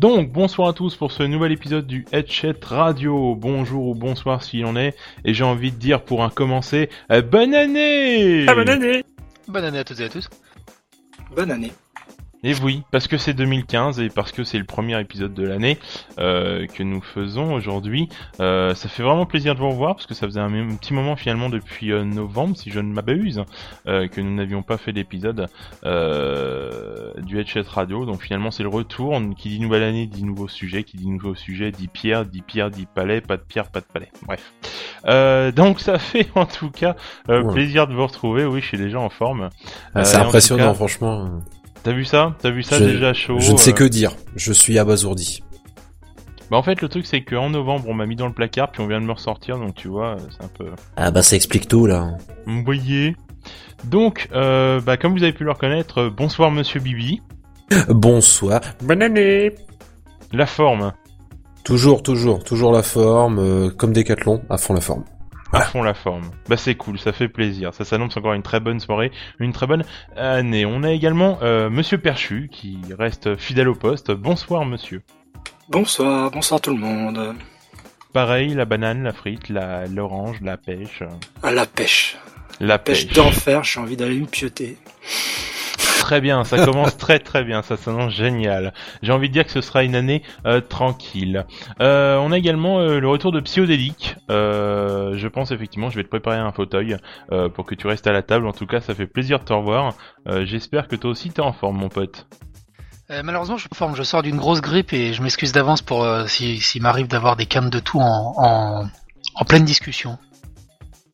Donc, 0.00 0.32
bonsoir 0.32 0.68
à 0.68 0.72
tous 0.72 0.96
pour 0.96 1.12
ce 1.12 1.24
nouvel 1.24 1.52
épisode 1.52 1.86
du 1.86 2.06
Headset 2.10 2.56
Radio. 2.62 3.34
Bonjour 3.34 3.88
ou 3.88 3.94
bonsoir 3.94 4.42
s'il 4.42 4.64
en 4.64 4.74
est. 4.74 4.96
Et 5.26 5.34
j'ai 5.34 5.44
envie 5.44 5.72
de 5.72 5.76
dire 5.76 6.02
pour 6.04 6.24
un 6.24 6.30
commencer, 6.30 6.88
euh, 7.12 7.20
bonne 7.20 7.54
année 7.54 8.46
Ah, 8.48 8.54
bonne 8.54 8.70
année 8.70 9.04
Bonne 9.46 9.64
année 9.64 9.80
à 9.80 9.84
toutes 9.84 10.00
et 10.00 10.04
à 10.04 10.08
tous. 10.08 10.30
Bonne 11.36 11.50
année. 11.50 11.70
Et 12.42 12.54
oui, 12.62 12.82
parce 12.90 13.06
que 13.06 13.18
c'est 13.18 13.34
2015 13.34 14.00
et 14.00 14.08
parce 14.08 14.32
que 14.32 14.44
c'est 14.44 14.56
le 14.56 14.64
premier 14.64 14.98
épisode 14.98 15.34
de 15.34 15.42
l'année 15.46 15.78
euh, 16.18 16.66
que 16.66 16.82
nous 16.82 17.02
faisons 17.02 17.52
aujourd'hui. 17.52 18.08
Euh, 18.40 18.74
ça 18.74 18.88
fait 18.88 19.02
vraiment 19.02 19.26
plaisir 19.26 19.54
de 19.54 19.60
vous 19.60 19.68
revoir 19.68 19.94
parce 19.94 20.06
que 20.06 20.14
ça 20.14 20.26
faisait 20.26 20.40
un, 20.40 20.52
un 20.54 20.74
petit 20.76 20.94
moment 20.94 21.16
finalement 21.16 21.50
depuis 21.50 21.92
euh, 21.92 22.02
novembre, 22.04 22.56
si 22.56 22.70
je 22.70 22.80
ne 22.80 22.92
m'abuse, 22.94 23.44
euh, 23.86 24.08
que 24.08 24.22
nous 24.22 24.34
n'avions 24.34 24.62
pas 24.62 24.78
fait 24.78 24.92
d'épisode 24.94 25.48
euh, 25.84 27.12
du 27.18 27.38
Headset 27.38 27.62
Radio. 27.68 28.06
Donc 28.06 28.22
finalement 28.22 28.50
c'est 28.50 28.62
le 28.62 28.68
retour. 28.70 29.20
Qui 29.36 29.50
dit 29.50 29.60
nouvelle 29.60 29.82
année 29.82 30.06
dit 30.06 30.24
nouveau 30.24 30.48
sujet, 30.48 30.82
qui 30.84 30.96
dit 30.96 31.08
nouveau 31.08 31.34
sujet 31.34 31.70
dit 31.72 31.88
pierre, 31.88 32.24
dit 32.24 32.42
pierre, 32.42 32.70
dit 32.70 32.86
palais, 32.86 33.20
pas 33.20 33.36
de 33.36 33.42
pierre, 33.42 33.68
pas 33.68 33.80
de 33.80 33.86
palais. 33.92 34.08
Bref. 34.26 34.52
Euh, 35.06 35.52
donc 35.52 35.80
ça 35.80 35.98
fait 35.98 36.28
en 36.34 36.46
tout 36.46 36.70
cas 36.70 36.96
Ouais. 37.28 37.42
plaisir 37.52 37.86
de 37.86 37.92
vous 37.94 38.06
retrouver. 38.06 38.44
Oui, 38.46 38.60
je 38.62 38.66
suis 38.66 38.78
déjà 38.78 38.98
en 38.98 39.10
forme. 39.10 39.50
Ah, 39.94 40.04
c'est 40.04 40.16
impressionnant, 40.16 40.68
cas- 40.68 40.74
franchement. 40.74 41.28
T'as 41.82 41.92
vu 41.92 42.04
ça? 42.04 42.34
T'as 42.40 42.50
vu 42.50 42.62
ça 42.62 42.78
je, 42.78 42.84
déjà 42.84 43.12
chaud 43.12 43.38
je 43.38 43.52
ne 43.52 43.56
sais 43.56 43.70
euh, 43.70 43.74
que 43.74 43.84
dire. 43.84 44.12
Je 44.36 44.52
suis 44.52 44.78
abasourdi. 44.78 45.42
Bah 46.50 46.56
en 46.56 46.62
fait 46.62 46.82
le 46.82 46.88
truc 46.88 47.06
c'est 47.06 47.22
qu'en 47.22 47.50
novembre 47.50 47.86
on 47.88 47.94
m'a 47.94 48.06
mis 48.06 48.16
dans 48.16 48.26
le 48.26 48.32
placard 48.32 48.70
puis 48.72 48.82
on 48.82 48.86
vient 48.86 49.00
de 49.00 49.06
me 49.06 49.12
ressortir 49.12 49.58
donc 49.58 49.74
tu 49.74 49.88
vois 49.88 50.16
c'est 50.30 50.44
un 50.44 50.48
peu... 50.48 50.66
Ah 50.96 51.10
bah 51.10 51.22
ça 51.22 51.36
explique 51.36 51.68
tout 51.68 51.86
là. 51.86 52.16
Vous 52.46 52.62
voyez 52.64 53.16
Donc 53.84 54.28
euh, 54.32 54.80
bah 54.80 54.96
comme 54.96 55.12
vous 55.16 55.22
avez 55.22 55.32
pu 55.32 55.44
le 55.44 55.52
reconnaître, 55.52 55.98
euh, 55.98 56.10
bonsoir 56.10 56.50
monsieur 56.50 56.80
Bibi. 56.80 57.22
Bonsoir. 57.88 58.60
Bonne 58.82 59.02
année. 59.02 59.54
La 60.32 60.46
forme, 60.46 60.92
Toujours, 61.64 62.02
toujours, 62.02 62.42
toujours 62.42 62.72
la 62.72 62.82
forme, 62.82 63.38
euh, 63.38 63.70
comme 63.70 63.92
Décathlon, 63.92 64.42
à 64.48 64.56
fond 64.58 64.74
la 64.74 64.80
forme. 64.80 65.04
À 65.52 65.60
fond 65.62 65.82
la 65.82 65.94
forme. 65.94 66.30
Bah 66.48 66.56
c'est 66.56 66.74
cool, 66.74 66.98
ça 66.98 67.12
fait 67.12 67.28
plaisir. 67.28 67.74
Ça 67.74 67.84
s'annonce 67.84 68.16
encore 68.16 68.34
une 68.34 68.42
très 68.42 68.60
bonne 68.60 68.80
soirée, 68.80 69.10
une 69.38 69.52
très 69.52 69.66
bonne 69.66 69.84
année. 70.16 70.66
On 70.66 70.82
a 70.82 70.92
également 70.92 71.38
euh, 71.42 71.70
monsieur 71.70 71.98
Perchu 71.98 72.48
qui 72.52 72.78
reste 72.98 73.36
fidèle 73.36 73.68
au 73.68 73.74
poste. 73.74 74.10
Bonsoir 74.12 74.64
monsieur. 74.64 75.02
Bonsoir, 75.68 76.30
bonsoir 76.30 76.60
tout 76.60 76.70
le 76.70 76.80
monde. 76.80 77.34
Pareil, 78.12 78.54
la 78.54 78.64
banane, 78.64 79.04
la 79.04 79.12
frite, 79.12 79.48
la 79.48 79.86
l'orange, 79.86 80.40
la 80.40 80.56
pêche. 80.56 81.02
À 81.42 81.52
la 81.52 81.66
pêche. 81.66 82.16
La 82.58 82.78
Pêche 82.78 83.06
pêche. 83.06 83.16
d'enfer, 83.16 83.64
j'ai 83.64 83.80
envie 83.80 83.96
d'aller 83.96 84.20
me 84.20 84.26
pioter. 84.26 84.76
Très 86.10 86.20
bien, 86.20 86.42
ça 86.42 86.64
commence 86.64 86.96
très 86.96 87.20
très 87.20 87.44
bien, 87.44 87.62
ça 87.62 87.76
s'annonce 87.76 88.12
génial. 88.12 88.74
J'ai 89.00 89.12
envie 89.12 89.28
de 89.28 89.32
dire 89.32 89.44
que 89.44 89.52
ce 89.52 89.60
sera 89.60 89.84
une 89.84 89.94
année 89.94 90.24
euh, 90.44 90.60
tranquille. 90.60 91.46
Euh, 91.80 92.16
on 92.16 92.32
a 92.32 92.36
également 92.38 92.80
euh, 92.80 92.98
le 92.98 93.06
retour 93.08 93.30
de 93.30 93.38
Psyodélique. 93.38 94.16
Euh, 94.28 95.16
je 95.16 95.28
pense 95.28 95.52
effectivement, 95.52 95.88
je 95.88 95.94
vais 95.94 96.02
te 96.02 96.08
préparer 96.08 96.38
un 96.38 96.50
fauteuil 96.50 96.96
euh, 97.30 97.48
pour 97.48 97.64
que 97.64 97.76
tu 97.76 97.86
restes 97.86 98.08
à 98.08 98.12
la 98.12 98.22
table. 98.22 98.48
En 98.48 98.52
tout 98.52 98.66
cas, 98.66 98.80
ça 98.80 98.92
fait 98.92 99.06
plaisir 99.06 99.38
de 99.38 99.44
te 99.44 99.52
revoir. 99.52 99.94
Euh, 100.26 100.44
J'espère 100.44 100.88
que 100.88 100.96
toi 100.96 101.10
aussi 101.12 101.30
t'es 101.30 101.42
en 101.42 101.52
forme, 101.52 101.76
mon 101.76 101.88
pote. 101.88 102.26
Euh, 103.12 103.22
malheureusement, 103.22 103.56
je 103.56 103.60
suis 103.60 103.70
en 103.72 103.76
forme. 103.76 103.94
Je 103.94 104.02
sors 104.02 104.22
d'une 104.24 104.36
grosse 104.36 104.60
grippe 104.62 104.92
et 104.92 105.12
je 105.12 105.22
m'excuse 105.22 105.52
d'avance 105.52 105.80
pour 105.80 106.02
euh, 106.02 106.26
si- 106.26 106.58
s'il 106.58 106.82
m'arrive 106.82 107.06
d'avoir 107.06 107.36
des 107.36 107.46
cannes 107.46 107.70
de 107.70 107.78
tout 107.78 108.00
en, 108.00 108.34
en, 108.36 108.84
en 109.36 109.44
pleine 109.44 109.64
discussion. 109.64 110.18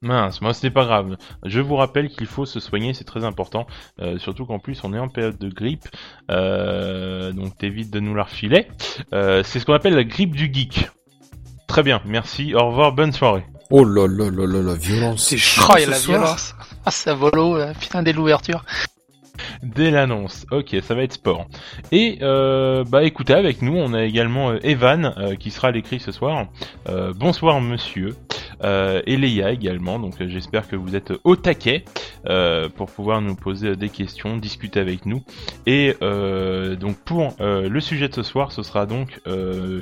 Mince, 0.06 0.40
moi 0.40 0.54
c'est 0.54 0.70
pas 0.70 0.84
grave. 0.84 1.16
Je 1.44 1.60
vous 1.60 1.76
rappelle 1.76 2.08
qu'il 2.08 2.26
faut 2.26 2.46
se 2.46 2.60
soigner, 2.60 2.94
c'est 2.94 3.04
très 3.04 3.24
important. 3.24 3.66
Euh, 4.00 4.18
surtout 4.18 4.46
qu'en 4.46 4.58
plus 4.58 4.80
on 4.84 4.94
est 4.94 4.98
en 4.98 5.08
période 5.08 5.38
de 5.38 5.48
grippe, 5.48 5.86
euh, 6.30 7.32
donc 7.32 7.58
t'évites 7.58 7.90
de 7.92 8.00
nous 8.00 8.14
la 8.14 8.22
refiler. 8.24 8.68
Euh, 9.12 9.42
c'est 9.44 9.58
ce 9.60 9.66
qu'on 9.66 9.74
appelle 9.74 9.94
la 9.94 10.04
grippe 10.04 10.34
du 10.34 10.50
geek. 10.52 10.88
Très 11.66 11.82
bien, 11.82 12.00
merci. 12.06 12.54
Au 12.54 12.68
revoir, 12.68 12.92
bonne 12.92 13.12
soirée. 13.12 13.44
Oh 13.70 13.84
là 13.84 14.06
là 14.06 14.30
là 14.30 14.46
là 14.46 14.62
la 14.62 14.74
violence. 14.74 15.26
C'est 15.28 15.36
chaud 15.36 15.62
Oh, 15.68 15.74
ce 15.76 15.90
la 15.90 15.96
soir. 15.96 16.18
violence. 16.18 16.54
Ah, 16.84 16.90
ça 16.92 17.14
volo, 17.14 17.58
putain, 17.80 18.02
dès 18.04 18.12
l'ouverture. 18.12 18.64
Dès 19.62 19.90
l'annonce, 19.90 20.46
ok, 20.50 20.76
ça 20.82 20.94
va 20.94 21.02
être 21.02 21.12
sport. 21.14 21.46
Et 21.92 22.18
euh, 22.22 22.84
bah 22.88 23.04
écoutez, 23.04 23.34
avec 23.34 23.62
nous, 23.62 23.76
on 23.76 23.92
a 23.92 24.04
également 24.04 24.54
Evan 24.54 25.12
euh, 25.18 25.34
qui 25.34 25.50
sera 25.50 25.68
à 25.68 25.70
l'écrit 25.72 26.00
ce 26.00 26.12
soir. 26.12 26.46
Euh, 26.88 27.12
bonsoir 27.14 27.60
monsieur. 27.60 28.14
Euh, 28.64 29.02
et 29.06 29.16
Léa 29.16 29.52
également, 29.52 29.98
donc 29.98 30.20
euh, 30.20 30.28
j'espère 30.28 30.68
que 30.68 30.76
vous 30.76 30.96
êtes 30.96 31.12
au 31.24 31.36
taquet 31.36 31.84
euh, 32.26 32.68
pour 32.68 32.90
pouvoir 32.90 33.20
nous 33.20 33.36
poser 33.36 33.76
des 33.76 33.88
questions, 33.88 34.36
discuter 34.36 34.80
avec 34.80 35.06
nous. 35.06 35.22
Et 35.66 35.94
donc 36.00 36.96
pour 37.04 37.34
le 37.40 37.80
sujet 37.80 38.08
de 38.08 38.14
ce 38.14 38.22
soir, 38.22 38.52
ce 38.52 38.62
sera 38.62 38.86
donc 38.86 39.20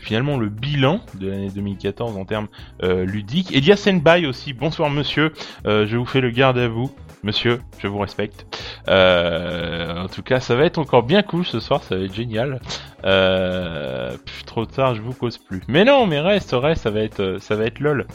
finalement 0.01 0.37
le 0.37 0.49
bilan 0.49 1.01
de 1.19 1.29
l'année 1.29 1.51
2014 1.51 2.17
en 2.17 2.25
termes 2.25 2.49
ludiques. 2.83 3.55
Elias 3.55 3.77
Senbai 3.77 4.27
aussi, 4.27 4.53
bonsoir 4.53 4.91
monsieur, 4.91 5.33
je 5.65 5.97
vous 5.97 6.07
fais 6.07 6.21
le 6.21 6.31
garde 6.31 6.59
à 6.59 6.69
vous. 6.69 6.91
Monsieur, 7.23 7.61
je 7.79 7.89
vous 7.89 7.99
respecte. 7.99 8.47
En 8.87 10.09
tout 10.09 10.23
cas, 10.23 10.41
ça 10.41 10.55
va 10.55 10.65
être 10.65 10.79
encore 10.79 11.03
bien 11.03 11.23
cool 11.23 11.45
ce 11.45 11.61
soir, 11.61 11.83
ça 11.83 11.97
va 11.97 12.05
être 12.05 12.15
génial. 12.15 12.61
Euh, 13.05 14.17
trop 14.47 14.65
tard, 14.65 14.95
je 14.95 15.03
vous 15.03 15.13
cause 15.13 15.39
plus. 15.39 15.61
Mais 15.69 15.85
non, 15.85 16.07
mais 16.07 16.21
reste, 16.21 16.53
reste, 16.53 16.83
ça 16.83 16.91
va 16.91 17.01
être, 17.01 17.37
ça 17.41 17.55
va 17.55 17.65
être 17.67 17.81
lol. 17.81 18.07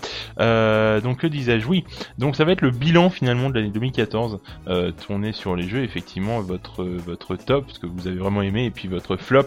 Donc 1.01 1.19
que 1.19 1.27
disais-je? 1.27 1.67
Oui. 1.67 1.83
Donc 2.17 2.35
ça 2.35 2.45
va 2.45 2.51
être 2.51 2.61
le 2.61 2.71
bilan 2.71 3.09
finalement 3.09 3.49
de 3.49 3.55
l'année 3.55 3.69
2014, 3.71 4.39
euh, 4.67 4.91
tourné 4.91 5.31
sur 5.31 5.55
les 5.55 5.67
jeux. 5.67 5.83
Effectivement, 5.83 6.39
votre 6.41 6.83
votre 6.83 7.35
top, 7.35 7.71
ce 7.71 7.79
que 7.79 7.87
vous 7.87 8.07
avez 8.07 8.17
vraiment 8.17 8.41
aimé, 8.41 8.65
et 8.65 8.71
puis 8.71 8.87
votre 8.87 9.17
flop. 9.17 9.43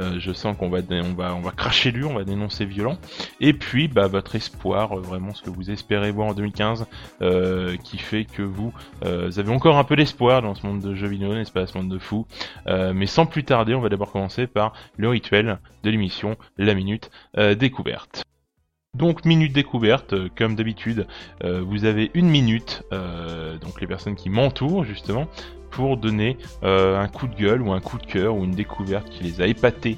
euh, 0.00 0.18
je 0.18 0.32
sens 0.32 0.56
qu'on 0.56 0.68
va 0.68 0.78
on 0.90 1.14
va 1.14 1.34
on 1.34 1.40
va 1.40 1.50
cracher 1.50 1.92
dur, 1.92 2.10
on 2.10 2.14
va 2.14 2.24
dénoncer 2.24 2.64
violent. 2.64 2.98
Et 3.40 3.52
puis 3.52 3.88
bah 3.88 4.06
votre 4.06 4.34
espoir, 4.36 4.98
euh, 4.98 5.00
vraiment 5.00 5.34
ce 5.34 5.42
que 5.42 5.50
vous 5.50 5.70
espérez 5.70 6.10
voir 6.10 6.28
en 6.28 6.34
2015, 6.34 6.86
euh, 7.22 7.76
qui 7.84 7.98
fait 7.98 8.24
que 8.24 8.42
vous 8.42 8.72
euh, 9.04 9.26
vous 9.26 9.38
avez 9.38 9.50
encore 9.50 9.78
un 9.78 9.84
peu 9.84 9.96
d'espoir 9.96 10.42
dans 10.42 10.54
ce 10.54 10.66
monde 10.66 10.80
de 10.80 10.94
jeux 10.94 11.08
vidéo, 11.08 11.34
n'est-ce 11.34 11.52
pas, 11.52 11.66
ce 11.66 11.76
monde 11.78 11.90
de 11.90 11.98
fou. 11.98 12.26
Euh, 12.66 12.92
mais 12.94 13.06
sans 13.06 13.26
plus 13.26 13.44
tarder, 13.44 13.74
on 13.74 13.80
va 13.80 13.88
d'abord 13.88 14.12
commencer 14.12 14.46
par 14.46 14.72
le 14.96 15.08
rituel 15.08 15.58
de 15.84 15.90
l'émission, 15.90 16.36
la 16.58 16.74
minute 16.74 17.10
euh, 17.38 17.54
découverte. 17.54 18.24
Donc 18.98 19.24
minute 19.24 19.54
découverte, 19.54 20.12
euh, 20.12 20.28
comme 20.36 20.54
d'habitude, 20.54 21.06
euh, 21.44 21.62
vous 21.66 21.86
avez 21.86 22.10
une 22.12 22.28
minute, 22.28 22.82
euh, 22.92 23.56
donc 23.56 23.80
les 23.80 23.86
personnes 23.86 24.16
qui 24.16 24.28
m'entourent 24.28 24.84
justement, 24.84 25.28
pour 25.70 25.96
donner 25.96 26.36
un 26.62 27.08
coup 27.08 27.26
de 27.26 27.34
gueule 27.34 27.62
ou 27.62 27.72
un 27.72 27.80
coup 27.80 27.96
de 27.96 28.04
cœur 28.04 28.36
ou 28.36 28.44
une 28.44 28.50
découverte 28.50 29.08
qui 29.08 29.24
les 29.24 29.40
a 29.40 29.46
épatés 29.46 29.96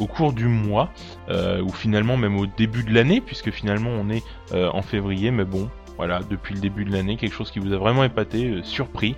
au 0.00 0.06
cours 0.06 0.32
du 0.32 0.46
mois, 0.46 0.88
ou 1.28 1.68
finalement 1.68 2.16
même 2.16 2.38
au 2.38 2.46
début 2.46 2.82
de 2.84 2.94
l'année, 2.94 3.20
puisque 3.20 3.50
finalement 3.50 3.90
on 3.90 4.08
est 4.08 4.22
en 4.54 4.80
février, 4.80 5.30
mais 5.30 5.44
bon, 5.44 5.68
voilà, 5.98 6.20
depuis 6.30 6.54
le 6.54 6.60
début 6.62 6.86
de 6.86 6.92
l'année, 6.92 7.18
quelque 7.18 7.34
chose 7.34 7.50
qui 7.50 7.58
vous 7.58 7.74
a 7.74 7.76
vraiment 7.76 8.02
épaté, 8.02 8.60
surpris, 8.62 9.14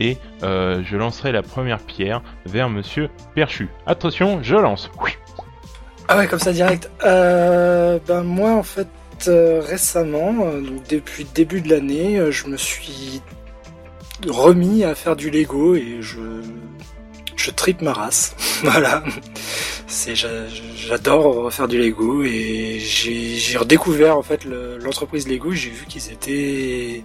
et 0.00 0.16
je 0.42 0.96
lancerai 0.96 1.30
la 1.30 1.42
première 1.42 1.78
pierre 1.78 2.20
vers 2.44 2.68
Monsieur 2.68 3.08
Perchu. 3.36 3.68
Attention, 3.86 4.42
je 4.42 4.56
lance. 4.56 4.90
Oui. 5.00 5.12
Ah 6.08 6.16
ouais, 6.16 6.26
comme 6.26 6.38
ça 6.38 6.52
direct. 6.52 6.90
Euh, 7.04 7.98
ben 8.06 8.22
moi 8.22 8.52
en 8.52 8.62
fait 8.62 8.88
euh, 9.28 9.60
récemment, 9.64 10.34
euh, 10.46 10.60
donc 10.60 10.86
depuis 10.88 11.24
le 11.24 11.30
début 11.34 11.60
de 11.60 11.68
l'année, 11.70 12.18
euh, 12.18 12.30
je 12.30 12.46
me 12.46 12.56
suis 12.56 13.20
remis 14.26 14.84
à 14.84 14.94
faire 14.94 15.16
du 15.16 15.30
Lego 15.30 15.74
et 15.74 15.98
je 16.00 16.18
je 17.36 17.50
tripe 17.50 17.82
ma 17.82 17.92
race. 17.92 18.34
voilà. 18.62 19.04
C'est 19.86 20.14
j'a- 20.14 20.48
j'adore 20.76 21.52
faire 21.52 21.68
du 21.68 21.78
Lego 21.78 22.22
et 22.22 22.78
j'ai 22.80 23.56
redécouvert 23.58 24.16
en 24.16 24.22
fait 24.22 24.44
le- 24.44 24.78
l'entreprise 24.78 25.28
Lego. 25.28 25.52
J'ai 25.52 25.70
vu 25.70 25.84
qu'ils 25.86 26.10
étaient 26.12 27.02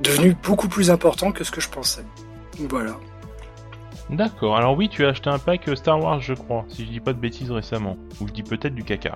devenus 0.00 0.34
beaucoup 0.42 0.68
plus 0.68 0.90
importants 0.90 1.32
que 1.32 1.44
ce 1.44 1.50
que 1.50 1.60
je 1.60 1.68
pensais. 1.68 2.02
Voilà. 2.68 2.96
D'accord, 4.10 4.56
alors 4.56 4.76
oui, 4.76 4.88
tu 4.88 5.04
as 5.04 5.08
acheté 5.08 5.30
un 5.30 5.38
pack 5.38 5.68
euh, 5.68 5.74
Star 5.74 6.00
Wars, 6.00 6.20
je 6.20 6.34
crois, 6.34 6.64
si 6.68 6.84
je 6.84 6.90
dis 6.90 7.00
pas 7.00 7.12
de 7.12 7.18
bêtises 7.18 7.50
récemment. 7.50 7.96
Ou 8.20 8.28
je 8.28 8.32
dis 8.32 8.42
peut-être 8.42 8.74
du 8.74 8.84
caca. 8.84 9.14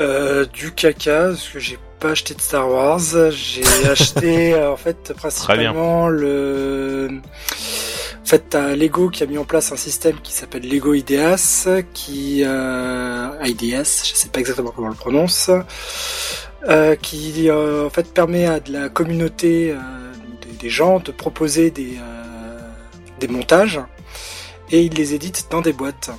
Euh, 0.00 0.44
du 0.46 0.72
caca, 0.72 1.28
parce 1.28 1.48
que 1.48 1.58
j'ai 1.58 1.78
pas 1.98 2.10
acheté 2.10 2.34
de 2.34 2.40
Star 2.40 2.68
Wars. 2.68 3.00
J'ai 3.30 3.62
acheté 3.90 4.54
euh, 4.54 4.72
en 4.72 4.76
fait 4.76 5.12
principalement 5.14 6.08
le. 6.08 7.20
En 8.22 8.24
fait, 8.24 8.44
t'as 8.50 8.74
Lego 8.76 9.10
qui 9.10 9.22
a 9.22 9.26
mis 9.26 9.36
en 9.36 9.44
place 9.44 9.72
un 9.72 9.76
système 9.76 10.18
qui 10.20 10.32
s'appelle 10.32 10.66
Lego 10.66 10.94
Ideas, 10.94 11.66
qui 11.92 12.42
euh, 12.44 13.28
IDS, 13.44 14.04
je 14.04 14.14
sais 14.14 14.28
pas 14.28 14.40
exactement 14.40 14.70
comment 14.74 14.86
on 14.86 14.90
le 14.90 14.96
prononce, 14.96 15.50
euh, 16.68 16.96
qui 16.96 17.50
euh, 17.50 17.86
en 17.86 17.90
fait 17.90 18.14
permet 18.14 18.46
à 18.46 18.60
de 18.60 18.72
la 18.72 18.88
communauté 18.88 19.74
des, 20.40 20.56
des 20.56 20.70
gens 20.70 21.00
de 21.00 21.10
proposer 21.10 21.70
des 21.70 21.98
des 23.20 23.28
montages 23.28 23.80
et 24.72 24.82
ils 24.82 24.94
les 24.94 25.14
éditent 25.14 25.46
dans 25.50 25.60
des 25.60 25.72
boîtes. 25.72 26.10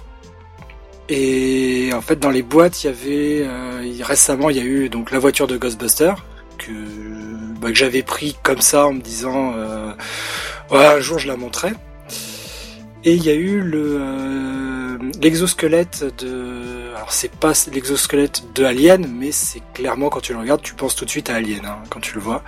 Et 1.09 1.89
en 1.93 2.01
fait, 2.01 2.17
dans 2.17 2.29
les 2.29 2.43
boîtes, 2.43 2.83
il 2.83 2.87
y 2.87 2.89
avait 2.89 3.41
euh, 3.45 3.81
il- 3.83 4.03
récemment, 4.03 4.49
il 4.49 4.57
y 4.57 4.59
a 4.61 4.63
eu 4.63 4.87
donc 4.89 5.11
la 5.11 5.19
voiture 5.19 5.47
de 5.47 5.57
Ghostbuster 5.57 6.13
que 6.57 6.71
bah, 7.59 7.69
que 7.69 7.75
j'avais 7.75 8.03
pris 8.03 8.37
comme 8.43 8.61
ça 8.61 8.87
en 8.87 8.93
me 8.93 9.01
disant, 9.01 9.53
euh, 9.55 9.91
ouais, 10.71 10.85
un 10.85 10.99
jour 10.99 11.19
je 11.19 11.27
la 11.27 11.35
montrerai. 11.35 11.73
Et 13.05 13.15
il 13.15 13.23
y 13.25 13.29
a 13.29 13.33
eu 13.33 13.61
euh, 13.75 14.97
l'exosquelette 15.21 16.05
de. 16.23 16.93
Alors, 16.95 17.11
c'est 17.11 17.31
pas 17.31 17.51
l'exosquelette 17.73 18.43
de 18.55 18.63
Alien, 18.63 19.05
mais 19.19 19.33
c'est 19.33 19.61
clairement, 19.73 20.07
quand 20.09 20.21
tu 20.21 20.31
le 20.31 20.39
regardes, 20.39 20.61
tu 20.61 20.73
penses 20.73 20.95
tout 20.95 21.03
de 21.03 21.09
suite 21.09 21.29
à 21.29 21.35
Alien, 21.35 21.65
hein, 21.65 21.79
quand 21.89 21.99
tu 21.99 22.13
le 22.15 22.21
vois. 22.21 22.43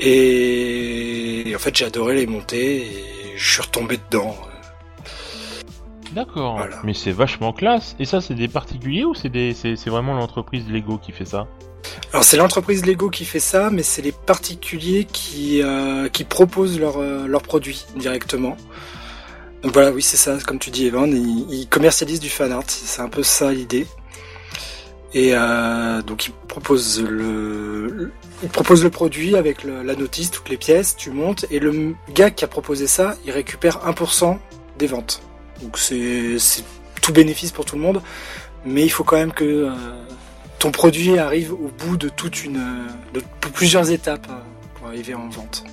Et 0.00 1.52
en 1.54 1.58
fait, 1.58 1.76
j'ai 1.76 1.84
adoré 1.84 2.14
les 2.14 2.26
monter 2.26 2.76
et 2.86 3.04
je 3.36 3.52
suis 3.52 3.60
retombé 3.62 3.98
dedans. 4.10 4.36
D'accord. 6.14 6.60
Mais 6.84 6.94
c'est 6.94 7.12
vachement 7.12 7.52
classe. 7.52 7.96
Et 7.98 8.04
ça, 8.04 8.20
c'est 8.20 8.34
des 8.34 8.48
particuliers 8.48 9.04
ou 9.04 9.14
c'est 9.14 9.28
des... 9.28 9.54
c'est 9.54 9.88
vraiment 9.88 10.14
l'entreprise 10.14 10.68
Lego 10.68 10.98
qui 10.98 11.12
fait 11.12 11.24
ça 11.24 11.46
alors 12.12 12.24
c'est 12.24 12.36
l'entreprise 12.36 12.84
Lego 12.86 13.10
qui 13.10 13.24
fait 13.24 13.40
ça, 13.40 13.70
mais 13.70 13.82
c'est 13.82 14.02
les 14.02 14.12
particuliers 14.12 15.06
qui, 15.10 15.62
euh, 15.62 16.08
qui 16.08 16.24
proposent 16.24 16.78
leurs 16.78 16.98
euh, 16.98 17.38
produits 17.42 17.86
directement. 17.96 18.56
Donc 19.62 19.72
voilà, 19.72 19.92
oui 19.92 20.02
c'est 20.02 20.16
ça, 20.16 20.38
comme 20.46 20.58
tu 20.58 20.70
dis 20.70 20.86
Evan, 20.86 21.10
ils, 21.12 21.68
commercialisent 21.68 22.20
du 22.20 22.28
fan 22.28 22.52
art, 22.52 22.64
c'est 22.66 23.00
un 23.00 23.08
peu 23.08 23.22
ça 23.22 23.52
l'idée. 23.52 23.86
Et 25.14 25.30
euh, 25.34 26.02
donc 26.02 26.26
ils 26.26 26.32
proposent 26.48 27.02
le, 27.02 28.12
ils 28.42 28.48
proposent 28.48 28.82
le 28.82 28.90
produit 28.90 29.36
avec 29.36 29.62
la 29.64 29.94
notice, 29.94 30.30
toutes 30.30 30.48
les 30.48 30.56
pièces, 30.56 30.96
tu 30.96 31.10
montes, 31.10 31.46
et 31.50 31.60
le 31.60 31.94
gars 32.12 32.30
qui 32.30 32.44
a 32.44 32.48
proposé 32.48 32.86
ça, 32.86 33.16
il 33.24 33.30
récupère 33.30 33.78
1% 33.86 34.38
des 34.78 34.86
ventes. 34.86 35.22
Donc 35.62 35.78
c'est 35.78 36.36
tout 37.00 37.12
bénéfice 37.12 37.52
pour 37.52 37.64
tout 37.64 37.76
le 37.76 37.82
monde, 37.82 38.02
mais 38.64 38.84
il 38.84 38.88
faut 38.88 39.04
quand 39.04 39.16
même 39.16 39.32
que 39.32 39.44
euh, 39.44 39.70
ton 40.58 40.70
produit 40.70 41.18
arrive 41.18 41.52
au 41.52 41.70
bout 41.78 41.96
de 41.96 42.08
toute 42.08 42.44
une, 42.44 42.86
plusieurs 43.54 43.90
étapes 43.90 44.26
euh, 44.30 44.40
pour 44.74 44.88
arriver 44.88 45.14
en 45.14 45.28
vente. 45.28 45.64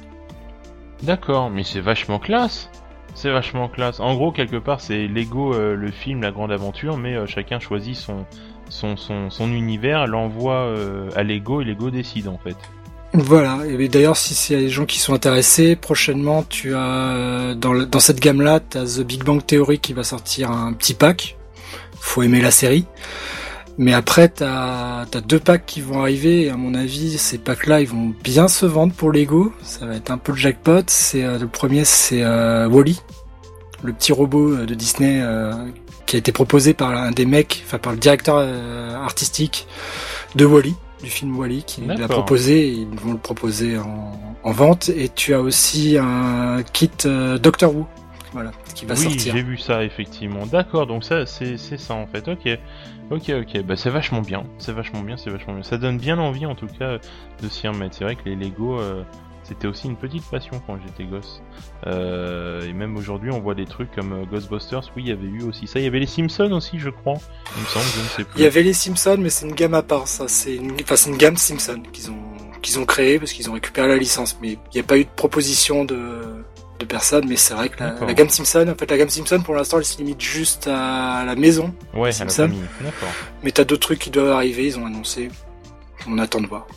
D'accord, 1.04 1.50
mais 1.50 1.64
c'est 1.64 1.82
vachement 1.82 2.20
classe. 2.20 2.70
C'est 3.16 3.32
vachement 3.32 3.68
classe. 3.68 4.00
En 4.00 4.16
gros, 4.16 4.32
quelque 4.32 4.58
part, 4.58 4.82
c'est 4.82 5.08
Lego, 5.08 5.54
euh, 5.54 5.76
le 5.76 5.92
film, 5.92 6.22
la 6.22 6.32
grande 6.32 6.52
aventure, 6.52 6.98
mais 6.98 7.26
chacun 7.28 7.60
choisit 7.60 7.96
son, 7.96 8.26
univers, 9.40 10.08
l'envoie 10.08 10.74
à 11.16 11.24
Lego 11.24 11.62
et 11.62 11.66
Lego 11.66 11.90
décide 11.90 12.28
en 12.28 12.38
fait. 12.38 12.58
Voilà, 13.14 13.62
et 13.68 13.88
d'ailleurs, 13.88 14.18
si 14.18 14.36
c'est 14.36 14.56
des 14.56 14.70
gens 14.70 14.86
qui 14.86 15.00
sont 15.00 15.14
intéressés, 15.14 15.76
prochainement, 15.76 16.44
tu 16.44 16.76
as 16.76 17.56
dans, 17.56 17.74
dans 17.74 18.00
cette 18.00 18.20
gamme-là, 18.20 18.60
tu 18.60 18.78
The 18.78 19.02
Big 19.02 19.24
Bang 19.24 19.44
Theory 19.44 19.80
qui 19.80 19.94
va 19.94 20.04
sortir 20.04 20.52
un 20.52 20.74
petit 20.74 20.94
pack. 20.94 21.36
Faut 22.00 22.22
aimer 22.22 22.42
la 22.42 22.52
série. 22.52 22.86
Mais 23.80 23.94
après, 23.94 24.28
t'as 24.28 25.04
as 25.04 25.22
deux 25.22 25.40
packs 25.40 25.66
qui 25.66 25.80
vont 25.80 26.02
arriver. 26.02 26.44
Et 26.44 26.50
à 26.50 26.58
mon 26.58 26.76
avis, 26.76 27.18
ces 27.18 27.38
packs-là, 27.38 27.80
ils 27.80 27.88
vont 27.88 28.14
bien 28.24 28.50
se 28.50 28.66
vendre 28.66 28.94
pour 28.94 29.10
Lego. 29.10 29.54
Ça 29.64 29.86
va 29.86 29.96
être 29.96 30.12
un 30.12 30.18
peu 30.18 30.34
le 30.34 30.38
jackpot. 30.38 30.84
C'est 30.88 31.24
euh, 31.24 31.40
le 31.40 31.48
premier, 31.48 31.86
c'est 31.86 32.22
euh, 32.22 32.68
Wally, 32.68 33.00
le 33.82 33.94
petit 33.94 34.12
robot 34.12 34.52
euh, 34.52 34.66
de 34.66 34.76
Disney 34.76 35.24
qui 36.06 36.18
a 36.18 36.20
été 36.20 36.34
proposé 36.34 36.74
par 36.74 36.90
un 36.90 37.12
des 37.12 37.26
mecs, 37.26 37.64
enfin 37.66 37.78
par 37.78 37.94
le 37.94 38.00
directeur 38.00 38.38
artistique 39.02 39.68
de 40.36 40.44
Wally, 40.44 40.76
du 41.04 41.10
film 41.10 41.38
Wally, 41.38 41.64
qui 41.64 41.82
l'a 41.82 42.08
proposé. 42.08 42.70
ils 42.70 43.00
vont 43.00 43.14
le 43.14 43.20
proposer 43.20 43.78
en, 43.78 44.20
en, 44.44 44.52
vente. 44.52 44.90
Et 44.90 45.10
tu 45.10 45.34
as 45.34 45.42
aussi 45.42 45.98
un 45.98 46.64
kit 46.74 46.92
Doctor 47.42 47.76
Who. 47.76 47.88
Voilà, 48.32 48.52
qui 48.76 48.86
va 48.86 48.96
sortir. 48.96 49.34
Oui, 49.34 49.40
j'ai 49.40 49.44
vu 49.44 49.58
ça 49.58 49.84
effectivement. 49.84 50.46
D'accord, 50.46 50.86
donc 50.86 51.04
ça 51.04 51.26
c'est 51.26 51.58
ça 51.58 51.96
en 51.96 52.08
fait. 52.08 52.28
Ok. 52.28 52.48
Ok, 53.12 53.32
ok, 53.32 53.64
bah 53.64 53.76
c'est 53.76 53.90
vachement 53.90 54.22
bien, 54.22 54.44
c'est 54.60 54.72
vachement 54.72 55.02
bien, 55.02 55.18
c'est 55.18 55.32
vachement 55.32 55.54
bien. 55.54 55.64
Ça 55.64 55.78
donne 55.78 55.98
bien 55.98 56.20
envie 56.20 56.46
en 56.46 56.54
tout 56.54 56.68
cas 56.68 57.00
de 57.42 57.50
s'y 57.50 57.68
remettre. 57.68 57.96
C'est 57.96 58.04
vrai 58.04 58.16
que 58.16 58.22
les 58.26 58.36
Lego, 58.36 58.80
euh, 58.80 59.02
c'était 59.50 59.68
aussi 59.68 59.88
une 59.88 59.96
petite 59.96 60.24
passion 60.30 60.62
quand 60.66 60.78
j'étais 60.86 61.06
gosse. 61.06 61.42
Euh, 61.88 62.62
et 62.62 62.72
même 62.72 62.96
aujourd'hui, 62.96 63.32
on 63.32 63.40
voit 63.40 63.56
des 63.56 63.66
trucs 63.66 63.92
comme 63.92 64.14
euh, 64.14 64.26
Ghostbusters. 64.26 64.92
Oui, 64.96 65.04
il 65.06 65.10
y 65.10 65.12
avait 65.12 65.26
eu 65.26 65.42
aussi 65.42 65.66
ça. 65.66 65.80
Il 65.80 65.86
y 65.86 65.88
avait 65.88 66.00
les 66.00 66.06
Simpsons 66.06 66.52
aussi, 66.52 66.78
je 66.78 66.90
crois. 66.90 67.16
Il 67.56 67.64
me 67.64 67.68
semble, 67.68 67.86
je 67.96 68.00
ne 68.00 68.08
sais 68.08 68.24
plus. 68.24 68.40
Il 68.40 68.44
y 68.44 68.46
avait 68.46 68.62
les 68.62 68.74
Simpsons, 68.74 69.18
mais 69.20 69.30
c'est 69.30 69.48
une 69.48 69.56
gamme 69.56 69.74
à 69.74 69.82
part. 69.82 70.08
Ça, 70.08 70.28
c'est 70.28 70.56
une, 70.56 70.74
enfin, 70.82 70.96
c'est 70.96 71.10
une 71.10 71.18
gamme 71.18 71.36
Simpson 71.36 71.82
qu'ils 71.92 72.12
ont 72.12 72.20
qu'ils 72.62 72.78
ont 72.78 72.86
créé 72.86 73.18
parce 73.18 73.32
qu'ils 73.32 73.50
ont 73.50 73.54
récupéré 73.54 73.88
la 73.88 73.98
licence. 73.98 74.38
Mais 74.40 74.52
il 74.52 74.76
n'y 74.76 74.82
a 74.82 74.84
pas 74.84 74.98
eu 74.98 75.06
de 75.06 75.10
proposition 75.16 75.84
de 75.84 76.44
de 76.80 76.86
personnes, 76.86 77.26
mais 77.28 77.36
c'est 77.36 77.54
vrai 77.56 77.68
que 77.68 77.84
la, 77.84 78.14
gamme 78.14 78.30
Simpson, 78.30 78.66
en 78.70 78.76
fait, 78.76 78.90
la 78.90 78.98
gamme 78.98 79.10
Simpson 79.10 79.42
pour 79.42 79.54
l'instant, 79.54 79.80
elle 79.80 79.86
se 79.86 79.98
limite 79.98 80.22
juste 80.22 80.68
à 80.68 81.26
la 81.26 81.36
maison. 81.36 81.74
Ouais, 81.94 82.14
Simpson. 82.14 82.50
Mais 83.44 83.52
t'as 83.52 83.66
d'autres 83.66 83.82
trucs 83.82 84.00
qui 84.00 84.12
doivent 84.12 84.30
arriver, 84.30 84.68
ils 84.68 84.80
ont 84.80 84.86
annoncé. 84.86 85.30
On 86.08 86.18
attend 86.20 86.40
de 86.40 86.48
voir. 86.48 86.68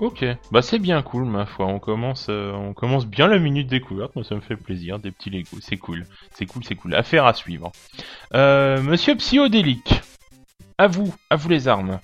Ok, 0.00 0.24
bah 0.50 0.62
c'est 0.62 0.78
bien 0.78 1.02
cool 1.02 1.26
ma 1.26 1.44
foi. 1.44 1.66
On 1.66 1.78
commence, 1.78 2.28
euh, 2.30 2.52
on 2.52 2.72
commence 2.72 3.04
bien 3.04 3.28
la 3.28 3.38
minute 3.38 3.68
découverte. 3.68 4.16
Moi 4.16 4.24
ça 4.24 4.34
me 4.34 4.40
fait 4.40 4.56
plaisir, 4.56 4.98
des 4.98 5.10
petits 5.10 5.28
Lego, 5.28 5.58
c'est 5.60 5.76
cool, 5.76 6.06
c'est 6.34 6.46
cool, 6.46 6.64
c'est 6.64 6.74
cool. 6.74 6.94
Affaire 6.94 7.26
à 7.26 7.34
suivre. 7.34 7.70
Euh, 8.32 8.80
Monsieur 8.80 9.14
Psyodélique, 9.16 10.00
à 10.78 10.86
vous, 10.86 11.14
à 11.28 11.36
vous 11.36 11.50
les 11.50 11.68
armes. 11.68 12.00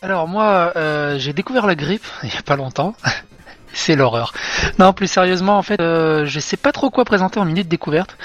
Alors 0.00 0.26
moi, 0.28 0.72
euh, 0.76 1.18
j'ai 1.18 1.34
découvert 1.34 1.66
la 1.66 1.74
grippe 1.74 2.06
il 2.22 2.32
y 2.32 2.36
a 2.38 2.42
pas 2.42 2.56
longtemps 2.56 2.94
c'est 3.74 3.96
l'horreur. 3.96 4.32
Non, 4.78 4.94
plus 4.94 5.06
sérieusement, 5.06 5.58
en 5.58 5.62
fait, 5.62 5.78
je 5.78 6.40
sais 6.40 6.56
pas 6.56 6.72
trop 6.72 6.88
quoi 6.88 7.04
présenter 7.04 7.38
en 7.38 7.44
minute 7.44 7.68
découverte. 7.68 8.16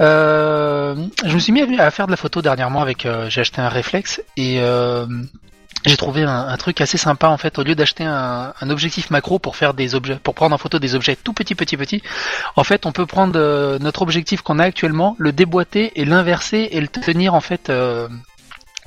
Je 0.00 0.94
me 1.34 1.38
suis 1.38 1.52
mis 1.52 1.60
à 1.78 1.90
faire 1.90 2.06
de 2.06 2.10
la 2.12 2.16
photo 2.16 2.40
dernièrement 2.40 2.80
avec, 2.80 3.06
j'ai 3.28 3.42
acheté 3.42 3.60
un 3.60 3.68
réflexe 3.68 4.22
et 4.38 4.62
j'ai 5.84 5.96
trouvé 5.96 6.22
un, 6.22 6.56
truc 6.56 6.80
assez 6.80 6.96
sympa 6.96 7.28
en 7.28 7.36
fait. 7.36 7.58
Au 7.58 7.62
lieu 7.62 7.74
d'acheter 7.74 8.04
un, 8.04 8.52
objectif 8.70 9.10
macro 9.10 9.38
pour 9.38 9.56
faire 9.56 9.74
des 9.74 9.94
objets, 9.94 10.16
pour 10.16 10.34
prendre 10.34 10.54
en 10.54 10.58
photo 10.58 10.78
des 10.78 10.94
objets 10.94 11.16
tout 11.16 11.32
petits, 11.32 11.54
petits, 11.54 11.76
petits, 11.76 12.02
en 12.56 12.64
fait, 12.64 12.86
on 12.86 12.92
peut 12.92 13.06
prendre 13.06 13.78
notre 13.78 14.02
objectif 14.02 14.42
qu'on 14.42 14.58
a 14.58 14.64
actuellement, 14.64 15.14
le 15.18 15.32
déboîter 15.32 15.92
et 16.00 16.04
l'inverser 16.04 16.68
et 16.72 16.80
le 16.80 16.88
tenir 16.88 17.34
en 17.34 17.40
fait 17.40 17.70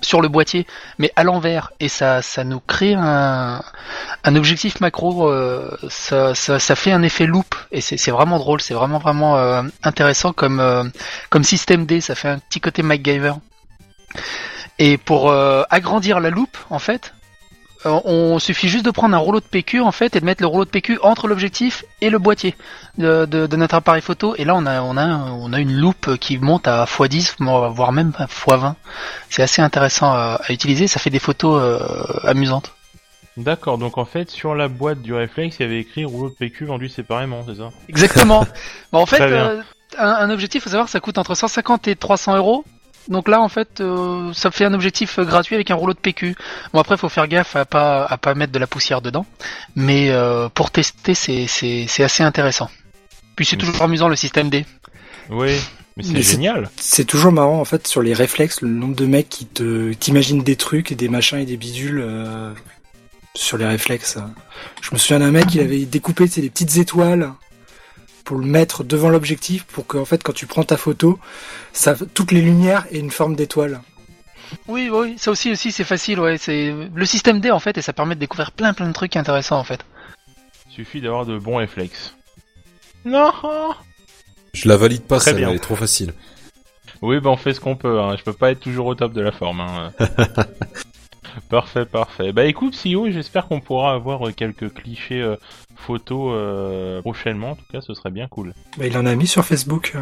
sur 0.01 0.21
le 0.21 0.27
boîtier, 0.27 0.67
mais 0.99 1.11
à 1.15 1.23
l'envers, 1.23 1.71
et 1.79 1.89
ça, 1.89 2.21
ça 2.21 2.43
nous 2.43 2.59
crée 2.59 2.93
un, 2.93 3.61
un 4.23 4.35
objectif 4.35 4.79
macro, 4.79 5.29
euh, 5.29 5.75
ça, 5.89 6.35
ça, 6.35 6.59
ça, 6.59 6.75
fait 6.75 6.91
un 6.91 7.01
effet 7.03 7.25
loop, 7.25 7.55
et 7.71 7.81
c'est 7.81 8.11
vraiment 8.11 8.37
drôle, 8.37 8.61
c'est 8.61 8.73
vraiment 8.73 8.99
vraiment 8.99 9.37
euh, 9.37 9.63
intéressant 9.83 10.33
comme, 10.33 10.59
euh, 10.59 10.83
comme 11.29 11.43
système 11.43 11.85
D, 11.85 12.01
ça 12.01 12.15
fait 12.15 12.29
un 12.29 12.39
petit 12.39 12.61
côté 12.61 12.83
MacGyver. 12.83 13.33
Et 14.79 14.97
pour 14.97 15.31
agrandir 15.33 16.19
la 16.19 16.29
loupe, 16.29 16.57
en 16.69 16.79
fait, 16.79 17.13
euh, 17.85 17.99
on 18.05 18.39
suffit 18.39 18.67
juste 18.67 18.85
de 18.85 18.91
prendre 18.91 19.15
un 19.15 19.19
rouleau 19.19 19.39
de 19.39 19.45
PQ 19.45 19.81
en 19.81 19.91
fait 19.91 20.15
et 20.15 20.19
de 20.19 20.25
mettre 20.25 20.41
le 20.41 20.47
rouleau 20.47 20.65
de 20.65 20.69
PQ 20.69 20.99
entre 21.03 21.27
l'objectif 21.27 21.85
et 22.01 22.09
le 22.09 22.17
boîtier 22.17 22.55
de, 22.97 23.55
notre 23.55 23.75
appareil 23.75 24.01
photo. 24.01 24.35
Et 24.35 24.45
là 24.45 24.55
on 24.55 24.65
a 24.65 24.81
on 24.81 24.97
a 24.97 25.05
on 25.05 25.53
a 25.53 25.59
une 25.59 25.73
loupe 25.73 26.17
qui 26.17 26.37
monte 26.39 26.67
à 26.67 26.85
x10 26.85 27.35
voire 27.39 27.91
même 27.91 28.13
à 28.17 28.25
x20 28.25 28.73
c'est 29.29 29.43
assez 29.43 29.61
intéressant 29.61 30.11
à, 30.11 30.39
utiliser. 30.49 30.87
Ça 30.87 30.99
fait 30.99 31.11
des 31.11 31.19
photos 31.19 31.61
euh, 31.61 32.27
amusantes. 32.27 32.73
D'accord, 33.35 33.77
donc 33.77 33.99
en 33.99 34.05
fait 34.05 34.31
sur 34.31 34.55
la 34.55 34.67
boîte 34.67 35.03
du 35.03 35.13
réflexe 35.13 35.57
il 35.59 35.63
y 35.63 35.65
avait 35.65 35.79
écrit 35.79 36.03
rouleau 36.03 36.29
de 36.29 36.35
PQ 36.35 36.65
vendu 36.65 36.89
séparément, 36.89 37.43
c'est 37.47 37.55
ça? 37.55 37.69
Exactement. 37.87 38.47
en 38.91 39.05
fait, 39.05 39.21
euh, 39.21 39.61
un, 39.99 40.09
un, 40.09 40.29
objectif, 40.31 40.63
faut 40.63 40.71
savoir, 40.71 40.89
ça 40.89 40.99
coûte 40.99 41.19
entre 41.19 41.35
150 41.35 41.87
et 41.87 41.95
300 41.95 42.37
euros. 42.37 42.65
Donc 43.09 43.27
là, 43.27 43.41
en 43.41 43.49
fait, 43.49 43.79
euh, 43.79 44.33
ça 44.33 44.51
fait 44.51 44.65
un 44.65 44.73
objectif 44.73 45.19
gratuit 45.19 45.55
avec 45.55 45.71
un 45.71 45.75
rouleau 45.75 45.93
de 45.93 45.99
PQ. 45.99 46.35
Bon, 46.73 46.79
après, 46.79 46.97
faut 46.97 47.09
faire 47.09 47.27
gaffe 47.27 47.55
à 47.55 47.65
pas 47.65 48.05
à 48.05 48.17
pas 48.17 48.35
mettre 48.35 48.51
de 48.51 48.59
la 48.59 48.67
poussière 48.67 49.01
dedans, 49.01 49.25
mais 49.75 50.09
euh, 50.09 50.49
pour 50.49 50.71
tester, 50.71 51.13
c'est 51.13 51.47
c'est 51.47 52.03
assez 52.03 52.23
intéressant. 52.23 52.69
Puis 53.35 53.45
c'est 53.45 53.57
toujours 53.57 53.81
amusant 53.81 54.07
le 54.07 54.15
système 54.15 54.49
D. 54.49 54.65
Oui, 55.29 55.57
mais 55.95 56.03
c'est 56.03 56.21
génial. 56.21 56.69
C'est 56.77 57.05
toujours 57.05 57.31
marrant 57.31 57.59
en 57.59 57.65
fait 57.65 57.87
sur 57.87 58.01
les 58.01 58.13
réflexes, 58.13 58.61
le 58.61 58.69
nombre 58.69 58.95
de 58.95 59.05
mecs 59.05 59.29
qui 59.29 59.45
te 59.45 59.93
t'imaginent 59.93 60.43
des 60.43 60.55
trucs 60.55 60.91
et 60.91 60.95
des 60.95 61.07
machins 61.09 61.39
et 61.39 61.45
des 61.45 61.57
bidules 61.57 62.01
euh, 62.01 62.51
sur 63.35 63.57
les 63.57 63.65
réflexes. 63.65 64.17
Je 64.81 64.89
me 64.91 64.97
souviens 64.97 65.19
d'un 65.19 65.31
mec, 65.31 65.53
il 65.53 65.61
avait 65.61 65.85
découpé 65.85 66.27
des 66.27 66.49
petites 66.49 66.77
étoiles 66.77 67.31
pour 68.27 68.37
le 68.39 68.45
mettre 68.45 68.83
devant 68.83 69.07
l'objectif 69.07 69.63
pour 69.63 69.87
que 69.87 69.97
en 69.97 70.03
fait 70.03 70.21
quand 70.21 70.33
tu 70.33 70.47
prends 70.47 70.65
ta 70.65 70.75
photo, 70.75 71.17
ça, 71.71 71.95
toutes 72.13 72.33
les 72.33 72.41
lumières 72.41 72.85
aient 72.91 72.99
une 72.99 73.09
forme 73.09 73.37
d'étoile. 73.37 73.79
Oui, 74.67 74.89
oui, 74.91 75.15
ça 75.17 75.31
aussi, 75.31 75.49
aussi 75.49 75.71
c'est 75.71 75.85
facile, 75.85 76.19
ouais. 76.19 76.37
C'est 76.37 76.75
le 76.93 77.05
système 77.05 77.39
D 77.39 77.51
en 77.51 77.59
fait 77.59 77.77
et 77.77 77.81
ça 77.81 77.93
permet 77.93 78.15
de 78.15 78.19
découvrir 78.19 78.51
plein 78.51 78.73
plein 78.73 78.89
de 78.89 78.91
trucs 78.91 79.15
intéressants 79.15 79.57
en 79.57 79.63
fait. 79.63 79.85
Suffit 80.69 80.99
d'avoir 80.99 81.25
de 81.25 81.39
bons 81.39 81.55
réflexes. 81.55 82.17
Non. 83.05 83.31
Je 84.51 84.67
la 84.67 84.75
valide 84.75 85.03
pas, 85.03 85.21
ça, 85.21 85.31
elle 85.31 85.41
est 85.41 85.59
trop 85.59 85.77
facile. 85.77 86.13
Oui, 87.01 87.21
bah 87.21 87.29
on 87.29 87.37
fait 87.37 87.53
ce 87.53 87.61
qu'on 87.61 87.77
peut. 87.77 88.01
Hein. 88.01 88.17
Je 88.17 88.23
peux 88.23 88.33
pas 88.33 88.51
être 88.51 88.59
toujours 88.59 88.87
au 88.87 88.95
top 88.95 89.13
de 89.13 89.21
la 89.21 89.31
forme. 89.31 89.61
Hein. 89.61 89.93
parfait, 91.49 91.85
parfait. 91.85 92.31
Bah 92.31 92.45
écoute, 92.45 92.75
CEO, 92.75 93.09
j'espère 93.09 93.47
qu'on 93.47 93.59
pourra 93.59 93.93
avoir 93.93 94.33
quelques 94.35 94.73
clichés 94.73 95.21
euh, 95.21 95.35
photos 95.75 96.33
euh, 96.33 97.01
prochainement. 97.01 97.51
En 97.51 97.55
tout 97.55 97.65
cas, 97.71 97.81
ce 97.81 97.93
serait 97.93 98.11
bien 98.11 98.27
cool. 98.27 98.53
Bah, 98.77 98.87
il 98.87 98.97
en 98.97 99.05
a 99.05 99.15
mis 99.15 99.27
sur 99.27 99.45
Facebook. 99.45 99.93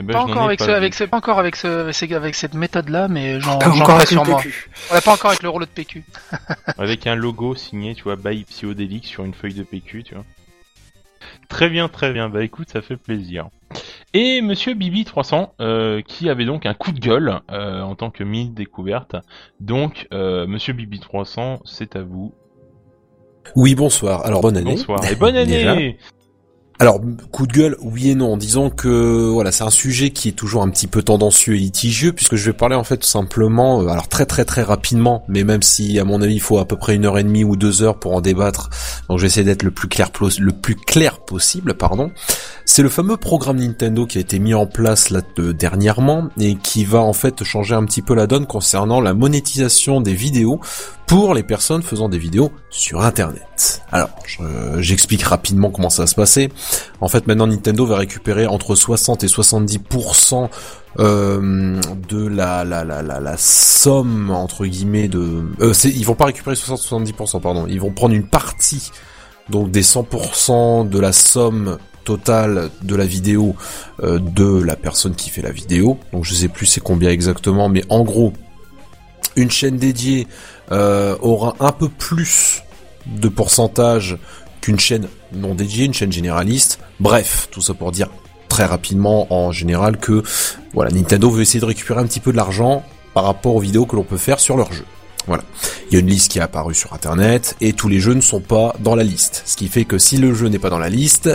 Eh 0.00 0.02
ben, 0.02 0.14
pas, 0.14 0.22
encore 0.22 0.44
avec, 0.44 0.60
ce, 0.60 0.70
avec 0.70 0.94
ce, 0.94 1.04
pas 1.04 1.18
encore 1.18 1.38
avec 1.38 1.54
ce, 1.56 2.14
avec 2.14 2.34
cette 2.34 2.54
méthode-là, 2.54 3.08
mais 3.08 3.40
j'en 3.42 3.58
Pas 3.58 3.70
encore 3.70 3.96
avec 3.96 4.10
le 4.10 4.20
PQ. 4.20 4.70
On 4.90 5.00
pas 5.00 5.12
encore 5.12 5.30
avec 5.30 5.42
le 5.42 5.48
rouleau 5.48 5.66
de 5.66 5.70
PQ. 5.70 6.04
avec 6.78 7.06
un 7.06 7.14
logo 7.14 7.54
signé, 7.54 7.94
tu 7.94 8.04
vois, 8.04 8.16
by 8.16 8.44
Psyodelic 8.44 9.06
sur 9.06 9.24
une 9.24 9.34
feuille 9.34 9.54
de 9.54 9.62
PQ, 9.62 10.04
tu 10.04 10.14
vois. 10.14 10.24
Très 11.52 11.68
bien, 11.68 11.88
très 11.88 12.14
bien. 12.14 12.30
Bah 12.30 12.42
écoute, 12.42 12.70
ça 12.70 12.80
fait 12.80 12.96
plaisir. 12.96 13.50
Et 14.14 14.40
Monsieur 14.40 14.72
Bibi 14.72 15.04
300 15.04 15.54
qui 16.08 16.30
avait 16.30 16.46
donc 16.46 16.64
un 16.64 16.72
coup 16.72 16.92
de 16.92 16.98
gueule 16.98 17.40
en 17.48 17.94
tant 17.94 18.10
que 18.10 18.24
mine 18.24 18.54
découverte. 18.54 19.16
Donc 19.60 20.08
Monsieur 20.10 20.72
Bibi 20.72 20.98
300, 20.98 21.60
c'est 21.66 21.94
à 21.94 22.02
vous. 22.02 22.32
Oui, 23.54 23.74
bonsoir. 23.74 24.24
Alors 24.24 24.40
bonne 24.40 24.56
année. 24.56 24.70
Bonsoir 24.70 25.04
et 25.10 25.14
bonne 25.16 25.36
année. 25.36 25.98
Alors, 26.78 27.00
coup 27.30 27.46
de 27.46 27.52
gueule, 27.52 27.76
oui 27.80 28.10
et 28.10 28.14
non. 28.14 28.36
Disons 28.36 28.70
que 28.70 29.28
voilà, 29.30 29.52
c'est 29.52 29.62
un 29.62 29.70
sujet 29.70 30.10
qui 30.10 30.28
est 30.28 30.32
toujours 30.32 30.62
un 30.62 30.68
petit 30.68 30.88
peu 30.88 31.02
tendancieux 31.02 31.54
et 31.54 31.58
litigieux, 31.58 32.12
puisque 32.12 32.34
je 32.34 32.46
vais 32.46 32.52
parler 32.52 32.74
en 32.74 32.82
fait 32.82 32.96
tout 32.96 33.08
simplement, 33.08 33.82
euh, 33.82 33.88
alors 33.88 34.08
très 34.08 34.26
très 34.26 34.44
très 34.44 34.62
rapidement, 34.62 35.22
mais 35.28 35.44
même 35.44 35.62
si 35.62 35.98
à 36.00 36.04
mon 36.04 36.20
avis 36.22 36.34
il 36.34 36.40
faut 36.40 36.58
à 36.58 36.64
peu 36.64 36.76
près 36.76 36.96
une 36.96 37.04
heure 37.04 37.18
et 37.18 37.24
demie 37.24 37.44
ou 37.44 37.54
deux 37.54 37.82
heures 37.82 38.00
pour 38.00 38.14
en 38.14 38.20
débattre, 38.20 38.70
donc 39.08 39.18
j'essaie 39.18 39.44
d'être 39.44 39.62
le 39.62 39.70
plus 39.70 39.86
clair 39.86 40.10
le 40.40 40.52
plus 40.52 40.74
clair 40.74 41.20
possible, 41.20 41.74
pardon. 41.74 42.10
C'est 42.64 42.82
le 42.82 42.88
fameux 42.88 43.16
programme 43.16 43.58
Nintendo 43.58 44.06
qui 44.06 44.18
a 44.18 44.20
été 44.20 44.38
mis 44.38 44.54
en 44.54 44.66
place 44.66 45.10
là 45.10 45.20
dernièrement 45.36 46.28
et 46.40 46.56
qui 46.56 46.84
va 46.84 47.00
en 47.00 47.12
fait 47.12 47.44
changer 47.44 47.74
un 47.74 47.84
petit 47.84 48.02
peu 48.02 48.14
la 48.14 48.26
donne 48.26 48.46
concernant 48.46 49.00
la 49.00 49.14
monétisation 49.14 50.00
des 50.00 50.14
vidéos 50.14 50.60
pour 51.12 51.34
les 51.34 51.42
personnes 51.42 51.82
faisant 51.82 52.08
des 52.08 52.16
vidéos 52.16 52.50
sur 52.70 53.02
internet. 53.02 53.82
Alors, 53.92 54.08
j'explique 54.78 55.22
rapidement 55.24 55.70
comment 55.70 55.90
ça 55.90 56.04
va 56.04 56.06
se 56.06 56.14
passer. 56.14 56.48
En 57.02 57.08
fait, 57.08 57.26
maintenant 57.26 57.46
Nintendo 57.46 57.84
va 57.84 57.98
récupérer 57.98 58.46
entre 58.46 58.74
60 58.74 59.22
et 59.22 59.26
70% 59.26 60.48
euh, 61.00 61.80
de 62.08 62.26
la, 62.26 62.64
la, 62.64 62.82
la, 62.82 63.02
la, 63.02 63.36
somme 63.36 64.30
entre 64.30 64.64
guillemets 64.64 65.08
de 65.08 65.44
euh, 65.60 65.74
ils 65.84 66.06
vont 66.06 66.14
pas 66.14 66.24
récupérer 66.24 66.56
60 66.56 67.04
70% 67.04 67.40
pardon, 67.42 67.66
ils 67.68 67.80
vont 67.80 67.92
prendre 67.92 68.14
une 68.14 68.26
partie 68.26 68.90
donc 69.50 69.70
des 69.70 69.82
100% 69.82 70.88
de 70.88 70.98
la 70.98 71.12
somme 71.12 71.76
totale 72.04 72.70
de 72.82 72.96
la 72.96 73.04
vidéo 73.04 73.54
euh, 74.02 74.18
de 74.18 74.62
la 74.62 74.76
personne 74.76 75.14
qui 75.14 75.28
fait 75.28 75.42
la 75.42 75.52
vidéo. 75.52 75.98
Donc 76.14 76.24
je 76.24 76.32
sais 76.32 76.48
plus 76.48 76.64
c'est 76.64 76.80
combien 76.80 77.10
exactement 77.10 77.68
mais 77.68 77.84
en 77.90 78.02
gros 78.02 78.32
une 79.36 79.50
chaîne 79.50 79.76
dédiée 79.76 80.26
euh, 80.70 81.16
aura 81.20 81.54
un 81.60 81.72
peu 81.72 81.88
plus 81.88 82.62
de 83.06 83.28
pourcentage 83.28 84.18
qu'une 84.60 84.78
chaîne 84.78 85.08
non 85.32 85.54
dédiée, 85.54 85.86
une 85.86 85.94
chaîne 85.94 86.12
généraliste. 86.12 86.78
Bref, 87.00 87.48
tout 87.50 87.60
ça 87.60 87.74
pour 87.74 87.92
dire 87.92 88.08
très 88.48 88.64
rapidement 88.64 89.32
en 89.32 89.50
général 89.50 89.96
que 89.96 90.22
voilà, 90.74 90.90
Nintendo 90.90 91.30
veut 91.30 91.42
essayer 91.42 91.60
de 91.60 91.64
récupérer 91.64 92.00
un 92.00 92.06
petit 92.06 92.20
peu 92.20 92.32
de 92.32 92.36
l'argent 92.36 92.84
par 93.14 93.24
rapport 93.24 93.56
aux 93.56 93.60
vidéos 93.60 93.86
que 93.86 93.96
l'on 93.96 94.04
peut 94.04 94.16
faire 94.16 94.40
sur 94.40 94.56
leur 94.56 94.72
jeu. 94.72 94.84
Voilà. 95.26 95.44
Il 95.88 95.94
y 95.94 95.96
a 95.96 96.00
une 96.00 96.08
liste 96.08 96.30
qui 96.30 96.38
est 96.38 96.42
apparue 96.42 96.74
sur 96.74 96.92
internet 96.92 97.56
et 97.60 97.72
tous 97.72 97.88
les 97.88 98.00
jeux 98.00 98.14
ne 98.14 98.20
sont 98.20 98.40
pas 98.40 98.74
dans 98.80 98.94
la 98.96 99.04
liste. 99.04 99.42
Ce 99.46 99.56
qui 99.56 99.68
fait 99.68 99.84
que 99.84 99.98
si 99.98 100.16
le 100.16 100.34
jeu 100.34 100.48
n'est 100.48 100.58
pas 100.58 100.70
dans 100.70 100.78
la 100.78 100.88
liste, 100.88 101.30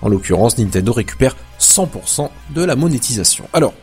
en 0.00 0.08
l'occurrence 0.08 0.58
Nintendo 0.58 0.92
récupère 0.92 1.36
100% 1.60 2.30
de 2.54 2.64
la 2.64 2.76
monétisation. 2.76 3.48
Alors, 3.52 3.74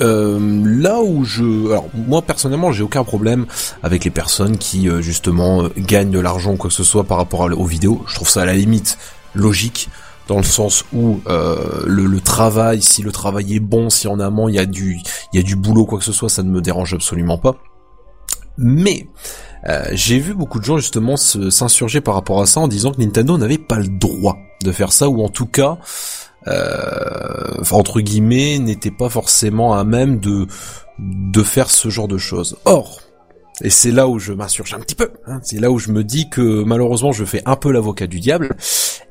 euh, 0.00 0.62
là 0.64 1.00
où 1.02 1.24
je, 1.24 1.70
alors 1.70 1.88
moi 1.94 2.22
personnellement, 2.22 2.72
j'ai 2.72 2.82
aucun 2.82 3.04
problème 3.04 3.46
avec 3.82 4.04
les 4.04 4.10
personnes 4.10 4.56
qui 4.56 4.88
euh, 4.88 5.02
justement 5.02 5.64
euh, 5.64 5.68
gagnent 5.76 6.10
de 6.10 6.20
l'argent 6.20 6.52
ou 6.52 6.56
quoi 6.56 6.70
que 6.70 6.76
ce 6.76 6.84
soit 6.84 7.04
par 7.04 7.18
rapport 7.18 7.40
aux 7.40 7.64
vidéos. 7.64 8.02
Je 8.06 8.14
trouve 8.14 8.28
ça 8.28 8.42
à 8.42 8.44
la 8.44 8.54
limite 8.54 8.98
logique 9.34 9.88
dans 10.28 10.36
le 10.36 10.44
sens 10.44 10.84
où 10.92 11.20
le, 11.26 12.18
travail, 12.20 12.82
si 12.82 13.02
le 13.02 13.10
travail 13.10 13.56
est 13.56 13.60
bon, 13.60 13.90
si 13.90 14.06
en 14.06 14.20
amont 14.20 14.48
il 14.48 14.54
y 14.54 14.60
a 14.60 14.66
du, 14.66 15.00
il 15.32 15.36
y 15.36 15.40
a 15.40 15.42
du 15.42 15.56
boulot 15.56 15.86
quoi 15.86 15.98
que 15.98 16.04
ce 16.04 16.12
soit, 16.12 16.28
ça 16.28 16.44
ne 16.44 16.50
me 16.50 16.60
dérange 16.60 16.94
absolument 16.94 17.36
pas. 17.36 17.56
Mais 18.56 19.08
j'ai 19.90 20.20
vu 20.20 20.34
beaucoup 20.34 20.60
de 20.60 20.64
gens 20.64 20.78
justement 20.78 21.16
s'insurger 21.16 22.00
par 22.00 22.14
rapport 22.14 22.40
à 22.40 22.46
ça 22.46 22.60
en 22.60 22.68
disant 22.68 22.92
que 22.92 23.00
Nintendo 23.00 23.38
n'avait 23.38 23.58
pas 23.58 23.80
le 23.80 23.88
droit 23.88 24.36
de 24.62 24.70
faire 24.70 24.92
ça 24.92 25.08
ou 25.08 25.24
en 25.24 25.28
tout 25.28 25.46
cas 25.46 25.78
euh, 25.78 26.19
entre 26.46 28.00
guillemets, 28.00 28.58
n'était 28.58 28.90
pas 28.90 29.08
forcément 29.08 29.74
à 29.74 29.84
même 29.84 30.18
de 30.18 30.46
de 30.98 31.42
faire 31.42 31.70
ce 31.70 31.88
genre 31.88 32.08
de 32.08 32.18
choses. 32.18 32.56
Or, 32.64 33.00
et 33.62 33.70
c'est 33.70 33.90
là 33.90 34.08
où 34.08 34.18
je 34.18 34.32
m'insurge 34.32 34.74
un 34.74 34.80
petit 34.80 34.94
peu, 34.94 35.10
hein, 35.26 35.40
c'est 35.42 35.58
là 35.58 35.70
où 35.70 35.78
je 35.78 35.90
me 35.90 36.04
dis 36.04 36.30
que 36.30 36.62
malheureusement 36.62 37.12
je 37.12 37.24
fais 37.24 37.42
un 37.46 37.56
peu 37.56 37.72
l'avocat 37.72 38.06
du 38.06 38.20
diable, 38.20 38.56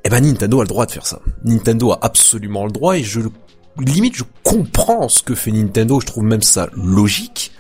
eh 0.04 0.10
ben 0.10 0.22
Nintendo 0.22 0.60
a 0.60 0.64
le 0.64 0.68
droit 0.68 0.86
de 0.86 0.92
faire 0.92 1.06
ça. 1.06 1.20
Nintendo 1.44 1.92
a 1.92 2.00
absolument 2.02 2.66
le 2.66 2.72
droit 2.72 2.98
et 2.98 3.04
je 3.04 3.22
limite 3.80 4.16
je 4.16 4.24
comprends 4.44 5.08
ce 5.08 5.22
que 5.22 5.36
fait 5.36 5.52
Nintendo, 5.52 6.00
je 6.00 6.06
trouve 6.08 6.24
même 6.24 6.42
ça 6.42 6.70
logique, 6.74 7.52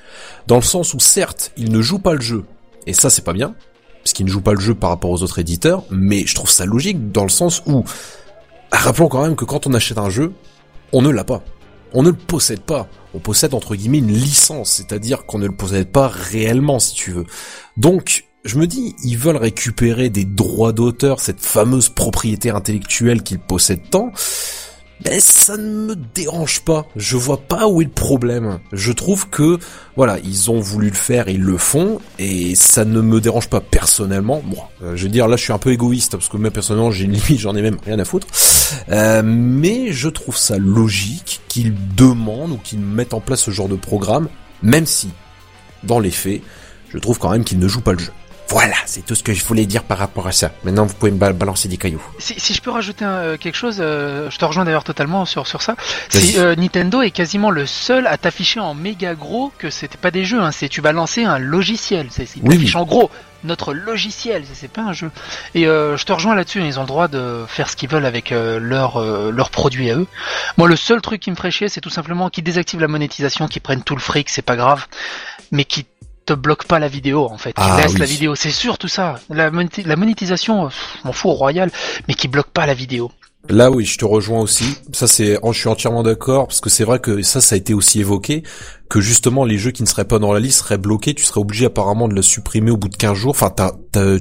dans 0.47 0.55
le 0.55 0.61
sens 0.61 0.93
où 0.93 0.99
certes 0.99 1.51
il 1.57 1.71
ne 1.71 1.81
joue 1.81 1.99
pas 1.99 2.13
le 2.13 2.21
jeu, 2.21 2.43
et 2.87 2.93
ça 2.93 3.09
c'est 3.09 3.23
pas 3.23 3.33
bien, 3.33 3.55
parce 4.03 4.13
qu'il 4.13 4.25
ne 4.25 4.31
joue 4.31 4.41
pas 4.41 4.53
le 4.53 4.59
jeu 4.59 4.73
par 4.73 4.89
rapport 4.89 5.11
aux 5.11 5.21
autres 5.21 5.39
éditeurs, 5.39 5.83
mais 5.91 6.25
je 6.25 6.33
trouve 6.33 6.49
ça 6.49 6.65
logique 6.65 7.11
dans 7.11 7.23
le 7.23 7.29
sens 7.29 7.61
où 7.67 7.83
Rappelons 8.71 9.07
quand 9.07 9.23
même 9.23 9.35
que 9.35 9.45
quand 9.45 9.67
on 9.67 9.73
achète 9.73 9.97
un 9.97 10.09
jeu, 10.09 10.33
on 10.93 11.01
ne 11.01 11.09
l'a 11.09 11.23
pas. 11.23 11.43
On 11.93 12.03
ne 12.03 12.09
le 12.09 12.15
possède 12.15 12.61
pas. 12.61 12.87
On 13.13 13.19
possède 13.19 13.53
entre 13.53 13.75
guillemets 13.75 13.97
une 13.97 14.13
licence, 14.13 14.71
c'est-à-dire 14.73 15.25
qu'on 15.25 15.39
ne 15.39 15.47
le 15.47 15.55
possède 15.55 15.91
pas 15.91 16.07
réellement 16.07 16.79
si 16.79 16.93
tu 16.93 17.11
veux. 17.11 17.25
Donc, 17.77 18.25
je 18.45 18.57
me 18.57 18.67
dis, 18.67 18.95
ils 19.03 19.17
veulent 19.17 19.37
récupérer 19.37 20.09
des 20.09 20.25
droits 20.25 20.71
d'auteur, 20.71 21.19
cette 21.19 21.41
fameuse 21.41 21.89
propriété 21.89 22.51
intellectuelle 22.51 23.23
qu'ils 23.23 23.39
possèdent 23.39 23.89
tant, 23.89 24.11
ben 25.01 25.19
ça 25.19 25.55
ne 25.55 25.87
me 25.87 25.95
dérange 25.95 26.61
pas. 26.61 26.85
Je 26.95 27.15
vois 27.15 27.39
pas 27.39 27.67
où 27.67 27.81
est 27.81 27.85
le 27.85 27.91
problème. 27.91 28.59
Je 28.73 28.91
trouve 28.91 29.29
que 29.29 29.57
voilà, 29.95 30.17
ils 30.23 30.51
ont 30.51 30.59
voulu 30.59 30.89
le 30.89 30.95
faire, 30.95 31.29
ils 31.29 31.41
le 31.41 31.57
font 31.57 31.99
et 32.17 32.55
ça 32.55 32.85
ne 32.85 33.01
me 33.01 33.21
dérange 33.21 33.49
pas 33.49 33.61
personnellement. 33.61 34.41
Moi, 34.45 34.69
euh, 34.83 34.95
je 34.95 35.03
veux 35.03 35.09
dire 35.09 35.27
là, 35.27 35.37
je 35.37 35.43
suis 35.43 35.53
un 35.53 35.57
peu 35.57 35.71
égoïste 35.71 36.13
parce 36.13 36.27
que 36.27 36.37
même 36.37 36.51
personnellement, 36.51 36.91
j'ai 36.91 37.05
une 37.05 37.13
limite, 37.13 37.39
j'en 37.39 37.55
ai 37.55 37.61
même 37.61 37.77
rien 37.85 37.99
à 37.99 38.05
foutre. 38.05 38.27
Euh, 38.89 39.21
mais 39.23 39.91
je 39.91 40.09
trouve 40.09 40.37
ça 40.37 40.57
logique 40.57 41.41
qu'ils 41.47 41.73
demandent 41.95 42.51
ou 42.51 42.57
qu'ils 42.57 42.79
mettent 42.79 43.13
en 43.13 43.21
place 43.21 43.41
ce 43.41 43.51
genre 43.51 43.69
de 43.69 43.75
programme, 43.75 44.27
même 44.61 44.85
si 44.85 45.09
dans 45.83 45.99
les 45.99 46.11
faits, 46.11 46.41
je 46.89 46.97
trouve 46.97 47.19
quand 47.19 47.31
même 47.31 47.43
qu'ils 47.43 47.59
ne 47.59 47.67
jouent 47.67 47.81
pas 47.81 47.93
le 47.93 47.99
jeu. 47.99 48.11
Voilà, 48.49 48.75
c'est 48.87 49.05
tout 49.05 49.13
ce 49.13 49.21
que 49.21 49.31
je 49.31 49.45
voulais 49.45 49.67
dire 49.67 49.83
par 49.83 49.99
rapport 49.99 50.25
à 50.27 50.31
ça. 50.31 50.51
Maintenant, 50.63 50.85
vous 50.85 50.95
pouvez 50.95 51.11
me 51.11 51.33
balancer 51.33 51.67
des 51.67 51.77
cailloux. 51.77 52.01
Si, 52.17 52.53
je 52.53 52.61
peux 52.61 52.71
rajouter 52.71 53.05
euh, 53.05 53.37
quelque 53.37 53.55
chose, 53.55 53.77
euh, 53.79 54.29
je 54.31 54.37
te 54.37 54.45
rejoins 54.45 54.65
d'ailleurs 54.65 54.83
totalement 54.83 55.25
sur, 55.25 55.45
sur 55.45 55.61
ça. 55.61 55.75
Euh, 56.15 56.55
Nintendo 56.55 57.03
est 57.03 57.11
quasiment 57.11 57.51
le 57.51 57.67
seul 57.67 58.07
à 58.07 58.17
t'afficher 58.17 58.59
en 58.59 58.73
méga 58.73 59.13
gros 59.13 59.51
que 59.59 59.69
c'était 59.69 59.97
pas 59.97 60.09
des 60.09 60.25
jeux, 60.25 60.41
hein, 60.41 60.51
c'est 60.51 60.67
tu 60.67 60.81
vas 60.81 60.93
lancer 60.93 61.23
un 61.23 61.37
logiciel. 61.37 62.07
C'est, 62.09 62.27
oui, 62.41 62.71
en 62.73 62.85
gros 62.85 63.11
notre 63.45 63.73
logiciel, 63.73 64.43
c'est 64.53 64.67
pas 64.67 64.81
un 64.81 64.91
jeu. 64.91 65.11
Et 65.55 65.63
je 65.63 66.03
te 66.03 66.11
rejoins 66.11 66.35
là-dessus, 66.35 66.61
ils 66.61 66.77
ont 66.77 66.81
le 66.81 66.87
droit 66.87 67.07
de 67.07 67.45
faire 67.47 67.69
ce 67.69 67.77
qu'ils 67.77 67.87
veulent 67.87 68.05
avec 68.05 68.31
leurs 68.31 69.01
leur 69.31 69.49
produits 69.49 69.89
à 69.89 69.95
eux. 69.95 70.07
Moi, 70.57 70.67
le 70.67 70.75
seul 70.75 70.99
truc 70.99 71.21
qui 71.21 71.31
me 71.31 71.37
ferait 71.37 71.49
chier, 71.49 71.69
c'est 71.69 71.79
tout 71.79 71.89
simplement 71.89 72.29
qu'ils 72.29 72.43
désactivent 72.43 72.81
la 72.81 72.89
monétisation, 72.89 73.47
qu'ils 73.47 73.61
prennent 73.61 73.81
tout 73.81 73.95
le 73.95 74.01
fric, 74.01 74.27
c'est 74.27 74.41
pas 74.41 74.57
grave, 74.57 74.87
mais 75.53 75.63
qui 76.35 76.41
bloque 76.41 76.65
pas 76.65 76.79
la 76.79 76.87
vidéo 76.87 77.25
en 77.25 77.37
fait. 77.37 77.53
Ah, 77.55 77.79
laisse 77.81 77.97
la 77.97 78.05
vidéo, 78.05 78.35
c'est 78.35 78.51
sûr 78.51 78.77
tout 78.77 78.87
ça. 78.87 79.19
La, 79.29 79.49
monétisation, 79.51 80.69
m'en 81.03 81.11
fous 81.11 81.29
au 81.29 81.33
royal, 81.33 81.71
mais 82.07 82.13
qui 82.13 82.27
bloque 82.27 82.49
pas 82.49 82.65
la 82.65 82.73
vidéo. 82.73 83.11
Là 83.47 83.71
oui, 83.71 83.85
je 83.85 83.97
te 83.97 84.05
rejoins 84.05 84.41
aussi. 84.41 84.75
Ça 84.91 85.07
c'est, 85.07 85.39
je 85.43 85.57
suis 85.57 85.69
entièrement 85.69 86.03
d'accord 86.03 86.47
parce 86.47 86.59
que 86.59 86.69
c'est 86.69 86.83
vrai 86.83 86.99
que 86.99 87.21
ça, 87.21 87.41
ça 87.41 87.55
a 87.55 87.57
été 87.57 87.73
aussi 87.73 88.01
évoqué 88.01 88.43
que 88.89 88.99
justement 88.99 89.45
les 89.45 89.57
jeux 89.57 89.71
qui 89.71 89.81
ne 89.81 89.87
seraient 89.87 90.05
pas 90.05 90.19
dans 90.19 90.33
la 90.33 90.39
liste 90.39 90.59
seraient 90.59 90.77
bloqués. 90.77 91.13
Tu 91.13 91.23
serais 91.23 91.39
obligé 91.39 91.65
apparemment 91.65 92.07
de 92.07 92.13
le 92.13 92.21
supprimer 92.21 92.69
au 92.69 92.77
bout 92.77 92.89
de 92.89 92.97
15 92.97 93.17
jours. 93.17 93.31
Enfin, 93.31 93.53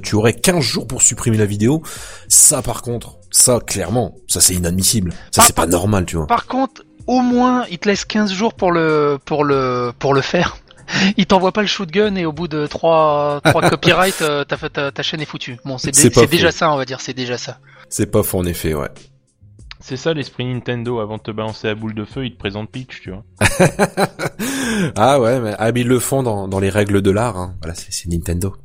tu 0.01 0.15
aurais 0.15 0.33
15 0.33 0.61
jours 0.61 0.87
pour 0.87 1.01
supprimer 1.01 1.37
la 1.37 1.45
vidéo. 1.45 1.83
Ça 2.27 2.61
par 2.61 2.81
contre, 2.81 3.17
ça 3.29 3.59
clairement, 3.59 4.15
ça 4.27 4.39
c'est 4.39 4.55
inadmissible. 4.55 5.13
Ça 5.31 5.43
c'est 5.45 5.55
pas 5.55 5.67
normal, 5.67 6.05
tu 6.05 6.15
vois. 6.15 6.27
Par 6.27 6.47
contre, 6.47 6.83
au 7.05 7.19
moins, 7.19 7.65
il 7.69 7.77
te 7.77 7.89
laisse 7.89 8.05
15 8.05 8.31
jours 8.31 8.53
pour 8.53 8.71
le 8.71 9.19
pour 9.25 9.43
le 9.43 9.91
pour 9.99 10.13
le 10.13 10.21
faire 10.21 10.57
il 11.17 11.25
t'envoie 11.25 11.51
pas 11.51 11.61
le 11.61 11.67
shotgun 11.67 12.15
et 12.15 12.25
au 12.25 12.31
bout 12.31 12.47
de 12.47 12.67
trois, 12.67 13.41
trois 13.43 13.61
copyrights, 13.69 14.21
euh, 14.21 14.43
ta, 14.43 14.91
ta, 14.91 15.03
chaîne 15.03 15.21
est 15.21 15.25
foutue. 15.25 15.57
Bon, 15.65 15.77
c'est 15.77 15.91
déjà 16.29 16.51
ça, 16.51 16.71
on 16.71 16.77
va 16.77 16.85
dire, 16.85 17.01
c'est 17.01 17.13
déjà 17.13 17.37
ça. 17.37 17.59
C'est 17.89 18.11
pas 18.11 18.23
faux 18.23 18.39
en 18.39 18.45
effet, 18.45 18.73
ouais. 18.73 18.89
C'est 19.81 19.95
ça 19.95 20.13
l'esprit 20.13 20.45
Nintendo, 20.45 20.99
avant 20.99 21.17
de 21.17 21.21
te 21.21 21.31
balancer 21.31 21.67
la 21.67 21.75
boule 21.75 21.95
de 21.95 22.03
feu, 22.03 22.25
il 22.25 22.33
te 22.33 22.37
présente 22.37 22.69
Peach, 22.69 23.01
tu 23.01 23.11
vois. 23.11 23.23
ah 24.95 25.19
ouais, 25.21 25.39
mais 25.39 25.55
ah, 25.57 25.71
ils 25.73 25.87
le 25.87 25.99
font 25.99 26.21
dans, 26.21 26.49
dans 26.49 26.59
les 26.59 26.69
règles 26.69 27.01
de 27.01 27.11
l'art, 27.11 27.37
hein. 27.37 27.55
voilà, 27.61 27.75
c'est 27.75 28.07
Nintendo. 28.07 28.55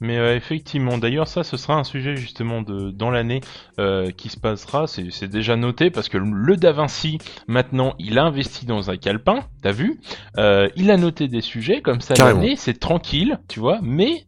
Mais 0.00 0.16
euh, 0.18 0.34
effectivement, 0.34 0.96
d'ailleurs 0.98 1.28
ça 1.28 1.44
ce 1.44 1.56
sera 1.56 1.74
un 1.74 1.84
sujet 1.84 2.16
justement 2.16 2.62
de 2.62 2.90
dans 2.90 3.10
l'année 3.10 3.40
euh, 3.78 4.10
qui 4.10 4.28
se 4.30 4.38
passera, 4.38 4.86
c'est 4.86 5.28
déjà 5.28 5.56
noté 5.56 5.90
parce 5.90 6.08
que 6.08 6.18
le 6.18 6.56
Da 6.56 6.72
Vinci 6.72 7.18
maintenant 7.46 7.94
il 7.98 8.18
a 8.18 8.24
investi 8.24 8.64
dans 8.66 8.90
un 8.90 8.96
calepin, 8.96 9.44
t'as 9.62 9.72
vu? 9.72 10.00
Euh, 10.38 10.68
Il 10.76 10.90
a 10.90 10.96
noté 10.96 11.28
des 11.28 11.42
sujets 11.42 11.82
comme 11.82 12.00
ça 12.00 12.14
l'année, 12.14 12.56
c'est 12.56 12.78
tranquille, 12.78 13.38
tu 13.48 13.60
vois, 13.60 13.78
mais 13.82 14.24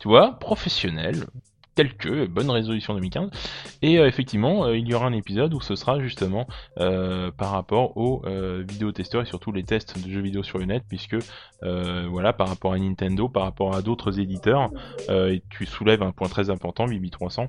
tu 0.00 0.08
vois, 0.08 0.38
professionnel, 0.38 1.26
tel 1.74 1.94
que 1.94 2.26
bonne 2.26 2.50
résolution 2.50 2.94
2015 2.94 3.30
et 3.82 3.98
euh, 3.98 4.06
effectivement 4.06 4.64
euh, 4.64 4.76
il 4.76 4.86
y 4.86 4.94
aura 4.94 5.06
un 5.06 5.12
épisode 5.12 5.54
où 5.54 5.60
ce 5.60 5.74
sera 5.74 6.00
justement 6.00 6.46
euh, 6.78 7.30
par 7.30 7.50
rapport 7.50 7.96
aux 7.96 8.22
vidéotesteurs 8.68 9.22
et 9.22 9.26
surtout 9.26 9.52
les 9.52 9.64
tests 9.64 10.02
de 10.02 10.10
jeux 10.10 10.20
vidéo 10.20 10.42
sur 10.42 10.58
le 10.58 10.66
net 10.66 10.84
puisque 10.88 11.16
voilà 11.62 12.32
par 12.32 12.48
rapport 12.48 12.72
à 12.72 12.78
Nintendo 12.78 13.28
par 13.28 13.44
rapport 13.44 13.74
à 13.74 13.82
d'autres 13.82 14.20
éditeurs 14.20 14.70
et 15.08 15.42
tu 15.50 15.66
soulèves 15.66 16.02
un 16.02 16.12
point 16.12 16.28
très 16.28 16.50
important 16.50 16.86
Bibi 16.86 17.10
300 17.10 17.48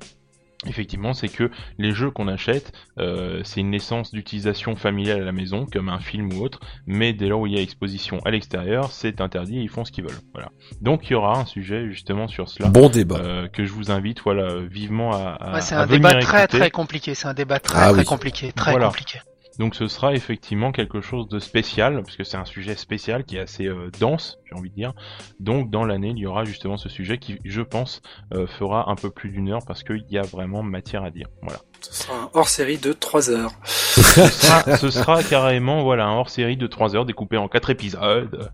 effectivement, 0.65 1.13
c'est 1.13 1.29
que 1.29 1.50
les 1.77 1.91
jeux 1.91 2.12
qu'on 2.12 2.27
achète, 2.27 2.72
euh, 2.98 3.41
c'est 3.43 3.62
une 3.62 3.70
naissance 3.70 4.12
d'utilisation 4.12 4.75
familiale 4.75 5.22
à 5.22 5.25
la 5.25 5.32
maison, 5.32 5.65
comme 5.72 5.89
un 5.89 6.00
film 6.00 6.34
ou 6.34 6.43
autre, 6.43 6.60
mais 6.86 7.13
dès 7.13 7.27
lors 7.27 7.41
où 7.41 7.48
il 7.48 7.53
y 7.53 7.58
a 7.58 7.62
exposition 7.62 8.20
à 8.25 8.32
l'extérieur, 8.32 8.91
c'est 8.91 9.22
interdit 9.22 9.60
et 9.60 9.62
ils 9.62 9.70
font 9.70 9.86
ce 9.86 9.91
qu'ils 9.91 10.03
veulent. 10.03 10.20
Voilà. 10.34 10.50
Donc 10.82 11.10
il 11.10 11.13
y 11.13 11.15
aura 11.15 11.39
un 11.39 11.46
sujet 11.46 11.89
justement 11.89 12.27
sur 12.27 12.50
cela. 12.50 12.70
Bon 12.70 12.89
débat. 12.89 13.17
Euh, 13.20 13.48
que 13.48 13.65
je 13.65 13.72
vous 13.72 13.91
invite, 13.91 14.22
voilà, 14.22 14.55
vivement 14.62 15.13
à. 15.13 15.38
à 15.39 15.53
ouais, 15.55 15.62
c'est 15.62 15.75
un 15.75 15.88
débat 15.88 16.15
très 16.15 16.48
très 16.48 16.72
compliqué. 16.72 17.15
C'est 17.15 17.27
un 17.27 17.34
débat 17.34 17.60
très 17.60 17.79
ah 17.79 17.93
très 17.93 18.05
compliqué, 18.05 18.51
très 18.51 18.77
compliqué. 18.77 19.20
Donc 19.60 19.75
ce 19.75 19.88
sera 19.88 20.13
effectivement 20.13 20.72
quelque 20.72 21.01
chose 21.01 21.27
de 21.27 21.39
spécial, 21.39 22.01
puisque 22.03 22.25
c'est 22.25 22.38
un 22.38 22.45
sujet 22.45 22.75
spécial 22.75 23.24
qui 23.24 23.38
est 23.38 23.41
assez 23.41 23.67
euh, 23.67 23.91
dense, 24.00 24.39
j'ai 24.45 24.55
envie 24.55 24.69
de 24.69 24.75
dire. 24.75 24.93
Donc 25.39 25.69
dans 25.69 25.86
l'année, 25.86 26.13
il 26.15 26.17
y 26.17 26.25
aura 26.25 26.43
justement 26.43 26.77
ce 26.77 26.89
sujet 26.89 27.17
qui, 27.17 27.38
je 27.45 27.62
pense, 27.62 28.01
euh, 28.33 28.48
fera 28.48 28.89
un 28.89 28.95
peu 28.95 29.12
plus 29.12 29.29
d'une 29.29 29.50
heure, 29.50 29.65
parce 29.65 29.83
qu'il 29.83 30.05
y 30.10 30.17
a 30.17 30.24
vraiment 30.24 30.63
matière 30.63 31.03
à 31.03 31.12
dire. 31.12 31.27
Voilà. 31.41 31.60
Ce 31.81 31.93
sera 31.93 32.15
un 32.15 32.29
hors-série 32.33 32.77
de 32.77 32.93
3 32.93 33.29
heures. 33.29 33.51
ce, 33.65 34.89
sera, 34.89 35.22
carrément 35.24 35.83
voilà, 35.83 36.05
un 36.05 36.15
hors-série 36.15 36.57
de 36.57 36.67
3 36.67 36.95
heures 36.95 37.05
découpé 37.05 37.38
en 37.38 37.48
4 37.48 37.69
épisodes, 37.69 38.51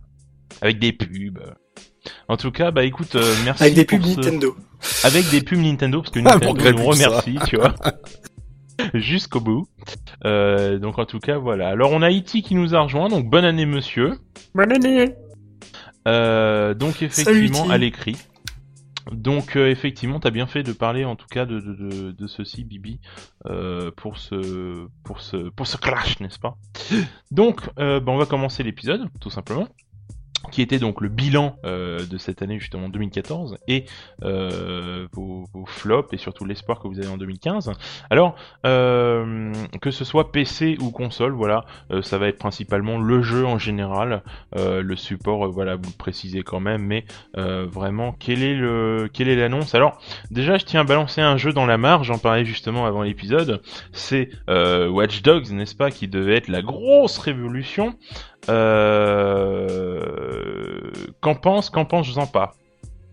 avec 0.61 0.79
des 0.79 0.91
pubs. 0.91 1.39
En 2.27 2.37
tout 2.37 2.51
cas, 2.51 2.71
bah 2.71 2.83
écoute, 2.83 3.15
euh, 3.15 3.35
merci. 3.45 3.63
Avec 3.63 3.75
des 3.75 3.85
pubs 3.85 4.05
Nintendo. 4.05 4.55
Avec 5.03 5.29
des 5.29 5.41
pubs 5.41 5.59
Nintendo, 5.59 6.01
parce 6.01 6.13
que 6.13 6.19
ah, 6.19 6.37
Nintendo 6.37 6.71
nous 6.73 6.85
remercie, 6.85 7.37
tu 7.47 7.57
vois. 7.57 7.75
jusqu'au 8.93 9.39
bout. 9.39 9.67
Euh, 10.25 10.79
donc 10.79 10.99
en 10.99 11.05
tout 11.05 11.19
cas 11.19 11.37
voilà. 11.37 11.69
Alors 11.69 11.91
on 11.91 12.01
a 12.01 12.09
Iti 12.09 12.41
qui 12.41 12.55
nous 12.55 12.75
a 12.75 12.81
rejoint, 12.81 13.09
donc 13.09 13.29
bonne 13.29 13.45
année 13.45 13.65
monsieur. 13.65 14.19
Bonne 14.53 14.71
année. 14.71 15.15
Euh, 16.07 16.73
donc 16.73 17.01
effectivement 17.01 17.69
à 17.69 17.77
l'écrit. 17.77 18.17
Donc 19.11 19.55
euh, 19.55 19.69
effectivement, 19.69 20.19
t'as 20.19 20.29
bien 20.29 20.47
fait 20.47 20.63
de 20.63 20.71
parler 20.71 21.05
en 21.05 21.15
tout 21.15 21.27
cas 21.27 21.45
de, 21.45 21.59
de, 21.59 22.11
de, 22.11 22.27
ceci, 22.27 22.63
Bibi, 22.63 22.99
euh, 23.47 23.91
pour 23.95 24.17
ce 24.17 24.87
pour 25.03 25.21
ce 25.21 25.49
pour 25.49 25.67
ce 25.67 25.77
crash, 25.77 26.19
n'est-ce 26.19 26.39
pas? 26.39 26.57
Donc, 27.31 27.61
euh, 27.79 27.99
bah, 27.99 28.11
on 28.11 28.17
va 28.17 28.25
commencer 28.25 28.63
l'épisode, 28.63 29.07
tout 29.19 29.29
simplement 29.29 29.67
qui 30.51 30.61
était 30.61 30.79
donc 30.79 31.01
le 31.01 31.09
bilan 31.09 31.57
euh, 31.65 32.05
de 32.05 32.17
cette 32.17 32.41
année 32.41 32.59
justement 32.59 32.89
2014 32.89 33.57
et 33.67 33.85
euh, 34.23 35.07
vos, 35.13 35.47
flops 35.65 36.13
et 36.13 36.17
surtout 36.17 36.45
l'espoir 36.45 36.79
que 36.79 36.87
vous 36.87 36.99
avez 36.99 37.09
en 37.09 37.17
2015. 37.17 37.71
Alors 38.09 38.35
euh, 38.65 39.53
que 39.81 39.91
ce 39.91 40.05
soit 40.05 40.31
PC 40.31 40.77
ou 40.79 40.91
console, 40.91 41.33
voilà, 41.33 41.65
ça 42.01 42.17
va 42.17 42.27
être 42.27 42.37
principalement 42.37 42.97
le 42.97 43.21
jeu 43.21 43.45
en 43.45 43.57
général, 43.57 44.23
le 44.55 44.95
support, 44.95 45.47
voilà, 45.49 45.75
vous 45.75 45.89
le 45.89 45.97
précisez 45.97 46.43
quand 46.43 46.59
même, 46.59 46.83
mais 46.83 47.05
vraiment 47.35 48.15
est 48.27 48.35
le 48.35 49.09
quelle 49.11 49.27
est 49.27 49.35
l'annonce? 49.35 49.75
Alors 49.75 49.99
déjà, 50.31 50.57
je 50.57 50.65
tiens 50.65 50.81
à 50.81 50.83
balancer 50.83 51.21
un 51.21 51.37
jeu 51.37 51.51
dans 51.51 51.65
la 51.65 51.77
marge, 51.77 52.07
j'en 52.07 52.17
parlais 52.17 52.45
justement 52.45 52.85
avant 52.85 53.03
l'épisode, 53.03 53.61
c'est 53.91 54.29
Watch 54.47 55.21
Dogs, 55.21 55.51
n'est-ce 55.51 55.75
pas, 55.75 55.91
qui 55.91 56.07
devait 56.07 56.35
être 56.35 56.47
la 56.47 56.61
grosse 56.61 57.17
révolution. 57.17 57.95
Euh... 58.47 59.99
Qu'en 61.21 61.35
pense, 61.35 61.69
qu'en 61.69 61.85
pense 61.85 62.07
Jean 62.07 62.27
pas 62.27 62.53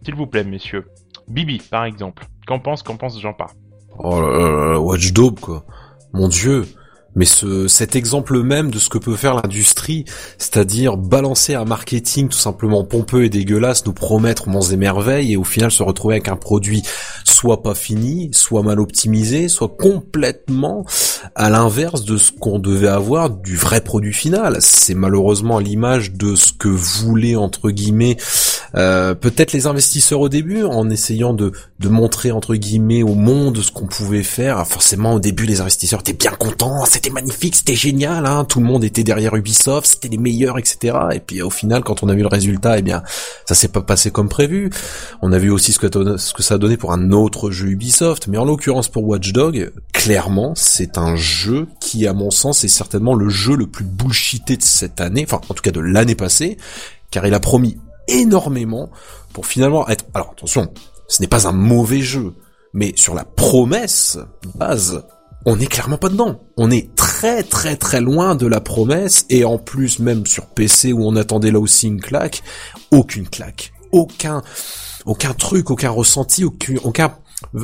S'il 0.04 0.14
vous 0.14 0.26
plaît, 0.26 0.45
messieurs. 0.45 0.87
Bibi, 1.28 1.59
par 1.71 1.85
exemple. 1.85 2.26
Qu'en 2.47 2.59
pense, 2.61 2.83
qu'en 2.83 2.97
pense 2.97 3.21
Jean 3.21 3.33
pas 3.33 3.49
Oh 3.99 4.21
là 4.21 4.73
là, 4.73 4.80
Watch 4.80 5.12
Dope, 5.12 5.40
quoi. 5.40 5.64
Mon 6.12 6.28
dieu. 6.28 6.66
Mais 7.16 7.25
ce, 7.25 7.66
cet 7.66 7.96
exemple 7.96 8.42
même 8.42 8.70
de 8.70 8.78
ce 8.78 8.88
que 8.88 8.99
peut 8.99 9.16
faire 9.16 9.35
l'industrie, 9.35 10.04
c'est-à-dire 10.38 10.96
balancer 10.96 11.54
un 11.54 11.64
marketing 11.64 12.28
tout 12.28 12.38
simplement 12.38 12.85
pompeux 12.85 13.25
et 13.25 13.28
dégueulasse, 13.30 13.85
nous 13.87 13.92
promettre 13.92 14.49
monts 14.49 14.61
et 14.61 14.76
merveilles, 14.76 15.32
et 15.32 15.37
au 15.37 15.44
final 15.44 15.70
se 15.70 15.82
retrouver 15.82 16.14
avec 16.14 16.28
un 16.28 16.37
produit 16.37 16.82
soit 17.25 17.62
pas 17.62 17.75
fini, 17.75 18.30
soit 18.32 18.62
mal 18.62 18.80
optimisé, 18.80 19.49
soit 19.49 19.75
complètement 19.76 20.85
à 21.35 21.50
l'inverse 21.50 22.04
de 22.04 22.16
ce 22.16 22.32
qu'on 22.32 22.58
devait 22.58 22.88
avoir 22.88 23.30
du 23.30 23.56
vrai 23.56 23.80
produit 23.80 24.12
final. 24.12 24.58
C'est 24.61 24.94
malheureusement 24.94 25.56
à 25.56 25.62
l'image 25.62 26.12
de 26.12 26.35
ce 26.35 26.52
que 26.52 26.68
voulaient 26.68 27.37
entre 27.37 27.70
guillemets 27.70 28.16
euh, 28.75 29.14
peut-être 29.14 29.52
les 29.52 29.67
investisseurs 29.67 30.21
au 30.21 30.28
début, 30.28 30.64
en 30.64 30.90
essayant 30.90 31.32
de, 31.32 31.52
de 31.78 31.88
montrer 31.88 32.30
entre 32.30 32.54
guillemets 32.54 33.02
au 33.02 33.14
monde 33.14 33.58
ce 33.58 33.71
qu'on 33.71 33.86
pouvait 33.86 34.23
faire. 34.23 34.67
forcément 34.67 35.14
au 35.14 35.21
début 35.21 35.47
les 35.47 35.60
investisseurs 35.60 36.00
étaient 36.00 36.12
bien 36.12 36.32
contents, 36.32 36.84
c'était 36.84 37.10
magnifique, 37.10 37.56
c'était 37.56 37.75
génial, 37.75 38.26
hein, 38.26 38.45
tout 38.45 38.60
le 38.60 38.67
monde 38.67 38.84
était 38.84 39.04
derrière 39.04 39.34
Ubisoft, 39.34 39.86
c'était 39.86 40.08
les 40.08 40.19
meilleurs, 40.19 40.58
etc. 40.58 40.97
Et 41.12 41.21
puis 41.21 41.43
au 41.43 41.50
final 41.50 41.82
quand 41.84 42.02
on 42.02 42.08
a 42.08 42.14
vu 42.14 42.23
le 42.23 42.28
résultat, 42.28 42.78
eh 42.78 42.82
bien 42.82 43.02
ça 43.47 43.54
s'est 43.54 43.69
pas 43.69 43.82
passé 43.82 44.10
comme 44.10 44.28
prévu. 44.28 44.71
On 45.23 45.32
a 45.32 45.38
vu 45.38 45.50
aussi 45.50 45.73
ce 45.73 45.78
que, 45.78 46.17
ce 46.17 46.32
que 46.32 46.43
ça 46.43 46.54
a 46.54 46.58
donné 46.58 46.76
pour 46.76 46.93
un 46.93 47.10
autre 47.12 47.50
jeu 47.50 47.69
Ubisoft, 47.69 48.26
mais 48.28 48.38
en 48.38 48.45
l'occurrence 48.45 48.88
pour 48.88 49.04
Watch 49.04 49.32
Dog, 49.32 49.73
clairement 49.93 50.54
c'est 50.54 50.99
un 50.99 51.17
jeu 51.17 51.69
qui 51.80 52.06
à 52.06 52.12
mon 52.12 52.30
sens 52.30 52.64
est 52.64 52.69
certainement 52.69 53.14
le 53.14 53.28
jeu 53.28 53.56
le 53.56 53.67
plus 53.67 53.84
bullshité 53.84 54.56
de 54.56 54.62
cette 54.62 55.00
année, 55.00 55.25
enfin 55.26 55.40
en 55.49 55.54
tout 55.54 55.62
cas 55.62 55.71
de 55.71 55.80
l'année 55.80 56.14
passée, 56.14 56.56
car 57.10 57.26
il 57.26 57.34
a 57.34 57.40
promis 57.40 57.76
énormément 58.08 58.90
pour 59.32 59.47
finalement 59.47 59.88
être... 59.88 60.04
Alors 60.14 60.30
attention, 60.32 60.73
ce 61.08 61.21
n'est 61.21 61.28
pas 61.28 61.47
un 61.47 61.52
mauvais 61.52 62.00
jeu, 62.00 62.34
mais 62.73 62.92
sur 62.97 63.14
la 63.14 63.25
promesse 63.25 64.19
base, 64.54 65.04
on 65.45 65.56
n'est 65.56 65.66
clairement 65.66 65.99
pas 65.99 66.08
dedans. 66.08 66.40
On 66.56 66.71
est 66.71 66.95
très 66.97 67.42
très 67.42 67.76
très 67.76 68.00
loin 68.00 68.34
de 68.34 68.47
la 68.47 68.60
promesse, 68.60 69.26
et 69.30 69.45
en 69.45 69.58
plus 69.58 70.00
même 70.00 70.26
sur 70.26 70.47
PC 70.47 70.92
où 70.92 71.06
on 71.06 71.16
attendait 71.16 71.52
là 71.52 71.60
aussi 71.60 71.86
une 71.86 72.00
claque, 72.00 72.42
aucune 72.90 73.28
claque. 73.28 73.73
Aucun, 73.92 74.42
aucun 75.06 75.32
truc, 75.32 75.71
aucun 75.71 75.90
ressenti, 75.90 76.45
aucun, 76.45 76.75
aucun 76.82 77.12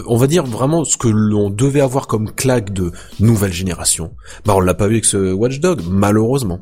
on 0.07 0.16
va 0.16 0.26
dire 0.26 0.44
vraiment 0.44 0.85
ce 0.85 0.96
que 0.96 1.09
l'on 1.09 1.50
devait 1.50 1.81
avoir 1.81 2.07
comme 2.07 2.31
claque 2.31 2.72
de 2.72 2.92
nouvelle 3.20 3.52
génération. 3.52 4.12
Bah 4.44 4.55
on 4.57 4.61
l'a 4.61 4.74
pas 4.74 4.87
vu 4.87 4.94
avec 4.94 5.05
ce 5.05 5.33
Watchdog, 5.33 5.83
malheureusement. 5.88 6.61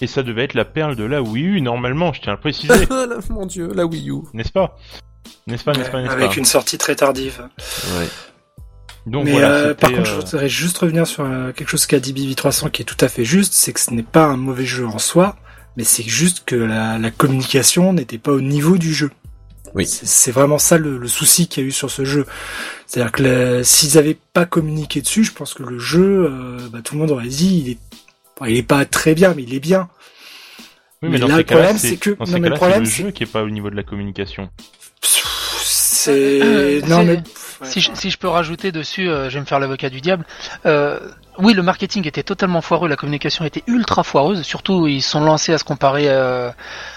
Et 0.00 0.06
ça 0.06 0.22
devait 0.22 0.44
être 0.44 0.54
la 0.54 0.64
perle 0.64 0.96
de 0.96 1.04
la 1.04 1.22
Wii 1.22 1.44
U, 1.44 1.60
normalement, 1.60 2.12
je 2.12 2.20
tiens 2.22 2.32
à 2.32 2.36
le 2.36 2.40
préciser. 2.40 2.74
Mon 3.30 3.46
dieu, 3.46 3.70
la 3.74 3.86
Wii 3.86 4.10
U. 4.10 4.22
N'est-ce 4.32 4.52
pas? 4.52 4.76
N'est-ce 5.46 5.64
pas, 5.64 5.72
n'est-ce 5.72 5.90
pas, 5.90 6.00
n'est-ce 6.00 6.14
pas? 6.14 6.18
Avec 6.18 6.36
une 6.36 6.44
sortie 6.44 6.78
très 6.78 6.96
tardive. 6.96 7.48
Ouais. 7.98 8.08
Donc, 9.06 9.24
Mais 9.24 9.42
euh, 9.42 9.74
par 9.74 9.90
contre, 9.90 10.04
je 10.04 10.12
euh, 10.12 10.20
voudrais 10.20 10.48
juste 10.48 10.78
revenir 10.78 11.06
sur 11.06 11.24
euh, 11.24 11.52
quelque 11.52 11.68
chose 11.68 11.86
qu'a 11.86 11.98
dit 11.98 12.12
BB300 12.12 12.70
qui 12.70 12.82
est 12.82 12.84
tout 12.84 13.02
à 13.04 13.08
fait 13.08 13.24
juste, 13.24 13.52
c'est 13.52 13.72
que 13.72 13.80
ce 13.80 13.92
n'est 13.92 14.04
pas 14.04 14.24
un 14.24 14.36
mauvais 14.36 14.64
jeu 14.64 14.86
en 14.86 14.98
soi, 14.98 15.36
mais 15.76 15.84
c'est 15.84 16.04
juste 16.04 16.44
que 16.46 16.54
la, 16.54 16.98
la 16.98 17.10
communication 17.10 17.92
n'était 17.92 18.18
pas 18.18 18.32
au 18.32 18.40
niveau 18.40 18.78
du 18.78 18.94
jeu. 18.94 19.10
Oui. 19.74 19.86
C'est 19.86 20.32
vraiment 20.32 20.58
ça 20.58 20.76
le, 20.76 20.98
le 20.98 21.08
souci 21.08 21.48
qu'il 21.48 21.62
y 21.62 21.66
a 21.66 21.68
eu 21.68 21.72
sur 21.72 21.90
ce 21.90 22.04
jeu. 22.04 22.26
C'est-à-dire 22.86 23.10
que 23.10 23.62
s'ils 23.64 23.96
avaient 23.96 24.18
pas 24.34 24.44
communiqué 24.44 25.00
dessus, 25.00 25.24
je 25.24 25.32
pense 25.32 25.54
que 25.54 25.62
le 25.62 25.78
jeu, 25.78 26.30
bah, 26.70 26.80
tout 26.84 26.94
le 26.94 27.00
monde 27.00 27.10
aurait 27.10 27.26
dit, 27.26 27.62
il 27.64 27.70
est 27.70 27.78
il 28.46 28.56
est 28.56 28.62
pas 28.62 28.84
très 28.84 29.14
bien, 29.14 29.34
mais 29.34 29.42
il 29.42 29.54
est 29.54 29.60
bien. 29.60 29.88
Oui, 31.02 31.08
mais, 31.10 31.18
là, 31.18 31.36
le 31.36 31.44
problème, 31.44 31.78
c'est 31.78 31.96
que 31.96 32.10
non, 32.10 32.38
mais 32.38 32.48
le 32.48 32.54
problème, 32.54 32.86
c'est 32.86 33.02
le 33.02 33.08
jeu 33.08 33.10
qui 33.12 33.24
est 33.24 33.32
pas 33.32 33.42
au 33.42 33.50
niveau 33.50 33.70
de 33.70 33.76
la 33.76 33.82
communication. 33.82 34.50
C'est 35.02 36.40
euh, 36.42 36.80
non 36.86 37.04
mais 37.04 37.22
si, 37.64 37.80
je, 37.80 37.90
si 37.94 38.10
je 38.10 38.18
peux 38.18 38.28
rajouter 38.28 38.72
dessus, 38.72 39.08
euh, 39.08 39.28
je 39.28 39.34
vais 39.34 39.40
me 39.40 39.46
faire 39.46 39.58
l'avocat 39.58 39.88
du 39.88 40.00
diable. 40.00 40.24
Euh, 40.66 40.98
oui, 41.38 41.54
le 41.54 41.62
marketing 41.62 42.06
était 42.06 42.22
totalement 42.22 42.60
foireux, 42.60 42.88
la 42.88 42.96
communication 42.96 43.44
était 43.44 43.62
ultra 43.66 44.02
foireuse. 44.02 44.42
Surtout, 44.42 44.86
ils 44.86 45.02
sont 45.02 45.20
lancés 45.20 45.52
à 45.52 45.58
se 45.58 45.64
comparer 45.64 46.08
euh, 46.08 46.50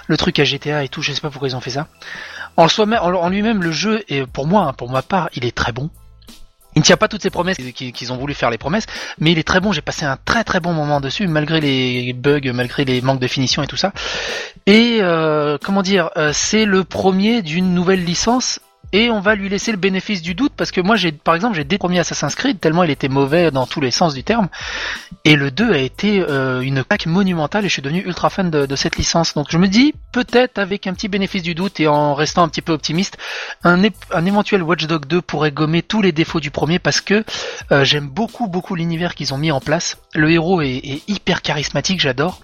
le 0.07 0.17
truc 0.17 0.39
à 0.39 0.43
GTA 0.43 0.83
et 0.83 0.89
tout. 0.89 1.01
Je 1.01 1.13
sais 1.13 1.21
pas 1.21 1.29
pourquoi 1.29 1.47
ils 1.47 1.55
ont 1.55 1.61
fait 1.61 1.71
ça. 1.71 1.87
En, 2.57 2.67
soi, 2.67 2.85
en, 2.85 3.29
lui-même, 3.29 3.61
le 3.61 3.71
jeu, 3.71 4.03
et 4.07 4.25
pour 4.25 4.47
moi, 4.47 4.63
hein, 4.63 4.73
pour 4.73 4.89
ma 4.89 5.01
part, 5.01 5.29
il 5.33 5.45
est 5.45 5.55
très 5.55 5.71
bon. 5.71 5.89
Il 6.75 6.79
ne 6.79 6.83
tient 6.83 6.97
pas 6.97 7.07
toutes 7.07 7.21
ces 7.21 7.29
promesses 7.29 7.57
qu'ils 7.57 8.13
ont 8.13 8.17
voulu 8.17 8.33
faire 8.33 8.49
les 8.49 8.57
promesses, 8.57 8.85
mais 9.19 9.31
il 9.31 9.39
est 9.39 9.47
très 9.47 9.61
bon. 9.61 9.71
J'ai 9.71 9.81
passé 9.81 10.05
un 10.05 10.17
très 10.17 10.43
très 10.43 10.59
bon 10.59 10.73
moment 10.73 10.99
dessus, 10.99 11.27
malgré 11.27 11.61
les 11.61 12.13
bugs, 12.13 12.51
malgré 12.53 12.83
les 12.83 13.01
manques 13.01 13.21
de 13.21 13.27
finition 13.27 13.63
et 13.63 13.67
tout 13.67 13.77
ça. 13.77 13.93
Et 14.65 14.97
euh, 15.01 15.57
comment 15.63 15.81
dire, 15.81 16.09
euh, 16.17 16.31
c'est 16.33 16.65
le 16.65 16.83
premier 16.83 17.41
d'une 17.41 17.73
nouvelle 17.73 18.03
licence 18.03 18.59
et 18.95 19.09
on 19.09 19.19
va 19.19 19.35
lui 19.35 19.49
laisser 19.49 19.73
le 19.73 19.77
bénéfice 19.77 20.21
du 20.21 20.35
doute 20.35 20.53
parce 20.55 20.71
que 20.71 20.79
moi 20.79 20.95
j'ai 20.95 21.11
par 21.11 21.35
exemple 21.35 21.57
j'ai 21.57 21.77
premiers 21.77 21.99
Assassin's 21.99 22.33
Creed 22.33 22.61
tellement 22.61 22.83
il 22.83 22.89
était 22.89 23.09
mauvais 23.09 23.51
dans 23.51 23.65
tous 23.65 23.81
les 23.81 23.91
sens 23.91 24.13
du 24.13 24.23
terme. 24.23 24.47
Et 25.25 25.35
le 25.35 25.51
2 25.51 25.73
a 25.73 25.79
été 25.79 26.21
euh, 26.21 26.61
une 26.61 26.81
claque 26.81 27.05
monumentale 27.05 27.65
et 27.65 27.67
je 27.67 27.73
suis 27.73 27.81
devenu 27.81 27.99
ultra 28.05 28.29
fan 28.29 28.49
de, 28.49 28.75
cette 28.77 28.95
licence. 28.95 29.33
Donc 29.33 29.47
je 29.49 29.57
me 29.57 29.67
dis 29.67 29.93
peut-être 30.13 30.59
avec 30.59 30.87
un 30.87 30.93
petit 30.93 31.09
bénéfice 31.09 31.43
du 31.43 31.55
doute 31.55 31.81
et 31.81 31.89
en 31.89 32.13
restant 32.13 32.43
un 32.43 32.47
petit 32.47 32.61
peu 32.61 32.71
optimiste 32.71 33.17
un, 33.65 33.83
éventuel 34.25 34.63
Watch 34.63 34.87
Dog 34.87 35.07
2 35.07 35.21
pourrait 35.21 35.51
gommer 35.51 35.81
tous 35.81 36.01
les 36.01 36.13
défauts 36.13 36.39
du 36.39 36.49
premier 36.49 36.79
parce 36.79 37.01
que 37.01 37.25
euh, 37.73 37.83
j'aime 37.83 38.07
beaucoup 38.07 38.47
beaucoup 38.47 38.75
l'univers 38.75 39.13
qu'ils 39.13 39.33
ont 39.33 39.37
mis 39.37 39.51
en 39.51 39.59
place. 39.59 39.97
Le 40.13 40.31
héros 40.31 40.61
est, 40.61 41.01
hyper 41.09 41.41
charismatique 41.41 41.99
j'adore. 41.99 42.39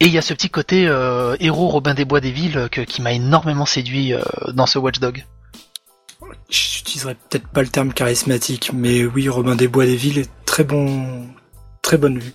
Et 0.00 0.06
il 0.06 0.12
y 0.12 0.18
a 0.18 0.22
ce 0.22 0.34
petit 0.34 0.50
côté 0.50 0.88
euh, 0.88 1.36
héros 1.38 1.68
Robin 1.68 1.94
des 1.94 2.04
Bois 2.04 2.20
des 2.20 2.32
Villes 2.32 2.68
qui 2.88 3.02
m'a 3.02 3.12
énormément 3.12 3.66
séduit 3.66 4.14
dans 4.52 4.66
ce 4.66 4.80
Watch 4.80 4.98
Dog. 6.48 6.54
J'utiliserais 6.54 7.16
peut-être 7.28 7.48
pas 7.48 7.62
le 7.62 7.68
terme 7.68 7.92
charismatique, 7.92 8.70
mais 8.74 9.04
oui, 9.04 9.28
Robin 9.28 9.56
des 9.56 9.68
Bois 9.68 9.86
des 9.86 9.96
Villes 9.96 10.18
est 10.18 10.30
très 10.44 10.64
bon, 10.64 11.26
très 11.82 11.98
bonne 11.98 12.18
vue. 12.18 12.34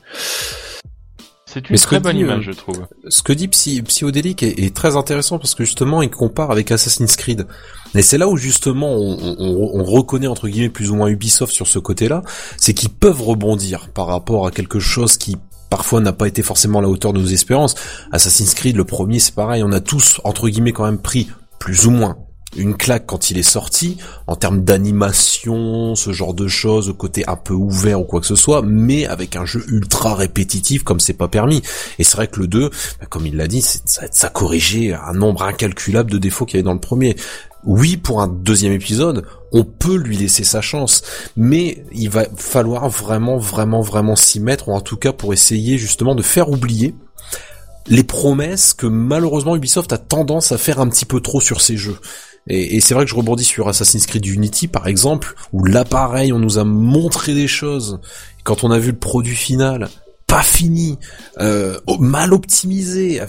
C'est 1.52 1.68
une 1.68 1.78
très 1.78 2.00
bonne 2.00 2.18
image, 2.18 2.44
je 2.44 2.52
trouve. 2.52 2.86
Ce 3.08 3.24
que 3.24 3.34
dit 3.34 3.48
Psy, 3.48 3.82
Psyodélique 3.82 4.44
est, 4.44 4.60
est, 4.60 4.76
très 4.76 4.96
intéressant 4.96 5.40
parce 5.40 5.56
que 5.56 5.64
justement, 5.64 6.04
il 6.04 6.12
compare 6.12 6.52
avec 6.52 6.72
Assassin's 6.72 7.16
Creed. 7.16 7.48
Et 7.96 8.04
c'est 8.04 8.20
là 8.20 8.28
où 8.30 8.38
justement 8.38 8.94
on, 8.94 9.36
on, 9.40 9.80
on, 9.80 9.84
reconnaît 9.84 10.28
entre 10.28 10.48
guillemets 10.48 10.70
plus 10.70 10.92
ou 10.92 10.96
moins 10.96 11.08
Ubisoft 11.08 11.52
sur 11.52 11.66
ce 11.66 11.80
côté-là, 11.80 12.22
c'est 12.58 12.76
qu'ils 12.76 12.92
peuvent 12.92 13.24
rebondir 13.24 13.90
par 13.90 14.06
rapport 14.06 14.46
à 14.46 14.52
quelque 14.52 14.80
chose 14.80 15.18
qui 15.18 15.38
parfois 15.72 16.02
n'a 16.02 16.14
pas 16.14 16.28
été 16.28 16.44
forcément 16.44 16.80
à 16.80 16.82
la 16.84 16.90
hauteur 16.90 17.14
de 17.14 17.20
nos 17.20 17.28
espérances. 17.28 17.74
Assassin's 18.12 18.54
Creed, 18.54 18.76
le 18.76 18.86
premier, 18.86 19.18
c'est 19.18 19.34
pareil, 19.34 19.64
on 19.64 19.72
a 19.72 19.80
tous, 19.80 20.22
entre 20.24 20.50
guillemets, 20.50 20.74
quand 20.74 20.86
même 20.86 21.02
pris, 21.02 21.30
plus 21.60 21.88
ou 21.88 21.92
moins, 21.92 22.18
une 22.56 22.76
claque 22.76 23.06
quand 23.06 23.30
il 23.30 23.38
est 23.38 23.44
sorti, 23.44 23.98
en 24.28 24.36
termes 24.36 24.64
d'animation, 24.64 25.96
ce 25.96 26.12
genre 26.12 26.34
de 26.34 26.48
choses, 26.48 26.94
côté 26.98 27.24
un 27.28 27.36
peu 27.36 27.54
ouvert 27.54 28.02
ou 28.02 28.04
quoi 28.04 28.20
que 28.20 28.26
ce 28.26 28.36
soit, 28.36 28.62
mais 28.62 29.06
avec 29.06 29.36
un 29.36 29.46
jeu 29.46 29.64
ultra 29.68 30.16
répétitif 30.16 30.84
comme 30.84 31.00
c'est 31.00 31.14
pas 31.14 31.28
permis. 31.28 31.62
Et 32.00 32.04
c'est 32.04 32.18
vrai 32.18 32.28
que 32.28 32.40
le 32.40 32.48
2, 32.48 32.70
bah, 33.00 33.06
comme 33.10 33.26
il 33.26 33.38
l'a 33.38 33.48
dit, 33.48 33.62
ça, 33.62 34.04
ça 34.12 34.30
corrigeait 34.30 34.94
un 34.94 35.14
nombre 35.14 35.44
incalculable 35.44 36.12
de 36.12 36.18
défauts 36.18 36.46
qu'il 36.46 36.56
y 36.56 36.60
avait 36.60 36.64
dans 36.64 36.74
le 36.74 36.80
premier. 36.80 37.16
Oui, 37.66 37.98
pour 37.98 38.22
un 38.22 38.28
deuxième 38.28 38.74
épisode, 38.74 39.26
on 39.52 39.64
peut 39.64 39.98
lui 39.98 40.18
laisser 40.18 40.44
sa 40.44 40.62
chance, 40.62 41.04
mais 41.36 41.84
il 41.92 42.10
va 42.10 42.26
falloir 42.38 42.88
vraiment, 42.90 43.38
vraiment, 43.38 43.82
vraiment 43.82 44.16
s'y 44.16 44.40
mettre, 44.40 44.70
ou 44.70 44.74
en 44.74 44.82
tout 44.82 44.98
cas 44.98 45.12
pour 45.12 45.34
essayer 45.34 45.78
justement 45.78 46.16
de 46.16 46.22
faire 46.22 46.50
oublier 46.50 46.96
les 47.88 48.04
promesses 48.04 48.74
que 48.74 48.86
malheureusement 48.86 49.56
Ubisoft 49.56 49.92
a 49.92 49.98
tendance 49.98 50.52
à 50.52 50.58
faire 50.58 50.80
un 50.80 50.88
petit 50.88 51.06
peu 51.06 51.20
trop 51.22 51.42
sur 51.42 51.60
ses 51.60 51.76
jeux. 51.76 51.98
Et, 52.50 52.82
c'est 52.82 52.94
vrai 52.96 53.06
que 53.06 53.12
je 53.12 53.16
rebondis 53.16 53.44
sur 53.44 53.68
Assassin's 53.68 54.06
Creed 54.06 54.26
Unity 54.26 54.68
par 54.68 54.88
exemple, 54.88 55.36
où 55.54 55.64
l'appareil 55.64 56.34
on 56.34 56.40
nous 56.40 56.58
a 56.58 56.64
montré 56.64 57.34
des 57.34 57.48
choses. 57.48 58.00
quand 58.44 58.64
on 58.64 58.72
a 58.72 58.80
vu 58.80 58.92
le 58.92 58.98
produit 58.98 59.36
final, 59.36 59.90
pas 60.26 60.44
fini, 60.44 60.98
euh, 61.40 61.80
mal 62.00 62.34
optimisé. 62.34 63.22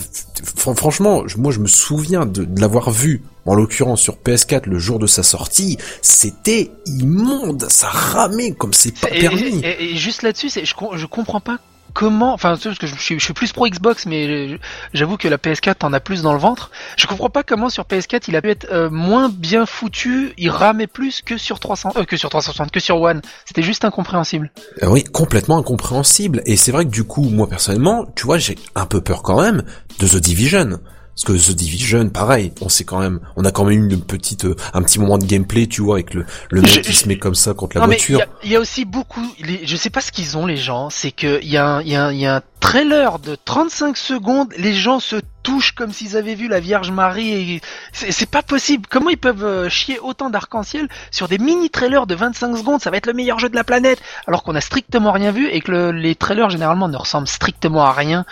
Franchement, 0.57 1.25
moi 1.37 1.53
je 1.53 1.59
me 1.59 1.67
souviens 1.67 2.27
de, 2.27 2.47
l'avoir 2.59 2.91
vu, 2.91 3.23
en 3.47 3.55
l'occurrence 3.55 4.01
sur 4.01 4.17
PS4 4.17 4.69
le 4.69 4.79
jour 4.79 4.99
de 4.99 5.07
sa 5.07 5.23
sortie, 5.23 5.79
c'était 6.03 6.71
immonde, 6.87 7.67
ça 7.69 7.89
ramait 7.89 8.53
comme 8.53 8.73
c'est 8.73 8.99
pas 8.99 9.09
permis. 9.09 9.63
Et, 9.65 9.97
juste 9.97 10.23
là-dessus, 10.23 10.51
je, 10.51 10.63
je 10.63 11.07
comprends 11.07 11.41
pas 11.41 11.59
comment, 11.93 12.33
enfin, 12.33 12.57
parce 12.57 12.79
que 12.79 12.87
je 12.87 12.95
suis, 12.97 13.33
plus 13.33 13.53
pro 13.53 13.69
Xbox, 13.69 14.07
mais 14.07 14.59
j'avoue 14.93 15.17
que 15.17 15.29
la 15.29 15.37
PS4 15.37 15.85
en 15.85 15.93
a 15.93 16.01
plus 16.01 16.23
dans 16.23 16.33
le 16.33 16.39
ventre. 16.39 16.71
Je 16.97 17.07
comprends 17.07 17.31
pas 17.31 17.43
comment 17.43 17.69
sur 17.71 17.85
PS4 17.85 18.25
il 18.29 18.37
a 18.37 18.43
pu 18.43 18.51
être 18.51 18.67
euh, 18.71 18.91
moins 18.91 19.29
bien 19.29 19.67
foutu, 19.67 20.33
il 20.37 20.51
ramait 20.51 20.87
plus 20.87 21.23
que 21.23 21.37
sur 21.37 21.61
300, 21.61 21.93
euh, 21.97 22.05
que 22.05 22.17
sur 22.17 22.31
360, 22.31 22.71
que 22.71 22.81
sur 22.81 23.01
One. 23.01 23.23
C'était 23.45 23.63
juste 23.63 23.85
incompréhensible. 23.85 24.51
Euh, 24.83 24.89
oui, 24.89 25.05
complètement 25.05 25.59
incompréhensible. 25.59 26.43
Et 26.47 26.57
c'est 26.57 26.73
vrai 26.73 26.85
que 26.85 26.91
du 26.91 27.05
coup, 27.05 27.29
moi 27.29 27.49
personnellement, 27.49 28.07
tu 28.15 28.27
vois, 28.27 28.39
j'ai 28.39 28.57
un 28.75 28.87
peu 28.87 29.01
peur 29.01 29.23
quand 29.23 29.41
même 29.41 29.63
de 29.99 30.09
The 30.09 30.17
Division. 30.17 30.79
Parce 31.23 31.39
que 31.39 31.53
The 31.53 31.55
Division, 31.55 32.09
pareil, 32.09 32.53
on 32.63 32.71
sait 32.71 32.85
quand 32.85 32.99
même, 32.99 33.21
on 33.37 33.45
a 33.45 33.51
quand 33.51 33.65
même 33.65 33.91
eu 33.91 33.93
une 33.93 34.01
petite, 34.01 34.47
euh, 34.47 34.57
un 34.73 34.83
petit 34.83 34.99
moment 34.99 35.19
de 35.19 35.27
gameplay, 35.27 35.67
tu 35.67 35.83
vois, 35.83 35.97
avec 35.97 36.15
le, 36.15 36.25
le 36.51 36.63
mec 36.63 36.81
qui 36.81 36.95
se 36.95 37.07
met 37.09 37.19
comme 37.19 37.35
ça 37.35 37.53
contre 37.53 37.79
la 37.79 37.85
voiture. 37.85 38.23
Il 38.43 38.51
y, 38.51 38.57
a 38.57 38.61
aussi 38.61 38.87
beaucoup, 38.87 39.21
je 39.39 39.77
sais 39.77 39.91
pas 39.91 40.01
ce 40.01 40.13
qu'ils 40.13 40.39
ont 40.39 40.47
les 40.47 40.57
gens, 40.57 40.89
c'est 40.89 41.11
que 41.11 41.39
il 41.43 41.51
y 41.51 41.59
a 41.59 41.67
un, 41.67 41.83
il 41.83 41.89
y 41.89 41.97
a 41.97 42.11
y 42.13 42.25
a 42.25 42.37
un 42.37 42.43
trailer 42.61 43.19
de 43.19 43.37
35 43.45 43.99
secondes, 43.99 44.53
les 44.57 44.73
gens 44.73 44.99
se 44.99 45.17
touchent 45.43 45.73
comme 45.73 45.93
s'ils 45.93 46.17
avaient 46.17 46.35
vu 46.35 46.49
la 46.49 46.61
Vierge 46.61 46.91
Marie 46.91 47.55
et 47.55 47.61
c'est 47.93 48.31
pas 48.31 48.43
possible. 48.43 48.87
Comment 48.89 49.11
ils 49.11 49.19
peuvent 49.19 49.45
euh, 49.45 49.69
chier 49.69 49.99
autant 49.99 50.31
d'arc-en-ciel 50.31 50.89
sur 51.11 51.29
des 51.29 51.39
mini 51.39 51.69
trailers 51.71 52.07
de 52.07 52.15
25 52.15 52.57
secondes? 52.57 52.81
Ça 52.81 52.91
va 52.91 52.97
être 52.97 53.07
le 53.07 53.13
meilleur 53.13 53.39
jeu 53.39 53.49
de 53.49 53.57
la 53.57 53.65
planète, 53.65 54.01
alors 54.27 54.43
qu'on 54.43 54.55
a 54.55 54.61
strictement 54.61 55.13
rien 55.13 55.33
vu 55.33 55.49
et 55.49 55.61
que 55.61 55.91
les 55.91 56.15
trailers 56.15 56.51
généralement 56.51 56.89
ne 56.89 56.97
ressemblent 56.97 57.29
strictement 57.29 57.85
à 57.85 57.93
rien 57.93 58.25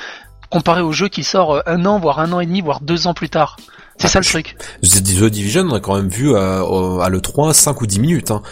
comparé 0.51 0.81
au 0.81 0.93
jeu 0.93 1.09
qui 1.09 1.25
sort 1.25 1.57
euh, 1.57 1.61
un 1.67 1.85
an, 1.85 1.99
voire 1.99 2.21
un 2.21 2.33
an 2.33 2.41
et 2.41 2.47
demi, 2.47 2.61
voire 2.61 2.81
deux 2.81 3.07
ans 3.07 3.15
plus 3.15 3.29
tard. 3.29 3.57
C'est 3.99 4.09
ça 4.09 4.21
le 4.21 4.25
truc. 4.25 4.57
The 4.83 5.25
Division, 5.25 5.63
on 5.63 5.75
a 5.75 5.81
quand 5.81 5.97
même 5.97 6.09
vu 6.09 6.37
à, 6.37 6.61
à 6.61 7.09
l'E3 7.09 7.53
5 7.53 7.81
ou 7.81 7.87
10 7.87 7.99
minutes. 7.99 8.31
Hein. 8.31 8.43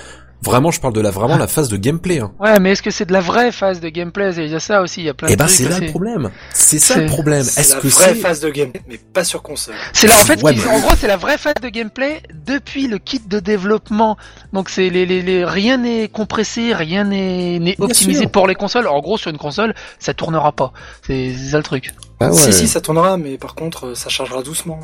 Vraiment, 0.43 0.71
je 0.71 0.81
parle 0.81 0.95
de 0.95 1.01
la 1.01 1.11
vraiment 1.11 1.37
la 1.37 1.47
phase 1.49 1.69
de 1.69 1.77
gameplay. 1.77 2.21
Hein. 2.21 2.33
Ouais, 2.39 2.61
mais 2.61 2.73
est-ce 2.73 2.83
que 2.83 2.91
c'est 2.91 3.07
de 3.07 3.13
la 3.13 3.21
vraie 3.21 3.53
phase 3.53 3.81
de 3.81 3.89
gameplay? 3.89 4.33
Il 4.37 4.49
y 4.49 4.55
a 4.55 4.61
ça 4.61 4.83
aussi, 4.83 5.01
il 5.01 5.07
y 5.07 5.09
a 5.09 5.15
plein. 5.15 5.29
Eh 5.29 5.33
de 5.33 5.39
ben, 5.39 5.49
c'est 5.49 5.69
là 5.69 5.81
le 5.81 5.87
problème. 5.87 6.31
C'est 6.53 6.79
ça 6.79 6.99
le 6.99 7.07
problème. 7.07 7.41
Est-ce 7.41 7.77
que 7.77 7.89
c'est 7.89 8.07
la 8.07 8.13
vraie 8.13 8.21
phase 8.21 8.41
de 8.41 8.51
gameplay, 8.51 8.83
mais 8.89 8.99
pas 8.99 9.25
sur 9.25 9.43
console 9.43 9.75
C'est 9.93 10.07
là 10.07 10.15
en 10.15 10.25
fait, 10.25 10.43
en 10.45 10.81
gros, 10.81 10.95
c'est 10.97 11.09
la 11.09 11.17
vraie 11.17 11.39
phase 11.39 11.55
de 11.63 11.69
gameplay 11.69 12.23
depuis 12.47 12.87
le 12.87 12.99
kit 12.99 13.21
de 13.27 13.41
développement. 13.41 14.17
Donc 14.53 14.69
c'est 14.69 14.91
les, 14.91 15.07
les, 15.07 15.23
les, 15.23 15.45
rien 15.45 15.79
n'est 15.79 16.09
compressé, 16.09 16.75
rien 16.75 17.05
n'est 17.05 17.59
n'est 17.59 17.77
optimisé 17.81 18.27
pour 18.27 18.47
les 18.47 18.55
consoles. 18.55 18.87
En 18.87 19.01
gros, 19.01 19.19
sur 19.19 19.31
une 19.31 19.39
console, 19.39 19.75
ça 19.99 20.15
tournera 20.15 20.53
pas. 20.53 20.73
C'est 21.07 21.35
ça 21.35 21.57
le 21.57 21.63
truc. 21.63 21.93
Ah 22.21 22.33
Si 22.33 22.53
si, 22.53 22.69
ça 22.69 22.81
tournera, 22.81 23.17
mais 23.17 23.37
par 23.37 23.55
contre, 23.55 23.95
ça 23.95 24.09
chargera 24.09 24.43
doucement. 24.43 24.81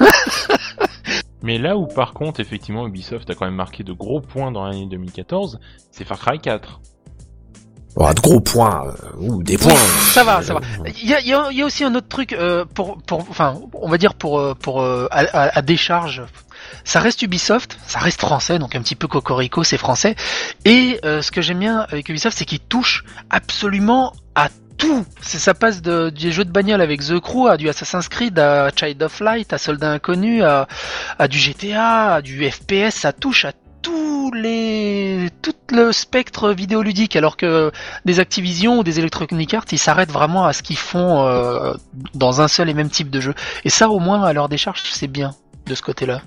Mais 1.42 1.58
là 1.58 1.76
où 1.76 1.86
par 1.86 2.14
contre 2.14 2.40
effectivement 2.40 2.86
Ubisoft 2.86 3.30
a 3.30 3.34
quand 3.34 3.46
même 3.46 3.54
marqué 3.54 3.84
de 3.84 3.92
gros 3.92 4.20
points 4.20 4.50
dans 4.50 4.64
l'année 4.64 4.86
2014, 4.86 5.60
c'est 5.90 6.04
Far 6.04 6.18
Cry 6.18 6.38
4. 6.38 6.80
Oh, 8.00 8.12
de 8.14 8.20
gros 8.20 8.40
points 8.40 8.86
euh, 8.86 9.16
ou 9.18 9.42
des 9.42 9.58
points. 9.58 9.74
Ça 10.12 10.22
va, 10.22 10.42
ça 10.42 10.54
va. 10.54 10.60
Il 11.02 11.08
y 11.08 11.14
a, 11.14 11.20
y 11.20 11.32
a, 11.62 11.64
aussi 11.64 11.82
un 11.82 11.94
autre 11.96 12.06
truc 12.06 12.32
euh, 12.32 12.64
pour, 12.64 12.98
pour, 13.02 13.20
enfin, 13.20 13.58
on 13.72 13.88
va 13.88 13.98
dire 13.98 14.14
pour, 14.14 14.38
euh, 14.38 14.54
pour 14.54 14.84
à, 14.84 15.08
à, 15.10 15.62
décharge. 15.62 16.22
Ça 16.84 17.00
reste 17.00 17.22
Ubisoft, 17.22 17.78
ça 17.86 17.98
reste 17.98 18.20
français, 18.20 18.58
donc 18.58 18.76
un 18.76 18.82
petit 18.82 18.94
peu 18.94 19.08
cocorico, 19.08 19.64
c'est 19.64 19.78
français. 19.78 20.14
Et 20.64 21.00
ce 21.02 21.30
que 21.30 21.40
j'aime 21.40 21.58
bien 21.58 21.80
avec 21.80 22.08
Ubisoft, 22.08 22.36
c'est 22.36 22.44
qu'il 22.44 22.60
touche 22.60 23.04
absolument 23.30 24.12
à 24.34 24.48
tout. 24.78 25.04
Ça 25.20 25.52
passe 25.52 25.82
de, 25.82 26.08
des 26.08 26.32
jeux 26.32 26.44
de 26.44 26.50
bagnole 26.50 26.80
avec 26.80 27.00
The 27.00 27.20
Crew 27.20 27.48
à 27.48 27.56
du 27.56 27.68
Assassin's 27.68 28.08
Creed, 28.08 28.38
à 28.38 28.70
Child 28.74 29.02
of 29.02 29.20
Light, 29.20 29.52
à 29.52 29.58
Soldat 29.58 29.90
Inconnu, 29.90 30.42
à, 30.42 30.66
à 31.18 31.28
du 31.28 31.38
GTA, 31.38 32.14
à 32.14 32.22
du 32.22 32.48
FPS. 32.50 32.94
Ça 32.94 33.12
touche 33.12 33.44
à 33.44 33.52
tous 33.82 34.30
les 34.32 35.28
tout 35.42 35.54
le 35.70 35.92
spectre 35.92 36.50
vidéoludique 36.52 37.16
alors 37.16 37.36
que 37.36 37.70
des 38.04 38.20
Activision 38.20 38.78
ou 38.78 38.82
des 38.82 38.98
Electronic 38.98 39.54
Arts 39.54 39.66
ils 39.70 39.78
s'arrêtent 39.78 40.10
vraiment 40.10 40.44
à 40.44 40.52
ce 40.52 40.62
qu'ils 40.62 40.76
font 40.76 41.24
euh, 41.26 41.74
dans 42.14 42.40
un 42.40 42.48
seul 42.48 42.68
et 42.68 42.74
même 42.74 42.90
type 42.90 43.10
de 43.10 43.20
jeu 43.20 43.34
et 43.64 43.70
ça 43.70 43.88
au 43.88 44.00
moins 44.00 44.24
à 44.24 44.32
leur 44.32 44.48
décharge 44.48 44.82
c'est 44.92 45.06
bien 45.06 45.34
de 45.66 45.74
ce 45.74 45.82
côté 45.82 46.06
là 46.06 46.22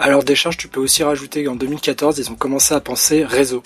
à 0.00 0.08
leur 0.08 0.24
décharge 0.24 0.56
tu 0.56 0.68
peux 0.68 0.80
aussi 0.80 1.02
rajouter 1.02 1.44
qu'en 1.44 1.56
2014 1.56 2.18
ils 2.18 2.30
ont 2.30 2.34
commencé 2.34 2.74
à 2.74 2.80
penser 2.80 3.24
réseau 3.24 3.62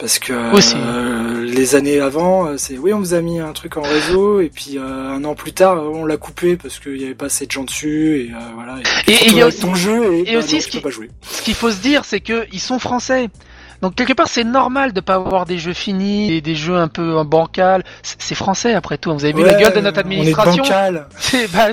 parce 0.00 0.18
que 0.18 0.32
euh, 0.32 1.44
les 1.44 1.74
années 1.74 2.00
avant, 2.00 2.46
euh, 2.46 2.56
c'est 2.56 2.78
oui, 2.78 2.92
on 2.94 2.98
vous 2.98 3.12
a 3.12 3.20
mis 3.20 3.38
un 3.38 3.52
truc 3.52 3.76
en 3.76 3.82
réseau 3.82 4.40
et 4.40 4.48
puis 4.48 4.78
euh, 4.78 5.10
un 5.10 5.22
an 5.24 5.34
plus 5.34 5.52
tard, 5.52 5.76
on 5.76 6.06
l'a 6.06 6.16
coupé 6.16 6.56
parce 6.56 6.78
qu'il 6.78 6.94
n'y 6.94 7.04
avait 7.04 7.14
pas 7.14 7.26
assez 7.26 7.46
de 7.46 7.50
gens 7.50 7.64
dessus 7.64 8.20
et 8.20 8.32
voilà. 8.54 8.78
Et 9.06 9.26
il 9.26 9.36
y 9.36 9.42
a 9.42 9.46
aussi 9.46 9.60
ton 9.60 9.74
jeu 9.74 10.14
et, 10.14 10.32
bah, 10.32 10.38
aussi 10.38 10.62
ce 10.62 10.68
qu'il 10.68 11.54
faut 11.54 11.70
se 11.70 11.80
dire, 11.80 12.04
c'est 12.06 12.20
que 12.20 12.46
ils 12.50 12.60
sont 12.60 12.78
français. 12.78 13.28
Donc 13.82 13.94
quelque 13.94 14.12
part 14.12 14.28
c'est 14.28 14.44
normal 14.44 14.92
de 14.92 15.00
pas 15.00 15.14
avoir 15.14 15.46
des 15.46 15.58
jeux 15.58 15.72
finis 15.72 16.32
et 16.32 16.40
des 16.40 16.54
jeux 16.54 16.76
un 16.76 16.88
peu 16.88 17.22
bancal. 17.24 17.82
C'est 18.02 18.34
français 18.34 18.74
après 18.74 18.98
tout. 18.98 19.12
Vous 19.12 19.24
avez 19.24 19.32
vu 19.32 19.42
la 19.44 19.54
gueule 19.54 19.74
de 19.74 19.80
notre 19.80 20.00
administration? 20.00 20.62
Bah, 21.52 21.68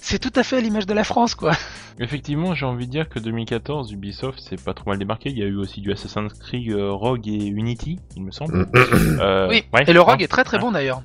c'est 0.00 0.18
tout 0.18 0.32
à 0.36 0.42
fait 0.42 0.56
à 0.56 0.60
l'image 0.60 0.86
de 0.86 0.94
la 0.94 1.04
France 1.04 1.34
quoi. 1.34 1.52
Effectivement, 2.00 2.54
j'ai 2.54 2.66
envie 2.66 2.86
de 2.86 2.90
dire 2.90 3.08
que 3.08 3.18
2014, 3.18 3.92
Ubisoft 3.92 4.40
c'est 4.48 4.62
pas 4.62 4.74
trop 4.74 4.90
mal 4.90 4.98
démarqué. 4.98 5.30
Il 5.30 5.38
y 5.38 5.42
a 5.42 5.46
eu 5.46 5.56
aussi 5.56 5.80
du 5.80 5.92
Assassin's 5.92 6.32
Creed 6.32 6.72
euh, 6.72 6.90
Rogue 6.90 7.28
et 7.28 7.46
Unity, 7.46 7.98
il 8.16 8.24
me 8.24 8.30
semble. 8.30 8.66
euh, 8.74 9.48
oui. 9.48 9.64
et 9.86 9.92
le 9.92 10.00
Rogue 10.00 10.22
est 10.22 10.28
très 10.28 10.44
très 10.44 10.58
bon 10.58 10.72
d'ailleurs. 10.72 11.02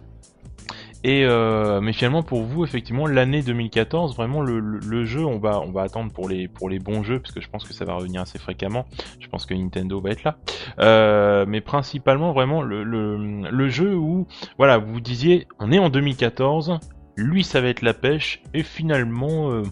Et 1.04 1.26
euh, 1.26 1.80
mais 1.80 1.94
finalement 1.94 2.24
pour 2.24 2.44
vous 2.44 2.64
effectivement 2.64 3.06
l'année 3.06 3.44
2014 3.44 4.16
vraiment 4.16 4.42
le, 4.42 4.60
le, 4.60 5.06
jeu 5.06 5.24
on 5.24 5.38
va 5.38 5.60
on 5.62 5.72
va 5.72 5.84
attendre 5.84 6.12
pour 6.12 6.28
les 6.28 6.48
pour 6.48 6.70
les 6.70 6.80
bons 6.80 7.04
jeux 7.04 7.20
parce 7.20 7.34
que 7.34 7.40
je 7.40 7.48
pense 7.50 7.66
que 7.66 7.74
ça 7.74 7.86
va 7.86 7.94
revenir 7.94 8.22
assez 8.22 8.40
fréquemment. 8.40 8.86
Je 9.20 9.28
pense 9.28 9.46
que 9.46 9.54
Nintendo 9.54 10.02
va 10.02 10.10
être 10.10 10.24
là. 10.24 10.38
Euh, 10.80 11.46
mais 11.48 11.62
principalement 11.62 12.34
vraiment 12.34 12.62
le, 12.62 12.84
le, 12.84 13.18
le 13.50 13.70
jeu 13.70 13.96
où 13.96 14.28
voilà 14.58 14.80
vous 14.80 15.00
disiez 15.00 15.48
on 15.60 15.72
est 15.72 15.80
en 15.80 15.90
2014 15.90 16.80
lui 17.16 17.44
ça 17.44 17.62
va 17.62 17.68
être 17.68 17.82
la 17.82 17.94
pêche 17.94 18.42
et 18.54 18.64
finalement 18.64 19.52
euh, 19.52 19.64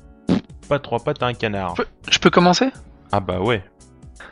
pas 0.67 0.79
trois 0.79 0.99
pattes 0.99 1.23
à 1.23 1.27
un 1.27 1.33
canard. 1.33 1.75
Je 2.09 2.19
peux 2.19 2.29
commencer? 2.29 2.69
Ah 3.11 3.19
bah 3.19 3.39
ouais. 3.39 3.63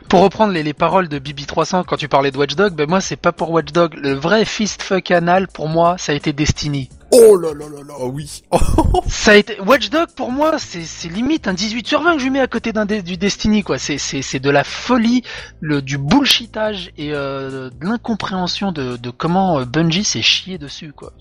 Pour 0.08 0.20
reprendre 0.22 0.52
les, 0.52 0.62
les, 0.62 0.74
paroles 0.74 1.08
de 1.08 1.18
Bibi300 1.18 1.84
quand 1.84 1.96
tu 1.96 2.08
parlais 2.08 2.30
de 2.30 2.38
Watchdog, 2.38 2.74
ben 2.74 2.88
moi 2.88 3.00
c'est 3.00 3.16
pas 3.16 3.32
pour 3.32 3.50
Watchdog. 3.50 3.94
Le 3.94 4.12
vrai 4.12 4.44
fist 4.44 4.82
fuck 4.82 5.10
anal 5.10 5.48
pour 5.48 5.68
moi 5.68 5.96
ça 5.98 6.12
a 6.12 6.14
été 6.14 6.32
Destiny. 6.32 6.88
Oh 7.10 7.36
là 7.36 7.52
là 7.54 7.66
là 7.68 7.82
là, 7.86 7.94
oui. 8.06 8.42
ça 9.06 9.32
a 9.32 9.34
été 9.36 9.60
Watchdog 9.60 10.08
pour 10.14 10.30
moi 10.30 10.58
c'est 10.58 11.08
limite 11.08 11.48
un 11.48 11.54
18 11.54 11.86
sur 11.86 12.02
20 12.02 12.16
que 12.16 12.22
je 12.22 12.28
mets 12.28 12.40
à 12.40 12.46
côté 12.46 12.72
d'un 12.72 12.86
du 12.86 13.16
Destiny 13.16 13.62
quoi. 13.62 13.78
C'est 13.78 13.98
c'est 13.98 14.40
de 14.40 14.50
la 14.50 14.64
folie, 14.64 15.22
le 15.60 15.80
du 15.80 15.98
bullshitage 15.98 16.90
et 16.96 17.12
euh, 17.12 17.70
de 17.70 17.86
l'incompréhension 17.86 18.72
de, 18.72 18.96
de 18.96 19.10
comment 19.10 19.60
euh, 19.60 19.64
Bungie 19.64 20.04
s'est 20.04 20.22
chié 20.22 20.58
dessus 20.58 20.92
quoi. 20.92 21.12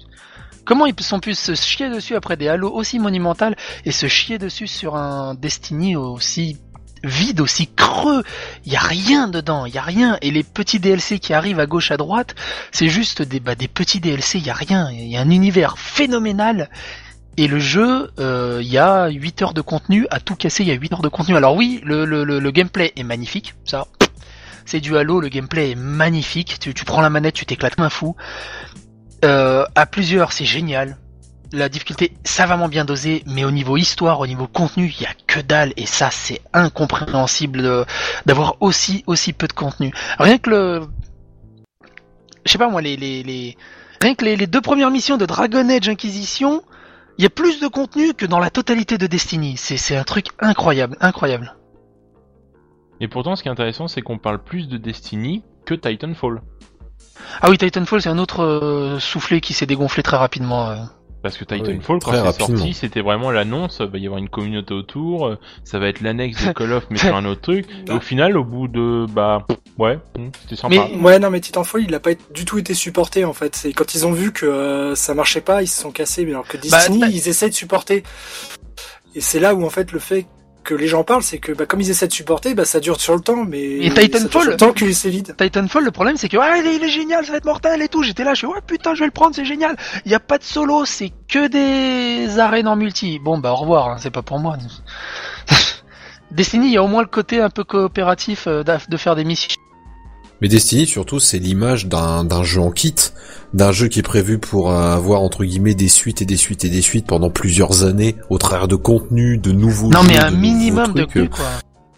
Comment 0.65 0.85
ils 0.85 0.99
sont 1.01 1.19
pu 1.19 1.33
se 1.35 1.55
chier 1.55 1.89
dessus 1.89 2.15
après 2.15 2.37
des 2.37 2.47
Halo 2.47 2.71
aussi 2.71 2.97
monumentales 2.97 3.55
et 3.85 3.91
se 3.91 4.07
chier 4.07 4.37
dessus 4.37 4.67
sur 4.67 4.95
un 4.95 5.35
Destiny 5.35 5.95
aussi 5.95 6.57
vide, 7.03 7.41
aussi 7.41 7.69
creux. 7.75 8.23
Il 8.65 8.73
y 8.73 8.75
a 8.75 8.81
rien 8.81 9.27
dedans, 9.27 9.65
il 9.65 9.73
y 9.73 9.77
a 9.77 9.81
rien. 9.81 10.17
Et 10.21 10.31
les 10.31 10.43
petits 10.43 10.79
DLC 10.79 11.19
qui 11.19 11.33
arrivent 11.33 11.59
à 11.59 11.65
gauche 11.65 11.91
à 11.91 11.97
droite, 11.97 12.35
c'est 12.71 12.89
juste 12.89 13.21
des 13.21 13.39
bah, 13.39 13.55
des 13.55 13.67
petits 13.67 13.99
DLC. 13.99 14.39
Il 14.39 14.45
y 14.45 14.49
a 14.49 14.53
rien. 14.53 14.89
Il 14.91 15.07
y 15.07 15.17
a 15.17 15.21
un 15.21 15.29
univers 15.29 15.77
phénoménal. 15.77 16.69
Et 17.35 17.47
le 17.47 17.59
jeu, 17.59 18.11
euh, 18.19 18.59
il 18.61 18.67
y 18.67 18.77
a 18.77 19.07
8 19.07 19.41
heures 19.41 19.53
de 19.55 19.61
contenu, 19.61 20.05
à 20.11 20.19
tout 20.19 20.35
casser, 20.35 20.61
il 20.63 20.69
y 20.69 20.71
a 20.71 20.75
8 20.75 20.93
heures 20.93 21.01
de 21.01 21.07
contenu. 21.07 21.35
Alors 21.35 21.55
oui, 21.55 21.81
le, 21.83 22.05
le, 22.05 22.23
le, 22.23 22.51
gameplay 22.51 22.93
est 22.95 23.03
magnifique, 23.03 23.55
ça. 23.65 23.87
C'est 24.65 24.79
du 24.79 24.95
Halo, 24.95 25.19
le 25.19 25.29
gameplay 25.29 25.71
est 25.71 25.75
magnifique. 25.75 26.59
Tu, 26.59 26.75
tu 26.75 26.85
prends 26.85 27.01
la 27.01 27.09
manette, 27.09 27.33
tu 27.33 27.47
t'éclates 27.47 27.75
comme 27.75 27.85
un 27.85 27.89
fou. 27.89 28.15
Euh, 29.25 29.65
à 29.73 29.87
plusieurs, 29.87 30.31
c'est 30.31 30.45
génial 30.45 30.97
la 31.53 31.69
difficulté 31.69 32.13
savamment 32.23 32.67
bien 32.67 32.83
dosée, 32.83 33.23
mais 33.27 33.45
au 33.45 33.51
niveau 33.51 33.77
histoire, 33.77 34.19
au 34.19 34.27
niveau 34.27 34.47
contenu, 34.47 34.87
il 34.87 35.01
y 35.01 35.05
a 35.05 35.13
que 35.27 35.39
dalle 35.39 35.71
et 35.77 35.85
ça 35.85 36.09
c'est 36.11 36.41
incompréhensible 36.51 37.85
d'avoir 38.25 38.57
aussi 38.59 39.03
aussi 39.07 39.33
peu 39.33 39.47
de 39.47 39.53
contenu. 39.53 39.93
Rien 40.19 40.37
que 40.39 40.49
le, 40.49 40.87
je 42.45 42.51
sais 42.51 42.57
pas 42.57 42.69
moi 42.69 42.81
les 42.81 42.97
les, 42.97 43.23
les... 43.23 43.57
rien 44.01 44.15
que 44.15 44.25
les, 44.25 44.35
les, 44.35 44.47
deux 44.47 44.61
premières 44.61 44.91
missions 44.91 45.17
de 45.17 45.25
Dragon 45.25 45.69
Age 45.69 45.87
Inquisition, 45.87 46.63
il 47.17 47.23
y 47.23 47.27
a 47.27 47.29
plus 47.29 47.59
de 47.59 47.67
contenu 47.67 48.13
que 48.13 48.25
dans 48.25 48.39
la 48.39 48.49
totalité 48.49 48.97
de 48.97 49.07
Destiny. 49.07 49.55
C'est 49.57 49.77
c'est 49.77 49.95
un 49.95 50.03
truc 50.03 50.27
incroyable, 50.39 50.97
incroyable. 50.99 51.55
Et 52.99 53.07
pourtant, 53.07 53.35
ce 53.35 53.43
qui 53.43 53.49
est 53.49 53.51
intéressant, 53.51 53.87
c'est 53.87 54.01
qu'on 54.01 54.17
parle 54.17 54.43
plus 54.43 54.67
de 54.67 54.77
Destiny 54.77 55.43
que 55.65 55.73
Titanfall. 55.73 56.41
Ah 57.41 57.49
oui, 57.49 57.57
Titanfall, 57.57 58.01
c'est 58.01 58.09
un 58.09 58.17
autre 58.17 58.43
euh, 58.43 58.99
soufflet 58.99 59.41
qui 59.41 59.53
s'est 59.53 59.65
dégonflé 59.65 60.03
très 60.03 60.17
rapidement. 60.17 60.69
Euh. 60.69 60.75
Parce 61.23 61.37
que 61.37 61.45
Titanfall, 61.45 61.99
quand 61.99 62.11
c'est 62.11 62.39
sorti, 62.39 62.73
c'était 62.73 62.99
vraiment 62.99 63.31
l'annonce, 63.31 63.77
il 63.79 63.87
va 63.87 63.97
y 63.97 64.05
avoir 64.05 64.19
une 64.19 64.27
communauté 64.27 64.73
autour, 64.73 65.25
euh, 65.25 65.39
ça 65.63 65.79
va 65.79 65.87
être 65.87 66.01
l'annexe 66.01 66.45
de 66.45 66.51
Call 66.51 66.73
of 66.73 66.85
mais 66.89 66.97
sur 66.97 67.15
un 67.15 67.23
autre 67.23 67.39
truc. 67.39 67.65
Et 67.87 67.91
au 67.91 67.99
final, 68.01 68.35
au 68.35 68.43
bout 68.43 68.67
de, 68.67 69.05
bah, 69.09 69.47
ouais, 69.79 69.99
c'était 70.41 70.57
sympa. 70.57 70.75
Mais, 70.75 71.01
ouais, 71.01 71.19
non, 71.19 71.29
mais 71.29 71.39
Titanfall, 71.39 71.85
il 71.85 71.95
a 71.95 72.01
pas 72.01 72.11
du 72.33 72.43
tout 72.43 72.57
été 72.57 72.73
supporté, 72.73 73.23
en 73.23 73.31
fait. 73.31 73.55
C'est 73.55 73.71
quand 73.71 73.95
ils 73.95 74.05
ont 74.05 74.11
vu 74.11 74.33
que 74.33 74.45
euh, 74.45 74.95
ça 74.95 75.13
marchait 75.13 75.39
pas, 75.39 75.63
ils 75.63 75.67
se 75.67 75.79
sont 75.79 75.91
cassés, 75.91 76.25
mais 76.25 76.31
alors 76.31 76.45
que 76.45 76.57
bah, 76.57 76.63
Destiny, 76.63 77.05
ils 77.09 77.29
essaient 77.29 77.49
de 77.49 77.55
supporter. 77.55 78.03
Et 79.15 79.21
c'est 79.21 79.39
là 79.39 79.55
où, 79.55 79.63
en 79.63 79.69
fait, 79.69 79.93
le 79.93 79.99
fait 79.99 80.25
que 80.63 80.73
les 80.73 80.87
gens 80.87 81.03
parlent, 81.03 81.23
c'est 81.23 81.37
que 81.37 81.51
bah, 81.51 81.65
comme 81.65 81.81
ils 81.81 81.89
essaient 81.89 82.07
de 82.07 82.13
supporter, 82.13 82.53
bah, 82.55 82.65
ça 82.65 82.79
dure 82.79 82.99
sur 82.99 83.13
le 83.13 83.21
temps, 83.21 83.43
mais 83.43 83.77
et 83.85 83.89
Titanfall, 83.91 84.57
tant 84.57 84.73
que 84.73 84.91
c'est 84.91 85.09
vide. 85.09 85.35
Titanfall, 85.37 85.83
le 85.83 85.91
problème 85.91 86.17
c'est 86.17 86.29
que 86.29 86.37
ah, 86.37 86.57
il, 86.57 86.83
est, 86.83 86.89
génial, 86.89 87.25
ça 87.25 87.31
va 87.31 87.37
être 87.37 87.45
mortel 87.45 87.81
et 87.81 87.87
tout. 87.87 88.03
J'étais 88.03 88.23
là, 88.23 88.33
je 88.33 88.41
fais 88.41 88.47
ouais 88.47 88.61
putain, 88.65 88.95
je 88.95 89.01
vais 89.01 89.05
le 89.05 89.11
prendre, 89.11 89.35
c'est 89.35 89.45
génial. 89.45 89.75
Il 90.05 90.11
y 90.11 90.15
a 90.15 90.19
pas 90.19 90.37
de 90.37 90.43
solo, 90.43 90.85
c'est 90.85 91.11
que 91.27 91.47
des 91.47 92.39
arènes 92.39 92.67
en 92.67 92.75
multi. 92.75 93.19
Bon 93.19 93.37
bah 93.37 93.51
au 93.51 93.57
revoir, 93.57 93.89
hein, 93.89 93.97
c'est 93.99 94.11
pas 94.11 94.23
pour 94.23 94.39
moi. 94.39 94.57
Destiny, 96.31 96.67
il 96.67 96.73
y 96.73 96.77
a 96.77 96.83
au 96.83 96.87
moins 96.87 97.01
le 97.01 97.07
côté 97.07 97.39
un 97.41 97.49
peu 97.49 97.63
coopératif 97.63 98.47
euh, 98.47 98.63
de 98.63 98.97
faire 98.97 99.15
des 99.15 99.23
missions 99.23 99.62
mais 100.41 100.47
Destiny, 100.47 100.85
surtout, 100.85 101.19
c'est 101.19 101.39
l'image 101.39 101.87
d'un 101.87 102.43
jeu 102.43 102.61
en 102.61 102.71
kit, 102.71 102.95
d'un 103.53 103.71
jeu 103.71 103.87
qui 103.87 103.99
est 103.99 104.03
prévu 104.03 104.39
pour 104.39 104.71
avoir 104.71 105.21
entre 105.21 105.45
guillemets 105.45 105.75
des 105.75 105.87
suites 105.87 106.21
et 106.21 106.25
des 106.25 106.37
suites 106.37 106.65
et 106.65 106.69
des 106.69 106.81
suites 106.81 107.05
pendant 107.07 107.29
plusieurs 107.29 107.83
années, 107.83 108.15
au 108.29 108.37
travers 108.37 108.67
de 108.67 108.75
contenu, 108.75 109.37
de 109.37 109.51
nouveaux. 109.51 109.89
Non, 109.89 110.03
mais 110.03 110.17
un 110.17 110.31
minimum 110.31 110.93
de 110.93 111.05
contenu, 111.05 111.29
quoi. 111.29 111.45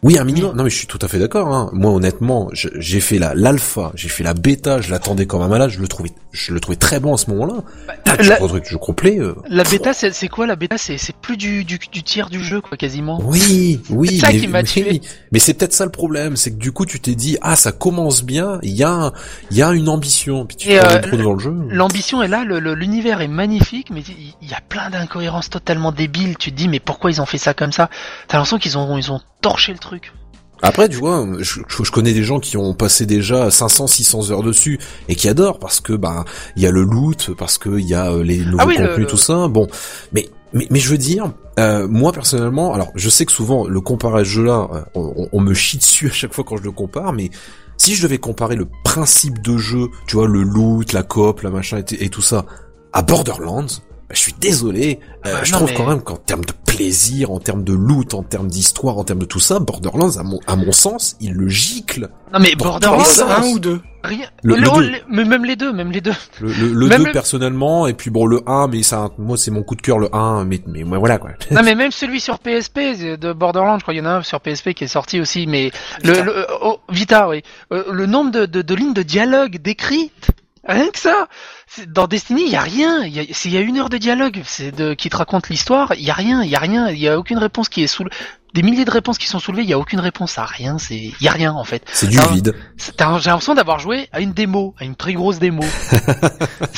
Oui, 0.06 0.20
un 0.20 0.24
minimum. 0.24 0.56
Non, 0.56 0.64
mais 0.64 0.70
je 0.70 0.78
suis 0.78 0.86
tout 0.86 1.00
à 1.02 1.08
fait 1.08 1.18
d'accord. 1.18 1.52
Hein. 1.52 1.72
Moi, 1.74 1.90
honnêtement, 1.90 2.50
j'ai 2.54 3.00
fait 3.00 3.18
la 3.18 3.34
l'alpha, 3.34 3.92
j'ai 3.96 4.08
fait 4.08 4.24
la 4.24 4.36
bêta, 4.36 4.80
je 4.80 4.92
l'attendais 4.92 5.26
comme 5.26 5.42
un 5.42 5.48
malade. 5.48 5.72
Je 5.72 5.80
le 5.80 5.88
trouvais, 5.88 6.12
je 6.32 6.54
le 6.54 6.60
trouvais 6.60 6.76
très 6.76 7.00
bon 7.00 7.16
à 7.16 7.18
ce 7.18 7.32
moment-là. 7.32 7.64
Bah, 7.88 7.96
la, 8.20 8.36
truc, 8.38 8.66
je 8.70 8.78
complet. 8.78 9.18
Euh, 9.18 9.34
la 9.50 9.64
bêta, 9.64 9.94
c'est 9.94 10.28
quoi 10.28 10.46
la 10.46 10.56
bêta? 10.56 10.78
C'est 10.78 11.16
plus 11.16 11.38
du, 11.38 11.64
du, 11.66 11.80
du 11.92 12.04
tiers 12.04 12.30
du 12.30 12.44
jeu, 12.44 12.62
quoi, 12.62 12.78
quasiment. 12.78 13.20
Oui, 13.24 13.82
oui. 13.90 14.20
C'est 14.20 14.28
ça 14.28 14.32
qui 14.32 14.48
m'a 14.48 14.62
tué. 14.62 15.02
Mais 15.32 15.40
c'est 15.40 15.56
peut-être 15.56 15.74
ça 15.74 15.86
le 15.86 15.92
problème, 15.92 16.36
c'est 16.36 16.52
que 16.52 16.58
du 16.58 16.72
coup, 16.72 16.86
tu 16.86 17.00
t'es 17.00 17.16
dit, 17.16 17.40
ah, 17.42 17.56
ça 17.56 17.72
commence 17.72 18.24
bien. 18.24 18.60
Il 18.62 18.74
y 18.76 18.84
a, 18.84 19.12
il 19.50 19.58
y 19.58 19.64
a 19.64 19.72
une 19.74 19.90
ambition. 19.90 20.46
Puis 20.46 20.58
tu 20.58 20.70
Et 20.70 20.78
euh, 20.78 21.00
trop 21.00 21.18
le 21.18 21.40
jeu. 21.40 21.56
L'ambition 21.70 22.22
est 22.22 22.28
là. 22.28 22.44
L'univers 22.46 23.22
est 23.22 23.28
magnifique, 23.28 23.90
mais 23.90 24.04
il 24.40 24.48
y 24.48 24.54
a 24.54 24.62
plein 24.70 24.92
d'incohérences 24.92 25.50
totalement 25.50 25.92
débiles. 25.92 26.38
Tu 26.38 26.52
te 26.52 26.56
dis, 26.56 26.68
mais 26.68 26.80
pourquoi 26.80 27.10
ils 27.10 27.24
ont 27.24 27.26
fait 27.26 27.40
ça 27.40 27.56
comme 27.56 27.72
ça? 27.72 27.90
T'as 28.28 28.38
l'impression 28.38 28.60
qu'ils 28.60 28.78
ont, 28.78 29.00
ils 29.00 29.12
ont 29.12 29.20
torcher 29.46 29.74
le 29.74 29.78
truc. 29.78 30.12
Après, 30.64 30.90
tu 30.90 30.98
vois, 30.98 31.28
je, 31.40 31.60
je, 31.68 31.92
connais 31.92 32.14
des 32.14 32.24
gens 32.24 32.40
qui 32.40 32.58
ont 32.58 32.74
passé 32.74 33.06
déjà 33.06 33.52
500, 33.52 33.86
600 33.86 34.32
heures 34.32 34.42
dessus 34.42 34.80
et 35.08 35.16
qui 35.16 35.30
adorent 35.30 35.60
parce 35.60 35.82
que 35.82 35.94
bah 35.94 36.26
il 36.56 36.64
y 36.64 36.66
a 36.66 36.72
le 36.72 36.82
loot, 36.82 37.30
parce 37.38 37.60
que 37.60 37.78
il 37.78 37.86
y 37.86 37.94
a 37.94 38.12
euh, 38.12 38.24
les 38.24 38.40
nouveaux 38.40 38.72
ah 38.72 38.88
contenus, 38.88 39.08
tout 39.08 39.18
ça. 39.18 39.48
Bon, 39.48 39.68
mais 40.14 40.30
mais, 40.54 40.66
mais 40.72 40.80
je 40.80 40.90
veux 40.90 40.98
dire, 40.98 41.32
euh, 41.60 41.88
moi 41.88 42.12
personnellement, 42.12 42.74
alors 42.74 42.92
je 42.96 43.08
sais 43.08 43.26
que 43.26 43.32
souvent 43.32 43.68
le 43.68 43.82
comparage 43.82 44.28
jeu-là, 44.28 44.68
euh, 44.96 45.28
on, 45.32 45.42
me 45.42 45.54
chie 45.54 45.78
dessus 45.78 46.08
à 46.10 46.14
chaque 46.14 46.34
fois 46.34 46.44
quand 46.44 46.58
je 46.58 46.64
le 46.64 46.72
compare, 46.72 47.14
mais 47.14 47.30
si 47.78 47.94
je 47.94 48.02
devais 48.02 48.18
comparer 48.18 48.56
le 48.56 48.68
principe 48.84 49.44
de 49.44 49.58
jeu, 49.58 49.90
tu 50.08 50.16
vois, 50.16 50.28
le 50.28 50.42
loot, 50.42 50.92
la 50.94 51.04
coop, 51.04 51.42
la 51.42 51.52
machin 51.52 51.84
et 52.00 52.10
tout 52.10 52.24
ça, 52.24 52.46
à 52.94 53.04
Borderlands, 53.04 53.68
je 54.12 54.20
suis 54.20 54.34
désolé, 54.40 55.00
euh, 55.26 55.34
bah, 55.34 55.44
je 55.44 55.52
trouve 55.52 55.74
quand 55.74 55.88
même 55.88 56.02
qu'en 56.02 56.18
termes 56.18 56.46
de 56.46 56.54
plaisir, 56.66 57.32
en 57.32 57.40
termes 57.40 57.64
de 57.64 57.74
loot, 57.74 58.14
en 58.14 58.24
termes 58.24 58.48
d'histoire, 58.48 58.98
en 58.98 59.04
termes 59.04 59.20
de 59.20 59.26
tout 59.26 59.40
ça, 59.40 59.60
Borderlands, 59.60 60.18
à 60.18 60.24
mon, 60.24 60.40
à 60.46 60.56
mon 60.56 60.72
sens, 60.72 61.16
il 61.22 61.34
le 61.34 61.48
gicle. 61.48 62.10
Non 62.34 62.40
mais 62.40 62.56
Borderlands, 62.56 63.04
un 63.28 63.44
ou 63.48 63.60
deux 63.60 63.82
Rien. 64.04 64.28
Le, 64.44 64.58
le, 64.58 65.26
même 65.26 65.46
les 65.46 65.56
deux, 65.56 65.74
même 65.74 65.92
les 65.92 66.02
deux. 66.02 66.14
Le, 66.40 66.52
le, 66.52 66.90
2 66.90 67.12
personnellement, 67.12 67.88
et 67.88 67.94
puis 67.96 68.12
bon 68.12 68.28
le 68.28 68.42
1, 68.46 68.68
mais 68.68 68.84
ça, 68.84 69.10
moi 69.18 69.36
c'est 69.36 69.50
mon 69.50 69.64
coup 69.64 69.74
de 69.76 69.82
cœur 69.82 69.98
le 69.98 70.14
1, 70.14 70.46
mais, 70.46 70.62
mais 70.68 70.84
voilà 70.84 71.18
quoi. 71.18 71.32
Non 71.50 71.64
mais 71.64 71.74
même 71.74 71.92
celui 71.92 72.20
sur 72.20 72.38
PSP 72.38 72.80
de 73.20 73.34
Borderlands, 73.34 73.80
je 73.80 73.84
crois 73.84 73.96
qu'il 73.96 74.04
y 74.04 74.06
en 74.06 74.10
a 74.10 74.18
un 74.18 74.22
sur 74.22 74.42
PSP 74.42 74.74
qui 74.74 74.84
est 74.84 74.88
sorti 74.88 75.20
aussi, 75.20 75.48
mais 75.48 75.72
Vita. 76.04 76.24
le, 76.24 76.46
oh, 76.62 76.80
Vita, 76.90 77.28
oui. 77.30 77.42
Euh, 77.74 77.86
le 77.92 78.06
nombre 78.06 78.30
de, 78.30 78.46
de, 78.46 78.62
de 78.62 78.76
lignes 78.76 78.94
de 78.94 79.02
dialogue 79.02 79.60
décrites 79.60 80.30
Rien 80.68 80.90
que 80.90 81.00
ça. 81.00 81.28
Dans 81.88 82.08
Destiny, 82.08 82.44
il 82.46 82.52
y 82.52 82.56
a 82.56 82.62
rien. 82.62 83.04
Il 83.04 83.16
y 83.16 83.50
y 83.50 83.58
a 83.58 83.62
une 83.62 83.78
heure 83.78 83.90
de 83.90 83.98
dialogue, 83.98 84.42
c'est 84.46 84.96
qui 84.96 85.10
te 85.10 85.18
raconte 85.18 85.50
l'histoire. 85.50 85.94
Il 85.96 86.04
y 86.04 86.10
a 86.10 86.14
rien. 86.14 86.44
Il 86.44 86.50
y 86.50 86.56
a 86.56 86.60
rien. 86.60 86.90
Il 86.90 86.98
y 86.98 87.08
a 87.08 87.20
aucune 87.20 87.38
réponse 87.38 87.70
qui 87.70 87.84
est 87.84 87.88
sous 87.88 88.06
des 88.56 88.64
milliers 88.64 88.86
de 88.86 88.92
réponses 88.92 89.18
qui 89.18 89.28
sont 89.28 89.40
soulevées, 89.40 89.64
il 89.64 89.70
y 89.70 89.74
a 89.74 89.78
aucune 89.78 90.00
réponse 90.00 90.38
à 90.38 90.46
rien, 90.46 90.78
c'est 90.78 90.96
il 90.96 91.22
y 91.22 91.28
a 91.28 91.32
rien 91.32 91.52
en 91.52 91.66
fait. 91.66 91.84
C'est 91.92 92.08
du 92.08 92.18
vide. 92.32 92.56
J'ai 92.78 92.94
l'impression 92.98 93.54
d'avoir 93.54 93.80
joué 93.80 94.08
à 94.14 94.22
une 94.22 94.32
démo, 94.32 94.74
à 94.80 94.86
une 94.86 94.96
très 94.96 95.12
grosse 95.12 95.40
démo. 95.40 95.62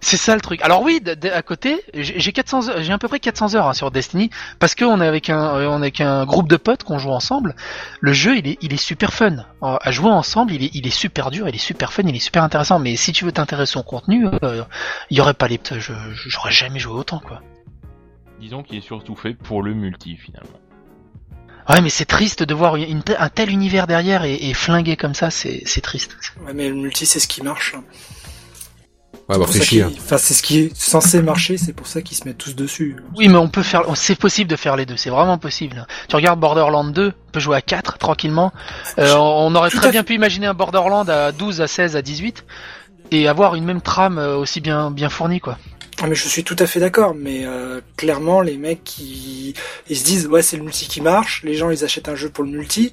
c'est 0.00 0.16
ça 0.16 0.34
le 0.34 0.40
truc. 0.40 0.60
Alors 0.62 0.82
oui, 0.82 1.00
à 1.32 1.42
côté, 1.42 1.80
j'ai 1.94 2.32
400 2.32 2.82
j'ai 2.82 2.92
à 2.92 2.98
peu 2.98 3.06
près 3.06 3.20
400 3.20 3.54
heures 3.54 3.68
hein, 3.68 3.72
sur 3.72 3.92
Destiny 3.92 4.30
parce 4.58 4.74
qu'on 4.74 5.00
est 5.00 5.06
avec 5.06 5.30
un 5.30 5.54
on 5.68 5.78
est 5.78 5.86
avec 5.86 6.00
un 6.00 6.26
groupe 6.26 6.48
de 6.48 6.56
potes 6.56 6.82
qu'on 6.82 6.98
joue 6.98 7.12
ensemble. 7.12 7.54
Le 8.00 8.12
jeu, 8.12 8.36
il 8.36 8.48
est 8.48 8.58
il 8.60 8.72
est 8.72 8.84
super 8.84 9.12
fun. 9.12 9.44
À 9.62 9.92
jouer 9.92 10.10
ensemble, 10.10 10.52
il 10.52 10.64
est 10.64 10.70
il 10.74 10.88
est 10.88 10.90
super 10.90 11.30
dur, 11.30 11.48
il 11.48 11.54
est 11.54 11.58
super 11.58 11.92
fun, 11.92 12.02
il 12.04 12.16
est 12.16 12.18
super 12.18 12.42
intéressant, 12.42 12.80
mais 12.80 12.96
si 12.96 13.12
tu 13.12 13.24
veux 13.24 13.32
t'intéresser 13.32 13.78
au 13.78 13.84
contenu, 13.84 14.26
euh, 14.42 14.64
il 15.08 15.18
y 15.18 15.20
aurait 15.20 15.34
pas 15.34 15.46
les 15.46 15.60
je 15.70 15.92
j'aurais 16.26 16.50
jamais 16.50 16.80
joué 16.80 16.94
autant 16.94 17.20
quoi. 17.20 17.42
Disons 18.40 18.64
qu'il 18.64 18.78
est 18.78 18.80
surtout 18.80 19.14
fait 19.14 19.34
pour 19.34 19.62
le 19.62 19.72
multi 19.72 20.16
finalement. 20.16 20.58
Ouais, 21.68 21.80
mais 21.80 21.90
c'est 21.90 22.04
triste 22.04 22.42
de 22.42 22.54
voir 22.54 22.74
un 22.76 23.28
tel 23.28 23.50
univers 23.50 23.86
derrière 23.86 24.24
et, 24.24 24.52
flingué 24.54 24.96
comme 24.96 25.14
ça, 25.14 25.30
c'est 25.30 25.80
triste. 25.82 26.16
Ouais, 26.44 26.52
mais 26.54 26.68
le 26.68 26.74
multi, 26.74 27.06
c'est 27.06 27.20
ce 27.20 27.28
qui 27.28 27.42
marche. 27.42 27.74
Ouais, 29.28 29.38
bah, 29.38 29.46
chier. 29.46 29.84
Enfin, 29.84 30.18
c'est 30.18 30.34
ce 30.34 30.42
qui 30.42 30.58
est 30.58 30.76
censé 30.76 31.22
marcher, 31.22 31.56
c'est 31.56 31.72
pour 31.72 31.86
ça 31.86 32.02
qu'ils 32.02 32.16
se 32.16 32.24
mettent 32.26 32.38
tous 32.38 32.56
dessus. 32.56 32.96
Oui, 33.16 33.28
mais 33.28 33.36
on 33.36 33.48
peut 33.48 33.62
faire, 33.62 33.84
c'est 33.94 34.18
possible 34.18 34.50
de 34.50 34.56
faire 34.56 34.76
les 34.76 34.84
deux, 34.84 34.96
c'est 34.96 35.10
vraiment 35.10 35.38
possible. 35.38 35.86
Tu 36.08 36.16
regardes 36.16 36.40
Borderlands 36.40 36.84
2, 36.84 37.12
on 37.16 37.30
peut 37.30 37.40
jouer 37.40 37.56
à 37.56 37.62
4 37.62 37.98
tranquillement. 37.98 38.52
Euh, 38.98 39.14
on 39.14 39.54
aurait 39.54 39.70
très 39.70 39.90
bien 39.90 40.02
pu 40.02 40.14
imaginer 40.14 40.46
un 40.46 40.54
Borderlands 40.54 41.08
à 41.08 41.30
12, 41.30 41.60
à 41.60 41.68
16, 41.68 41.96
à 41.96 42.02
18 42.02 42.44
et 43.12 43.28
avoir 43.28 43.54
une 43.54 43.64
même 43.64 43.80
trame 43.80 44.18
euh, 44.18 44.36
aussi 44.36 44.60
bien 44.60 44.90
bien 44.90 45.08
fournie, 45.08 45.40
quoi. 45.40 45.58
Ah 46.04 46.08
mais 46.08 46.16
je 46.16 46.26
suis 46.26 46.42
tout 46.42 46.56
à 46.58 46.66
fait 46.66 46.80
d'accord, 46.80 47.14
mais 47.14 47.42
euh, 47.44 47.80
clairement 47.96 48.40
les 48.40 48.56
mecs 48.56 48.82
qui 48.82 49.54
ils 49.88 49.96
se 49.96 50.02
disent 50.02 50.26
ouais 50.26 50.42
c'est 50.42 50.56
le 50.56 50.64
multi 50.64 50.88
qui 50.88 51.00
marche, 51.00 51.44
les 51.44 51.54
gens 51.54 51.70
ils 51.70 51.84
achètent 51.84 52.08
un 52.08 52.16
jeu 52.16 52.28
pour 52.28 52.42
le 52.42 52.50
multi, 52.50 52.92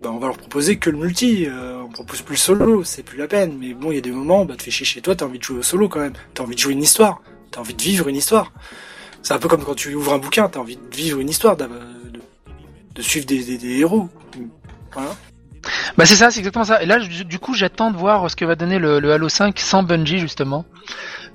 bah 0.00 0.10
on 0.10 0.18
va 0.18 0.28
leur 0.28 0.38
proposer 0.38 0.78
que 0.78 0.88
le 0.88 0.96
multi, 0.96 1.44
euh, 1.46 1.82
on 1.82 1.90
propose 1.90 2.22
plus 2.22 2.36
le 2.36 2.38
solo, 2.38 2.82
c'est 2.82 3.02
plus 3.02 3.18
la 3.18 3.28
peine. 3.28 3.58
Mais 3.60 3.74
bon 3.74 3.92
il 3.92 3.96
y 3.96 3.98
a 3.98 4.00
des 4.00 4.10
moments, 4.10 4.46
bah 4.46 4.56
te 4.56 4.62
fais 4.62 4.70
chier 4.70 4.86
chez 4.86 5.02
toi, 5.02 5.14
t'as 5.14 5.26
envie 5.26 5.38
de 5.38 5.44
jouer 5.44 5.58
au 5.58 5.62
solo 5.62 5.90
quand 5.90 6.00
même, 6.00 6.14
t'as 6.32 6.44
envie 6.44 6.54
de 6.54 6.60
jouer 6.60 6.72
une 6.72 6.82
histoire, 6.82 7.20
t'as 7.50 7.60
envie 7.60 7.74
de 7.74 7.82
vivre 7.82 8.08
une 8.08 8.16
histoire. 8.16 8.50
C'est 9.22 9.34
un 9.34 9.38
peu 9.38 9.48
comme 9.48 9.62
quand 9.62 9.74
tu 9.74 9.94
ouvres 9.94 10.14
un 10.14 10.18
bouquin, 10.18 10.48
t'as 10.48 10.60
envie 10.60 10.76
de 10.76 10.96
vivre 10.96 11.20
une 11.20 11.28
histoire, 11.28 11.58
de, 11.58 11.68
suivre 13.02 13.26
des, 13.26 13.58
des, 13.58 13.78
héros. 13.80 14.08
Voilà. 14.94 15.14
Bah 15.98 16.06
c'est 16.06 16.16
ça, 16.16 16.30
c'est 16.30 16.38
exactement 16.38 16.64
ça. 16.64 16.82
Et 16.82 16.86
là, 16.86 17.00
du 17.00 17.38
coup, 17.38 17.52
j'attends 17.52 17.90
de 17.90 17.98
voir 17.98 18.30
ce 18.30 18.36
que 18.36 18.46
va 18.46 18.54
donner 18.54 18.78
le, 18.78 18.98
le 18.98 19.12
Halo 19.12 19.28
5 19.28 19.58
sans 19.58 19.82
Bungie 19.82 20.20
justement 20.20 20.64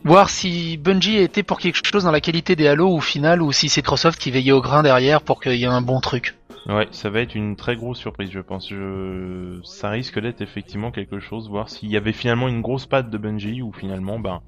voir 0.03 0.29
si 0.29 0.77
Bungie 0.77 1.17
était 1.17 1.43
pour 1.43 1.59
quelque 1.59 1.79
chose 1.83 2.03
dans 2.03 2.11
la 2.11 2.21
qualité 2.21 2.55
des 2.55 2.67
Halo 2.67 2.89
au 2.89 3.01
final 3.01 3.41
ou 3.41 3.51
si 3.51 3.69
c'est 3.69 3.81
Microsoft 3.81 4.19
qui 4.19 4.31
veillait 4.31 4.51
au 4.51 4.61
grain 4.61 4.83
derrière 4.83 5.21
pour 5.21 5.41
qu'il 5.41 5.55
y 5.55 5.63
ait 5.63 5.67
un 5.67 5.81
bon 5.81 5.99
truc. 5.99 6.35
Ouais, 6.67 6.87
ça 6.91 7.09
va 7.09 7.21
être 7.21 7.33
une 7.33 7.55
très 7.55 7.75
grosse 7.75 7.97
surprise, 7.97 8.29
je 8.31 8.39
pense. 8.39 8.69
Je... 8.69 9.59
Ça 9.63 9.89
risque 9.89 10.19
d'être 10.19 10.41
effectivement 10.41 10.91
quelque 10.91 11.19
chose, 11.19 11.49
voir 11.49 11.69
s'il 11.69 11.89
y 11.89 11.97
avait 11.97 12.13
finalement 12.13 12.47
une 12.47 12.61
grosse 12.61 12.85
patte 12.85 13.09
de 13.09 13.17
Bungie 13.17 13.61
ou 13.63 13.71
finalement, 13.71 14.19
ben, 14.19 14.41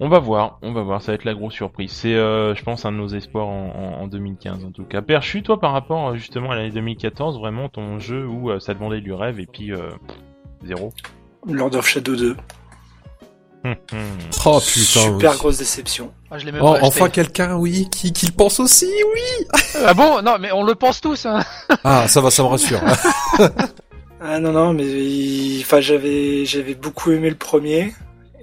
On 0.00 0.08
va 0.08 0.18
voir, 0.18 0.58
on 0.62 0.72
va 0.72 0.82
voir, 0.82 1.02
ça 1.02 1.12
va 1.12 1.16
être 1.16 1.24
la 1.24 1.34
grosse 1.34 1.52
surprise. 1.52 1.92
C'est, 1.92 2.14
euh, 2.14 2.54
je 2.54 2.62
pense, 2.62 2.86
un 2.86 2.92
de 2.92 2.96
nos 2.96 3.08
espoirs 3.08 3.48
en, 3.48 4.06
2015 4.06 4.64
en 4.64 4.70
tout 4.70 4.84
cas. 4.84 5.02
Perchu, 5.02 5.42
toi, 5.42 5.60
par 5.60 5.72
rapport 5.72 6.08
euh, 6.08 6.16
justement 6.16 6.50
à 6.50 6.56
l'année 6.56 6.70
2014, 6.70 7.38
vraiment 7.38 7.68
ton 7.68 7.98
jeu 7.98 8.26
où 8.26 8.50
euh, 8.50 8.58
ça 8.58 8.72
demandait 8.72 9.02
du 9.02 9.12
rêve 9.12 9.40
et 9.40 9.46
puis 9.46 9.72
zéro 10.64 10.92
Lord 11.46 11.74
of 11.74 11.86
Shadow 11.86 12.16
2. 12.16 12.36
Oh 13.64 14.60
putain. 14.60 15.00
Super 15.00 15.36
grosse 15.36 15.58
déception. 15.58 16.12
Ah, 16.30 16.36
oh, 16.60 16.76
enfin 16.82 17.08
quelqu'un, 17.08 17.56
oui, 17.56 17.88
qui, 17.90 18.12
qui 18.12 18.26
le 18.26 18.32
pense 18.32 18.58
aussi, 18.60 18.90
oui. 19.14 19.46
ah 19.84 19.94
bon? 19.94 20.22
Non, 20.22 20.38
mais 20.40 20.50
on 20.52 20.64
le 20.64 20.74
pense 20.74 21.00
tous. 21.00 21.26
Hein. 21.26 21.44
ah, 21.84 22.08
ça 22.08 22.20
va, 22.20 22.30
ça 22.30 22.42
me 22.42 22.48
rassure. 22.48 22.80
ah 24.20 24.38
non, 24.38 24.52
non, 24.52 24.72
mais 24.72 25.60
enfin 25.60 25.80
j'avais 25.80 26.44
j'avais 26.46 26.74
beaucoup 26.74 27.12
aimé 27.12 27.28
le 27.28 27.36
premier. 27.36 27.92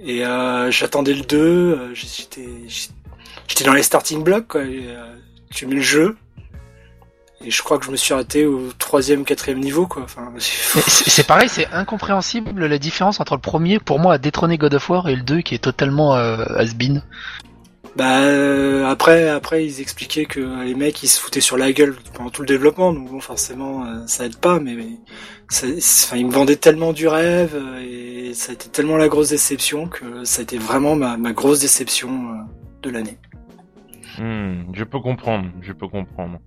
Et 0.02 0.24
euh, 0.24 0.70
j'attendais 0.70 1.12
le 1.12 1.22
2, 1.22 1.36
euh, 1.36 1.94
j'étais 1.94 2.48
j'étais 3.46 3.64
dans 3.64 3.74
les 3.74 3.82
starting 3.82 4.22
blocks 4.22 4.48
quoi. 4.48 4.62
Euh, 4.62 5.16
j'ai 5.50 5.66
mis 5.66 5.74
le 5.74 5.82
jeu 5.82 6.16
et 7.44 7.50
je 7.50 7.62
crois 7.62 7.78
que 7.78 7.86
je 7.86 7.90
me 7.90 7.96
suis 7.96 8.12
arrêté 8.12 8.44
au 8.46 8.70
troisième, 8.78 9.24
quatrième 9.24 9.60
niveau 9.60 9.86
quoi. 9.86 10.02
Enfin, 10.02 10.32
c'est 10.38 11.26
pareil, 11.26 11.48
c'est 11.48 11.66
incompréhensible 11.72 12.66
la 12.66 12.78
différence 12.78 13.20
entre 13.20 13.34
le 13.34 13.40
premier 13.40 13.78
pour 13.78 13.98
moi 13.98 14.14
à 14.14 14.18
détrôner 14.18 14.58
God 14.58 14.74
of 14.74 14.90
War 14.90 15.08
et 15.08 15.16
le 15.16 15.22
2 15.22 15.40
qui 15.40 15.54
est 15.54 15.58
totalement 15.58 16.16
euh, 16.16 16.44
has-been. 16.56 17.02
Bah 17.96 18.20
euh, 18.20 18.86
après 18.86 19.28
après 19.28 19.64
ils 19.66 19.80
expliquaient 19.80 20.26
que 20.26 20.64
les 20.64 20.74
mecs 20.74 21.02
ils 21.02 21.08
se 21.08 21.20
foutaient 21.20 21.40
sur 21.40 21.56
la 21.56 21.72
gueule 21.72 21.96
pendant 22.14 22.30
tout 22.30 22.42
le 22.42 22.46
développement 22.46 22.92
donc 22.92 23.10
bon 23.10 23.20
forcément 23.20 23.84
euh, 23.84 24.06
ça 24.06 24.26
aide 24.26 24.36
pas 24.36 24.60
mais, 24.60 24.76
enfin 25.50 26.16
ils 26.16 26.26
me 26.26 26.30
vendaient 26.30 26.54
tellement 26.54 26.92
du 26.92 27.08
rêve 27.08 27.56
euh, 27.56 28.28
et 28.30 28.32
ça 28.34 28.52
a 28.52 28.54
été 28.54 28.68
tellement 28.68 28.96
la 28.96 29.08
grosse 29.08 29.30
déception 29.30 29.88
que 29.88 30.24
ça 30.24 30.40
a 30.40 30.42
été 30.44 30.56
vraiment 30.56 30.94
ma, 30.94 31.16
ma 31.16 31.32
grosse 31.32 31.58
déception 31.58 32.36
de 32.82 32.90
l'année. 32.90 33.18
Hmm, 34.18 34.72
je 34.72 34.84
peux 34.84 35.00
comprendre, 35.00 35.48
je 35.60 35.72
peux 35.72 35.88
comprendre. 35.88 36.38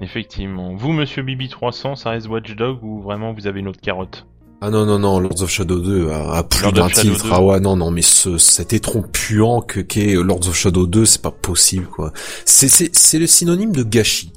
Effectivement. 0.00 0.74
Vous, 0.74 0.92
monsieur 0.92 1.22
Bibi 1.22 1.48
300, 1.48 1.96
ça 1.96 2.10
reste 2.10 2.28
Watchdog 2.28 2.82
ou 2.82 3.00
vraiment 3.00 3.32
vous 3.32 3.46
avez 3.46 3.60
une 3.60 3.68
autre 3.68 3.80
carotte 3.80 4.26
ah 4.60 4.70
non 4.70 4.86
non 4.86 4.98
non 4.98 5.20
Lords 5.20 5.42
of 5.42 5.50
Shadow 5.50 5.78
2 5.78 6.10
a, 6.10 6.42
plus 6.42 6.72
d'un 6.72 6.88
titre. 6.88 7.28
ah 7.30 7.40
ouais 7.40 7.60
non 7.60 7.76
non 7.76 7.92
mais 7.92 8.02
ce 8.02 8.38
cet 8.38 8.72
étron 8.72 9.02
puant 9.02 9.60
que 9.60 9.78
qu'est 9.78 10.14
Lords 10.14 10.48
of 10.48 10.56
Shadow 10.56 10.88
2 10.88 11.04
c'est 11.04 11.22
pas 11.22 11.30
possible 11.30 11.86
quoi. 11.86 12.12
C'est 12.44 12.68
c'est 12.68 12.90
c'est 12.92 13.20
le 13.20 13.28
synonyme 13.28 13.70
de 13.70 13.84
gâchis. 13.84 14.32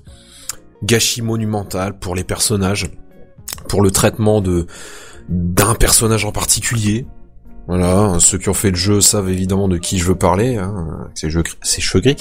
Gâchis 0.84 1.24
monumental 1.24 1.98
pour 1.98 2.14
les 2.14 2.24
personnages 2.24 2.92
pour 3.68 3.82
le 3.82 3.90
traitement 3.90 4.42
de 4.42 4.68
d'un 5.28 5.74
personnage 5.74 6.24
en 6.24 6.32
particulier 6.32 7.08
voilà, 7.68 8.18
ceux 8.20 8.38
qui 8.38 8.50
ont 8.50 8.54
fait 8.54 8.72
le 8.72 8.76
jeu 8.76 9.02
savent 9.02 9.30
évidemment 9.30 9.68
de 9.68 9.78
qui 9.78 9.98
je 9.98 10.06
veux 10.06 10.16
parler, 10.16 10.58
hein, 10.58 11.10
c'est 11.14 11.30
cheveux 11.30 12.02
gris. 12.02 12.18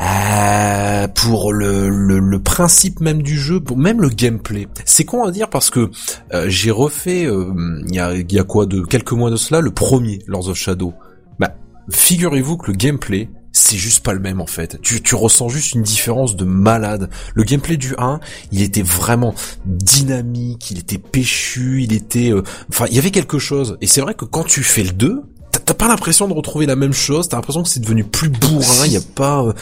Euh, 0.00 1.08
pour 1.08 1.52
le, 1.52 1.88
le, 1.88 2.38
principe 2.38 3.00
même 3.00 3.22
du 3.22 3.36
jeu, 3.36 3.58
pour 3.58 3.76
même 3.76 4.00
le 4.00 4.08
gameplay. 4.08 4.68
C'est 4.84 5.04
con 5.04 5.24
à 5.24 5.32
dire 5.32 5.50
parce 5.50 5.70
que 5.70 5.90
euh, 6.32 6.44
j'ai 6.48 6.70
refait, 6.70 7.26
euh, 7.26 7.52
il 7.88 7.94
y, 7.94 7.98
a, 7.98 8.14
y 8.14 8.38
a 8.38 8.44
quoi 8.44 8.66
de 8.66 8.80
quelques 8.82 9.12
mois 9.12 9.30
de 9.30 9.36
cela, 9.36 9.60
le 9.60 9.72
premier 9.72 10.20
Lords 10.28 10.48
of 10.48 10.56
Shadow. 10.56 10.94
Bah, 11.40 11.52
figurez-vous 11.90 12.58
que 12.58 12.70
le 12.70 12.76
gameplay, 12.76 13.28
c'est 13.58 13.76
juste 13.76 14.04
pas 14.04 14.12
le 14.12 14.20
même 14.20 14.40
en 14.40 14.46
fait. 14.46 14.80
Tu, 14.82 15.02
tu 15.02 15.14
ressens 15.14 15.48
juste 15.48 15.74
une 15.74 15.82
différence 15.82 16.36
de 16.36 16.44
malade. 16.44 17.10
Le 17.34 17.42
gameplay 17.42 17.76
du 17.76 17.94
1, 17.98 18.20
il 18.52 18.62
était 18.62 18.82
vraiment 18.82 19.34
dynamique, 19.66 20.70
il 20.70 20.78
était 20.78 20.98
péchu, 20.98 21.82
il 21.82 21.92
était... 21.92 22.32
Euh, 22.32 22.42
enfin, 22.70 22.86
il 22.88 22.94
y 22.94 22.98
avait 22.98 23.10
quelque 23.10 23.38
chose. 23.38 23.76
Et 23.80 23.86
c'est 23.86 24.00
vrai 24.00 24.14
que 24.14 24.24
quand 24.24 24.44
tu 24.44 24.62
fais 24.62 24.84
le 24.84 24.92
2, 24.92 25.22
t'as 25.50 25.74
pas 25.74 25.88
l'impression 25.88 26.28
de 26.28 26.34
retrouver 26.34 26.66
la 26.66 26.76
même 26.76 26.92
chose, 26.92 27.28
t'as 27.28 27.36
l'impression 27.36 27.62
que 27.62 27.68
c'est 27.68 27.80
devenu 27.80 28.04
plus 28.04 28.28
bourrin, 28.28 28.86
il 28.86 28.92
y 28.92 28.96
a 28.96 29.02
pas... 29.14 29.42
Euh, 29.42 29.52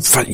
enfin, 0.00 0.24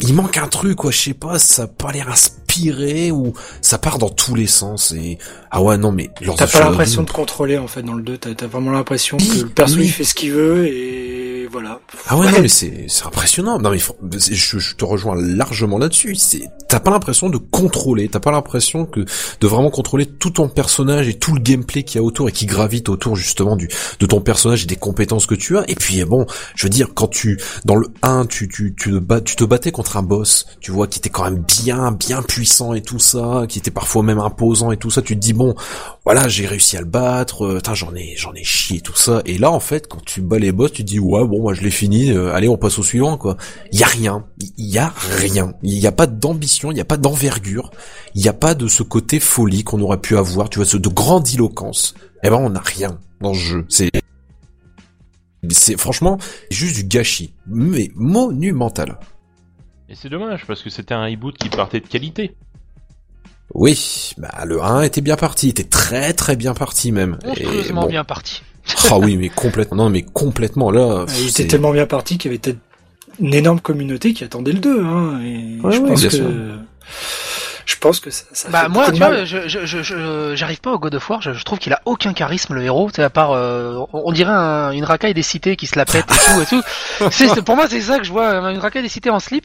il, 0.00 0.12
manque 0.12 0.36
un 0.38 0.48
truc, 0.48 0.76
quoi, 0.76 0.90
je 0.90 0.98
sais 0.98 1.14
pas, 1.14 1.38
ça 1.38 1.62
a 1.62 1.66
pas 1.66 1.92
l'air 1.92 2.08
inspiré 2.08 3.10
ou 3.10 3.32
ça 3.60 3.78
part 3.78 3.98
dans 3.98 4.10
tous 4.10 4.34
les 4.34 4.46
sens 4.48 4.92
et... 4.92 5.18
Ah 5.50 5.62
ouais, 5.62 5.78
non 5.78 5.92
mais... 5.92 6.10
T'as 6.36 6.46
pas 6.46 6.60
l'impression 6.60 7.04
de 7.04 7.10
contrôler 7.10 7.58
en 7.58 7.68
fait 7.68 7.82
dans 7.82 7.94
le 7.94 8.02
2, 8.02 8.18
t'as 8.18 8.30
as 8.44 8.48
vraiment 8.48 8.72
l'impression 8.72 9.16
que 9.18 9.42
le 9.42 9.48
perso 9.48 9.78
il 9.78 9.90
fait 9.90 10.04
ce 10.04 10.14
qu'il 10.14 10.32
veut 10.32 10.66
et 10.66 11.15
voilà. 11.56 11.80
Ah 12.06 12.18
ouais, 12.18 12.26
non, 12.32 12.40
mais 12.42 12.48
c'est 12.48 12.86
impressionnant. 13.06 13.58
Non 13.58 13.70
mais 13.70 13.78
je, 13.78 14.58
je, 14.58 14.74
te 14.74 14.84
rejoins 14.84 15.16
largement 15.16 15.78
là-dessus. 15.78 16.14
C'est 16.14 16.50
t'as 16.68 16.80
pas 16.80 16.90
l'impression 16.90 17.30
de 17.30 17.38
contrôler, 17.38 18.10
t'as 18.10 18.20
pas 18.20 18.30
l'impression 18.30 18.84
que 18.84 19.00
de 19.40 19.46
vraiment 19.46 19.70
contrôler 19.70 20.04
tout 20.04 20.28
ton 20.28 20.50
personnage 20.50 21.08
et 21.08 21.14
tout 21.14 21.34
le 21.34 21.40
gameplay 21.40 21.82
qu'il 21.82 21.98
y 21.98 22.04
a 22.04 22.04
autour 22.04 22.28
et 22.28 22.32
qui 22.32 22.44
gravite 22.44 22.90
autour 22.90 23.16
justement 23.16 23.56
du 23.56 23.70
de 24.00 24.04
ton 24.04 24.20
personnage 24.20 24.64
et 24.64 24.66
des 24.66 24.76
compétences 24.76 25.24
que 25.24 25.34
tu 25.34 25.56
as. 25.56 25.64
Et 25.68 25.76
puis 25.76 26.04
bon, 26.04 26.26
je 26.54 26.64
veux 26.66 26.70
dire 26.70 26.88
quand 26.94 27.08
tu 27.08 27.40
dans 27.64 27.76
le 27.76 27.88
1, 28.02 28.26
tu 28.26 28.48
tu 28.48 28.74
tu 28.74 28.92
te, 28.92 29.18
tu 29.20 29.36
te 29.36 29.44
battais 29.44 29.72
contre 29.72 29.96
un 29.96 30.02
boss, 30.02 30.44
tu 30.60 30.72
vois 30.72 30.88
qui 30.88 30.98
était 30.98 31.08
quand 31.08 31.24
même 31.24 31.42
bien 31.62 31.90
bien 31.90 32.20
puissant 32.20 32.74
et 32.74 32.82
tout 32.82 32.98
ça, 32.98 33.46
qui 33.48 33.60
était 33.60 33.70
parfois 33.70 34.02
même 34.02 34.18
imposant 34.18 34.72
et 34.72 34.76
tout 34.76 34.90
ça, 34.90 35.00
tu 35.00 35.14
te 35.14 35.20
dis 35.20 35.32
bon, 35.32 35.54
voilà, 36.06 36.28
j'ai 36.28 36.46
réussi 36.46 36.76
à 36.76 36.80
le 36.80 36.86
battre, 36.86 37.44
euh, 37.44 37.74
j'en 37.74 37.92
ai 37.96 38.14
j'en 38.16 38.32
ai 38.32 38.44
chié 38.44 38.80
tout 38.80 38.94
ça 38.94 39.22
et 39.26 39.38
là 39.38 39.50
en 39.50 39.58
fait 39.58 39.88
quand 39.88 40.04
tu 40.04 40.20
bats 40.20 40.38
les 40.38 40.52
boss, 40.52 40.70
tu 40.70 40.84
dis 40.84 41.00
ouais, 41.00 41.26
bon 41.26 41.42
moi 41.42 41.52
je 41.52 41.62
l'ai 41.62 41.70
fini, 41.72 42.12
euh, 42.12 42.32
allez 42.32 42.46
on 42.48 42.56
passe 42.56 42.78
au 42.78 42.84
suivant 42.84 43.18
quoi. 43.18 43.36
Y 43.72 43.82
a 43.82 43.88
rien, 43.88 44.24
y 44.56 44.78
a 44.78 44.94
rien. 44.96 45.54
Il 45.64 45.76
y 45.76 45.86
a 45.88 45.90
pas 45.90 46.06
d'ambition, 46.06 46.70
il 46.70 46.74
n'y 46.74 46.80
a 46.80 46.84
pas 46.84 46.96
d'envergure, 46.96 47.72
il 48.14 48.22
n'y 48.22 48.28
a 48.28 48.32
pas 48.32 48.54
de 48.54 48.68
ce 48.68 48.84
côté 48.84 49.18
folie 49.18 49.64
qu'on 49.64 49.80
aurait 49.80 50.00
pu 50.00 50.16
avoir, 50.16 50.48
tu 50.48 50.60
vois, 50.60 50.66
ce 50.66 50.76
de 50.76 50.88
grandiloquence. 50.88 51.94
Eh 52.22 52.30
ben 52.30 52.36
on 52.36 52.50
n'a 52.50 52.60
rien 52.60 53.00
dans 53.20 53.34
ce 53.34 53.40
jeu. 53.40 53.66
C'est 53.68 53.90
c'est 55.50 55.76
franchement 55.76 56.18
juste 56.52 56.76
du 56.76 56.84
gâchis, 56.84 57.34
mais 57.48 57.90
monumental. 57.96 59.00
Et 59.88 59.96
c'est 59.96 60.08
dommage 60.08 60.46
parce 60.46 60.62
que 60.62 60.70
c'était 60.70 60.94
un 60.94 61.04
reboot 61.04 61.36
qui 61.36 61.48
partait 61.48 61.80
de 61.80 61.86
qualité. 61.88 62.36
Oui, 63.54 64.12
bah 64.18 64.44
le 64.44 64.62
1 64.62 64.82
était 64.82 65.00
bien 65.00 65.16
parti, 65.16 65.48
était 65.48 65.64
très 65.64 66.12
très 66.12 66.36
bien 66.36 66.54
parti 66.54 66.92
même. 66.92 67.18
Monstrueusement 67.24 67.86
bien 67.86 68.04
parti. 68.04 68.42
ah 68.90 68.98
oui, 68.98 69.16
mais 69.16 69.28
complètement, 69.28 69.84
non 69.84 69.90
mais 69.90 70.02
complètement 70.02 70.70
là. 70.70 71.06
Il 71.20 71.28
était 71.28 71.46
tellement 71.46 71.72
bien 71.72 71.86
parti 71.86 72.18
qu'il 72.18 72.30
y 72.30 72.34
avait 72.34 72.40
peut-être 72.40 72.58
une 73.20 73.34
énorme 73.34 73.60
communauté 73.60 74.12
qui 74.12 74.24
attendait 74.24 74.52
le 74.52 74.58
2. 74.58 74.84
Hein, 74.84 75.20
et 75.22 75.58
je 75.70 75.78
pense 75.78 76.06
que 76.06 76.56
je 77.66 77.76
pense 77.76 77.98
que 77.98 78.10
ça, 78.10 78.24
ça 78.32 78.48
bah 78.48 78.68
moi 78.68 78.92
tu 78.92 78.98
vois 78.98 79.24
je 79.24 79.48
je 79.48 80.34
j'arrive 80.36 80.60
pas 80.60 80.72
au 80.72 80.78
God 80.78 80.94
of 80.94 81.10
War 81.10 81.20
je, 81.20 81.44
trouve 81.44 81.58
qu'il 81.58 81.72
a 81.72 81.82
aucun 81.84 82.12
charisme 82.12 82.54
le 82.54 82.62
héros 82.62 82.90
tu 82.92 83.02
à 83.02 83.10
part 83.10 83.32
euh, 83.32 83.84
on 83.92 84.12
dirait 84.12 84.32
une 84.32 84.84
racaille 84.84 85.14
des 85.14 85.22
cités 85.22 85.56
qui 85.56 85.66
se 85.66 85.76
la 85.76 85.84
pète 85.84 86.06
et 86.10 86.32
tout 86.34 86.42
et 86.42 86.46
tout. 86.46 86.62
C'est 87.10 87.42
pour 87.42 87.56
moi 87.56 87.66
c'est 87.68 87.80
ça 87.80 87.98
que 87.98 88.04
je 88.04 88.12
vois 88.12 88.36
une 88.50 88.58
racaille 88.58 88.82
des 88.82 88.88
cités 88.88 89.10
en 89.10 89.18
slip. 89.18 89.44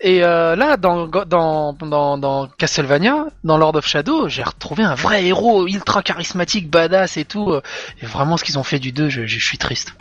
Et 0.00 0.24
euh, 0.24 0.56
là 0.56 0.76
dans 0.76 1.06
dans 1.06 1.72
dans 1.72 2.18
dans 2.18 2.48
Castlevania 2.58 3.26
dans 3.44 3.56
Lord 3.56 3.76
of 3.76 3.86
Shadow 3.86 4.28
j'ai 4.28 4.42
retrouvé 4.42 4.82
un 4.82 4.96
vrai 4.96 5.24
héros 5.24 5.66
ultra 5.68 6.02
charismatique 6.02 6.68
badass 6.68 7.16
et 7.16 7.24
tout 7.24 7.54
et 8.02 8.06
vraiment 8.06 8.36
ce 8.36 8.44
qu'ils 8.44 8.58
ont 8.58 8.64
fait 8.64 8.80
du 8.80 8.90
2 8.90 9.08
je, 9.08 9.26
je 9.26 9.44
suis 9.44 9.58
triste 9.58 9.94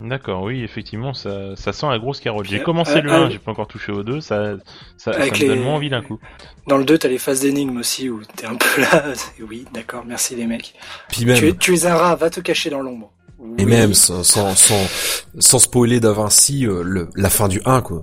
D'accord, 0.00 0.42
oui, 0.42 0.62
effectivement, 0.62 1.14
ça, 1.14 1.56
ça 1.56 1.72
sent 1.72 1.86
la 1.88 1.98
grosse 1.98 2.20
carotte. 2.20 2.46
J'ai 2.46 2.62
commencé 2.62 3.00
le 3.00 3.10
1, 3.10 3.22
euh, 3.22 3.30
j'ai 3.30 3.38
pas 3.38 3.50
encore 3.50 3.66
touché 3.66 3.92
au 3.92 4.02
2, 4.02 4.20
ça, 4.20 4.56
ça, 4.96 5.12
ça 5.12 5.18
me 5.18 5.46
donne 5.48 5.62
moins 5.62 5.74
envie 5.74 5.88
d'un 5.88 6.02
coup. 6.02 6.18
Dans 6.66 6.76
le 6.76 6.84
2, 6.84 6.98
t'as 6.98 7.08
les 7.08 7.18
phases 7.18 7.40
d'énigmes 7.40 7.78
aussi 7.78 8.10
où 8.10 8.20
t'es 8.36 8.46
un 8.46 8.56
peu 8.56 8.82
là. 8.82 9.04
Oui, 9.48 9.64
d'accord, 9.72 10.04
merci 10.06 10.34
les 10.34 10.46
mecs. 10.46 10.74
Puis 11.08 11.24
même... 11.24 11.38
tu, 11.38 11.48
es, 11.48 11.52
tu 11.54 11.74
es 11.74 11.86
un 11.86 11.94
rat, 11.94 12.16
va 12.16 12.30
te 12.30 12.40
cacher 12.40 12.68
dans 12.70 12.82
l'ombre. 12.82 13.12
Et 13.58 13.64
même, 13.64 13.94
sans, 13.94 14.22
sans, 14.22 14.54
sans, 15.38 15.58
spoiler 15.58 16.00
d'Avinci, 16.00 16.66
euh, 16.66 16.82
le, 16.82 17.08
la 17.14 17.30
fin 17.30 17.48
du 17.48 17.60
1, 17.64 17.82
quoi. 17.82 18.02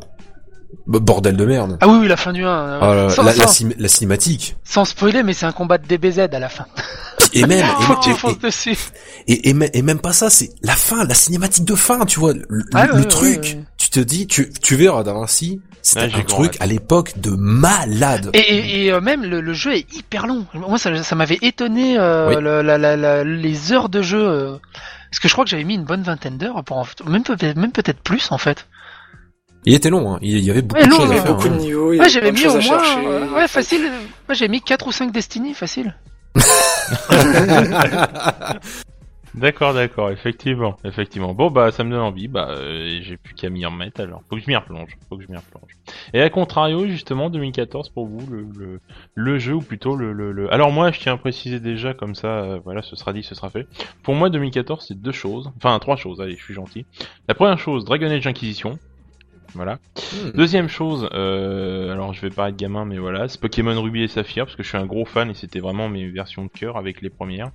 Bordel 0.86 1.38
de 1.38 1.46
merde. 1.46 1.78
Ah 1.82 1.88
oui, 1.88 2.00
oui 2.02 2.08
la 2.08 2.18
fin 2.18 2.34
du 2.34 2.44
1. 2.44 2.80
Ah, 2.82 3.08
la, 3.18 3.34
la, 3.78 3.88
cinématique. 3.88 4.56
Sans 4.64 4.86
spoiler, 4.86 5.24
mais 5.24 5.34
c'est 5.34 5.46
un 5.46 5.52
combat 5.52 5.78
de 5.78 5.88
DBZ 5.88 6.20
à 6.20 6.40
la 6.40 6.50
fin. 6.50 6.66
Et 7.34 7.46
même, 7.46 7.66
et, 9.28 9.50
et, 9.50 9.82
même 9.82 10.00
pas 10.00 10.14
ça, 10.14 10.30
c'est 10.30 10.52
la 10.62 10.76
fin, 10.76 11.04
la 11.06 11.16
cinématique 11.16 11.66
de 11.66 11.76
fin, 11.76 12.06
tu 12.06 12.20
vois, 12.20 12.34
le, 12.34 12.64
ah 12.74 12.88
truc. 13.10 13.58
tu 13.78 13.90
te 13.90 14.00
dis, 14.00 14.28
tu, 14.28 14.52
tu 14.62 14.76
verras 14.76 15.04
Da 15.04 15.14
Vinci, 15.14 15.62
c'était 15.82 16.16
un 16.16 16.22
truc 16.22 16.56
à 16.60 16.66
l'époque 16.66 17.14
de 17.18 17.32
malade. 17.32 18.30
Et, 18.34 18.86
et, 18.86 18.92
euh, 18.92 19.02
même 19.02 19.24
le, 19.24 19.54
jeu 19.54 19.74
est 19.74 19.94
hyper 19.94 20.28
long. 20.28 20.46
Moi, 20.54 20.78
ça, 20.78 21.04
ça 21.04 21.16
m'avait 21.16 21.40
étonné 21.42 21.98
euh, 21.98 22.40
la, 22.64 22.78
la, 22.78 23.24
les 23.24 23.74
heures 23.74 23.90
de 23.90 24.02
jeu. 24.02 24.26
Euh, 24.26 24.58
parce 25.10 25.20
que 25.20 25.28
je 25.28 25.34
crois 25.34 25.44
que 25.44 25.52
j'avais 25.52 25.64
mis 25.64 25.76
une 25.76 25.84
bonne 25.84 26.02
vingtaine 26.02 26.38
d'heures, 26.38 26.64
pour 26.64 26.88
même, 27.06 27.24
même 27.56 27.72
peut-être 27.72 28.00
plus 28.00 28.32
en 28.32 28.38
fait. 28.38 28.66
Il 29.66 29.74
était 29.74 29.90
long, 29.90 30.14
hein. 30.14 30.20
il 30.22 30.40
y 30.40 30.52
avait 30.52 30.62
beaucoup 30.62 30.86
de 30.86 30.92
choses 30.92 31.12
à 31.12 31.16
faire. 31.16 31.26
Beaucoup 31.26 31.50
de 31.50 31.54
hein. 31.54 31.58
niveaux, 31.58 31.90
ouais, 31.90 32.10
j'avais 32.10 32.32
mis 32.32 32.46
au 32.48 32.60
moins, 32.60 33.34
ouais, 33.34 33.48
facile. 33.48 33.92
Moi, 34.28 34.36
j'ai 34.36 34.48
mis 34.48 34.62
4 34.62 34.88
ou 34.88 34.92
5 34.92 35.12
Destiny, 35.12 35.54
facile. 35.54 35.96
D'accord, 39.36 39.74
d'accord, 39.74 40.12
effectivement, 40.12 40.78
effectivement. 40.84 41.34
Bon 41.34 41.50
bah 41.50 41.72
ça 41.72 41.84
me 41.84 41.90
donne 41.90 42.02
envie, 42.02 42.28
bah 42.28 42.50
euh, 42.52 43.00
j'ai 43.02 43.18
plus 43.18 43.34
qu'à 43.34 43.50
m'y 43.50 43.66
remettre 43.66 44.00
alors. 44.02 44.22
Faut 44.30 44.36
que 44.36 44.42
je 44.44 44.48
m'y 44.48 44.56
replonge, 44.56 44.96
faut 45.10 45.18
que 45.18 45.24
je 45.24 45.28
m'y 45.28 45.38
replonge. 45.38 45.72
Et 46.14 46.22
à 46.22 46.30
contrario, 46.30 46.86
justement, 46.86 47.32
2014 47.32 47.90
pour 47.90 48.06
vous, 48.06 48.24
le, 48.32 48.46
le, 48.56 48.80
le 49.16 49.40
jeu 49.40 49.56
ou 49.56 49.62
plutôt 49.62 49.96
le, 49.96 50.14
le, 50.14 50.54
Alors 50.54 50.72
moi, 50.72 50.92
je 50.92 51.00
tiens 51.00 51.14
à 51.14 51.18
préciser 51.18 51.60
déjà 51.60 51.96
comme 51.96 52.14
ça, 52.14 52.28
euh, 52.28 52.60
voilà, 52.64 52.84
ce 52.84 52.96
sera 52.96 53.12
dit, 53.12 53.24
ce 53.24 53.34
sera 53.34 53.50
fait. 53.50 53.66
Pour 54.04 54.14
moi, 54.14 54.30
2014, 54.30 54.86
c'est 54.88 55.02
deux 55.02 55.12
choses, 55.12 55.52
enfin 55.58 55.80
trois 55.80 55.96
choses. 55.96 56.22
Allez, 56.22 56.36
je 56.36 56.44
suis 56.44 56.54
gentil. 56.54 56.86
La 57.28 57.34
première 57.34 57.58
chose, 57.58 57.86
Dragon 57.86 58.12
Age 58.12 58.28
Inquisition, 58.28 58.78
voilà. 59.56 59.80
Hmm. 59.96 60.32
Deuxième 60.36 60.68
chose, 60.68 61.10
euh, 61.14 61.92
alors 61.92 62.14
je 62.14 62.22
vais 62.22 62.30
pas 62.30 62.50
être 62.50 62.56
gamin, 62.56 62.86
mais 62.86 62.98
voilà, 62.98 63.28
c'est 63.28 63.40
Pokémon 63.40 63.80
Ruby 63.82 64.04
et 64.04 64.08
Saphir, 64.08 64.46
parce 64.46 64.56
que 64.56 64.64
je 64.64 64.68
suis 64.70 64.78
un 64.78 64.86
gros 64.86 65.06
fan 65.06 65.30
et 65.30 65.34
c'était 65.34 65.60
vraiment 65.60 65.90
mes 65.90 66.10
versions 66.10 66.46
de 66.46 66.50
cœur 66.50 66.78
avec 66.78 67.02
les 67.02 67.10
premières. 67.10 67.52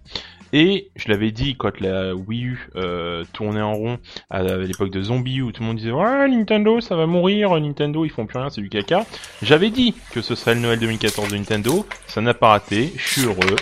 Et 0.52 0.90
je 0.96 1.08
l'avais 1.08 1.30
dit 1.30 1.56
quand 1.56 1.80
la 1.80 2.14
Wii 2.14 2.44
U 2.44 2.68
euh, 2.76 3.24
tournait 3.32 3.60
en 3.60 3.74
rond 3.74 3.98
à, 4.30 4.42
l'époque 4.42 4.90
de 4.90 5.02
Zombie 5.02 5.42
où 5.42 5.52
tout 5.52 5.62
le 5.62 5.68
monde 5.68 5.76
disait 5.76 5.90
ouais 5.90 6.28
Nintendo 6.28 6.80
ça 6.80 6.96
va 6.96 7.06
mourir, 7.06 7.58
Nintendo 7.60 8.04
ils 8.04 8.10
font 8.10 8.26
plus 8.26 8.38
rien, 8.38 8.48
c'est 8.48 8.62
du 8.62 8.70
caca. 8.70 9.04
J'avais 9.42 9.70
dit 9.70 9.94
que 10.12 10.22
ce 10.22 10.34
serait 10.34 10.54
le 10.54 10.60
Noël 10.60 10.78
2014 10.78 11.30
de 11.30 11.36
Nintendo, 11.36 11.86
ça 12.06 12.20
n'a 12.20 12.34
pas 12.34 12.48
raté, 12.48 12.92
je 12.96 13.08
suis 13.08 13.22
heureux. 13.22 13.56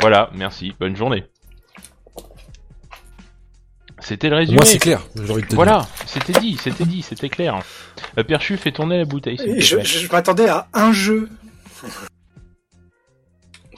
Voilà, 0.00 0.30
merci, 0.34 0.72
bonne 0.80 0.96
journée. 0.96 1.24
C'était 4.02 4.28
le 4.28 4.36
résumé. 4.36 4.56
Moi, 4.56 4.66
c'est 4.66 4.78
clair. 4.78 5.02
voilà, 5.52 5.86
c'était 6.06 6.38
dit, 6.40 6.58
c'était 6.60 6.84
dit, 6.84 7.02
c'était 7.02 7.28
clair. 7.28 7.60
Euh, 8.18 8.24
Perchu 8.24 8.56
fait 8.56 8.72
tourner 8.72 8.98
la 8.98 9.04
bouteille. 9.04 9.38
Je, 9.60 10.10
m'attendais 10.10 10.48
à 10.48 10.68
un 10.74 10.92
jeu. 10.92 11.28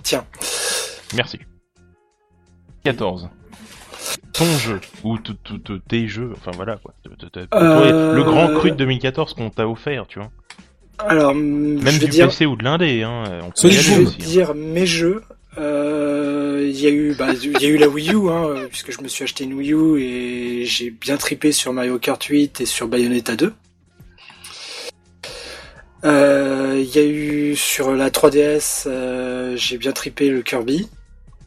Tiens. 0.03 0.25
Merci. 1.15 1.39
14. 2.85 3.29
Ton 4.33 4.45
jeu, 4.59 4.81
ou 5.05 5.19
tes 5.89 6.09
jeux, 6.09 6.33
enfin 6.37 6.51
voilà 6.55 6.77
quoi. 6.77 6.93
Le 7.05 8.23
grand 8.23 8.49
cru 8.55 8.73
de 8.73 8.77
2014 8.77 9.35
qu'on 9.35 9.51
t'a 9.51 9.69
offert, 9.69 10.07
tu 10.07 10.19
vois. 10.19 10.31
Alors, 10.99 11.35
même 11.35 11.99
du 11.99 12.09
PC 12.09 12.47
ou 12.47 12.57
de 12.57 12.65
l'indé, 12.65 13.03
hein. 13.03 13.25
On 13.43 13.69
je 13.69 13.69
vais 13.69 14.07
hein. 14.07 14.11
dire 14.19 14.55
mes 14.55 14.87
jeux. 14.87 15.23
Euh, 15.59 16.67
il 16.69 16.81
y 16.81 16.87
a 16.87 16.91
eu, 16.91 17.15
bah, 17.15 17.33
y 17.33 17.65
a 17.65 17.69
eu 17.69 17.77
la 17.77 17.89
Wii 17.89 18.13
U, 18.13 18.29
hein, 18.31 18.67
puisque 18.69 18.91
je 18.91 19.01
me 19.01 19.09
suis 19.09 19.25
acheté 19.25 19.45
une 19.45 19.55
Wii 19.55 19.73
U 19.73 20.01
et 20.01 20.65
j'ai 20.65 20.91
bien 20.91 21.17
tripé 21.17 21.53
sur 21.53 21.73
Mario 21.73 21.99
Kart 21.99 22.23
8 22.23 22.61
et 22.61 22.67
sur 22.67 22.89
Bayonetta 22.89 23.37
2. 23.37 23.53
Euh, 26.05 26.75
il 26.79 26.95
y 26.95 26.99
a 26.99 27.05
eu 27.05 27.57
sur 27.57 27.95
la 27.95 28.11
3DS, 28.11 28.85
euh, 28.87 29.57
j'ai 29.57 29.79
bien 29.79 29.93
tripé 29.93 30.29
le 30.29 30.43
Kirby, 30.43 30.89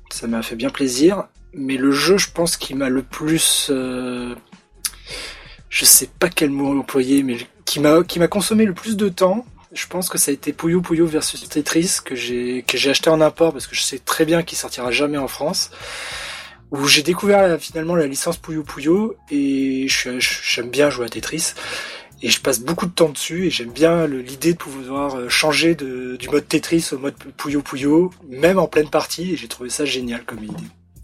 ça 0.10 0.26
m'a 0.28 0.42
fait 0.42 0.56
bien 0.56 0.70
plaisir. 0.70 1.28
Mais 1.54 1.78
le 1.78 1.92
jeu, 1.92 2.18
je 2.18 2.30
pense, 2.32 2.58
qui 2.58 2.76
m'a 2.76 2.90
le 2.90 3.02
plus, 3.02 3.70
je 3.70 4.36
sais 5.86 6.10
pas 6.20 6.30
quel 6.30 6.50
mot 6.50 6.78
employer, 6.78 7.24
mais 7.24 7.38
qui 7.66 7.80
m'a 7.80 8.04
qui 8.04 8.20
m'a 8.20 8.28
consommé 8.28 8.66
le 8.66 8.74
plus 8.74 8.96
de 8.96 9.10
temps, 9.10 9.46
je 9.78 9.88
pense 9.88 10.10
que 10.10 10.18
ça 10.18 10.32
a 10.32 10.34
été 10.34 10.54
Puyo 10.54 10.82
Puyo 10.82 11.06
versus 11.06 11.48
Tetris 11.48 11.98
que 12.04 12.16
j'ai 12.16 12.64
que 12.64 12.78
j'ai 12.78 12.90
acheté 12.90 13.12
en 13.12 13.22
import 13.22 13.54
parce 13.54 13.68
que 13.68 13.76
je 13.76 13.82
sais 13.82 14.00
très 14.00 14.26
bien 14.26 14.42
qu'il 14.42 14.58
sortira 14.58 14.92
jamais 14.92 15.20
en 15.20 15.28
France. 15.28 15.70
Où 16.72 16.86
j'ai 16.88 17.04
découvert 17.04 17.58
finalement 17.62 17.96
la 17.96 18.08
licence 18.08 18.38
Puyo 18.38 18.64
Puyo 18.64 19.16
et 19.30 19.86
j'aime 19.88 20.70
bien 20.70 20.90
jouer 20.90 21.06
à 21.06 21.10
Tetris 21.10 21.54
et 22.22 22.30
je 22.30 22.42
passe 22.42 22.60
beaucoup 22.60 22.88
de 22.88 22.92
temps 22.92 23.10
dessus 23.10 23.46
et 23.46 23.50
j'aime 23.52 23.72
bien 23.72 24.08
l'idée 24.08 24.54
de 24.54 24.58
pouvoir 24.58 25.16
euh, 25.16 25.30
changer 25.30 25.76
de, 25.76 26.18
du 26.18 26.28
mode 26.30 26.48
Tetris 26.48 26.90
au 26.92 26.98
mode 26.98 27.14
Puyo 27.38 27.62
Puyo 27.62 28.12
même 28.28 28.58
en 28.58 28.68
pleine 28.68 28.90
partie 28.90 29.34
et 29.34 29.38
j'ai 29.38 29.48
trouvé 29.48 29.70
ça 29.70 29.86
génial 29.86 30.26
comme 30.26 30.44
idée. 30.44 30.56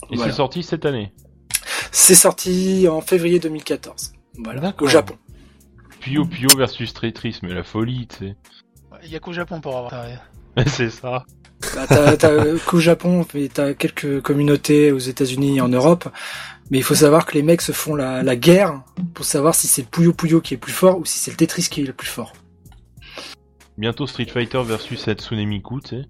Et 0.10 0.18
c'est 0.18 0.32
sorti 0.32 0.64
cette 0.64 0.86
année 0.86 1.14
C'est 1.92 2.16
sorti 2.16 2.88
en 2.90 3.02
février 3.02 3.40
2014. 3.40 4.14
Voilà, 4.40 4.74
au 4.82 4.88
Japon. 4.88 5.16
Puyo 6.00 6.26
Puyo 6.26 6.50
versus 6.58 6.94
Tetris, 6.94 7.40
mais 7.44 7.54
la 7.54 7.64
folie, 7.64 8.08
tu 8.08 8.18
sais. 8.18 8.36
Il 9.06 9.12
y 9.12 9.16
a 9.16 9.20
qu'au 9.20 9.34
Japon 9.34 9.60
pour 9.60 9.78
avoir 9.78 9.92
ça. 9.92 10.06
c'est 10.68 10.90
ça. 10.90 11.26
Bah, 11.76 11.88
t'as, 11.88 12.58
qu'au 12.66 12.80
Japon, 12.80 13.26
mais 13.34 13.48
t'as 13.48 13.74
quelques 13.74 14.22
communautés 14.22 14.92
aux 14.92 15.00
États-Unis 15.00 15.58
et 15.58 15.62
en 15.62 15.70
Europe. 15.70 16.10
Mais 16.72 16.78
il 16.78 16.84
faut 16.84 16.96
savoir 16.96 17.26
que 17.26 17.34
les 17.34 17.44
mecs 17.44 17.62
se 17.62 17.72
font 17.72 17.96
la, 17.96 18.36
guerre 18.36 18.82
pour 19.14 19.26
savoir 19.26 19.56
si 19.56 19.68
c'est 19.68 19.82
le 19.82 19.88
Puyo 19.88 20.14
Puyo 20.14 20.42
qui 20.42 20.54
est 20.54 20.58
plus 20.58 20.72
fort 20.72 20.98
ou 20.98 21.06
si 21.06 21.20
c'est 21.20 21.32
le 21.32 21.38
Tetris 21.38 21.68
qui 21.70 21.82
est 21.82 21.86
le 21.86 21.94
plus 21.94 22.08
fort. 22.08 22.34
Bientôt 23.78 24.08
Street 24.08 24.26
Fighter 24.26 24.62
versus 24.64 25.08
Hatsune 25.08 25.46
Miku, 25.48 25.82
tu 25.82 25.90
sais. 25.90 26.02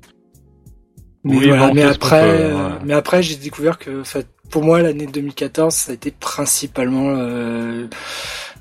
Mais, 1.24 1.84
après, 1.84 2.52
mais 2.84 2.94
après, 2.94 3.24
j'ai 3.24 3.38
découvert 3.38 3.78
que, 3.78 4.04
pour 4.50 4.64
moi, 4.64 4.82
l'année 4.82 5.08
2014, 5.08 5.74
ça 5.74 5.92
a 5.92 5.96
été 5.96 6.12
principalement, 6.12 7.16
euh, 7.16 7.88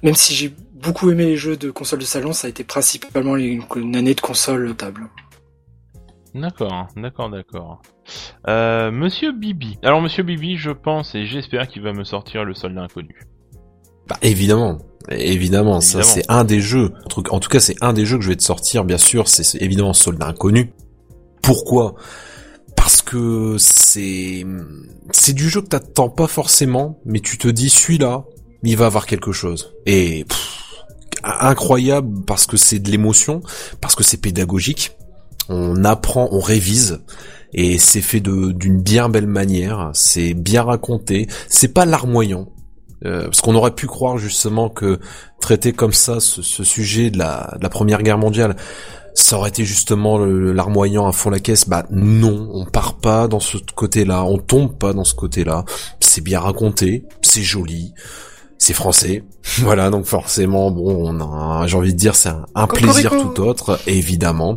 même 0.04 0.14
si 0.14 0.34
j'ai 0.34 0.54
beaucoup 0.82 1.10
aimé 1.10 1.26
les 1.26 1.36
jeux 1.36 1.56
de 1.56 1.70
console 1.70 2.00
de 2.00 2.04
salon, 2.04 2.32
ça 2.32 2.48
a 2.48 2.50
été 2.50 2.64
principalement 2.64 3.36
une, 3.36 3.96
année 3.96 4.14
de 4.14 4.20
console 4.20 4.74
table. 4.74 5.08
D'accord, 6.34 6.88
d'accord, 6.96 7.30
d'accord. 7.30 7.82
Euh, 8.48 8.90
Monsieur 8.90 9.32
Bibi. 9.32 9.78
Alors 9.82 10.00
Monsieur 10.00 10.22
Bibi, 10.22 10.56
je 10.56 10.70
pense 10.70 11.14
et 11.14 11.26
j'espère 11.26 11.68
qu'il 11.68 11.82
va 11.82 11.92
me 11.92 12.04
sortir 12.04 12.44
le 12.44 12.54
soldat 12.54 12.82
inconnu. 12.82 13.14
Bah 14.08 14.16
évidemment, 14.22 14.78
évidemment, 15.10 15.80
ça 15.80 16.02
c'est 16.02 16.24
un 16.28 16.44
des 16.44 16.60
jeux. 16.60 16.92
En 17.30 17.38
tout 17.38 17.48
cas, 17.48 17.60
c'est 17.60 17.76
un 17.82 17.92
des 17.92 18.04
jeux 18.04 18.16
que 18.16 18.24
je 18.24 18.30
vais 18.30 18.36
te 18.36 18.42
sortir, 18.42 18.84
bien 18.84 18.98
sûr. 18.98 19.28
C'est 19.28 19.62
évidemment 19.62 19.92
soldat 19.92 20.26
inconnu. 20.26 20.72
Pourquoi? 21.42 21.94
Parce 22.76 23.02
que 23.02 23.56
c'est 23.58 24.44
c'est 25.12 25.34
du 25.34 25.48
jeu 25.48 25.60
que 25.60 25.68
t'attends 25.68 26.08
pas 26.08 26.26
forcément, 26.26 26.98
mais 27.04 27.20
tu 27.20 27.38
te 27.38 27.46
dis 27.46 27.68
celui-là, 27.68 28.24
il 28.64 28.76
va 28.76 28.86
avoir 28.86 29.06
quelque 29.06 29.32
chose. 29.32 29.74
Et 29.86 30.24
incroyable 31.22 32.24
parce 32.26 32.46
que 32.46 32.56
c'est 32.56 32.78
de 32.78 32.90
l'émotion, 32.90 33.42
parce 33.80 33.94
que 33.94 34.04
c'est 34.04 34.16
pédagogique. 34.16 34.92
On 35.48 35.84
apprend, 35.84 36.28
on 36.32 36.40
révise 36.40 37.00
et 37.52 37.78
c'est 37.78 38.00
fait 38.00 38.20
d'une 38.20 38.80
bien 38.80 39.08
belle 39.08 39.26
manière. 39.26 39.90
C'est 39.94 40.34
bien 40.34 40.62
raconté. 40.62 41.28
C'est 41.48 41.72
pas 41.72 41.84
larmoyant. 41.84 42.48
Euh, 43.04 43.24
parce 43.24 43.40
qu'on 43.40 43.56
aurait 43.56 43.74
pu 43.74 43.88
croire 43.88 44.16
justement 44.16 44.68
que 44.68 45.00
traiter 45.40 45.72
comme 45.72 45.92
ça 45.92 46.20
ce, 46.20 46.42
sujet 46.62 47.10
de 47.10 47.18
la, 47.18 47.54
de 47.58 47.62
la, 47.62 47.68
Première 47.68 48.02
Guerre 48.04 48.18
mondiale, 48.18 48.54
ça 49.14 49.36
aurait 49.36 49.48
été 49.48 49.64
justement 49.64 50.18
larmoyant 50.18 51.08
à 51.08 51.12
fond 51.12 51.30
la 51.30 51.40
caisse. 51.40 51.68
Bah 51.68 51.84
non, 51.90 52.48
on 52.52 52.64
part 52.64 52.98
pas 52.98 53.26
dans 53.26 53.40
ce 53.40 53.58
côté-là, 53.74 54.24
on 54.24 54.38
tombe 54.38 54.78
pas 54.78 54.92
dans 54.92 55.04
ce 55.04 55.14
côté-là. 55.14 55.64
C'est 55.98 56.22
bien 56.22 56.38
raconté, 56.38 57.04
c'est 57.22 57.42
joli 57.42 57.92
c'est 58.62 58.74
français. 58.74 59.24
voilà, 59.58 59.90
donc 59.90 60.06
forcément, 60.06 60.70
bon, 60.70 61.10
on 61.10 61.20
a, 61.20 61.66
j'ai 61.66 61.76
envie 61.76 61.92
de 61.92 61.98
dire, 61.98 62.14
c'est 62.14 62.30
un, 62.54 62.66
plaisir 62.68 63.10
tout 63.10 63.42
autre, 63.42 63.80
évidemment. 63.88 64.56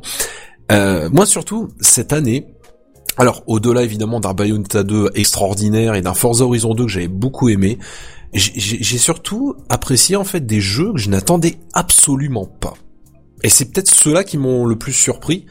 Euh, 0.72 1.10
moi 1.12 1.26
surtout, 1.26 1.70
cette 1.82 2.14
année, 2.14 2.46
alors 3.18 3.44
au-delà 3.48 3.82
évidemment 3.82 4.20
d'un 4.20 4.34
Bayonetta 4.34 4.84
2 4.84 5.12
extraordinaire 5.16 5.96
et 5.96 6.02
d'un 6.02 6.14
Forza 6.14 6.46
Horizon 6.46 6.76
2 6.76 6.86
que 6.86 6.92
j'avais 6.92 7.08
beaucoup 7.08 7.50
aimé, 7.50 7.80
j'ai 8.34 8.98
surtout 8.98 9.56
apprécié 9.70 10.18
en 10.18 10.24
fait 10.24 10.46
des 10.46 10.60
jeux 10.62 10.92
que 10.94 11.00
je 11.00 11.10
n'attendais 11.10 11.58
absolument 11.74 12.46
pas. 12.46 12.74
Et 13.44 13.50
c'est 13.50 13.72
peut-être 13.72 13.90
ceux-là 13.90 14.24
qui 14.24 14.38
m'ont 14.38 14.66
le 14.66 14.76
plus 14.76 14.94
surpris. 14.94 15.46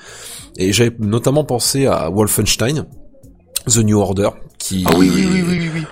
Et 0.57 0.73
j'avais 0.73 0.95
notamment 0.99 1.45
pensé 1.45 1.87
à 1.87 2.11
Wolfenstein, 2.11 2.87
The 3.67 3.79
New 3.79 3.99
Order, 3.99 4.31
qui... 4.59 4.85
Ah 4.87 4.93
oui, 4.97 5.11
oui, 5.13 5.27
oui, 5.33 5.43
oui, 5.47 5.71
oui 5.75 5.85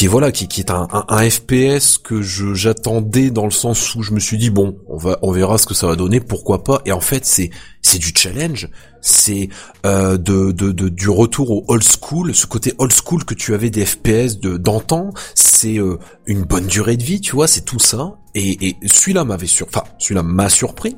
qui 0.00 0.06
voilà 0.06 0.32
qui, 0.32 0.48
qui 0.48 0.60
est 0.60 0.70
un, 0.70 0.88
un, 1.08 1.28
FPS 1.28 1.98
que 1.98 2.22
je 2.22 2.54
j'attendais 2.54 3.30
dans 3.30 3.44
le 3.44 3.50
sens 3.50 3.94
où 3.94 4.02
je 4.02 4.12
me 4.12 4.18
suis 4.18 4.38
dit 4.38 4.48
bon 4.48 4.78
on 4.88 4.96
va 4.96 5.18
on 5.20 5.30
verra 5.30 5.58
ce 5.58 5.66
que 5.66 5.74
ça 5.74 5.86
va 5.86 5.94
donner 5.94 6.20
pourquoi 6.20 6.64
pas. 6.64 6.80
Et 6.86 6.92
en 6.92 7.02
fait 7.02 7.26
c'est 7.26 7.50
c'est 7.82 7.98
du 7.98 8.10
challenge. 8.16 8.70
C'est 9.02 9.50
euh, 9.84 10.16
de, 10.16 10.52
de, 10.52 10.72
de, 10.72 10.88
du 10.88 11.10
retour 11.10 11.50
au 11.50 11.64
old 11.68 11.82
school 11.82 12.34
ce 12.34 12.46
côté 12.46 12.72
old 12.78 12.94
school 12.94 13.26
que 13.26 13.34
tu 13.34 13.52
avais 13.52 13.68
des 13.68 13.84
FPS 13.84 14.40
de 14.40 14.56
d'antan. 14.56 15.10
C'est 15.34 15.78
euh, 15.78 15.98
une 16.24 16.44
bonne 16.44 16.66
durée 16.66 16.96
de 16.96 17.02
vie 17.04 17.20
tu 17.20 17.32
vois 17.32 17.46
c'est 17.46 17.66
tout 17.66 17.78
ça. 17.78 18.14
Et, 18.34 18.68
et 18.68 18.76
celui-là 18.86 19.24
m'avait 19.24 19.46
sur 19.46 19.66
enfin 19.66 19.84
celui-là 19.98 20.22
m'a 20.22 20.48
surpris. 20.48 20.96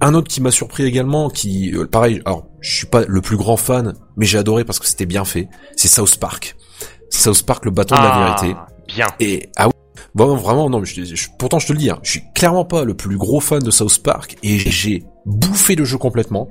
Un 0.00 0.14
autre 0.14 0.26
qui 0.26 0.40
m'a 0.40 0.50
surpris 0.50 0.82
également, 0.82 1.30
qui 1.30 1.72
euh, 1.76 1.86
pareil, 1.86 2.22
alors 2.24 2.48
je 2.60 2.74
suis 2.74 2.86
pas 2.88 3.04
le 3.06 3.20
plus 3.20 3.36
grand 3.36 3.56
fan, 3.56 3.94
mais 4.16 4.26
j'ai 4.26 4.38
adoré 4.38 4.64
parce 4.64 4.80
que 4.80 4.86
c'était 4.86 5.06
bien 5.06 5.24
fait. 5.24 5.48
C'est 5.76 5.88
South 5.88 6.16
Park. 6.16 6.56
South 7.10 7.42
Park, 7.42 7.64
le 7.64 7.70
bâton 7.70 7.96
de 7.96 8.00
la 8.00 8.12
ah, 8.12 8.36
vérité. 8.40 8.60
Bien. 8.88 9.06
Et 9.20 9.48
ah 9.56 9.68
oui. 9.68 9.72
Bon, 10.14 10.34
vraiment, 10.34 10.68
non, 10.70 10.82
je, 10.82 11.28
pourtant 11.38 11.58
je 11.58 11.68
te 11.68 11.72
le 11.72 11.78
dis, 11.78 11.90
hein, 11.90 11.98
je 12.02 12.10
suis 12.10 12.22
clairement 12.34 12.64
pas 12.64 12.84
le 12.84 12.94
plus 12.94 13.16
gros 13.16 13.40
fan 13.40 13.62
de 13.62 13.70
South 13.70 14.02
Park 14.02 14.36
et 14.42 14.58
j'ai 14.58 15.04
bouffé 15.24 15.76
le 15.76 15.84
jeu 15.84 15.98
complètement 15.98 16.48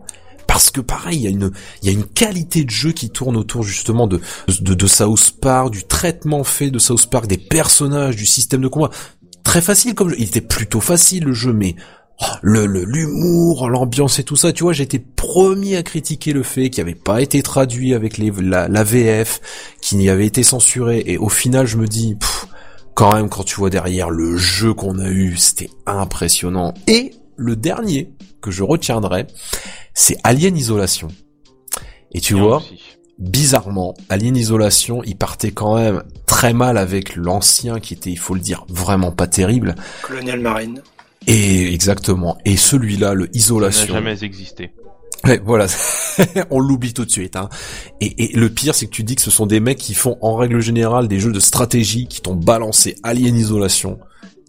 parce 0.47 0.71
que 0.71 0.81
pareil, 0.81 1.17
il 1.17 1.23
y 1.23 1.27
a 1.27 1.29
une 1.29 1.51
il 1.81 1.87
y 1.87 1.89
a 1.89 1.93
une 1.93 2.05
qualité 2.05 2.63
de 2.63 2.69
jeu 2.69 2.91
qui 2.91 3.09
tourne 3.09 3.37
autour 3.37 3.63
justement 3.63 4.07
de, 4.07 4.21
de 4.61 4.73
de 4.73 4.87
South 4.87 5.35
Park, 5.41 5.71
du 5.71 5.83
traitement 5.83 6.43
fait 6.43 6.71
de 6.71 6.79
South 6.79 7.07
Park, 7.09 7.27
des 7.27 7.37
personnages, 7.37 8.15
du 8.15 8.25
système 8.25 8.61
de 8.61 8.67
combat. 8.67 8.89
Très 9.43 9.61
facile 9.61 9.93
comme 9.93 10.09
jeu. 10.09 10.15
Il 10.17 10.25
était 10.25 10.41
plutôt 10.41 10.81
facile 10.81 11.25
le 11.25 11.33
jeu, 11.33 11.53
mais 11.53 11.75
le 12.41 12.65
l'humour, 12.65 13.69
l'ambiance 13.69 14.19
et 14.19 14.23
tout 14.23 14.35
ça, 14.35 14.51
tu 14.51 14.63
vois, 14.63 14.73
j'étais 14.73 14.99
premier 14.99 15.77
à 15.77 15.83
critiquer 15.83 16.33
le 16.33 16.43
fait 16.43 16.69
qu'il 16.69 16.81
avait 16.81 16.95
pas 16.95 17.21
été 17.21 17.41
traduit 17.41 17.93
avec 17.93 18.17
les, 18.17 18.31
la, 18.31 18.67
la 18.67 18.83
VF, 18.83 19.41
qu'il 19.81 19.97
n'y 19.97 20.09
avait 20.09 20.25
été 20.25 20.43
censuré, 20.43 21.03
et 21.05 21.17
au 21.17 21.29
final, 21.29 21.65
je 21.65 21.77
me 21.77 21.87
dis, 21.87 22.17
quand 22.93 23.13
même, 23.13 23.29
quand 23.29 23.43
tu 23.43 23.55
vois 23.55 23.69
derrière 23.69 24.09
le 24.09 24.37
jeu 24.37 24.73
qu'on 24.73 24.99
a 24.99 25.09
eu, 25.09 25.37
c'était 25.37 25.69
impressionnant. 25.85 26.73
Et 26.87 27.13
le 27.37 27.55
dernier 27.55 28.11
que 28.41 28.51
je 28.51 28.63
retiendrai, 28.63 29.27
c'est 29.93 30.17
Alien 30.23 30.57
Isolation. 30.57 31.07
Et 32.11 32.19
tu 32.19 32.33
vois, 32.33 32.61
bizarrement, 33.17 33.93
Alien 34.09 34.35
Isolation, 34.35 35.01
il 35.05 35.15
partait 35.15 35.51
quand 35.51 35.75
même 35.75 36.03
très 36.25 36.53
mal 36.53 36.77
avec 36.77 37.15
l'ancien 37.15 37.79
qui 37.79 37.93
était, 37.93 38.11
il 38.11 38.19
faut 38.19 38.33
le 38.33 38.41
dire, 38.41 38.65
vraiment 38.67 39.11
pas 39.11 39.27
terrible. 39.27 39.75
Colonial 40.01 40.39
Marine. 40.39 40.81
Et 41.29 41.71
exactement. 41.71 42.37
Et 42.43 42.57
celui-là, 42.57 43.13
le 43.13 43.29
Isolation. 43.35 43.93
n'a 43.93 43.99
jamais 43.99 44.23
existé. 44.23 44.71
Ouais, 45.25 45.39
voilà, 45.45 45.67
on 46.49 46.59
l'oublie 46.59 46.93
tout 46.93 47.05
de 47.05 47.11
suite. 47.11 47.35
Hein. 47.35 47.49
Et, 48.01 48.23
et, 48.23 48.37
le 48.37 48.49
pire, 48.49 48.73
c'est 48.73 48.87
que 48.87 48.91
tu 48.91 49.03
dis 49.03 49.15
que 49.15 49.21
ce 49.21 49.29
sont 49.29 49.45
des 49.45 49.59
mecs 49.59 49.77
qui 49.77 49.93
font 49.93 50.17
en 50.21 50.35
règle 50.35 50.59
générale 50.59 51.07
des 51.07 51.19
jeux 51.19 51.31
de 51.31 51.39
stratégie 51.39 52.07
qui 52.07 52.21
t'ont 52.21 52.35
balancé 52.35 52.95
Alien 53.03 53.35
Isolation. 53.35 53.99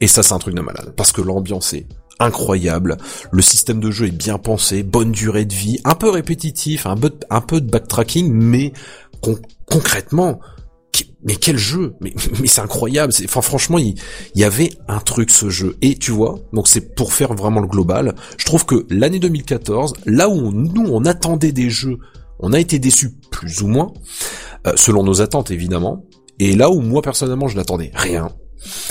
Et 0.00 0.06
ça, 0.06 0.22
c'est 0.22 0.32
un 0.32 0.38
truc 0.38 0.54
de 0.54 0.62
malade. 0.62 0.94
Parce 0.96 1.12
que 1.12 1.20
l'ambiance 1.20 1.74
est 1.74 1.86
incroyable. 2.18 2.96
Le 3.30 3.42
système 3.42 3.80
de 3.80 3.90
jeu 3.90 4.06
est 4.06 4.16
bien 4.16 4.38
pensé, 4.38 4.82
bonne 4.82 5.12
durée 5.12 5.44
de 5.44 5.54
vie, 5.54 5.80
un 5.84 5.94
peu 5.94 6.08
répétitif, 6.08 6.86
un 6.86 6.96
peu, 6.96 7.12
un 7.28 7.40
peu 7.40 7.60
de 7.60 7.70
backtracking, 7.70 8.32
mais 8.32 8.72
concrètement, 9.66 10.40
mais 11.22 11.36
quel 11.36 11.56
jeu 11.56 11.94
Mais, 12.00 12.14
c'est 12.46 12.60
incroyable. 12.60 13.12
Enfin, 13.24 13.42
franchement, 13.42 13.78
il, 13.78 13.94
y 14.34 14.44
avait 14.44 14.70
un 14.88 15.00
truc 15.00 15.30
ce 15.30 15.50
jeu. 15.50 15.76
Et 15.82 15.96
tu 15.96 16.10
vois, 16.10 16.38
donc 16.52 16.68
c'est 16.68 16.94
pour 16.94 17.12
faire 17.12 17.34
vraiment 17.34 17.60
le 17.60 17.66
global. 17.66 18.14
Je 18.38 18.44
trouve 18.44 18.64
que 18.64 18.86
l'année 18.90 19.18
2014, 19.18 19.94
là 20.06 20.28
où 20.28 20.52
nous 20.52 20.86
on 20.86 21.04
attendait 21.04 21.52
des 21.52 21.70
jeux, 21.70 21.98
on 22.38 22.52
a 22.52 22.60
été 22.60 22.78
déçus 22.78 23.12
plus 23.30 23.62
ou 23.62 23.68
moins, 23.68 23.92
euh, 24.66 24.72
selon 24.76 25.02
nos 25.02 25.20
attentes 25.20 25.50
évidemment. 25.50 26.04
Et 26.38 26.56
là 26.56 26.70
où 26.70 26.80
moi 26.80 27.02
personnellement 27.02 27.48
je 27.48 27.56
n'attendais 27.56 27.90
rien, 27.94 28.30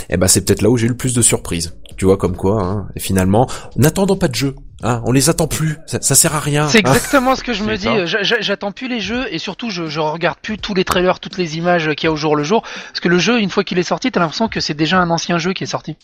eh 0.10 0.18
ben 0.18 0.28
c'est 0.28 0.46
peut-être 0.46 0.62
là 0.62 0.70
où 0.70 0.78
j'ai 0.78 0.86
eu 0.86 0.90
le 0.90 0.98
plus 0.98 1.14
de 1.14 1.22
surprises. 1.22 1.76
Tu 1.98 2.06
vois 2.06 2.18
comme 2.18 2.36
quoi, 2.36 2.64
hein, 2.64 2.88
et 2.96 3.00
finalement, 3.00 3.50
n'attendons 3.76 4.16
pas 4.16 4.28
de 4.28 4.36
jeux. 4.36 4.56
Hein, 4.82 5.02
on 5.06 5.12
les 5.12 5.30
attend 5.30 5.48
plus, 5.48 5.78
ça, 5.86 6.00
ça 6.02 6.16
sert 6.16 6.34
à 6.34 6.40
rien. 6.40 6.70
C'est 6.70 6.78
hein. 6.78 6.92
exactement 6.94 7.36
ce 7.36 7.44
que 7.44 7.52
je 7.52 7.64
me 7.64 7.76
dis. 7.76 7.90
J'attends 8.06 8.72
plus 8.72 8.88
les 8.88 9.02
jeux 9.02 9.26
et 9.30 9.38
surtout 9.38 9.70
je, 9.70 9.88
je 9.88 10.00
regarde 10.00 10.38
plus 10.42 10.58
tous 10.58 10.74
les 10.74 10.86
trailers, 10.86 11.20
toutes 11.20 11.38
les 11.38 11.58
images 11.58 11.94
qu'il 11.96 12.06
y 12.06 12.08
a 12.08 12.12
au 12.12 12.16
jour 12.16 12.38
le 12.38 12.44
jour, 12.44 12.62
parce 12.62 13.02
que 13.02 13.10
le 13.10 13.20
jeu, 13.20 13.42
une 13.42 13.50
fois 13.50 13.66
qu'il 13.66 13.78
est 13.78 13.84
sorti, 13.84 14.12
t'as 14.12 14.22
l'impression 14.22 14.48
que 14.48 14.62
c'est 14.62 14.74
déjà 14.74 14.98
un 15.00 15.10
ancien 15.10 15.38
jeu 15.38 15.52
qui 15.52 15.66
est 15.66 15.68
sorti. 15.68 15.98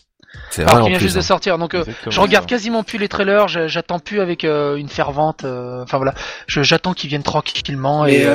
C'est 0.50 0.64
vrai. 0.64 0.88
Vient 0.88 0.98
juste 0.98 1.14
de 1.14 1.20
hein. 1.20 1.22
sortir, 1.22 1.58
donc 1.58 1.74
euh, 1.74 1.84
je 2.08 2.20
regarde 2.20 2.46
quasiment 2.46 2.82
plus 2.82 2.98
les 2.98 3.08
trailers, 3.08 3.48
j'attends 3.48 3.98
plus 3.98 4.20
avec 4.20 4.44
euh, 4.44 4.76
une 4.76 4.88
fervente. 4.88 5.44
Euh, 5.44 5.82
enfin 5.82 5.96
voilà, 5.96 6.14
j'attends 6.46 6.94
qu'ils 6.94 7.08
viennent 7.08 7.22
tranquillement 7.22 8.06
et. 8.06 8.26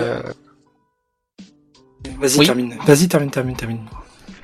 Vas-y 2.20 2.46
termine. 2.46 2.78
Vas-y 2.86 3.08
termine, 3.08 3.30
termine, 3.30 3.56
termine. 3.56 3.80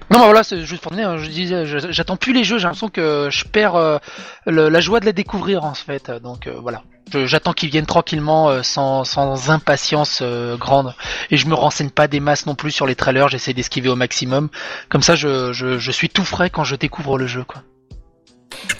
Non, 0.10 0.20
voilà, 0.20 0.44
c'est 0.44 0.62
juste 0.64 0.82
pour 0.82 0.94
hein, 0.94 1.18
je 1.18 1.30
disais, 1.30 1.66
j'attends 1.66 2.16
plus 2.16 2.32
les 2.32 2.46
jeux, 2.46 2.58
j'ai 2.58 2.64
l'impression 2.64 2.90
que 2.90 3.28
je 3.30 3.44
perds 3.44 3.76
euh, 3.76 3.98
la 4.46 4.80
joie 4.80 5.02
de 5.02 5.06
les 5.06 5.14
découvrir 5.14 5.66
en 5.66 5.74
fait. 5.74 6.10
Donc 6.24 6.48
euh, 6.48 6.54
voilà, 6.62 6.84
j'attends 7.12 7.52
qu'ils 7.52 7.70
viennent 7.70 7.86
tranquillement, 7.86 8.50
euh, 8.50 8.64
sans, 8.64 9.50
impatience 9.50 10.24
grande, 10.58 10.96
et 11.30 11.38
je 11.38 11.48
me 11.48 11.56
renseigne 11.56 11.90
pas 11.90 12.08
des 12.08 12.22
masses 12.22 12.46
non 12.46 12.56
plus 12.56 12.72
sur 12.72 12.88
les 12.88 12.96
trailers. 12.96 13.28
J'essaie 13.28 13.54
d'esquiver 13.54 13.90
au 13.90 13.96
maximum, 13.96 14.50
comme 14.90 15.02
ça, 15.02 15.16
je, 15.16 15.52
je, 15.52 15.78
je 15.78 15.92
suis 15.92 16.10
tout 16.10 16.26
frais 16.26 16.50
quand 16.50 16.64
je 16.64 16.76
découvre 16.76 17.18
le 17.18 17.28
jeu, 17.28 17.44
quoi. 17.44 17.64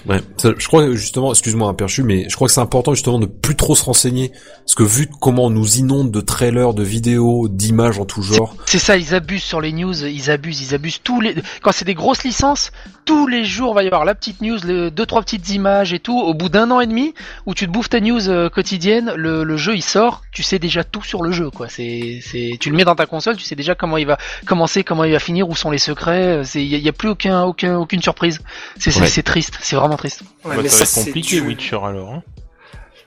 Ouais, 0.06 0.20
je 0.42 0.66
crois 0.66 0.90
justement, 0.94 1.32
excuse-moi 1.32 1.68
un 1.68 1.74
perchu, 1.74 2.02
mais 2.02 2.28
je 2.28 2.34
crois 2.34 2.48
que 2.48 2.54
c'est 2.54 2.60
important 2.60 2.94
justement 2.94 3.18
de 3.18 3.26
plus 3.26 3.56
trop 3.56 3.74
se 3.74 3.84
renseigner, 3.84 4.32
parce 4.60 4.74
que 4.74 4.82
vu 4.82 5.08
comment 5.20 5.46
on 5.46 5.50
nous 5.50 5.76
inonde 5.76 6.10
de 6.10 6.20
trailers, 6.20 6.72
de 6.74 6.82
vidéos, 6.82 7.48
d'images 7.48 7.98
en 7.98 8.04
tout 8.04 8.22
genre. 8.22 8.54
C'est 8.66 8.78
ça, 8.78 8.96
ils 8.96 9.14
abusent 9.14 9.42
sur 9.42 9.60
les 9.60 9.72
news, 9.72 10.04
ils 10.04 10.30
abusent, 10.30 10.62
ils 10.62 10.74
abusent 10.74 11.00
tous 11.02 11.20
les. 11.20 11.34
Quand 11.62 11.72
c'est 11.72 11.84
des 11.84 11.94
grosses 11.94 12.24
licences, 12.24 12.70
tous 13.08 13.26
les 13.26 13.42
jours 13.42 13.72
va 13.72 13.82
y 13.84 13.86
avoir 13.86 14.04
la 14.04 14.14
petite 14.14 14.42
news, 14.42 14.58
les 14.66 14.90
deux 14.90 15.06
trois 15.06 15.22
petites 15.22 15.48
images 15.48 15.94
et 15.94 15.98
tout. 15.98 16.20
Au 16.20 16.34
bout 16.34 16.50
d'un 16.50 16.70
an 16.70 16.78
et 16.80 16.86
demi, 16.86 17.14
où 17.46 17.54
tu 17.54 17.66
te 17.66 17.70
bouffes 17.70 17.88
ta 17.88 18.00
news 18.00 18.28
euh, 18.28 18.50
quotidienne, 18.50 19.14
le, 19.16 19.44
le, 19.44 19.56
jeu 19.56 19.74
il 19.74 19.82
sort, 19.82 20.20
tu 20.30 20.42
sais 20.42 20.58
déjà 20.58 20.84
tout 20.84 21.02
sur 21.02 21.22
le 21.22 21.32
jeu, 21.32 21.48
quoi. 21.48 21.70
C'est, 21.70 22.20
c'est, 22.22 22.58
tu 22.60 22.68
le 22.68 22.76
mets 22.76 22.84
dans 22.84 22.94
ta 22.94 23.06
console, 23.06 23.38
tu 23.38 23.44
sais 23.44 23.54
déjà 23.54 23.74
comment 23.74 23.96
il 23.96 24.06
va 24.06 24.18
commencer, 24.44 24.84
comment 24.84 25.04
il 25.04 25.12
va 25.12 25.20
finir, 25.20 25.48
où 25.48 25.56
sont 25.56 25.70
les 25.70 25.78
secrets. 25.78 26.42
Il 26.54 26.60
y, 26.60 26.78
y, 26.78 26.88
a 26.88 26.92
plus 26.92 27.08
aucun, 27.08 27.44
aucun, 27.44 27.78
aucune 27.78 28.02
surprise. 28.02 28.40
C'est, 28.78 28.90
c'est 28.90 29.22
triste, 29.22 29.58
c'est 29.62 29.76
vraiment 29.76 29.96
triste. 29.96 30.20
Ouais, 30.44 30.56
bah, 30.56 30.62
mais 30.62 30.68
ça, 30.68 30.84
va 30.84 30.90
être 30.90 31.06
compliqué 31.06 31.40
Witcher 31.40 31.78
alors. 31.82 32.12
Hein 32.12 32.22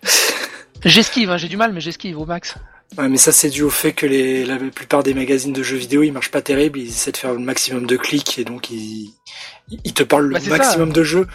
j'esquive, 0.84 1.30
hein, 1.30 1.38
j'ai 1.38 1.48
du 1.48 1.58
mal, 1.58 1.74
mais 1.74 1.80
j'esquive 1.80 2.18
au 2.18 2.26
max. 2.26 2.56
Ouais, 2.98 3.08
mais 3.08 3.18
ça 3.18 3.32
c'est 3.32 3.50
dû 3.50 3.62
au 3.62 3.70
fait 3.70 3.94
que 3.94 4.06
les, 4.06 4.44
la 4.44 4.58
plupart 4.58 5.02
des 5.02 5.14
magazines 5.14 5.54
de 5.54 5.64
jeux 5.64 5.78
vidéo 5.78 6.04
ils 6.04 6.12
marchent 6.12 6.32
pas 6.32 6.42
terrible, 6.42 6.78
ils 6.78 6.90
essaient 6.90 7.14
de 7.14 7.18
faire 7.18 7.32
le 7.32 7.40
maximum 7.40 7.86
de 7.86 7.96
clics 7.96 8.38
et 8.38 8.44
donc 8.44 8.70
ils, 8.70 9.14
ils 9.84 9.94
te 9.94 10.04
parlent 10.04 10.28
le 10.28 10.36
bah, 10.36 10.58
maximum 10.58 10.92
de 10.92 11.04
jeux. 11.04 11.28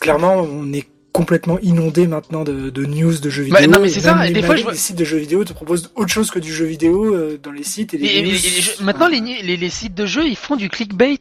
clairement, 0.00 0.36
on 0.36 0.72
est 0.72 0.88
complètement 1.12 1.58
inondé 1.60 2.06
maintenant 2.06 2.44
de, 2.44 2.70
de 2.70 2.84
news 2.84 3.18
de 3.18 3.30
jeux 3.30 3.46
bah, 3.50 3.60
vidéo. 3.60 3.72
non 3.72 3.80
mais 3.80 3.88
c'est 3.88 4.00
ça. 4.00 4.28
Et 4.28 4.32
des 4.32 4.42
fois, 4.42 4.56
je... 4.56 4.66
les 4.66 4.76
sites 4.76 4.96
de 4.96 5.04
jeux 5.04 5.18
vidéo 5.18 5.44
te 5.44 5.52
proposent 5.52 5.90
autre 5.96 6.12
chose 6.12 6.30
que 6.30 6.38
du 6.38 6.52
jeu 6.52 6.66
vidéo 6.66 7.14
euh, 7.14 7.38
dans 7.42 7.52
les 7.52 7.64
sites. 7.64 7.94
Et, 7.94 7.98
les 7.98 8.40
maintenant, 8.80 9.08
les, 9.08 9.20
les, 9.20 9.56
les, 9.56 9.70
sites 9.70 9.94
de 9.94 10.06
jeux, 10.06 10.26
ils 10.26 10.36
font 10.36 10.56
du 10.56 10.68
clickbait. 10.68 11.18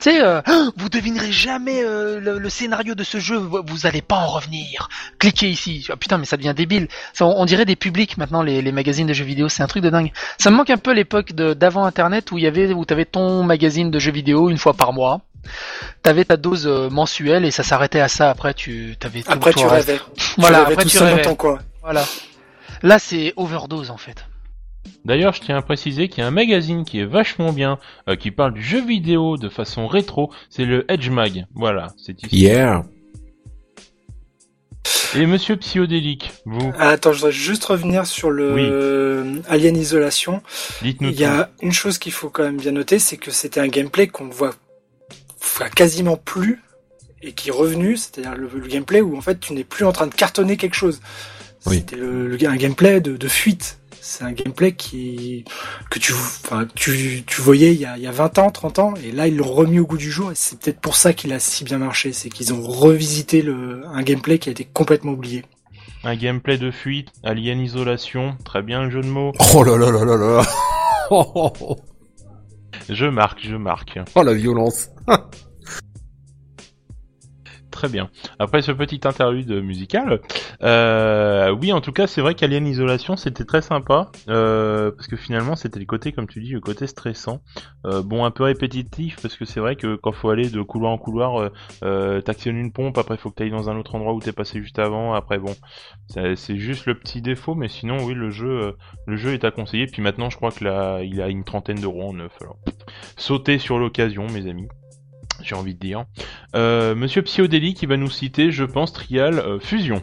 Tu 0.00 0.10
sais, 0.10 0.22
euh, 0.22 0.40
vous 0.76 0.88
devinerez 0.88 1.32
jamais 1.32 1.82
euh, 1.82 2.20
le, 2.20 2.50
scénario 2.50 2.94
de 2.94 3.04
ce 3.04 3.18
jeu, 3.18 3.36
vous 3.36 3.86
allez 3.86 4.02
pas 4.02 4.16
en 4.16 4.28
revenir. 4.28 4.88
Cliquez 5.18 5.48
ici. 5.48 5.86
Ah, 5.90 5.96
putain, 5.96 6.18
mais 6.18 6.24
ça 6.24 6.36
devient 6.36 6.54
débile. 6.54 6.88
Ça, 7.12 7.26
on, 7.26 7.44
dirait 7.44 7.64
des 7.64 7.76
publics 7.76 8.16
maintenant, 8.16 8.42
les, 8.42 8.62
les 8.62 8.72
magazines 8.72 9.06
de 9.06 9.12
jeux 9.12 9.24
vidéo. 9.24 9.48
C'est 9.48 9.62
un 9.62 9.66
truc 9.66 9.82
de 9.82 9.90
dingue. 9.90 10.12
Ça 10.38 10.50
me 10.50 10.56
manque 10.56 10.70
un 10.70 10.76
peu 10.76 10.92
l'époque 10.92 11.32
d'avant 11.32 11.84
Internet 11.84 12.30
où 12.30 12.38
il 12.38 12.44
y 12.44 12.46
avait, 12.46 12.72
où 12.72 12.84
t'avais 12.84 13.04
ton 13.04 13.42
magazine 13.42 13.90
de 13.90 13.98
jeux 13.98 14.12
vidéo 14.12 14.50
une 14.50 14.58
fois 14.58 14.74
par 14.74 14.92
mois. 14.92 15.20
T'avais 16.02 16.24
ta 16.24 16.36
dose 16.36 16.66
euh, 16.66 16.88
mensuelle 16.90 17.44
et 17.44 17.50
ça 17.50 17.62
s'arrêtait 17.62 18.00
à 18.00 18.08
ça. 18.08 18.30
Après, 18.30 18.54
tu 18.54 18.96
t'avais 18.98 19.22
tout, 19.22 19.32
Après, 19.32 19.52
tu 19.52 19.66
rêvais. 19.66 20.00
Voilà, 20.36 20.60
après 20.60 20.84
tu 20.84 20.98
rêvais. 20.98 21.36
quoi. 21.36 21.58
Voilà. 21.82 22.04
Là, 22.82 22.98
c'est 22.98 23.32
overdose 23.36 23.90
en 23.90 23.96
fait. 23.96 24.24
D'ailleurs, 25.04 25.32
je 25.32 25.40
tiens 25.40 25.56
à 25.56 25.62
préciser 25.62 26.08
qu'il 26.08 26.20
y 26.20 26.24
a 26.24 26.26
un 26.26 26.32
magazine 26.32 26.84
qui 26.84 27.00
est 27.00 27.04
vachement 27.04 27.52
bien, 27.52 27.78
euh, 28.08 28.16
qui 28.16 28.30
parle 28.30 28.54
du 28.54 28.62
jeu 28.62 28.84
vidéo 28.84 29.36
de 29.36 29.48
façon 29.48 29.86
rétro, 29.86 30.30
c'est 30.50 30.64
le 30.64 30.90
Edge 30.90 31.08
Mag. 31.10 31.46
Voilà, 31.54 31.88
c'est 31.96 32.22
ici. 32.22 32.36
Yeah. 32.36 32.84
Et 35.16 35.24
Monsieur 35.24 35.56
Psyodélique, 35.56 36.32
vous 36.44 36.70
ah, 36.78 36.90
Attends, 36.90 37.12
je 37.12 37.18
voudrais 37.18 37.32
juste 37.32 37.64
revenir 37.64 38.06
sur 38.06 38.30
le 38.30 39.40
Alien 39.48 39.76
Isolation. 39.76 40.42
Dites-nous. 40.82 41.10
Il 41.10 41.18
y 41.18 41.24
a 41.24 41.50
une 41.62 41.72
chose 41.72 41.98
qu'il 41.98 42.12
faut 42.12 42.28
quand 42.28 42.42
même 42.42 42.58
bien 42.58 42.72
noter, 42.72 42.98
c'est 42.98 43.16
que 43.16 43.30
c'était 43.30 43.60
un 43.60 43.68
gameplay 43.68 44.06
qu'on 44.06 44.28
voit 44.28 44.54
quasiment 45.74 46.16
plus 46.16 46.60
et 47.22 47.32
qui 47.32 47.48
est 47.48 47.52
revenu, 47.52 47.96
c'est-à-dire 47.96 48.36
le, 48.36 48.48
gameplay 48.68 49.00
où 49.00 49.16
en 49.16 49.20
fait 49.20 49.40
tu 49.40 49.52
n'es 49.54 49.64
plus 49.64 49.84
en 49.84 49.92
train 49.92 50.06
de 50.06 50.14
cartonner 50.14 50.56
quelque 50.56 50.76
chose. 50.76 51.00
C'était 51.60 51.96
le, 51.96 52.36
un 52.46 52.56
gameplay 52.56 53.00
de, 53.00 53.16
de 53.16 53.28
fuite 53.28 53.78
c'est 54.08 54.24
un 54.24 54.32
gameplay 54.32 54.72
qui 54.72 55.44
que 55.90 55.98
tu 55.98 56.14
enfin, 56.14 56.66
tu, 56.74 57.22
tu 57.26 57.40
voyais 57.42 57.74
il 57.74 57.80
y, 57.80 57.84
a, 57.84 57.98
il 57.98 58.02
y 58.02 58.06
a 58.06 58.10
20 58.10 58.38
ans, 58.38 58.50
30 58.50 58.78
ans, 58.78 58.94
et 59.04 59.12
là 59.12 59.28
ils 59.28 59.36
l'ont 59.36 59.52
remis 59.52 59.80
au 59.80 59.86
goût 59.86 59.98
du 59.98 60.10
jour, 60.10 60.32
et 60.32 60.34
c'est 60.34 60.58
peut-être 60.58 60.80
pour 60.80 60.96
ça 60.96 61.12
qu'il 61.12 61.32
a 61.34 61.38
si 61.38 61.62
bien 61.62 61.76
marché, 61.76 62.14
c'est 62.14 62.30
qu'ils 62.30 62.54
ont 62.54 62.62
revisité 62.62 63.42
le, 63.42 63.82
un 63.86 64.02
gameplay 64.02 64.38
qui 64.38 64.48
a 64.48 64.52
été 64.52 64.64
complètement 64.64 65.12
oublié. 65.12 65.44
Un 66.04 66.16
gameplay 66.16 66.56
de 66.56 66.70
fuite, 66.70 67.10
alien 67.22 67.60
isolation, 67.60 68.36
très 68.46 68.62
bien 68.62 68.84
le 68.84 68.90
jeu 68.90 69.02
de 69.02 69.08
mots. 69.08 69.32
Oh 69.54 69.62
là 69.62 69.76
là 69.76 69.90
là 69.90 70.04
là 70.04 70.16
là 70.16 70.42
Je 72.88 73.06
marque, 73.06 73.40
je 73.42 73.56
marque. 73.56 73.98
Oh 74.14 74.22
la 74.22 74.32
violence 74.32 74.88
très 77.78 77.88
bien. 77.88 78.10
Après 78.40 78.60
ce 78.60 78.72
petit 78.72 79.00
interlude 79.04 79.52
musical, 79.62 80.20
euh, 80.64 81.50
oui, 81.50 81.72
en 81.72 81.80
tout 81.80 81.92
cas, 81.92 82.08
c'est 82.08 82.20
vrai 82.20 82.34
qu'Alien 82.34 82.66
Isolation, 82.66 83.14
c'était 83.14 83.44
très 83.44 83.62
sympa, 83.62 84.10
euh, 84.28 84.90
parce 84.90 85.06
que 85.06 85.14
finalement, 85.14 85.54
c'était 85.54 85.78
le 85.78 85.86
côté, 85.86 86.10
comme 86.10 86.26
tu 86.26 86.40
dis, 86.40 86.50
le 86.50 86.60
côté 86.60 86.88
stressant. 86.88 87.40
Euh, 87.86 88.02
bon, 88.02 88.24
un 88.24 88.32
peu 88.32 88.42
répétitif, 88.42 89.22
parce 89.22 89.36
que 89.36 89.44
c'est 89.44 89.60
vrai 89.60 89.76
que 89.76 89.94
quand 89.94 90.10
faut 90.10 90.30
aller 90.30 90.50
de 90.50 90.60
couloir 90.60 90.90
en 90.90 90.98
couloir, 90.98 91.50
t'actionnes 92.24 92.56
une 92.56 92.72
pompe, 92.72 92.98
après 92.98 93.16
faut 93.16 93.30
que 93.30 93.36
t'ailles 93.36 93.50
dans 93.50 93.70
un 93.70 93.76
autre 93.76 93.94
endroit 93.94 94.12
où 94.12 94.18
t'es 94.18 94.32
passé 94.32 94.60
juste 94.60 94.80
avant, 94.80 95.14
après 95.14 95.38
bon, 95.38 95.54
c'est 96.08 96.56
juste 96.56 96.86
le 96.86 96.98
petit 96.98 97.22
défaut, 97.22 97.54
mais 97.54 97.68
sinon, 97.68 97.98
oui, 98.04 98.14
le 98.14 98.30
jeu, 98.30 98.74
le 99.06 99.16
jeu 99.16 99.34
est 99.34 99.44
à 99.44 99.52
conseiller. 99.52 99.86
Puis 99.86 100.02
maintenant, 100.02 100.30
je 100.30 100.36
crois 100.36 100.50
que 100.50 100.64
là, 100.64 101.00
il 101.04 101.22
a 101.22 101.28
une 101.28 101.44
trentaine 101.44 101.80
d'euros 101.80 102.08
en 102.08 102.14
neuf. 102.14 102.32
Alors, 102.40 102.58
sautez 103.16 103.58
sur 103.58 103.78
l'occasion, 103.78 104.26
mes 104.26 104.48
amis 104.48 104.66
j'ai 105.42 105.54
envie 105.54 105.74
de 105.74 105.80
dire. 105.80 106.04
Euh, 106.54 106.94
Monsieur 106.94 107.22
Psyodéli 107.22 107.74
qui 107.74 107.86
va 107.86 107.96
nous 107.96 108.10
citer, 108.10 108.50
je 108.50 108.64
pense, 108.64 108.92
Trial 108.92 109.38
euh, 109.38 109.58
Fusion. 109.60 110.02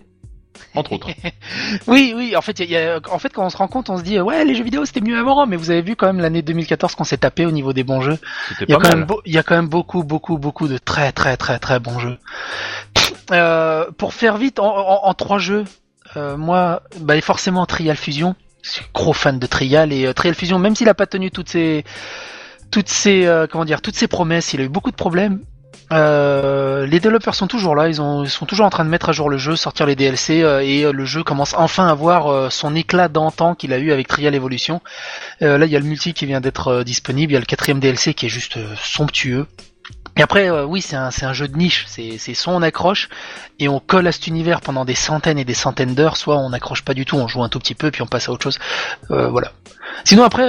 Entre 0.73 0.93
autres. 0.93 1.09
oui, 1.87 2.13
oui, 2.15 2.35
en 2.35 2.41
fait, 2.41 2.59
y 2.59 2.77
a, 2.77 2.99
en 3.11 3.19
fait, 3.19 3.33
quand 3.33 3.45
on 3.45 3.49
se 3.49 3.57
rend 3.57 3.67
compte, 3.67 3.89
on 3.89 3.97
se 3.97 4.03
dit, 4.03 4.19
ouais, 4.19 4.45
les 4.45 4.55
jeux 4.55 4.63
vidéo 4.63 4.85
c'était 4.85 5.01
mieux 5.01 5.17
avant, 5.17 5.45
mais 5.45 5.55
vous 5.55 5.69
avez 5.69 5.81
vu 5.81 5.95
quand 5.95 6.07
même 6.07 6.19
l'année 6.19 6.41
2014 6.41 6.95
qu'on 6.95 7.03
s'est 7.03 7.17
tapé 7.17 7.45
au 7.45 7.51
niveau 7.51 7.73
des 7.73 7.83
bons 7.83 8.01
jeux. 8.01 8.17
Il 8.61 8.69
y, 8.69 8.73
a 8.73 8.77
quand 8.77 8.95
même 8.95 9.07
il 9.25 9.33
y 9.33 9.37
a 9.37 9.43
quand 9.43 9.55
même 9.55 9.67
beaucoup, 9.67 10.03
beaucoup, 10.03 10.37
beaucoup 10.37 10.67
de 10.67 10.77
très, 10.77 11.11
très, 11.11 11.37
très, 11.37 11.59
très 11.59 11.79
bons 11.79 11.99
jeux. 11.99 12.17
Euh, 13.31 13.89
pour 13.97 14.13
faire 14.13 14.37
vite, 14.37 14.59
en, 14.59 15.13
trois 15.13 15.39
jeux, 15.39 15.65
euh, 16.15 16.37
moi, 16.37 16.83
bah, 16.99 17.19
forcément 17.21 17.65
Trial 17.65 17.97
Fusion. 17.97 18.35
Je 18.61 18.71
suis 18.71 18.85
gros 18.93 19.13
fan 19.13 19.37
de 19.37 19.45
Trial 19.45 19.93
et 19.93 20.11
Trial 20.13 20.33
Fusion, 20.33 20.57
même 20.57 20.75
s'il 20.75 20.89
a 20.89 20.95
pas 20.95 21.05
tenu 21.05 21.29
toutes 21.29 21.49
ses, 21.49 21.83
toutes 22.71 22.89
ses, 22.89 23.29
comment 23.51 23.65
dire, 23.65 23.81
toutes 23.81 23.95
ses 23.95 24.07
promesses, 24.07 24.53
il 24.53 24.61
a 24.61 24.63
eu 24.63 24.69
beaucoup 24.69 24.91
de 24.91 24.95
problèmes. 24.95 25.39
Euh, 25.91 26.85
les 26.85 26.99
développeurs 26.99 27.35
sont 27.35 27.47
toujours 27.47 27.75
là, 27.75 27.87
ils, 27.87 28.01
ont, 28.01 28.25
sont 28.25 28.45
toujours 28.45 28.65
en 28.65 28.69
train 28.69 28.85
de 28.85 28.89
mettre 28.89 29.09
à 29.09 29.11
jour 29.11 29.29
le 29.29 29.37
jeu, 29.37 29.55
sortir 29.55 29.85
les 29.85 29.95
DLC 29.95 30.41
euh, 30.41 30.63
et 30.63 30.83
euh, 30.83 30.91
le 30.91 31.05
jeu 31.05 31.23
commence 31.23 31.53
enfin 31.53 31.87
à 31.87 31.91
avoir 31.91 32.51
son 32.51 32.75
éclat 32.75 33.07
d'antan 33.07 33.55
qu'il 33.55 33.71
a 33.71 33.77
eu 33.77 33.91
avec 33.91 34.07
Trial 34.07 34.33
Evolution. 34.33 34.81
là, 35.41 35.63
il 35.65 35.71
y 35.71 35.75
a 35.75 35.79
le 35.79 35.85
multi 35.85 36.13
qui 36.13 36.25
vient 36.25 36.41
d'être 36.41 36.83
disponible, 36.83 37.31
il 37.31 37.35
y 37.35 37.37
a 37.37 37.39
le 37.39 37.45
quatrième 37.45 37.79
DLC 37.79 38.13
qui 38.13 38.25
est 38.25 38.29
juste 38.29 38.57
somptueux. 38.77 39.45
Et 40.17 40.21
après, 40.21 40.49
oui, 40.49 40.81
c'est 40.81 40.95
un, 40.95 41.09
un, 41.21 41.33
jeu 41.33 41.47
de 41.47 41.57
niche, 41.57 41.85
c'est 41.87 42.17
soit 42.33 42.53
on 42.53 42.61
accroche 42.61 43.09
et 43.59 43.67
on 43.67 43.79
colle 43.79 44.07
à 44.07 44.11
cet 44.11 44.27
univers 44.27 44.61
pendant 44.61 44.85
des 44.85 44.95
centaines 44.95 45.37
et 45.37 45.45
des 45.45 45.53
centaines 45.53 45.93
d'heures, 45.93 46.17
soit 46.17 46.37
on 46.37 46.49
n'accroche 46.49 46.83
pas 46.83 46.93
du 46.93 47.05
tout, 47.05 47.17
on 47.17 47.27
joue 47.27 47.43
un 47.43 47.49
tout 47.49 47.59
petit 47.59 47.75
peu 47.75 47.91
puis 47.91 48.01
on 48.01 48.07
passe 48.07 48.29
à 48.29 48.31
autre 48.31 48.43
chose. 48.43 48.59
voilà. 49.09 49.51
Sinon 50.03 50.23
après, 50.23 50.47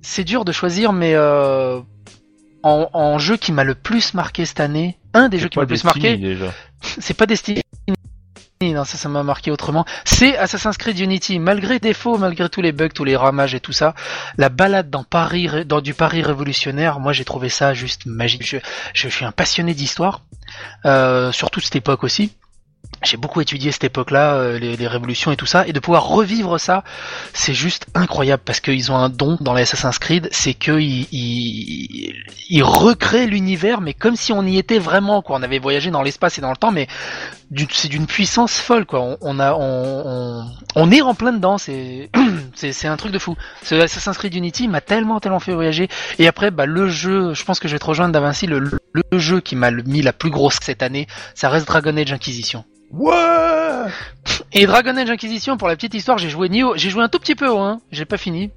c'est 0.00 0.24
dur 0.24 0.44
de 0.44 0.52
choisir, 0.52 0.92
mais 0.92 1.16
en, 2.62 3.18
jeu 3.18 3.36
qui 3.36 3.52
m'a 3.52 3.64
le 3.64 3.74
plus 3.74 4.14
marqué 4.14 4.44
cette 4.44 4.60
année, 4.60 4.98
un 5.14 5.28
des 5.28 5.38
jeux 5.38 5.48
qui 5.48 5.58
m'a 5.58 5.62
le 5.62 5.68
plus 5.68 5.84
marqué, 5.84 6.38
c'est 6.82 7.14
pas 7.14 7.26
Destiny. 7.26 7.62
Non, 8.60 8.84
ça, 8.84 8.98
ça 8.98 9.08
m'a 9.08 9.22
marqué 9.22 9.52
autrement. 9.52 9.84
C'est 10.04 10.36
Assassin's 10.36 10.76
Creed 10.76 10.98
Unity. 10.98 11.38
Malgré 11.38 11.78
défauts, 11.78 12.18
malgré 12.18 12.48
tous 12.48 12.60
les 12.60 12.72
bugs, 12.72 12.88
tous 12.88 13.04
les 13.04 13.14
ramages 13.14 13.54
et 13.54 13.60
tout 13.60 13.72
ça, 13.72 13.94
la 14.36 14.48
balade 14.48 14.90
dans 14.90 15.04
Paris, 15.04 15.48
dans 15.64 15.80
du 15.80 15.94
Paris 15.94 16.22
révolutionnaire, 16.22 16.98
moi 16.98 17.12
j'ai 17.12 17.24
trouvé 17.24 17.50
ça 17.50 17.72
juste 17.72 18.06
magique. 18.06 18.44
Je, 18.44 18.56
je 18.94 19.08
suis 19.08 19.24
un 19.24 19.30
passionné 19.30 19.74
d'histoire, 19.74 20.22
euh, 20.86 21.30
surtout 21.30 21.60
cette 21.60 21.76
époque 21.76 22.02
aussi 22.02 22.32
j'ai 23.02 23.16
beaucoup 23.16 23.40
étudié 23.40 23.70
cette 23.72 23.84
époque-là, 23.84 24.34
euh, 24.34 24.58
les, 24.58 24.88
révolutions 24.88 25.30
et 25.30 25.36
tout 25.36 25.46
ça, 25.46 25.66
et 25.66 25.72
de 25.72 25.80
pouvoir 25.80 26.08
revivre 26.08 26.58
ça, 26.58 26.82
c'est 27.32 27.54
juste 27.54 27.86
incroyable 27.94 28.42
parce 28.44 28.60
qu'ils 28.60 28.90
ont 28.90 28.96
un 28.96 29.08
don 29.08 29.36
dans 29.40 29.54
les 29.54 29.62
Assassin's 29.62 29.98
Creed, 29.98 30.28
c'est 30.32 30.54
qu'ils 30.54 31.06
ils, 31.12 32.62
recréent 32.62 33.28
l'univers, 33.28 33.80
mais 33.80 33.94
comme 33.94 34.16
si 34.16 34.32
on 34.32 34.42
y 34.42 34.58
était 34.58 34.78
vraiment, 34.78 35.22
quoi. 35.22 35.38
On 35.38 35.42
avait 35.42 35.58
voyagé 35.58 35.90
dans 35.90 36.02
l'espace 36.02 36.38
et 36.38 36.40
dans 36.40 36.50
le 36.50 36.56
temps, 36.56 36.72
mais 36.72 36.88
c'est 37.70 37.88
d'une 37.88 38.06
puissance 38.06 38.58
folle, 38.58 38.84
quoi. 38.84 39.16
On, 39.20 39.38
a, 39.38 39.54
on, 39.54 40.46
on, 40.74 40.90
est 40.90 41.02
en 41.02 41.14
plein 41.14 41.32
dedans, 41.32 41.58
c'est, 41.58 42.10
c'est, 42.54 42.88
un 42.88 42.96
truc 42.96 43.12
de 43.12 43.18
fou. 43.18 43.36
Ce 43.62 43.74
Assassin's 43.74 44.18
Creed 44.18 44.34
Unity 44.34 44.68
m'a 44.68 44.80
tellement, 44.80 45.20
tellement 45.20 45.40
fait 45.40 45.54
voyager. 45.54 45.88
Et 46.18 46.26
après, 46.26 46.50
bah, 46.50 46.66
le 46.66 46.88
jeu, 46.88 47.34
je 47.34 47.44
pense 47.44 47.60
que 47.60 47.68
je 47.68 47.74
vais 47.74 47.78
te 47.78 47.86
rejoindre 47.86 48.12
d'Avinci, 48.12 48.46
le, 48.46 48.58
le 48.92 49.18
jeu 49.18 49.40
qui 49.40 49.56
m'a 49.56 49.70
mis 49.70 50.02
la 50.02 50.12
plus 50.12 50.30
grosse 50.30 50.58
cette 50.62 50.82
année, 50.82 51.06
ça 51.34 51.48
reste 51.48 51.66
Dragon 51.66 51.96
Age 51.96 52.12
Inquisition. 52.12 52.64
Ouais 52.90 53.84
Et 54.52 54.66
Dragon 54.66 54.96
Age 54.96 55.10
Inquisition, 55.10 55.56
pour 55.56 55.68
la 55.68 55.76
petite 55.76 55.94
histoire, 55.94 56.18
j'ai 56.18 56.30
joué 56.30 56.48
ni 56.48 56.62
j'ai 56.76 56.90
joué 56.90 57.02
un 57.02 57.08
tout 57.08 57.18
petit 57.18 57.34
peu 57.34 57.48
au 57.48 57.58
1, 57.58 57.80
j'ai 57.92 58.04
pas 58.04 58.16
fini. 58.16 58.50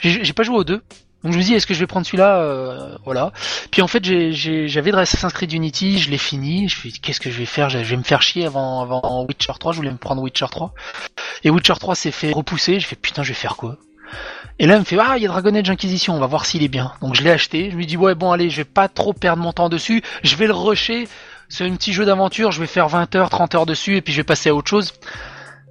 J'ai 0.00 0.32
pas 0.32 0.42
joué 0.42 0.56
au 0.56 0.64
2. 0.64 0.82
Donc 1.22 1.34
je 1.34 1.38
me 1.38 1.42
dis 1.42 1.54
est-ce 1.54 1.66
que 1.66 1.74
je 1.74 1.80
vais 1.80 1.86
prendre 1.86 2.06
celui-là 2.06 2.40
euh, 2.40 2.96
voilà. 3.04 3.32
Puis 3.70 3.82
en 3.82 3.86
fait 3.86 4.02
j'avais 4.02 4.92
Assassin's 4.94 5.32
Creed 5.32 5.52
Unity, 5.52 5.98
je 5.98 6.10
l'ai 6.10 6.18
fini, 6.18 6.68
je 6.68 6.88
qu'est-ce 7.02 7.20
que 7.20 7.30
je 7.30 7.38
vais 7.38 7.46
faire? 7.46 7.68
Je 7.68 7.78
vais 7.78 7.96
me 7.96 8.02
faire 8.02 8.22
chier 8.22 8.46
avant 8.46 8.80
avant 8.80 9.26
Witcher 9.28 9.52
3, 9.58 9.72
je 9.72 9.76
voulais 9.76 9.90
me 9.90 9.98
prendre 9.98 10.22
Witcher 10.22 10.46
3. 10.50 10.72
Et 11.44 11.50
Witcher 11.50 11.74
3 11.78 11.94
s'est 11.94 12.10
fait 12.10 12.32
repousser, 12.32 12.80
je 12.80 12.86
fais 12.86 12.96
putain, 12.96 13.22
je 13.22 13.28
vais 13.28 13.34
faire 13.34 13.56
quoi? 13.56 13.76
Et 14.58 14.66
là, 14.66 14.76
il 14.76 14.80
me 14.80 14.84
fait 14.84 14.98
ah, 14.98 15.16
il 15.16 15.22
y 15.22 15.26
a 15.26 15.28
Dragon 15.28 15.54
Age 15.54 15.70
Inquisition, 15.70 16.14
on 16.14 16.20
va 16.20 16.26
voir 16.26 16.44
s'il 16.44 16.62
est 16.62 16.68
bien. 16.68 16.92
Donc 17.00 17.14
je 17.14 17.22
l'ai 17.22 17.30
acheté. 17.30 17.70
Je 17.70 17.76
me 17.76 17.84
dis 17.84 17.96
ouais 17.96 18.14
bon 18.14 18.32
allez, 18.32 18.48
je 18.50 18.56
vais 18.56 18.64
pas 18.64 18.88
trop 18.88 19.12
perdre 19.12 19.42
mon 19.42 19.52
temps 19.52 19.68
dessus. 19.68 20.02
Je 20.22 20.36
vais 20.36 20.46
le 20.46 20.54
rusher 20.54 21.06
c'est 21.50 21.66
un 21.66 21.74
petit 21.74 21.92
jeu 21.92 22.04
d'aventure, 22.04 22.52
je 22.52 22.60
vais 22.60 22.66
faire 22.68 22.88
20 22.88 23.16
heures, 23.16 23.28
30 23.28 23.54
heures 23.56 23.66
dessus 23.66 23.96
et 23.96 24.00
puis 24.00 24.12
je 24.12 24.20
vais 24.20 24.24
passer 24.24 24.48
à 24.50 24.54
autre 24.54 24.70
chose. 24.70 24.94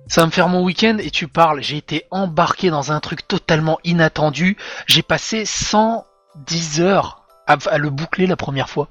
Ça 0.07 0.21
va 0.21 0.27
me 0.27 0.32
faire 0.32 0.49
mon 0.49 0.61
week-end 0.63 0.97
et 0.99 1.09
tu 1.09 1.27
parles, 1.27 1.63
j'ai 1.63 1.77
été 1.77 2.03
embarqué 2.11 2.69
dans 2.69 2.91
un 2.91 2.99
truc 2.99 3.27
totalement 3.27 3.80
inattendu. 3.86 4.57
J'ai 4.88 5.03
passé 5.03 5.45
110 5.45 6.82
heures 6.82 7.23
à, 7.47 7.77
le 7.77 7.89
boucler 7.89 8.27
la 8.27 8.36
première 8.36 8.69
fois. 8.69 8.89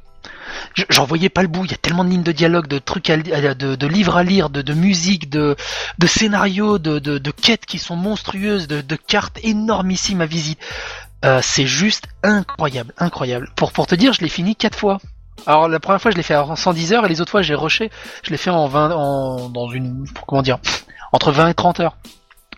J'en 0.89 1.05
voyais 1.05 1.29
pas 1.29 1.43
le 1.43 1.49
bout, 1.49 1.67
il 1.67 1.71
y 1.71 1.75
a 1.75 1.79
tellement 1.79 2.05
de 2.05 2.11
lignes 2.11 2.23
de 2.23 2.33
dialogue, 2.33 2.69
de 2.69 2.79
trucs, 2.79 3.11
à, 3.11 3.17
de, 3.19 3.87
livres 3.87 4.17
à 4.17 4.23
lire, 4.23 4.49
de, 4.49 4.73
musique, 4.73 5.29
de, 5.29 5.57
scénarios, 6.07 6.79
de, 6.79 7.31
quêtes 7.31 7.67
qui 7.67 7.79
sont 7.79 7.97
monstrueuses, 7.97 8.67
de, 8.67 8.97
cartes 8.97 9.39
énormissimes 9.43 10.23
à 10.23 10.27
visiter. 10.27 10.65
Euh, 11.25 11.41
c'est 11.43 11.67
juste 11.67 12.07
incroyable, 12.23 12.95
incroyable. 12.97 13.51
Pour, 13.57 13.73
pour 13.73 13.89
te 13.89 13.95
dire, 13.95 14.13
je 14.13 14.21
l'ai 14.21 14.29
fini 14.29 14.57
quatre 14.57 14.79
fois. 14.79 15.01
Alors 15.47 15.69
la 15.69 15.81
première 15.81 16.01
fois 16.01 16.11
je 16.11 16.17
l'ai 16.17 16.23
fait 16.23 16.37
en 16.37 16.57
110 16.57 16.93
heures 16.93 17.07
et 17.07 17.09
les 17.09 17.21
autres 17.21 17.31
fois 17.31 17.43
j'ai 17.43 17.55
rushé, 17.55 17.91
je 18.23 18.31
l'ai 18.31 18.37
fait 18.37 18.51
en 18.51 18.67
20 18.67 18.91
en 18.93 19.49
dans 19.49 19.69
une 19.71 20.05
comment 20.27 20.43
dire 20.43 20.59
entre 21.13 21.33
20 21.33 21.49
et 21.49 21.55
30 21.55 21.81
heures 21.81 21.97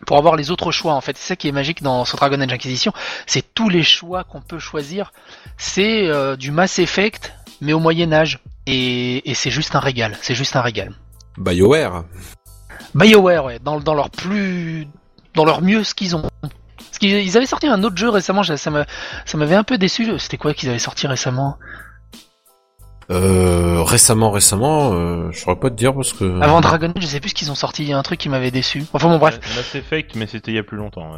pour 0.07 0.17
avoir 0.17 0.37
les 0.37 0.51
autres 0.51 0.73
choix 0.73 0.95
en 0.95 1.01
fait. 1.01 1.17
C'est 1.17 1.29
ça 1.29 1.37
qui 1.37 1.49
est 1.49 1.53
magique 1.53 1.83
dans 1.83 2.05
ce 2.05 2.17
Dragon 2.17 2.41
Age 2.41 2.53
Inquisition, 2.53 2.93
c'est 3.27 3.55
tous 3.55 3.69
les 3.69 3.83
choix 3.83 4.25
qu'on 4.25 4.41
peut 4.41 4.59
choisir. 4.59 5.13
C'est 5.57 6.07
euh, 6.09 6.37
du 6.37 6.51
Mass 6.51 6.79
Effect 6.79 7.33
mais 7.61 7.73
au 7.73 7.79
Moyen 7.79 8.13
Âge 8.13 8.41
et, 8.67 9.31
et 9.31 9.35
c'est 9.35 9.51
juste 9.51 9.75
un 9.75 9.81
régal, 9.81 10.17
c'est 10.23 10.35
juste 10.35 10.57
un 10.57 10.63
régal. 10.63 10.95
BioWare. 11.37 12.05
BioWare 12.95 13.45
ouais, 13.45 13.59
dans, 13.59 13.81
dans 13.81 13.95
leur 13.95 14.11
plus 14.11 14.89
dans 15.35 15.45
leur 15.45 15.63
mieux 15.63 15.85
ce 15.85 15.95
qu'ils 15.95 16.17
ont. 16.17 16.29
Parce 16.43 16.99
qu'ils 16.99 17.37
avaient 17.37 17.47
sorti 17.47 17.67
un 17.67 17.83
autre 17.83 17.97
jeu 17.97 18.09
récemment, 18.09 18.43
ça 18.43 18.71
m'avait 19.35 19.55
un 19.55 19.63
peu 19.63 19.79
déçu. 19.79 20.19
C'était 20.19 20.37
quoi 20.37 20.55
qu'ils 20.55 20.69
avaient 20.69 20.79
sorti 20.79 21.07
récemment? 21.07 21.57
Euh, 23.11 23.83
récemment, 23.83 24.31
récemment, 24.31 24.93
euh, 24.93 25.31
je 25.33 25.41
saurais 25.41 25.57
pas 25.57 25.71
te 25.71 25.75
dire 25.75 25.95
parce 25.95 26.13
que. 26.13 26.41
Avant 26.41 26.61
Dragon 26.61 26.93
Age, 26.95 27.03
je 27.03 27.07
sais 27.07 27.21
plus 27.21 27.31
ce 27.31 27.35
qu'ils 27.35 27.51
ont 27.51 27.57
sorti. 27.57 27.83
Il 27.83 27.89
y 27.89 27.93
a 27.93 27.99
un 27.99 28.03
truc 28.03 28.19
qui 28.21 28.29
m'avait 28.29 28.51
déçu. 28.51 28.85
Enfin 28.93 29.09
bon, 29.09 29.19
bref. 29.19 29.41
Mass 29.57 29.75
Effect, 29.75 30.15
mais 30.15 30.27
c'était 30.27 30.53
il 30.53 30.55
y 30.55 30.59
a 30.59 30.63
plus 30.63 30.77
longtemps. 30.77 31.13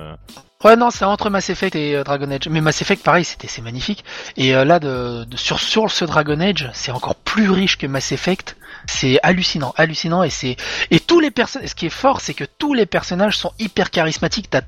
Ouais, 0.65 0.77
non, 0.77 0.91
c'est 0.91 1.05
entre 1.05 1.29
Mass 1.29 1.51
Effect 1.51 1.75
et 1.75 1.97
euh, 1.97 2.05
Dragon 2.05 2.31
Age. 2.31 2.49
Mais 2.49 2.61
Mass 2.61 2.83
Effect, 2.83 3.03
pareil, 3.03 3.25
c'était 3.25 3.49
c'est 3.49 3.63
magnifique. 3.63 4.05
Et 4.37 4.55
euh, 4.55 4.65
là, 4.65 4.79
de, 4.79 5.27
sur 5.35 5.59
sur 5.59 5.91
ce 5.91 6.05
Dragon 6.05 6.39
Age, 6.41 6.71
c'est 6.73 6.93
encore 6.93 7.17
plus 7.17 7.51
riche 7.51 7.79
que 7.79 7.87
Mass 7.87 8.13
Effect. 8.13 8.57
C'est 8.87 9.19
hallucinant, 9.23 9.75
hallucinant. 9.77 10.23
Et 10.23 10.31
c'est 10.31 10.57
et 10.91 11.01
tous 11.01 11.19
les 11.19 11.31
personnages. 11.33 11.71
Ce 11.71 11.75
qui 11.75 11.87
est 11.87 11.91
fort, 11.91 12.21
c'est 12.21 12.35
que 12.35 12.45
tous 12.59 12.75
les 12.75 12.87
personnages 12.87 13.37
sont 13.37 13.53
hyper 13.59 13.91
charismatiques. 13.91 14.51
T'as 14.51 14.63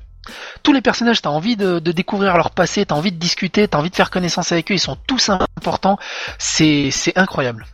tous 0.63 0.73
les 0.73 0.81
personnages, 0.81 1.21
t'as 1.21 1.29
envie 1.29 1.55
de, 1.55 1.79
découvrir 1.79 2.37
leur 2.37 2.51
passé, 2.51 2.85
t'as 2.85 2.95
envie 2.95 3.11
de 3.11 3.17
discuter, 3.17 3.67
t'as 3.67 3.79
envie 3.79 3.89
de 3.89 3.95
faire 3.95 4.09
connaissance 4.09 4.51
avec 4.51 4.71
eux, 4.71 4.75
ils 4.75 4.79
sont 4.79 4.97
tous 5.07 5.29
importants, 5.29 5.97
c'est 6.37 6.91
incroyable. 7.15 7.65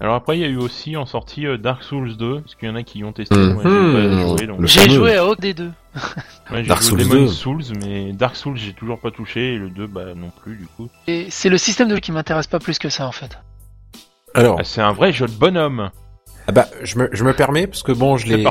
Alors 0.00 0.16
après, 0.16 0.36
il 0.36 0.40
y 0.40 0.44
a 0.44 0.48
eu 0.48 0.56
aussi 0.56 0.96
en 0.96 1.06
sortie 1.06 1.46
euh, 1.46 1.56
Dark 1.56 1.82
Souls 1.82 2.16
2, 2.16 2.40
parce 2.40 2.56
qu'il 2.56 2.68
y 2.68 2.70
en 2.70 2.74
a 2.74 2.82
qui 2.82 3.04
ont 3.04 3.12
testé. 3.12 3.36
Mmh. 3.36 4.66
j'ai 4.66 4.90
joué 4.90 5.16
à 5.16 5.34
des 5.38 5.54
deux. 5.54 5.70
Dark 6.66 6.82
Souls 6.82 7.08
2. 7.08 7.28
Souls, 7.28 7.62
mais 7.80 8.12
Dark 8.12 8.34
Souls, 8.34 8.56
j'ai 8.56 8.72
toujours 8.72 8.98
pas 8.98 9.12
touché, 9.12 9.54
et 9.54 9.56
le 9.56 9.70
2, 9.70 9.86
bah 9.86 10.06
non 10.16 10.30
plus, 10.42 10.56
du 10.56 10.66
coup. 10.66 10.90
Et 11.06 11.28
c'est 11.30 11.48
le 11.48 11.58
système 11.58 11.88
de 11.88 11.94
jeu 11.94 12.00
qui 12.00 12.10
m'intéresse 12.10 12.48
pas 12.48 12.58
plus 12.58 12.78
que 12.78 12.88
ça, 12.88 13.06
en 13.06 13.12
fait. 13.12 13.38
Alors. 14.34 14.56
Ah, 14.60 14.64
c'est 14.64 14.82
un 14.82 14.92
vrai 14.92 15.12
jeu 15.12 15.26
de 15.26 15.32
bonhomme. 15.32 15.90
Ah 16.48 16.52
bah, 16.52 16.66
je 16.82 16.98
me, 16.98 17.08
je 17.12 17.24
me 17.24 17.32
permets, 17.32 17.66
parce 17.66 17.82
que 17.82 17.92
bon, 17.92 18.16
je 18.16 18.26
l'ai, 18.26 18.44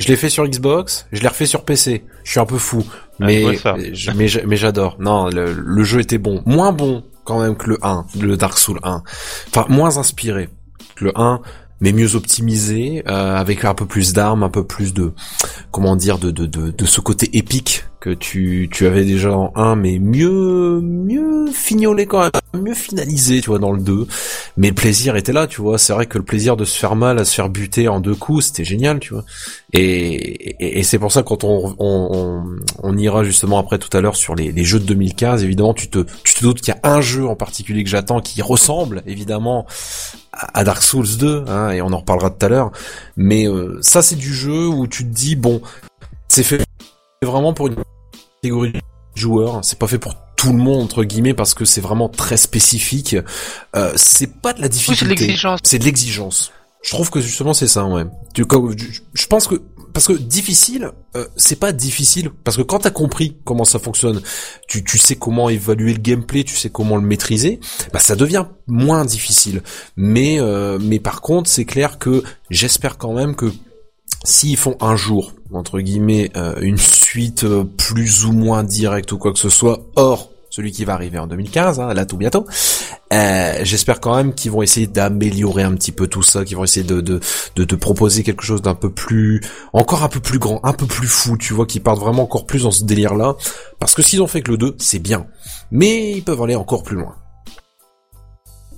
je 0.00 0.08
l'ai 0.08 0.16
fait 0.16 0.30
sur 0.30 0.46
Xbox, 0.46 1.06
je 1.12 1.20
l'ai 1.20 1.28
refait 1.28 1.46
sur 1.46 1.64
PC. 1.64 2.04
Je 2.24 2.30
suis 2.30 2.40
un 2.40 2.46
peu 2.46 2.58
fou, 2.58 2.84
ah, 3.20 3.26
mais 3.26 3.44
mais, 4.16 4.26
mais 4.46 4.56
j'adore. 4.56 4.96
Non, 4.98 5.28
le, 5.28 5.84
jeu 5.84 6.00
était 6.00 6.18
bon, 6.18 6.42
moins 6.46 6.72
bon 6.72 7.04
quand 7.24 7.40
même 7.40 7.56
que 7.56 7.68
le 7.68 7.78
1, 7.82 8.06
le 8.20 8.36
Dark 8.36 8.58
Souls 8.58 8.80
1. 8.82 9.02
Enfin, 9.48 9.66
moins 9.68 9.98
inspiré 9.98 10.48
que 10.96 11.04
le 11.04 11.12
1, 11.14 11.40
mais 11.80 11.92
mieux 11.92 12.16
optimisé, 12.16 13.02
euh, 13.08 13.36
avec 13.36 13.64
un 13.64 13.74
peu 13.74 13.86
plus 13.86 14.12
d'armes, 14.12 14.42
un 14.42 14.48
peu 14.48 14.64
plus 14.64 14.94
de 14.94 15.12
comment 15.70 15.96
dire 15.96 16.18
de, 16.18 16.30
de, 16.30 16.46
de, 16.46 16.70
de 16.70 16.84
ce 16.86 17.00
côté 17.00 17.36
épique 17.36 17.84
que 18.00 18.10
tu, 18.10 18.68
tu 18.72 18.86
avais 18.86 19.04
déjà 19.04 19.36
en 19.36 19.52
1, 19.54 19.76
mais 19.76 19.98
mieux 19.98 20.80
mieux 20.80 21.46
fignolé 21.52 22.06
quand 22.06 22.20
même, 22.20 22.62
mieux 22.62 22.74
finalisé, 22.74 23.42
tu 23.42 23.50
vois, 23.50 23.58
dans 23.58 23.72
le 23.72 23.80
2. 23.80 24.06
Mais 24.56 24.68
le 24.68 24.74
plaisir 24.74 25.16
était 25.16 25.32
là, 25.32 25.46
tu 25.46 25.60
vois. 25.60 25.76
C'est 25.76 25.92
vrai 25.92 26.06
que 26.06 26.16
le 26.16 26.24
plaisir 26.24 26.56
de 26.56 26.64
se 26.64 26.78
faire 26.78 26.96
mal, 26.96 27.18
à 27.18 27.24
se 27.26 27.34
faire 27.34 27.50
buter 27.50 27.88
en 27.88 28.00
deux 28.00 28.14
coups, 28.14 28.46
c'était 28.46 28.64
génial, 28.64 29.00
tu 29.00 29.12
vois. 29.12 29.24
Et, 29.74 30.78
et, 30.78 30.82
c'est 30.82 30.98
pour 30.98 31.12
ça 31.12 31.22
quand 31.22 31.44
on, 31.44 31.76
on, 31.78 32.44
on, 32.82 32.96
ira 32.96 33.22
justement 33.22 33.58
après 33.58 33.78
tout 33.78 33.94
à 33.96 34.00
l'heure 34.00 34.16
sur 34.16 34.34
les, 34.34 34.50
les, 34.50 34.64
jeux 34.64 34.80
de 34.80 34.86
2015, 34.86 35.44
évidemment, 35.44 35.74
tu 35.74 35.88
te, 35.88 36.04
tu 36.24 36.34
te 36.34 36.42
doutes 36.42 36.60
qu'il 36.60 36.74
y 36.74 36.76
a 36.76 36.90
un 36.90 37.00
jeu 37.00 37.26
en 37.26 37.36
particulier 37.36 37.84
que 37.84 37.90
j'attends 37.90 38.20
qui 38.20 38.40
ressemble 38.42 39.02
évidemment 39.06 39.66
à 40.32 40.64
Dark 40.64 40.82
Souls 40.82 41.18
2, 41.18 41.44
hein, 41.46 41.70
et 41.70 41.82
on 41.82 41.92
en 41.92 41.98
reparlera 41.98 42.30
tout 42.30 42.46
à 42.46 42.48
l'heure. 42.48 42.72
Mais 43.16 43.46
euh, 43.46 43.78
ça, 43.82 44.00
c'est 44.00 44.16
du 44.16 44.32
jeu 44.32 44.66
où 44.66 44.86
tu 44.86 45.04
te 45.04 45.12
dis 45.12 45.36
bon, 45.36 45.60
c'est 46.28 46.44
fait 46.44 46.64
vraiment 47.26 47.52
pour 47.52 47.66
une 47.66 47.76
catégorie 48.40 48.72
de 48.72 48.80
joueurs. 49.14 49.60
C'est 49.62 49.78
pas 49.78 49.86
fait 49.86 49.98
pour 49.98 50.14
tout 50.36 50.52
le 50.52 50.58
monde 50.58 50.82
entre 50.82 51.04
guillemets 51.04 51.34
parce 51.34 51.52
que 51.52 51.66
c'est 51.66 51.82
vraiment 51.82 52.08
très 52.08 52.38
spécifique. 52.38 53.14
Euh, 53.76 53.92
c'est 53.96 54.40
pas 54.40 54.54
de 54.54 54.62
la 54.62 54.68
difficulté, 54.68 55.36
c'est 55.62 55.78
de 55.78 55.84
l'exigence. 55.84 56.50
Je 56.82 56.90
trouve 56.90 57.10
que 57.10 57.20
justement 57.20 57.52
c'est 57.52 57.66
ça, 57.66 57.84
ouais. 57.84 58.04
je 58.34 59.26
pense 59.26 59.46
que 59.46 59.56
parce 59.92 60.06
que 60.06 60.14
difficile, 60.14 60.92
euh, 61.14 61.26
c'est 61.36 61.58
pas 61.58 61.72
difficile 61.72 62.30
parce 62.44 62.56
que 62.56 62.62
quand 62.62 62.78
t'as 62.78 62.90
compris 62.90 63.36
comment 63.44 63.64
ça 63.64 63.78
fonctionne, 63.78 64.22
tu, 64.66 64.82
tu 64.82 64.96
sais 64.96 65.16
comment 65.16 65.50
évaluer 65.50 65.92
le 65.92 65.98
gameplay, 65.98 66.44
tu 66.44 66.56
sais 66.56 66.70
comment 66.70 66.96
le 66.96 67.02
maîtriser, 67.02 67.60
bah 67.92 67.98
ça 67.98 68.16
devient 68.16 68.46
moins 68.66 69.04
difficile. 69.04 69.62
Mais 69.96 70.40
euh, 70.40 70.78
mais 70.80 71.00
par 71.00 71.20
contre, 71.20 71.50
c'est 71.50 71.66
clair 71.66 71.98
que 71.98 72.22
j'espère 72.48 72.96
quand 72.96 73.12
même 73.12 73.34
que 73.34 73.52
s'ils 74.24 74.56
font 74.56 74.76
un 74.80 74.96
jour 74.96 75.32
entre 75.52 75.80
guillemets 75.80 76.30
euh, 76.36 76.54
une 76.60 76.78
suite 76.78 77.46
plus 77.76 78.24
ou 78.24 78.32
moins 78.32 78.62
directe 78.62 79.12
ou 79.12 79.18
quoi 79.18 79.32
que 79.32 79.38
ce 79.38 79.48
soit, 79.48 79.80
hors 79.96 80.30
celui 80.50 80.72
qui 80.72 80.84
va 80.84 80.94
arriver 80.94 81.18
en 81.18 81.28
2015, 81.28 81.78
hein, 81.78 81.94
là 81.94 82.04
tout 82.04 82.16
bientôt. 82.16 82.44
Euh, 83.12 83.60
J'espère 83.62 84.00
quand 84.00 84.16
même 84.16 84.34
qu'ils 84.34 84.50
vont 84.50 84.62
essayer 84.62 84.88
d'améliorer 84.88 85.62
un 85.62 85.74
petit 85.74 85.92
peu 85.92 86.08
tout 86.08 86.22
ça, 86.22 86.44
qu'ils 86.44 86.56
vont 86.56 86.64
essayer 86.64 86.84
de 86.84 87.00
de, 87.00 87.20
de, 87.54 87.76
proposer 87.76 88.24
quelque 88.24 88.42
chose 88.42 88.60
d'un 88.60 88.74
peu 88.74 88.90
plus, 88.90 89.40
encore 89.72 90.02
un 90.02 90.08
peu 90.08 90.20
plus 90.20 90.38
grand, 90.38 90.60
un 90.64 90.72
peu 90.72 90.86
plus 90.86 91.06
fou, 91.06 91.38
tu 91.38 91.54
vois, 91.54 91.66
qui 91.66 91.78
partent 91.78 92.00
vraiment 92.00 92.24
encore 92.24 92.46
plus 92.46 92.64
dans 92.64 92.70
ce 92.72 92.84
délire-là. 92.84 93.36
Parce 93.78 93.94
que 93.94 94.02
s'ils 94.02 94.20
ont 94.22 94.26
fait 94.26 94.42
que 94.42 94.50
le 94.50 94.58
2, 94.58 94.76
c'est 94.78 94.98
bien, 94.98 95.26
mais 95.70 96.12
ils 96.12 96.22
peuvent 96.22 96.42
aller 96.42 96.56
encore 96.56 96.82
plus 96.82 96.96
loin. 96.96 97.14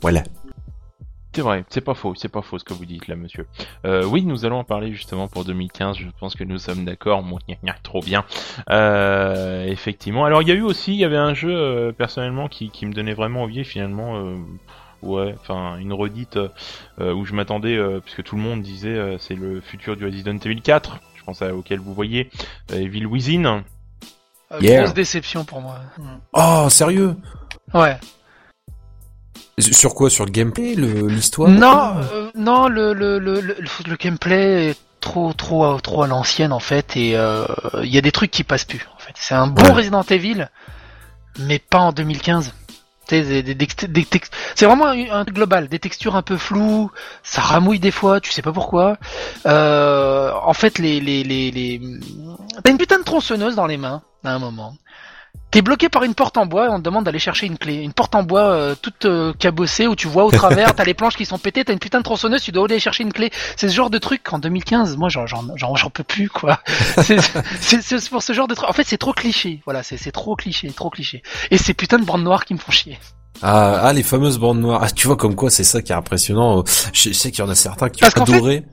Voilà. 0.02 0.22
C'est 1.34 1.40
vrai, 1.40 1.64
c'est 1.70 1.80
pas 1.80 1.94
faux, 1.94 2.14
c'est 2.14 2.28
pas 2.28 2.42
faux 2.42 2.58
ce 2.58 2.64
que 2.64 2.74
vous 2.74 2.84
dites 2.84 3.08
là, 3.08 3.16
monsieur. 3.16 3.46
Euh, 3.86 4.04
oui, 4.04 4.22
nous 4.22 4.44
allons 4.44 4.58
en 4.58 4.64
parler 4.64 4.92
justement 4.92 5.28
pour 5.28 5.46
2015. 5.46 5.96
Je 5.96 6.08
pense 6.20 6.34
que 6.34 6.44
nous 6.44 6.58
sommes 6.58 6.84
d'accord. 6.84 7.22
Bon, 7.22 7.38
trop 7.82 8.02
bien. 8.02 8.24
Euh, 8.68 9.64
effectivement. 9.66 10.26
Alors, 10.26 10.42
il 10.42 10.48
y 10.48 10.52
a 10.52 10.54
eu 10.54 10.62
aussi, 10.62 10.92
il 10.92 10.98
y 10.98 11.04
avait 11.06 11.16
un 11.16 11.32
jeu 11.32 11.50
euh, 11.50 11.92
personnellement 11.92 12.48
qui, 12.48 12.68
qui, 12.68 12.84
me 12.84 12.92
donnait 12.92 13.14
vraiment 13.14 13.44
envie 13.44 13.64
finalement. 13.64 14.18
Euh, 14.18 14.36
ouais, 15.00 15.34
enfin 15.40 15.78
une 15.78 15.94
redite 15.94 16.36
euh, 16.36 17.14
où 17.14 17.24
je 17.24 17.32
m'attendais, 17.32 17.78
puisque 18.02 18.24
tout 18.24 18.36
le 18.36 18.42
monde 18.42 18.60
disait 18.60 19.16
c'est 19.18 19.34
le 19.34 19.62
futur 19.62 19.96
du 19.96 20.04
Resident 20.04 20.36
Evil 20.36 20.60
4. 20.60 21.00
Je 21.14 21.24
pense 21.24 21.40
à, 21.40 21.54
auquel 21.54 21.78
vous 21.78 21.94
voyez 21.94 22.28
Evil 22.70 23.06
Within. 23.06 23.64
Grosse 24.60 24.92
déception 24.92 25.46
pour 25.46 25.62
moi. 25.62 25.80
Oh, 26.34 26.66
sérieux? 26.68 27.16
Ouais. 27.72 27.96
Sur 29.58 29.94
quoi? 29.94 30.08
Sur 30.08 30.24
le 30.24 30.30
gameplay, 30.30 30.74
l'histoire? 30.74 31.50
Non, 31.50 31.96
euh, 32.12 32.30
non, 32.34 32.68
le, 32.68 32.94
le, 32.94 33.18
le, 33.18 33.40
le, 33.40 33.96
gameplay 33.96 34.70
est 34.70 34.78
trop 35.00 35.32
trop 35.32 35.78
trop 35.80 36.02
à 36.04 36.06
l'ancienne 36.06 36.52
en 36.52 36.58
fait 36.60 36.96
et 36.96 37.10
il 37.10 37.16
euh, 37.16 37.44
y 37.82 37.98
a 37.98 38.00
des 38.00 38.12
trucs 38.12 38.30
qui 38.30 38.44
passent 38.44 38.64
plus 38.64 38.86
en 38.94 38.98
fait. 38.98 39.12
C'est 39.14 39.34
un 39.34 39.46
bon 39.46 39.74
Resident 39.74 40.02
Evil, 40.02 40.48
mais 41.38 41.58
pas 41.58 41.80
en 41.80 41.92
2015. 41.92 42.54
C'est 43.08 44.64
vraiment 44.64 44.86
un 44.86 45.24
truc 45.24 45.34
global, 45.34 45.68
des 45.68 45.78
textures 45.78 46.16
un 46.16 46.22
peu 46.22 46.38
floues, 46.38 46.90
ça 47.22 47.42
ramouille 47.42 47.80
des 47.80 47.90
fois, 47.90 48.20
tu 48.20 48.32
sais 48.32 48.40
pas 48.40 48.52
pourquoi. 48.52 48.96
Euh, 49.44 50.32
en 50.42 50.54
fait, 50.54 50.78
les 50.78 50.98
les 51.00 51.22
les, 51.22 51.50
les... 51.50 51.80
t'as 52.62 52.70
une 52.70 52.78
putain 52.78 52.98
de 52.98 53.04
tronçonneuse 53.04 53.54
dans 53.54 53.66
les 53.66 53.76
mains 53.76 54.02
à 54.24 54.32
un 54.32 54.38
moment. 54.38 54.74
T'es 55.52 55.60
bloqué 55.60 55.90
par 55.90 56.02
une 56.02 56.14
porte 56.14 56.38
en 56.38 56.46
bois 56.46 56.64
et 56.64 56.68
on 56.70 56.78
te 56.78 56.82
demande 56.82 57.04
d'aller 57.04 57.18
chercher 57.18 57.44
une 57.46 57.58
clé. 57.58 57.74
Une 57.74 57.92
porte 57.92 58.14
en 58.14 58.22
bois 58.22 58.44
euh, 58.44 58.74
toute 58.74 59.04
euh, 59.04 59.34
cabossée 59.38 59.86
où 59.86 59.94
tu 59.94 60.08
vois 60.08 60.24
au 60.24 60.30
travers, 60.32 60.74
t'as 60.74 60.84
les 60.84 60.94
planches 60.94 61.14
qui 61.14 61.26
sont 61.26 61.36
pétées, 61.36 61.62
t'as 61.62 61.74
une 61.74 61.78
putain 61.78 61.98
de 61.98 62.04
tronçonneuse, 62.04 62.40
tu 62.40 62.52
dois 62.52 62.64
aller 62.64 62.80
chercher 62.80 63.02
une 63.02 63.12
clé. 63.12 63.30
C'est 63.56 63.68
ce 63.68 63.74
genre 63.74 63.90
de 63.90 63.98
truc 63.98 64.22
qu'en 64.22 64.38
2015, 64.38 64.96
moi 64.96 65.10
j'en 65.10 65.26
j'en 65.26 65.90
peux 65.90 66.04
plus 66.04 66.30
quoi. 66.30 66.58
c'est 67.02 68.08
pour 68.08 68.22
ce 68.22 68.32
genre 68.32 68.48
de 68.48 68.54
truc. 68.54 68.66
En 68.66 68.72
fait 68.72 68.84
c'est 68.86 68.96
trop 68.96 69.12
cliché. 69.12 69.60
Voilà, 69.66 69.82
c'est 69.82 70.10
trop 70.10 70.36
cliché, 70.36 70.70
trop 70.70 70.88
cliché. 70.88 71.22
Et 71.50 71.58
ces 71.58 71.74
putains 71.74 71.98
de 71.98 72.06
bandes 72.06 72.24
noires 72.24 72.46
qui 72.46 72.54
me 72.54 72.58
font 72.58 72.72
chier. 72.72 72.98
Ah, 73.42 73.82
ah 73.82 73.92
les 73.92 74.02
fameuses 74.02 74.38
bandes 74.38 74.60
noires. 74.60 74.80
Ah, 74.82 74.90
tu 74.90 75.06
vois 75.06 75.16
comme 75.16 75.34
quoi 75.34 75.50
c'est 75.50 75.64
ça 75.64 75.82
qui 75.82 75.92
est 75.92 75.94
impressionnant. 75.94 76.64
Je 76.94 77.12
sais 77.12 77.30
qu'il 77.30 77.44
y 77.44 77.46
en 77.46 77.50
a 77.50 77.54
certains 77.54 77.90
qui 77.90 78.02
ont 78.02 78.08
adoré. 78.08 78.64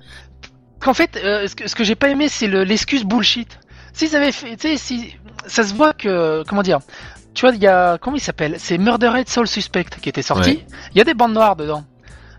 Qu'en 0.80 0.93
fait, 0.93 1.19
euh, 1.21 1.45
ce 1.45 1.55
que, 1.55 1.67
ce 1.67 1.75
que 1.75 1.84
j'ai 1.84 1.95
pas 1.95 2.07
aimé 2.07 2.30
c'est 2.30 2.47
l'excuse 2.47 3.03
bullshit. 3.03 3.59
S'ils 3.91 4.15
avaient 4.15 4.32
fait, 4.32 4.55
tu 4.55 4.69
sais, 4.69 4.77
si 4.77 5.13
ça 5.46 5.64
se 5.64 5.74
voit 5.74 5.94
que, 5.94 6.44
comment 6.48 6.64
dire, 6.64 6.80
tu 7.34 7.46
vois, 7.46 7.56
il 7.56 7.62
y 7.62 7.68
a, 7.68 7.98
comment 7.98 8.18
il 8.18 8.22
s'appelle 8.22 8.56
C'est 8.58 8.78
Murdered 8.78 9.30
Soul 9.30 9.48
Suspect 9.48 9.86
qui 10.02 10.10
était 10.10 10.22
sorti. 10.22 10.64
Il 10.94 10.98
y 10.98 11.02
a 11.02 11.04
des 11.04 11.14
bandes 11.14 11.34
noires 11.34 11.56
dedans. 11.56 11.84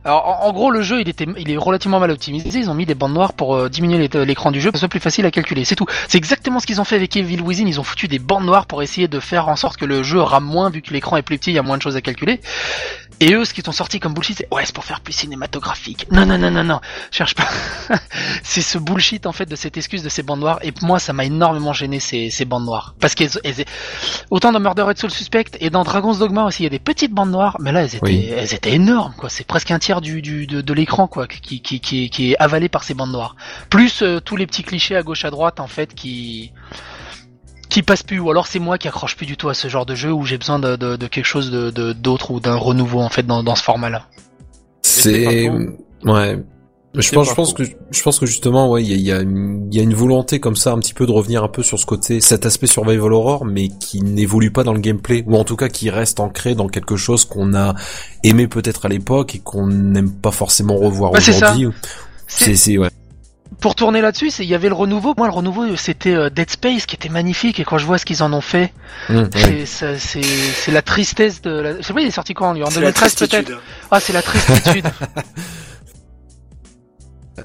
Alors 0.02 0.46
en, 0.46 0.52
gros 0.52 0.70
le 0.70 0.80
jeu 0.80 1.02
il 1.02 1.10
était 1.10 1.26
il 1.36 1.50
est 1.50 1.58
relativement 1.58 2.00
mal 2.00 2.10
optimisé, 2.10 2.58
ils 2.58 2.70
ont 2.70 2.74
mis 2.74 2.86
des 2.86 2.94
bandes 2.94 3.12
noires 3.12 3.34
pour 3.34 3.54
euh, 3.54 3.68
diminuer 3.68 4.08
l'écran 4.08 4.50
du 4.50 4.58
jeu 4.58 4.70
pour 4.70 4.72
que 4.72 4.78
ce 4.78 4.80
soit 4.80 4.88
plus 4.88 4.98
facile 4.98 5.26
à 5.26 5.30
calculer, 5.30 5.66
c'est 5.66 5.76
tout. 5.76 5.84
C'est 6.08 6.16
exactement 6.16 6.58
ce 6.58 6.66
qu'ils 6.66 6.80
ont 6.80 6.84
fait 6.84 6.96
avec 6.96 7.14
Evil 7.16 7.42
Within, 7.42 7.66
ils 7.66 7.78
ont 7.78 7.82
foutu 7.82 8.08
des 8.08 8.18
bandes 8.18 8.46
noires 8.46 8.64
pour 8.64 8.82
essayer 8.82 9.08
de 9.08 9.20
faire 9.20 9.48
en 9.48 9.56
sorte 9.56 9.76
que 9.76 9.84
le 9.84 10.02
jeu 10.02 10.18
rame 10.22 10.44
moins 10.44 10.70
vu 10.70 10.80
que 10.80 10.94
l'écran 10.94 11.18
est 11.18 11.22
plus 11.22 11.38
petit, 11.38 11.50
il 11.50 11.54
y 11.54 11.58
a 11.58 11.62
moins 11.62 11.76
de 11.76 11.82
choses 11.82 11.96
à 11.96 12.00
calculer. 12.00 12.40
Et 13.20 13.34
eux, 13.34 13.44
ce 13.44 13.52
qu'ils 13.52 13.68
ont 13.68 13.72
sorti 13.72 14.00
comme 14.00 14.14
bullshit, 14.14 14.38
c'est 14.38 14.54
ouais, 14.54 14.64
c'est 14.64 14.74
pour 14.74 14.84
faire 14.84 15.00
plus 15.00 15.12
cinématographique. 15.12 16.06
Non, 16.10 16.24
non, 16.24 16.38
non, 16.38 16.50
non, 16.50 16.64
non, 16.64 16.80
cherche 17.10 17.34
pas. 17.34 17.48
c'est 18.42 18.62
ce 18.62 18.78
bullshit 18.78 19.26
en 19.26 19.32
fait 19.32 19.46
de 19.46 19.56
cette 19.56 19.76
excuse 19.76 20.02
de 20.02 20.08
ces 20.08 20.22
bandes 20.22 20.40
noires. 20.40 20.58
Et 20.62 20.72
moi, 20.80 20.98
ça 20.98 21.12
m'a 21.12 21.26
énormément 21.26 21.74
gêné 21.74 22.00
ces, 22.00 22.30
ces 22.30 22.46
bandes 22.46 22.64
noires, 22.64 22.94
parce 22.98 23.14
qu'elles, 23.14 23.30
autant 24.30 24.52
dans 24.52 24.60
Murder 24.60 24.82
Red 24.82 24.98
Soul 24.98 25.10
Suspect 25.10 25.50
et 25.60 25.68
dans 25.68 25.84
Dragon's 25.84 26.18
Dogma 26.18 26.44
aussi, 26.44 26.62
il 26.62 26.64
y 26.64 26.66
a 26.66 26.70
des 26.70 26.78
petites 26.78 27.12
bandes 27.12 27.30
noires, 27.30 27.56
mais 27.60 27.72
là, 27.72 27.82
elles 27.82 27.94
étaient, 27.94 28.26
elles 28.28 28.54
étaient 28.54 28.72
énormes, 28.72 29.14
quoi. 29.16 29.28
C'est 29.28 29.46
presque 29.46 29.70
un 29.70 29.78
tiers 29.78 30.00
du, 30.00 30.22
du 30.22 30.46
de, 30.46 30.62
de 30.62 30.72
l'écran, 30.72 31.06
quoi, 31.06 31.26
qui, 31.26 31.60
qui, 31.60 31.80
qui, 31.80 32.08
qui, 32.08 32.32
est 32.32 32.36
avalé 32.38 32.70
par 32.70 32.84
ces 32.84 32.94
bandes 32.94 33.12
noires. 33.12 33.36
Plus 33.68 34.02
euh, 34.02 34.20
tous 34.20 34.36
les 34.36 34.46
petits 34.46 34.62
clichés 34.62 34.96
à 34.96 35.02
gauche 35.02 35.26
à 35.26 35.30
droite, 35.30 35.60
en 35.60 35.66
fait, 35.66 35.94
qui 35.94 36.52
qui 37.70 37.82
passe 37.82 38.02
plus, 38.02 38.18
ou 38.18 38.30
alors 38.30 38.46
c'est 38.46 38.58
moi 38.58 38.76
qui 38.76 38.88
accroche 38.88 39.16
plus 39.16 39.26
du 39.26 39.36
tout 39.36 39.48
à 39.48 39.54
ce 39.54 39.68
genre 39.68 39.86
de 39.86 39.94
jeu 39.94 40.12
où 40.12 40.24
j'ai 40.24 40.36
besoin 40.36 40.58
de, 40.58 40.76
de, 40.76 41.06
quelque 41.06 41.24
chose 41.24 41.50
de 41.50 41.92
d'autre 41.92 42.32
ou 42.32 42.40
d'un 42.40 42.56
renouveau 42.56 43.00
en 43.00 43.08
fait 43.08 43.22
dans, 43.22 43.42
dans 43.42 43.54
ce 43.54 43.62
format-là. 43.62 44.06
C'est 44.82 45.48
ouais. 46.04 46.38
Je 46.92 47.12
pense, 47.12 47.28
je 47.28 47.34
pense 47.34 47.52
que 47.54 47.62
je 47.62 48.02
pense 48.02 48.18
que 48.18 48.26
justement, 48.26 48.68
ouais, 48.68 48.82
il 48.82 48.90
y 49.00 49.12
a, 49.12 49.18
y, 49.18 49.20
a 49.20 49.22
y 49.22 49.78
a, 49.78 49.82
une 49.82 49.94
volonté 49.94 50.40
comme 50.40 50.56
ça, 50.56 50.72
un 50.72 50.78
petit 50.80 50.92
peu 50.92 51.06
de 51.06 51.12
revenir 51.12 51.44
un 51.44 51.48
peu 51.48 51.62
sur 51.62 51.78
ce 51.78 51.86
côté, 51.86 52.20
cet 52.20 52.46
aspect 52.46 52.66
survival 52.66 53.12
horror, 53.12 53.44
mais 53.44 53.68
qui 53.68 54.02
n'évolue 54.02 54.50
pas 54.50 54.64
dans 54.64 54.74
le 54.74 54.80
gameplay, 54.80 55.22
ou 55.28 55.36
en 55.36 55.44
tout 55.44 55.54
cas 55.54 55.68
qui 55.68 55.88
reste 55.88 56.18
ancré 56.18 56.56
dans 56.56 56.66
quelque 56.66 56.96
chose 56.96 57.24
qu'on 57.24 57.54
a 57.54 57.76
aimé 58.24 58.48
peut-être 58.48 58.86
à 58.86 58.88
l'époque 58.88 59.36
et 59.36 59.38
qu'on 59.38 59.68
n'aime 59.68 60.10
pas 60.10 60.32
forcément 60.32 60.74
revoir 60.74 61.12
bah, 61.12 61.20
aujourd'hui. 61.20 61.68
C'est 62.26 62.56
c'est 62.56 62.76
ouais 62.76 62.90
pour 63.60 63.74
tourner 63.74 64.00
là-dessus, 64.00 64.30
il 64.38 64.46
y 64.46 64.54
avait 64.54 64.68
le 64.68 64.74
renouveau. 64.74 65.14
Moi, 65.16 65.26
le 65.26 65.32
renouveau, 65.32 65.76
c'était 65.76 66.14
euh, 66.14 66.30
Dead 66.30 66.48
Space 66.50 66.86
qui 66.86 66.94
était 66.96 67.08
magnifique. 67.08 67.58
Et 67.60 67.64
quand 67.64 67.78
je 67.78 67.86
vois 67.86 67.98
ce 67.98 68.04
qu'ils 68.04 68.22
en 68.22 68.32
ont 68.32 68.40
fait, 68.40 68.72
mmh, 69.08 69.24
c'est 69.64 70.72
la 70.72 70.82
tristesse 70.82 71.42
de. 71.42 71.50
La... 71.50 71.76
Je 71.76 71.82
sais 71.82 71.92
pas, 71.92 72.00
il 72.00 72.06
est 72.06 72.12
sorti 72.12 72.34
quand 72.34 72.52
lui 72.52 72.62
En 72.62 72.68
2013 72.68 73.14
peut-être. 73.16 73.52
Ah, 73.90 74.00
c'est 74.00 74.12
la 74.12 74.22
tristitude. 74.22 74.86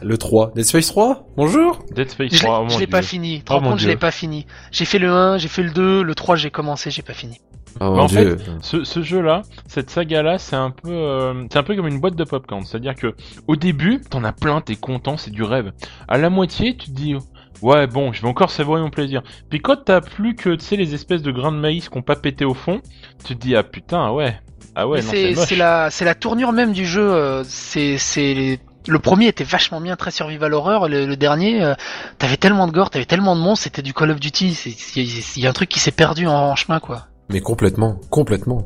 le 0.01 0.18
3. 0.18 0.51
Dead 0.56 0.66
Space 0.66 0.88
3 0.88 1.28
Bonjour 1.38 1.84
Dead 1.95 2.10
Space 2.10 2.32
3, 2.32 2.68
je 2.70 2.80
l'ai 2.80 2.88
pas 2.88 3.01
fini. 3.01 3.41
Par 3.45 3.58
oh, 3.58 3.62
contre, 3.62 3.78
je 3.80 3.88
l'ai 3.88 3.97
pas 3.97 4.12
fini. 4.12 4.45
J'ai 4.72 4.86
fait 4.86 4.99
le 4.99 5.12
1, 5.12 5.38
j'ai 5.38 5.47
fait 5.47 5.64
le 5.64 5.72
2, 5.72 6.03
le 6.03 6.16
3, 6.16 6.36
j'ai 6.36 6.51
commencé, 6.51 6.91
j'ai 6.91 7.01
pas 7.01 7.14
fini. 7.14 7.39
Oh 7.82 7.99
en 7.99 8.07
fait, 8.07 8.38
ce, 8.61 9.01
jeu-là, 9.01 9.41
cette 9.68 9.89
saga-là, 9.89 10.38
c'est 10.38 10.55
un 10.55 10.72
peu, 10.72 10.91
euh, 10.91 11.45
c'est 11.51 11.57
un 11.57 11.63
peu 11.63 11.76
comme 11.76 11.88
une 11.88 11.99
boîte 11.99 12.16
de 12.16 12.24
popcorn. 12.24 12.63
C'est-à-dire 12.63 12.95
que 12.95 13.13
au 13.47 13.57
début, 13.57 14.01
t'en 14.01 14.24
as 14.24 14.32
plein, 14.32 14.61
t'es 14.61 14.76
content, 14.76 15.18
c'est 15.18 15.32
du 15.32 15.43
rêve. 15.43 15.74
À 16.07 16.18
la 16.18 16.30
moitié, 16.30 16.78
tu 16.78 16.88
te 16.88 16.91
dis, 16.91 17.16
ouais, 17.61 17.88
bon, 17.88 18.13
je 18.13 18.22
vais 18.22 18.28
encore 18.28 18.49
savourer 18.49 18.82
mon 18.82 18.89
plaisir. 18.89 19.24
Puis 19.49 19.59
quand 19.59 19.84
t'as 19.84 19.99
plus 19.99 20.36
que, 20.36 20.55
tu 20.55 20.63
sais, 20.63 20.78
les 20.78 20.93
espèces 20.93 21.22
de 21.22 21.32
grains 21.32 21.51
de 21.51 21.57
maïs 21.57 21.89
qu'on 21.89 22.01
pas 22.01 22.16
pété 22.16 22.45
au 22.45 22.53
fond, 22.53 22.82
tu 23.26 23.36
te 23.36 23.41
dis, 23.41 23.55
ah 23.55 23.63
putain, 23.63 24.09
ouais, 24.11 24.39
ah 24.76 24.88
ouais, 24.88 25.01
c'est 25.01 25.55
la, 25.55 25.89
c'est 25.89 26.05
la 26.05 26.16
tournure 26.16 26.51
même 26.51 26.72
du 26.72 26.86
jeu. 26.86 27.13
Euh, 27.13 27.43
c'est, 27.45 27.97
c'est 27.97 28.59
le 28.88 28.99
premier 28.99 29.28
était 29.28 29.43
vachement 29.43 29.82
bien, 29.82 29.95
très 29.95 30.11
survival 30.11 30.53
horror. 30.53 30.88
Le, 30.88 31.05
le 31.05 31.18
dernier, 31.18 31.63
euh, 31.63 31.74
t'avais 32.20 32.38
tellement 32.38 32.68
de 32.68 32.72
gore, 32.72 32.89
t'avais 32.89 33.05
tellement 33.05 33.36
de 33.36 33.41
monstres, 33.41 33.63
c'était 33.63 33.82
du 33.82 33.93
Call 33.93 34.11
of 34.11 34.20
Duty. 34.20 34.76
Il 34.95 35.41
y, 35.41 35.47
a 35.47 35.49
un 35.49 35.53
truc 35.53 35.70
qui 35.70 35.80
s'est 35.80 35.91
perdu 35.91 36.28
en 36.28 36.55
chemin, 36.55 36.80
quoi. 36.80 37.07
Mais 37.30 37.41
complètement, 37.41 37.99
complètement. 38.09 38.65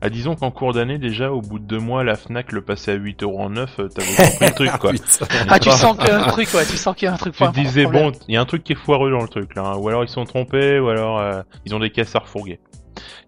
Ah, 0.00 0.10
disons 0.10 0.34
qu'en 0.34 0.50
cours 0.50 0.74
d'année, 0.74 0.98
déjà, 0.98 1.32
au 1.32 1.40
bout 1.40 1.58
de 1.58 1.64
deux 1.64 1.78
mois, 1.78 2.04
la 2.04 2.14
Fnac 2.14 2.52
le 2.52 2.60
passait 2.60 2.92
à 2.92 2.94
8 2.94 3.22
euros 3.22 3.40
en 3.40 3.48
neuf, 3.48 3.78
euh, 3.78 3.88
t'avais 3.88 4.14
compris 4.14 4.46
le 4.46 4.52
truc, 4.52 4.70
quoi. 4.78 4.92
ah, 5.48 5.58
tu 5.58 5.70
sens 5.70 5.96
qu'il 5.96 6.08
y 6.08 6.10
a 6.10 6.22
un 6.22 6.28
truc, 6.28 6.52
ouais, 6.52 6.66
tu 6.66 6.76
sens 6.76 6.94
qu'il 6.94 7.06
y 7.06 7.08
a 7.08 7.14
un 7.14 7.16
truc. 7.16 7.34
Tu 7.34 7.42
te 7.42 7.52
disais, 7.54 7.86
bon, 7.86 8.12
il 8.28 8.34
y 8.34 8.36
a 8.36 8.40
un 8.42 8.44
truc 8.44 8.64
qui 8.64 8.72
est 8.72 8.78
foireux 8.78 9.10
dans 9.10 9.22
le 9.22 9.28
truc, 9.28 9.54
là. 9.54 9.62
Hein. 9.62 9.76
Ou 9.78 9.88
alors 9.88 10.04
ils 10.04 10.10
sont 10.10 10.24
trompés, 10.24 10.78
ou 10.78 10.88
alors 10.88 11.18
euh, 11.20 11.40
ils 11.64 11.74
ont 11.74 11.78
des 11.78 11.88
caisses 11.88 12.14
à 12.14 12.18
refourguer. 12.18 12.60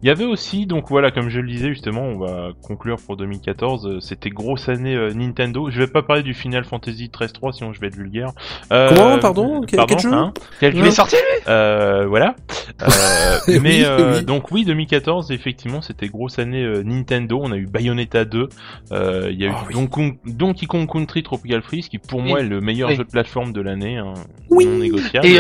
Il 0.02 0.08
y 0.08 0.10
avait 0.10 0.24
aussi, 0.24 0.66
donc 0.66 0.88
voilà, 0.88 1.10
comme 1.10 1.28
je 1.28 1.40
le 1.40 1.48
disais 1.48 1.68
justement, 1.68 2.02
on 2.02 2.18
va 2.18 2.50
conclure 2.62 2.96
pour 3.04 3.16
2014, 3.16 3.86
euh, 3.86 4.00
c'était 4.00 4.30
grosse 4.30 4.68
année 4.68 4.94
euh, 4.94 5.12
Nintendo. 5.12 5.70
Je 5.70 5.78
vais 5.78 5.86
pas 5.86 6.02
parler 6.02 6.22
du 6.22 6.34
Final 6.34 6.64
Fantasy 6.64 7.10
13-3, 7.12 7.52
sinon 7.52 7.72
je 7.72 7.80
vais 7.80 7.88
être 7.88 7.96
vulgaire. 7.96 8.30
Euh, 8.72 8.88
Comment, 8.88 9.18
pardon 9.18 9.62
Quel, 9.62 9.98
jeu 9.98 10.12
hein 10.12 10.32
Il 10.60 10.84
est 10.84 10.90
sorti 10.90 11.16
euh, 11.48 12.06
Voilà. 12.06 12.36
Euh, 12.82 13.60
mais 13.62 13.84
donc 14.22 14.50
oui, 14.50 14.64
2014, 14.64 15.30
effectivement, 15.30 15.80
c'était 15.80 16.08
grosse 16.08 16.38
année 16.38 16.66
Nintendo. 16.84 17.40
On 17.42 17.52
a 17.52 17.56
eu 17.56 17.66
Bayonetta 17.66 18.24
2, 18.24 18.48
il 18.90 18.96
y 19.38 19.44
a 19.44 19.48
eu 19.48 19.52
oh, 19.74 20.10
Donkey, 20.26 20.66
Kong, 20.66 20.90
Country 20.90 21.22
Tropical 21.22 21.62
Freeze, 21.62 21.88
qui 21.88 21.98
pour 21.98 22.20
moi 22.20 22.40
est 22.40 22.44
le 22.44 22.60
meilleur 22.60 22.90
jeu 22.90 23.04
de 23.04 23.10
plateforme 23.10 23.52
de 23.52 23.60
l'année, 23.60 23.96
hein, 23.98 24.14
non 24.50 24.78
négociable. 24.78 25.26
Et 25.26 25.38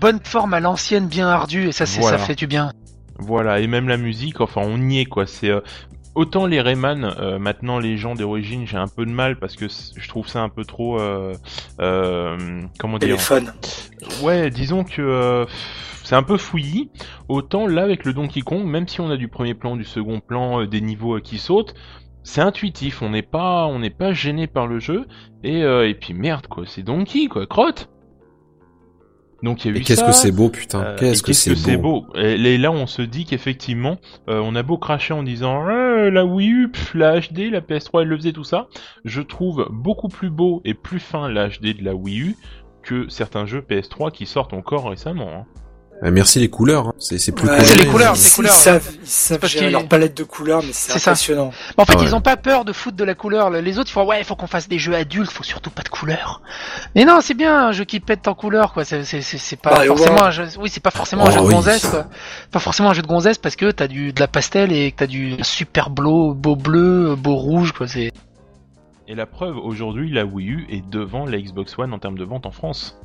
bonne 0.00 0.20
forme 0.22 0.54
à 0.54 0.60
l'ancienne, 0.60 1.08
bien 1.08 1.28
ardue, 1.28 1.68
et 1.68 1.72
ça, 1.72 1.84
c'est 1.84 2.02
ça 2.02 2.16
fait 2.16 2.36
du 2.36 2.46
bien. 2.46 2.70
Voilà, 3.18 3.60
et 3.60 3.66
même 3.66 3.88
la 3.88 3.96
musique, 3.96 4.40
enfin 4.40 4.62
on 4.64 4.80
y 4.88 5.00
est 5.00 5.04
quoi. 5.04 5.26
C'est 5.26 5.50
euh, 5.50 5.60
autant 6.14 6.46
les 6.46 6.60
Rayman, 6.60 7.04
euh, 7.18 7.38
maintenant 7.38 7.78
les 7.78 7.96
gens 7.96 8.14
d'origine, 8.14 8.66
j'ai 8.66 8.76
un 8.76 8.86
peu 8.86 9.04
de 9.04 9.10
mal 9.10 9.38
parce 9.38 9.56
que 9.56 9.66
je 9.68 10.08
trouve 10.08 10.28
ça 10.28 10.40
un 10.40 10.48
peu 10.48 10.64
trop, 10.64 11.00
euh, 11.00 11.34
comment 12.78 12.98
dire, 12.98 13.08
téléphone. 13.08 13.52
Ouais, 14.22 14.50
disons 14.50 14.84
que 14.84 15.46
c'est 16.04 16.14
un 16.14 16.22
peu 16.22 16.38
fouillis. 16.38 16.90
Autant 17.28 17.66
là 17.66 17.82
avec 17.82 18.04
le 18.04 18.12
Donkey 18.12 18.40
Kong, 18.42 18.64
même 18.64 18.86
si 18.86 19.00
on 19.00 19.10
a 19.10 19.16
du 19.16 19.28
premier 19.28 19.54
plan, 19.54 19.76
du 19.76 19.84
second 19.84 20.20
plan, 20.20 20.64
des 20.64 20.80
niveaux 20.80 21.20
qui 21.20 21.38
sautent, 21.38 21.74
c'est 22.22 22.40
intuitif. 22.40 23.02
On 23.02 23.10
n'est 23.10 23.22
pas, 23.22 23.66
on 23.66 23.80
n'est 23.80 23.90
pas 23.90 24.12
gêné 24.12 24.46
par 24.46 24.68
le 24.68 24.78
jeu. 24.78 25.06
Et 25.42 25.60
et 25.62 25.94
puis 25.94 26.14
merde 26.14 26.46
quoi, 26.46 26.64
c'est 26.66 26.82
Donkey 26.82 27.26
quoi, 27.26 27.46
crotte. 27.48 27.90
Donc 29.42 29.64
il 29.64 29.72
y 29.72 29.74
a 29.74 29.80
eu 29.80 29.84
Qu'est-ce 29.84 30.04
que 30.04 30.12
c'est 30.12 30.32
beau, 30.32 30.48
putain. 30.48 30.96
Qu'est-ce 30.96 31.22
que 31.22 31.32
c'est 31.32 31.76
beau. 31.76 32.06
Et 32.16 32.58
là, 32.58 32.72
on 32.72 32.86
se 32.86 33.02
dit 33.02 33.24
qu'effectivement, 33.24 33.98
euh, 34.28 34.40
on 34.44 34.54
a 34.54 34.62
beau 34.62 34.78
cracher 34.78 35.14
en 35.14 35.22
disant 35.22 35.64
ah, 35.66 36.10
la 36.10 36.24
Wii 36.24 36.50
U, 36.50 36.72
la 36.94 37.20
HD, 37.20 37.50
la 37.50 37.60
PS3, 37.60 38.02
elle 38.02 38.08
le 38.08 38.16
faisait 38.16 38.32
tout 38.32 38.44
ça. 38.44 38.68
Je 39.04 39.20
trouve 39.20 39.68
beaucoup 39.70 40.08
plus 40.08 40.30
beau 40.30 40.60
et 40.64 40.74
plus 40.74 41.00
fin 41.00 41.28
la 41.28 41.48
HD 41.48 41.76
de 41.78 41.84
la 41.84 41.94
Wii 41.94 42.20
U 42.20 42.36
que 42.82 43.08
certains 43.08 43.46
jeux 43.46 43.60
PS3 43.60 44.10
qui 44.10 44.26
sortent 44.26 44.54
encore 44.54 44.88
récemment. 44.88 45.30
Hein. 45.32 45.46
Euh, 46.04 46.10
merci 46.12 46.38
les 46.38 46.48
couleurs, 46.48 46.88
hein. 46.88 46.92
c'est 47.00 47.32
plus 47.32 47.48
ouais, 47.48 47.58
les 47.58 47.86
couleurs, 47.86 48.14
les 48.14 48.30
couleurs. 48.30 48.54
Ils 48.54 48.56
savent, 48.56 48.88
ils 49.02 49.06
savent 49.08 49.44
gérer 49.46 49.70
leur 49.70 49.88
palette 49.88 50.16
de 50.16 50.22
couleurs, 50.22 50.62
mais 50.62 50.72
c'est 50.72 50.94
impressionnant. 50.94 51.50
en 51.76 51.84
fait, 51.84 51.96
ah 51.98 52.02
ils 52.02 52.14
ont 52.14 52.20
pas 52.20 52.36
peur 52.36 52.64
de 52.64 52.72
foutre 52.72 52.96
de 52.96 53.02
la 53.02 53.16
couleur. 53.16 53.50
Les 53.50 53.78
autres, 53.78 53.90
ils 53.90 53.94
font 53.94 54.06
ouais, 54.06 54.20
il 54.20 54.24
faut 54.24 54.36
qu'on 54.36 54.46
fasse 54.46 54.68
des 54.68 54.78
jeux 54.78 54.94
adultes, 54.94 55.32
faut 55.32 55.42
surtout 55.42 55.70
pas 55.70 55.82
de 55.82 55.88
couleurs. 55.88 56.40
Mais 56.94 57.04
non, 57.04 57.20
c'est 57.20 57.34
bien 57.34 57.68
un 57.68 57.72
jeu 57.72 57.84
qui 57.84 57.98
pète 57.98 58.28
en 58.28 58.34
couleur, 58.34 58.72
quoi. 58.72 58.84
C'est 58.84 59.02
c'est 59.02 59.56
pas 59.56 59.70
bah, 59.70 59.86
forcément 59.86 60.22
un 60.22 60.30
jeu. 60.30 60.46
Oui, 60.60 60.68
c'est 60.68 60.82
pas 60.82 60.92
forcément 60.92 61.26
un 61.26 61.30
jeu 61.32 61.40
de 61.40 61.46
oh, 61.46 61.50
gonzesse, 61.50 61.86
quoi. 61.88 62.06
Pas 62.52 62.60
forcément 62.60 62.90
un 62.90 62.94
jeu 62.94 63.02
de 63.02 63.08
gonzesse 63.08 63.38
parce 63.38 63.56
que 63.56 63.72
t'as 63.72 63.88
du 63.88 64.12
de 64.12 64.20
la 64.20 64.28
pastel 64.28 64.72
et 64.72 64.92
que 64.92 64.98
t'as 64.98 65.06
du 65.08 65.34
super 65.42 65.90
beau, 65.90 66.32
beau 66.32 66.54
bleu, 66.54 67.16
beau 67.16 67.34
rouge, 67.34 67.72
quoi. 67.72 67.88
C'est. 67.88 68.12
Et 69.08 69.14
la 69.16 69.26
preuve, 69.26 69.56
aujourd'hui, 69.56 70.12
la 70.12 70.24
Wii 70.24 70.48
U 70.48 70.66
est 70.70 70.88
devant 70.88 71.26
la 71.26 71.40
Xbox 71.40 71.76
One 71.76 71.92
en 71.92 71.98
termes 71.98 72.18
de 72.18 72.24
vente 72.24 72.46
en 72.46 72.52
France. 72.52 72.97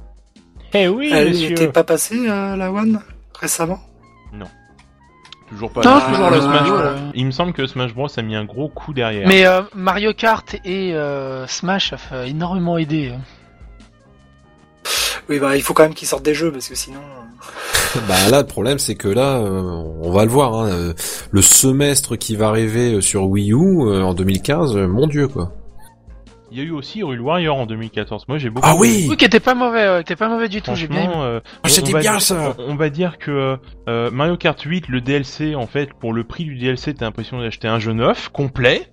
Eh 0.73 0.87
oui, 0.87 1.11
Elle 1.13 1.31
n'était 1.31 1.67
pas 1.67 1.83
passée, 1.83 2.27
euh, 2.27 2.55
la 2.55 2.71
One, 2.71 2.99
récemment? 3.39 3.79
Non. 4.33 4.47
Toujours 5.49 5.71
pas. 5.71 5.81
Non, 5.81 5.99
toujours 5.99 6.29
le 6.31 6.41
Smash 6.41 6.67
Bros. 6.67 7.11
Il 7.13 7.25
me 7.27 7.31
semble 7.31 7.53
que 7.53 7.67
Smash 7.67 7.93
Bros 7.93 8.07
a 8.15 8.21
mis 8.23 8.35
un 8.35 8.45
gros 8.45 8.69
coup 8.69 8.93
derrière. 8.93 9.27
Mais 9.27 9.45
euh, 9.45 9.61
Mario 9.75 10.13
Kart 10.13 10.55
et 10.65 10.93
euh, 10.95 11.45
Smash 11.45 11.93
a 12.11 12.25
énormément 12.25 12.77
aidé. 12.77 13.13
Hein. 13.15 13.21
Oui, 15.29 15.39
bah 15.39 15.55
il 15.55 15.61
faut 15.61 15.73
quand 15.73 15.83
même 15.83 15.93
qu'ils 15.93 16.07
sortent 16.07 16.25
des 16.25 16.33
jeux 16.33 16.51
parce 16.51 16.67
que 16.67 16.75
sinon. 16.75 16.99
bah 18.07 18.29
là, 18.29 18.41
le 18.41 18.47
problème 18.47 18.79
c'est 18.79 18.95
que 18.95 19.07
là, 19.07 19.39
on 19.39 20.11
va 20.11 20.25
le 20.25 20.31
voir, 20.31 20.53
hein, 20.55 20.93
le 21.31 21.41
semestre 21.41 22.17
qui 22.17 22.35
va 22.35 22.47
arriver 22.47 22.99
sur 22.99 23.25
Wii 23.27 23.53
U 23.53 24.01
en 24.03 24.13
2015, 24.13 24.75
mon 24.75 25.07
dieu 25.07 25.27
quoi. 25.29 25.53
Il 26.53 26.59
y 26.59 26.61
a 26.61 26.65
eu 26.65 26.71
aussi 26.71 27.01
Rule 27.01 27.19
Warrior 27.19 27.57
en 27.57 27.65
2014. 27.65 28.27
Moi, 28.27 28.37
j'ai 28.37 28.51
beaucoup. 28.51 28.67
Ah 28.69 28.75
oui. 28.77 29.07
Oui, 29.09 29.17
qui 29.17 29.25
était 29.25 29.39
pas 29.39 29.55
mauvais, 29.55 30.03
qui 30.05 30.13
était 30.13 30.15
pas 30.15 30.29
mauvais 30.29 30.49
du 30.49 30.61
tout. 30.61 30.75
J'ai 30.75 30.87
bien. 30.87 31.11
Euh, 31.23 31.39
ah, 31.63 31.67
C'était 31.67 31.97
bien 31.97 32.19
ça. 32.19 32.55
On, 32.59 32.75
va 32.75 32.91
dire 32.91 33.17
que 33.17 33.57
euh, 33.89 34.11
Mario 34.11 34.37
Kart 34.37 34.61
8, 34.61 34.87
le 34.87 35.01
DLC, 35.01 35.55
en 35.55 35.65
fait, 35.65 35.91
pour 35.95 36.13
le 36.13 36.23
prix 36.23 36.43
du 36.43 36.55
DLC, 36.55 36.93
t'as 36.93 37.05
l'impression 37.05 37.39
d'acheter 37.39 37.67
un 37.67 37.79
jeu 37.79 37.93
neuf, 37.93 38.29
complet. 38.29 38.87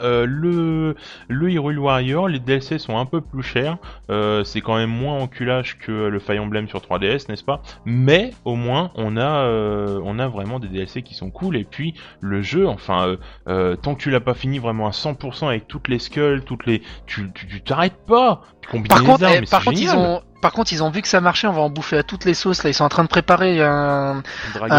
Euh, 0.00 0.26
le, 0.26 0.94
le 1.28 1.50
Hyrule 1.50 1.78
Warrior, 1.78 2.28
les 2.28 2.38
DLC 2.38 2.78
sont 2.78 2.98
un 2.98 3.06
peu 3.06 3.20
plus 3.20 3.42
chers. 3.42 3.78
Euh, 4.10 4.44
c'est 4.44 4.60
quand 4.60 4.76
même 4.76 4.90
moins 4.90 5.18
enculage 5.18 5.78
que 5.78 5.92
le 5.92 6.18
Fire 6.18 6.42
Emblem 6.42 6.68
sur 6.68 6.80
3DS, 6.80 7.28
n'est-ce 7.28 7.44
pas? 7.44 7.62
Mais 7.84 8.32
au 8.44 8.54
moins, 8.54 8.90
on 8.94 9.16
a, 9.16 9.44
euh, 9.44 10.00
on 10.04 10.18
a 10.18 10.28
vraiment 10.28 10.58
des 10.58 10.68
DLC 10.68 11.02
qui 11.02 11.14
sont 11.14 11.30
cool. 11.30 11.56
Et 11.56 11.64
puis 11.64 11.94
le 12.20 12.42
jeu, 12.42 12.66
enfin, 12.66 13.16
tant 13.46 13.94
que 13.94 14.00
tu 14.00 14.10
l'as 14.10 14.20
pas 14.20 14.34
fini 14.34 14.58
vraiment 14.58 14.86
à 14.86 14.90
100% 14.90 15.48
avec 15.48 15.66
toutes 15.66 15.88
les 15.88 15.98
skulls, 15.98 16.42
toutes 16.44 16.66
les, 16.66 16.82
tu 17.06 17.30
t'arrêtes 17.64 18.04
pas. 18.06 18.42
par 18.88 19.04
contre, 19.04 19.24
eh, 19.24 19.46
par 19.46 19.64
contre 19.64 19.80
ils 19.80 19.90
ont 19.90 20.22
par 20.40 20.52
contre, 20.52 20.72
ils 20.72 20.82
ont 20.82 20.90
vu 20.90 21.02
que 21.02 21.08
ça 21.08 21.20
marchait, 21.20 21.46
on 21.46 21.52
va 21.52 21.62
en 21.62 21.70
bouffer 21.70 21.98
à 21.98 22.02
toutes 22.02 22.24
les 22.24 22.34
sauces. 22.34 22.62
Là, 22.62 22.70
ils 22.70 22.74
sont 22.74 22.84
en 22.84 22.88
train 22.88 23.04
de 23.04 23.08
préparer 23.08 23.62
un 23.62 24.22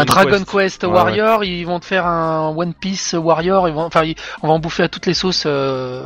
Dragon, 0.04 0.44
Quest, 0.44 0.84
Warrior. 0.84 1.44
Ils 1.44 1.64
vont 1.64 1.80
te 1.80 1.84
faire 1.84 2.06
un 2.06 2.48
One 2.56 2.74
Piece 2.74 3.14
Warrior. 3.18 3.68
Ils 3.68 3.74
vont, 3.74 3.84
enfin, 3.84 4.02
on 4.42 4.48
va 4.48 4.54
en 4.54 4.58
bouffer 4.58 4.84
à 4.84 4.88
toutes 4.88 5.06
les 5.06 5.14
sauces 5.14 5.44
euh, 5.46 6.04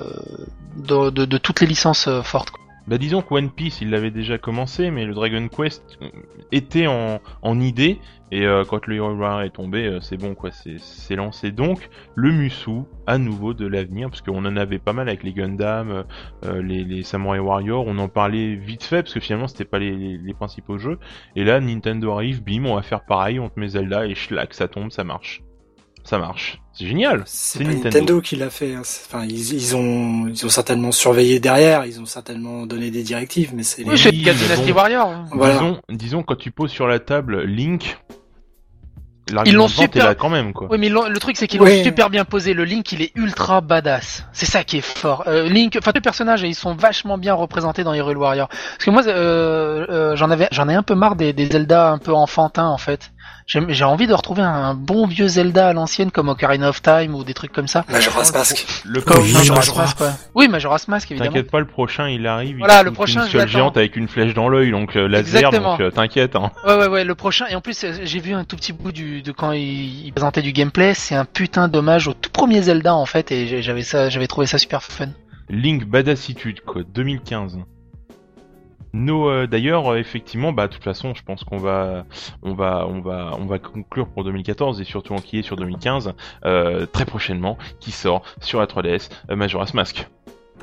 de, 0.77 1.39
toutes 1.39 1.61
les 1.61 1.67
licences 1.67 2.09
euh, 2.09 2.23
fortes. 2.23 2.53
Bah 2.89 2.99
disons 2.99 3.23
que 3.23 3.33
One 3.33 3.51
Piece 3.51 3.81
il 3.81 3.91
l'avait 3.91 4.11
déjà 4.11 4.39
commencé, 4.39 4.91
mais 4.91 5.05
le 5.05 5.15
Dragon 5.15 5.47
Quest 5.49 5.99
euh, 6.03 6.09
était 6.51 6.89
en, 6.89 7.21
en 7.43 7.61
idée, 7.61 8.01
et 8.33 8.45
euh, 8.45 8.65
quand 8.65 8.87
le 8.89 9.01
War 9.01 9.43
est 9.43 9.51
tombé, 9.51 9.87
euh, 9.87 10.01
c'est 10.01 10.17
bon 10.17 10.35
quoi, 10.35 10.51
c'est 10.51 11.15
lancé. 11.15 11.53
Donc 11.53 11.89
le 12.17 12.33
Musu, 12.33 12.83
à 13.07 13.19
nouveau 13.19 13.55
de 13.55 13.67
l'avenir, 13.67 14.11
parce 14.11 14.21
qu'on 14.21 14.45
en 14.45 14.57
avait 14.57 14.81
pas 14.81 14.93
mal 14.93 15.09
avec 15.09 15.23
les 15.23 15.33
Gundam, 15.33 16.05
les, 16.45 16.83
les, 16.83 17.03
Samurai 17.05 17.39
Warrior, 17.39 17.87
on 17.87 17.99
en 17.99 18.09
parlait 18.09 18.57
vite 18.57 18.83
fait, 18.83 19.03
parce 19.03 19.15
que 19.15 19.21
finalement 19.21 19.47
c'était 19.47 19.65
pas 19.65 19.79
les, 19.79 20.19
les, 20.19 20.35
principaux 20.35 20.79
jeux, 20.79 20.99
et 21.37 21.45
là 21.45 21.61
Nintendo 21.61 22.11
arrive, 22.11 22.43
bim, 22.43 22.65
on 22.65 22.75
va 22.75 22.83
faire 22.83 23.05
pareil, 23.05 23.39
on 23.39 23.49
te 23.49 23.61
met 23.61 23.69
Zelda, 23.69 24.07
et 24.07 24.17
schlack, 24.17 24.55
ça 24.55 24.67
tombe, 24.67 24.91
ça 24.91 25.05
marche 25.05 25.43
ça 26.05 26.19
marche. 26.19 26.61
C'est 26.73 26.87
génial. 26.87 27.23
C'est 27.27 27.63
Nintendo. 27.63 28.21
qui 28.21 28.37
l'a 28.37 28.51
fait. 28.51 28.75
Hein. 28.75 28.81
Enfin, 28.81 29.25
ils, 29.25 29.77
ont, 29.77 30.27
ils 30.29 30.47
ont 30.47 30.49
certainement 30.49 30.91
surveillé 30.91 31.39
derrière. 31.39 31.85
Ils 31.85 32.01
ont 32.01 32.07
certainement 32.07 32.67
donné 32.67 32.91
des 32.91 33.03
directives, 33.03 33.53
mais 33.55 33.63
c'est. 33.63 33.85
Oui, 33.85 33.99
c'est 33.99 34.11
Dynasty 34.11 34.73
Warrior. 34.73 35.09
Hein. 35.09 35.27
Disons, 35.33 35.81
disons, 35.91 36.23
quand 36.23 36.37
tu 36.37 36.51
poses 36.51 36.71
sur 36.71 36.87
la 36.87 36.99
table 36.99 37.43
Link. 37.43 37.99
Ils 39.47 39.55
l'ont 39.55 39.69
super. 39.69 40.05
Là 40.05 40.15
quand 40.15 40.29
même 40.29 40.53
quoi. 40.53 40.69
Oui, 40.71 40.79
mais 40.79 40.89
le 40.89 41.19
truc 41.19 41.37
c'est 41.37 41.47
qu'ils 41.47 41.61
l'ont 41.61 41.83
super 41.85 42.11
bien 42.11 42.25
posé. 42.25 42.55
Le 42.55 42.65
Link, 42.65 42.91
il 42.93 43.03
est 43.03 43.13
ultra 43.15 43.61
badass. 43.61 44.27
C'est 44.33 44.47
ça 44.47 44.65
qui 44.65 44.79
est 44.79 44.81
fort. 44.81 45.25
Euh, 45.27 45.49
Link, 45.49 45.77
enfin 45.79 45.93
tous 45.93 45.99
les 45.99 46.03
personnages, 46.03 46.43
ils 46.43 46.55
sont 46.55 46.75
vachement 46.75 47.17
bien 47.19 47.33
représentés 47.33 47.85
dans 47.85 47.95
Hyrule 47.95 48.19
Warrior. 48.19 48.49
Parce 48.49 48.85
que 48.85 48.91
moi, 48.91 49.03
euh, 49.07 49.87
euh, 49.89 50.17
j'en 50.17 50.31
avais, 50.31 50.49
j'en 50.51 50.69
ai 50.69 50.75
un 50.75 50.83
peu 50.83 50.95
marre 50.95 51.17
des, 51.17 51.33
des 51.33 51.47
Zelda 51.47 51.91
un 51.91 51.99
peu 51.99 52.13
enfantins 52.13 52.67
en 52.67 52.79
fait. 52.79 53.13
J'ai 53.47 53.85
envie 53.85 54.07
de 54.07 54.15
retrouver 54.15 54.43
un 54.43 54.75
bon 54.75 55.07
vieux 55.07 55.29
Zelda 55.29 55.69
à 55.69 55.73
l'ancienne 55.73 56.11
comme 56.11 56.29
Ocarina 56.29 56.69
of 56.69 56.81
Time 56.81 57.15
ou 57.15 57.25
des 57.25 57.35
trucs 57.35 57.53
comme 57.53 57.67
ça. 57.67 57.85
Majora's 57.91 58.33
Mask. 58.33 58.67
Le 58.85 59.01
comme 59.01 59.31
Majora's 59.31 59.75
Mask. 59.77 59.99
Oui, 60.35 60.49
Majora's 60.49 60.89
Mask 60.89 61.11
évidemment. 61.11 61.33
T'inquiète 61.33 61.51
pas, 61.51 61.61
le 61.61 61.67
prochain 61.67 62.09
il 62.09 62.27
arrive. 62.27 62.59
Voilà, 62.59 62.83
le 62.83 62.93
prochain 62.93 63.27
une 63.27 63.47
géante 63.47 63.77
avec 63.77 63.97
une 63.97 64.09
flèche 64.09 64.35
dans 64.35 64.49
l'œil, 64.49 64.71
donc 64.71 64.97
euh, 64.97 65.09
laser, 65.09 65.51
donc 65.51 65.81
euh, 65.81 65.91
t'inquiète. 65.91 66.37
Hein. 66.37 66.51
Ouais, 66.67 66.77
ouais, 66.77 66.87
ouais. 66.87 67.05
Le 67.05 67.15
prochain 67.15 67.47
et 67.51 67.55
en 67.55 67.61
plus 67.61 67.85
euh, 67.85 67.93
j'ai 68.03 68.21
vu 68.21 68.33
un 68.33 68.45
tout 68.45 68.57
petit 68.57 68.73
bout 68.73 68.93
du 68.93 69.23
de 69.23 69.33
quand 69.33 69.53
il, 69.53 70.07
il 70.07 70.13
présentait 70.13 70.43
du 70.43 70.53
gameplay. 70.53 70.95
C'est 70.95 71.15
un 71.15 71.25
putain 71.25 71.69
d'hommage 71.69 72.09
au 72.09 72.15
tout 72.15 72.31
premier 72.31 72.63
Zelda 72.63 72.95
en 72.95 73.07
fait 73.07 73.33
et 73.33 73.63
j'avais 73.63 73.83
ça, 73.83 74.09
j'avais 74.09 74.29
trouvé 74.29 74.47
ça 74.47 74.59
super 74.59 74.83
fun. 74.83 75.09
Link 75.49 75.85
Badassitude 75.85 76.61
quoi, 76.63 76.83
2015. 76.83 77.59
No, 78.95 79.31
euh, 79.31 79.47
d'ailleurs, 79.47 79.93
euh, 79.93 79.99
effectivement, 79.99 80.53
bah, 80.53 80.69
de 80.69 80.75
toute 80.75 80.85
façon, 80.85 81.15
je 81.15 81.23
pense 81.23 81.45
qu'on 81.45 81.57
va, 81.57 82.05
on 82.43 82.53
va, 82.53 82.87
on 82.87 83.01
va, 83.01 83.35
on 83.39 83.47
va 83.47 83.59
conclure 83.59 84.07
pour 84.09 84.23
2014 84.25 84.81
et 84.81 84.85
surtout 84.85 85.15
enquiller 85.15 85.43
sur 85.43 85.57
2015 85.57 86.13
euh, 86.45 86.85
très 86.87 87.07
prochainement, 87.07 87.57
qui 87.81 87.91
sort 87.91 88.23
sur 88.41 88.61
la 88.61 88.67
3DS 88.67 89.09
Majora's 89.31 89.73
Mask. 89.73 90.07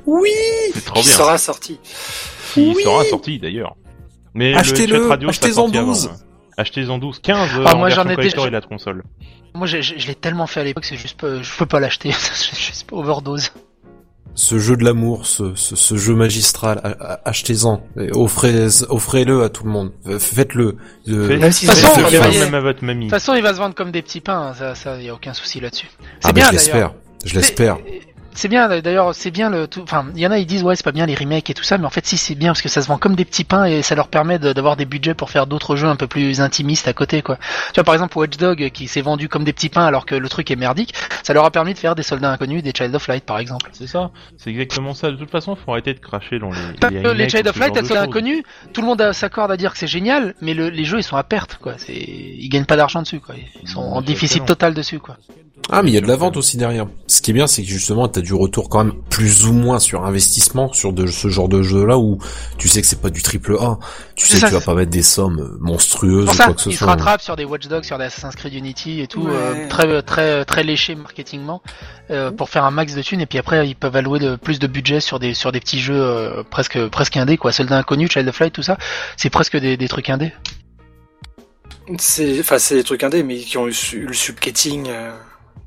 Oui. 0.06 0.30
C'est 0.74 0.86
trop 0.86 1.00
qui 1.00 1.08
sera 1.08 1.38
sorti. 1.38 1.80
Qui 2.54 2.76
sera 2.76 3.04
sorti 3.06 3.40
d'ailleurs. 3.40 3.76
Mais 4.36 4.54
achetez-le, 4.54 5.12
achetez-en 5.12 5.68
12. 5.68 6.12
Achetez-en 6.58 6.98
12, 6.98 7.20
15 7.20 7.62
ah, 7.66 7.76
moi 7.76 7.90
j'en 7.90 8.08
ai 8.10 8.18
déjà... 8.18 8.46
et 8.46 8.50
la 8.50 8.60
console. 8.60 9.04
Moi 9.56 9.66
je, 9.66 9.82
je, 9.82 10.08
l'ai 10.08 10.16
tellement 10.16 10.46
fait 10.46 10.60
à 10.60 10.64
l'époque, 10.66 10.84
c'est 10.84 10.98
juste 10.98 11.20
pas, 11.20 11.42
je 11.42 11.58
peux 11.58 11.66
pas 11.66 11.80
l'acheter, 11.80 12.12
c'est 12.20 12.58
juste 12.58 12.92
overdose 12.92 13.52
ce 14.36 14.58
jeu 14.60 14.78
de 14.78 14.84
l'amour, 14.84 15.26
ce, 15.26 15.54
ce, 15.56 15.96
jeu 15.96 16.16
magistral, 16.16 16.98
achetez-en, 17.26 17.82
offrez-le 18.14 19.44
à 19.44 19.50
tout 19.50 19.64
le 19.66 19.72
monde, 19.72 19.92
faites-le. 20.20 20.78
de 21.06 21.28
toute 21.28 23.10
façon, 23.10 23.34
il 23.36 23.42
va 23.42 23.54
se 23.54 23.60
vendre 23.60 23.76
comme 23.76 23.92
des 23.92 24.02
petits 24.02 24.22
pains, 24.22 24.54
ça, 24.54 24.76
ça, 24.76 25.02
y 25.02 25.10
a 25.10 25.14
aucun 25.14 25.34
souci 25.34 25.60
là-dessus. 25.60 25.88
C'est 26.22 26.30
ah, 26.30 26.34
bien, 26.34 26.48
je 26.48 26.52
l'espère, 26.54 26.94
je 27.26 27.36
l'espère. 27.36 27.78
C'est 28.40 28.48
bien, 28.48 28.70
d'ailleurs, 28.70 29.14
c'est 29.14 29.32
bien 29.32 29.50
le 29.50 29.68
tout. 29.68 29.82
Enfin, 29.82 30.06
il 30.16 30.22
y 30.22 30.26
en 30.26 30.32
a, 30.32 30.38
ils 30.38 30.46
disent 30.46 30.64
ouais, 30.64 30.78
c'est 30.78 30.86
pas 30.86 30.94
bien 30.94 31.06
les 31.06 31.14
remakes 31.14 31.50
et 31.50 31.54
tout 31.54 31.66
ça, 31.66 31.78
mais 31.78 31.86
en 31.86 31.90
fait, 31.90 32.06
si 32.06 32.16
c'est 32.16 32.36
bien 32.36 32.52
parce 32.52 32.62
que 32.62 32.70
ça 32.70 32.82
se 32.82 32.88
vend 32.88 32.98
comme 32.98 33.18
des 33.18 33.26
petits 33.26 33.44
pains 33.44 33.66
et 33.66 33.82
ça 33.82 33.96
leur 33.96 34.08
permet 34.08 34.40
d'avoir 34.40 34.78
des 34.78 34.86
budgets 34.86 35.14
pour 35.14 35.30
faire 35.30 35.46
d'autres 35.46 35.76
jeux 35.76 35.90
un 35.90 35.98
peu 35.98 36.08
plus 36.08 36.40
intimistes 36.40 36.88
à 36.88 36.94
côté, 36.94 37.22
quoi. 37.22 37.36
Tu 37.36 37.76
vois, 37.76 37.84
par 37.84 37.96
exemple, 37.96 38.18
Watch 38.18 38.38
Dog 38.38 38.70
qui 38.70 38.88
s'est 38.88 39.02
vendu 39.02 39.28
comme 39.28 39.44
des 39.44 39.52
petits 39.52 39.68
pains 39.68 39.86
alors 39.86 40.06
que 40.06 40.16
le 40.16 40.30
truc 40.30 40.52
est 40.52 40.56
merdique, 40.56 40.94
ça 41.22 41.34
leur 41.34 41.44
a 41.44 41.52
permis 41.52 41.74
de 41.74 41.80
faire 41.80 41.96
des 41.96 42.04
soldats 42.04 42.32
inconnus, 42.32 42.64
des 42.64 42.72
Child 42.74 42.96
of 42.96 43.06
Light, 43.10 43.26
par 43.26 43.40
exemple. 43.40 43.72
C'est 43.74 43.88
ça, 43.88 44.10
c'est 44.38 44.52
exactement 44.52 44.94
ça. 44.94 45.12
De 45.12 45.18
toute 45.18 45.32
façon, 45.32 45.58
faut 45.58 45.74
arrêter 45.74 45.94
de 45.94 46.00
cracher 46.00 46.40
dans 46.40 46.52
les. 46.52 47.02
les, 47.02 47.14
les 47.14 47.28
Child 47.28 47.46
of 47.46 47.58
Light, 47.58 47.76
les 47.76 47.84
soldats 47.84 48.04
inconnus, 48.04 48.44
tout 48.72 48.80
le 48.80 48.88
monde 48.88 49.12
s'accorde 49.12 49.52
à 49.52 49.58
dire 49.58 49.74
que 49.74 49.78
c'est 49.78 49.86
génial, 49.86 50.34
mais 50.40 50.54
les 50.54 50.86
jeux 50.86 51.00
ils 51.00 51.04
sont 51.04 51.18
à 51.18 51.24
perte, 51.24 51.58
quoi. 51.62 51.74
C'est, 51.78 51.92
ils 51.92 52.48
gagnent 52.48 52.64
pas 52.64 52.78
d'argent 52.78 53.02
dessus, 53.02 53.20
quoi. 53.20 53.36
Ils 53.62 53.68
sont 53.68 53.82
en 53.82 54.02
déficit 54.02 54.46
total 54.46 54.74
dessus, 54.74 55.00
quoi. 55.00 55.18
Ah, 55.72 55.84
mais 55.84 55.92
il 55.92 55.94
y 55.94 55.98
a 55.98 56.02
de 56.02 56.08
la 56.08 56.16
vente 56.16 56.38
aussi 56.38 56.58
derrière. 56.58 56.88
Ce 57.08 57.22
qui 57.22 57.32
est 57.32 57.34
bien, 57.34 57.46
c'est 57.46 57.62
que 57.62 57.68
justement, 57.68 58.08
t'as 58.08 58.22
du 58.22 58.29
du 58.30 58.36
retour 58.36 58.70
quand 58.70 58.84
même 58.84 58.94
plus 59.10 59.48
ou 59.48 59.54
moins 59.54 59.80
sur 59.80 60.06
investissement 60.06 60.72
sur 60.72 60.94
de 60.94 61.08
ce 61.08 61.30
genre 61.30 61.50
de 61.50 61.64
jeu 61.64 61.84
là 61.84 61.98
où 61.98 62.20
tu 62.60 62.68
sais 62.68 62.80
que 62.80 62.88
c'est 62.88 63.02
pas 63.02 63.10
du 63.10 63.24
triple 63.24 63.58
A, 63.60 63.80
tu 64.16 64.28
sais 64.28 64.40
que 64.40 64.46
tu 64.46 64.54
vas 64.54 64.62
pas 64.62 64.76
mettre 64.76 64.92
des 64.92 65.02
sommes 65.02 65.58
monstrueuses 65.60 66.30
ou 66.30 66.36
quoi 66.36 66.54
que 66.54 66.62
ce 66.62 66.70
soit. 66.70 66.80
se 66.80 66.86
rattrapent 66.86 67.22
sur 67.22 67.36
des 67.36 67.44
Watch 67.44 67.68
Dogs, 67.68 67.86
sur 67.86 67.98
des 67.98 68.04
Assassin's 68.04 68.36
Creed 68.36 68.54
Unity 68.54 69.02
et 69.02 69.08
tout, 69.08 69.28
euh, 69.28 69.68
très 69.68 70.04
très 70.04 70.46
très 70.46 70.62
léché 70.64 70.94
marketingement 70.94 71.64
euh, 72.12 72.30
pour 72.30 72.50
faire 72.50 72.66
un 72.66 72.72
max 72.72 72.94
de 72.94 73.02
thunes 73.02 73.22
et 73.22 73.26
puis 73.26 73.40
après 73.40 73.68
ils 73.68 73.76
peuvent 73.76 73.96
allouer 73.96 74.20
de, 74.20 74.36
plus 74.36 74.60
de 74.60 74.68
budget 74.68 75.00
sur 75.00 75.18
des 75.18 75.34
sur 75.34 75.52
des 75.52 75.60
petits 75.60 75.80
jeux 75.80 76.00
euh, 76.00 76.44
presque 76.44 76.88
presque 76.90 77.18
indés 77.18 77.38
quoi, 77.38 77.52
Soldat 77.52 77.80
inconnu, 77.80 78.08
Child 78.08 78.28
of 78.28 78.40
Light, 78.40 78.54
tout 78.54 78.62
ça, 78.62 78.78
c'est 79.18 79.32
presque 79.32 79.58
des, 79.58 79.76
des 79.76 79.88
trucs 79.88 80.12
indés. 80.12 80.34
C'est, 81.98 82.40
enfin, 82.40 82.60
c'est 82.60 82.76
des 82.76 82.84
trucs 82.84 83.04
indés, 83.04 83.24
mais 83.24 83.38
qui 83.38 83.58
ont 83.58 83.68
eu 83.68 83.74
le 83.94 84.14
subcutting 84.14 84.88
euh, 84.90 85.12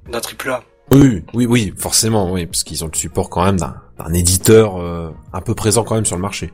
d'un 0.08 0.20
triple 0.20 0.50
A. 0.50 0.62
Oui, 0.92 1.24
oui, 1.32 1.46
oui, 1.46 1.72
forcément, 1.76 2.30
oui, 2.30 2.44
parce 2.44 2.64
qu'ils 2.64 2.84
ont 2.84 2.88
le 2.92 2.96
support 2.96 3.30
quand 3.30 3.44
même 3.44 3.56
d'un, 3.56 4.12
éditeur 4.12 4.76
euh, 4.76 5.10
un 5.32 5.40
peu 5.40 5.54
présent 5.54 5.84
quand 5.84 5.94
même 5.94 6.04
sur 6.04 6.16
le 6.16 6.22
marché. 6.22 6.52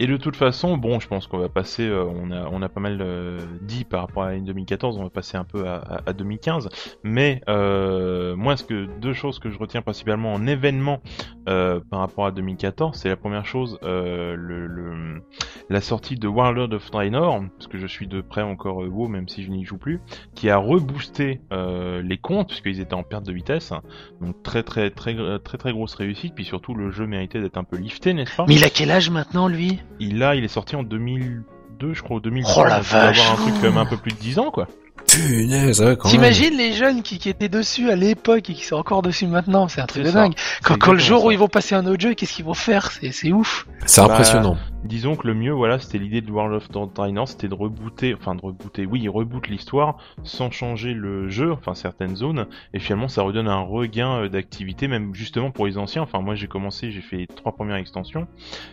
Et 0.00 0.06
de 0.06 0.16
toute 0.16 0.34
façon, 0.36 0.76
bon, 0.76 0.98
je 0.98 1.06
pense 1.06 1.26
qu'on 1.26 1.38
va 1.38 1.48
passer, 1.48 1.86
euh, 1.86 2.04
on, 2.04 2.30
a, 2.32 2.48
on 2.50 2.62
a 2.62 2.68
pas 2.68 2.80
mal 2.80 2.98
euh, 3.00 3.38
dit 3.62 3.84
par 3.84 4.00
rapport 4.00 4.24
à 4.24 4.30
l'année 4.30 4.42
2014, 4.42 4.98
on 4.98 5.04
va 5.04 5.10
passer 5.10 5.36
un 5.36 5.44
peu 5.44 5.68
à, 5.68 6.02
à, 6.04 6.12
2015. 6.12 6.68
Mais 7.04 7.40
euh, 7.48 8.34
moi, 8.34 8.56
ce 8.56 8.64
que 8.64 8.88
deux 9.00 9.12
choses 9.12 9.38
que 9.38 9.50
je 9.50 9.58
retiens 9.58 9.82
principalement 9.82 10.32
en 10.32 10.46
événement 10.46 11.00
euh, 11.48 11.80
par 11.90 12.00
rapport 12.00 12.26
à 12.26 12.32
2014, 12.32 12.98
c'est 12.98 13.08
la 13.08 13.16
première 13.16 13.46
chose, 13.46 13.78
le, 13.82 14.34
le, 14.36 15.22
la 15.70 15.80
sortie 15.80 16.16
de 16.16 16.26
Warlord 16.26 16.72
of 16.72 16.90
Draenor, 16.90 17.42
parce 17.56 17.68
que 17.68 17.78
je 17.78 17.86
suis 17.86 18.08
de 18.08 18.20
près 18.20 18.42
encore 18.42 18.78
WoW, 18.78 19.08
même 19.08 19.28
si 19.28 19.44
je 19.44 19.50
n'y 19.50 19.64
joue 19.64 19.78
plus, 19.78 20.00
qui 20.34 20.50
a 20.50 20.56
reboosté 20.56 21.40
les 21.50 22.18
comptes 22.18 22.48
puisqu'ils 22.48 22.80
étaient 22.80 22.94
en 22.94 23.02
perte 23.02 23.24
de 23.26 23.32
vitesse. 23.32 23.72
Donc 24.20 24.42
très 24.42 24.62
très 24.62 24.90
très 24.90 25.14
très 25.14 25.38
très, 25.38 25.58
très 25.58 25.72
grosse 25.72 25.94
réussite. 25.94 26.34
Puis 26.34 26.44
surtout, 26.44 26.74
le 26.74 26.90
jeu 26.90 27.06
méritait 27.06 27.40
d'être 27.40 27.56
un 27.56 27.64
peu 27.64 27.76
lifté, 27.76 28.14
n'est-ce 28.14 28.34
pas? 28.34 28.44
Mais 28.48 28.54
il 28.56 28.64
a 28.64 28.70
quel 28.70 28.90
âge 28.90 29.10
maintenant, 29.10 29.48
lui? 29.48 29.78
Il 30.00 30.18
là, 30.18 30.34
il 30.34 30.44
est 30.44 30.48
sorti 30.48 30.76
en 30.76 30.82
2002, 30.82 31.94
je 31.94 32.02
crois, 32.02 32.16
ou 32.16 32.20
2003. 32.20 32.64
Oh 32.64 32.68
la 32.68 32.80
vache 32.80 33.20
avoir 33.20 33.32
un 33.32 33.42
truc 33.42 33.54
quand 33.54 33.68
même 33.68 33.78
un 33.78 33.86
peu 33.86 33.96
plus 33.96 34.12
de 34.12 34.18
10 34.18 34.38
ans, 34.38 34.50
quoi. 34.50 34.66
Punaise, 35.06 35.80
ouais, 35.80 35.96
quand 35.96 36.08
T'imagines 36.08 36.56
les 36.56 36.72
jeunes 36.72 37.02
qui, 37.02 37.18
qui, 37.18 37.28
étaient 37.28 37.48
dessus 37.48 37.90
à 37.90 37.96
l'époque 37.96 38.50
et 38.50 38.54
qui 38.54 38.64
sont 38.64 38.76
encore 38.76 39.02
dessus 39.02 39.26
maintenant, 39.26 39.68
c'est 39.68 39.80
un 39.80 39.86
truc 39.86 40.04
de 40.04 40.10
dingue. 40.10 40.34
Quand, 40.62 40.78
quand 40.78 40.92
le 40.92 40.98
jour 40.98 41.24
où 41.24 41.30
ils 41.30 41.38
vont 41.38 41.48
passer 41.48 41.74
un 41.74 41.86
autre 41.86 42.00
jeu, 42.00 42.14
qu'est-ce 42.14 42.32
qu'ils 42.32 42.44
vont 42.44 42.54
faire? 42.54 42.90
C'est 42.90 43.32
ouf. 43.32 43.66
C'est 43.86 44.00
impressionnant. 44.00 44.54
Bah, 44.54 44.74
disons 44.84 45.16
que 45.16 45.26
le 45.26 45.34
mieux, 45.34 45.52
voilà, 45.52 45.78
c'était 45.78 45.98
l'idée 45.98 46.20
de 46.20 46.30
World 46.30 46.54
of 46.54 46.92
Draenor, 46.94 47.28
c'était 47.28 47.48
de 47.48 47.54
rebooter, 47.54 48.14
enfin 48.14 48.34
de 48.34 48.40
rebooter, 48.40 48.86
oui, 48.86 49.08
reboot 49.08 49.48
l'histoire 49.48 49.96
sans 50.22 50.50
changer 50.50 50.92
le 50.92 51.28
jeu, 51.28 51.52
enfin 51.52 51.74
certaines 51.74 52.16
zones, 52.16 52.46
et 52.74 52.78
finalement 52.78 53.08
ça 53.08 53.22
redonne 53.22 53.48
un 53.48 53.60
regain 53.60 54.24
euh, 54.24 54.28
d'activité, 54.28 54.86
même 54.88 55.14
justement 55.14 55.50
pour 55.50 55.66
les 55.66 55.78
anciens. 55.78 56.02
Enfin 56.02 56.20
moi 56.20 56.34
j'ai 56.34 56.48
commencé, 56.48 56.90
j'ai 56.90 57.00
fait 57.00 57.16
les 57.16 57.26
trois 57.26 57.52
premières 57.52 57.76
extensions, 57.76 58.26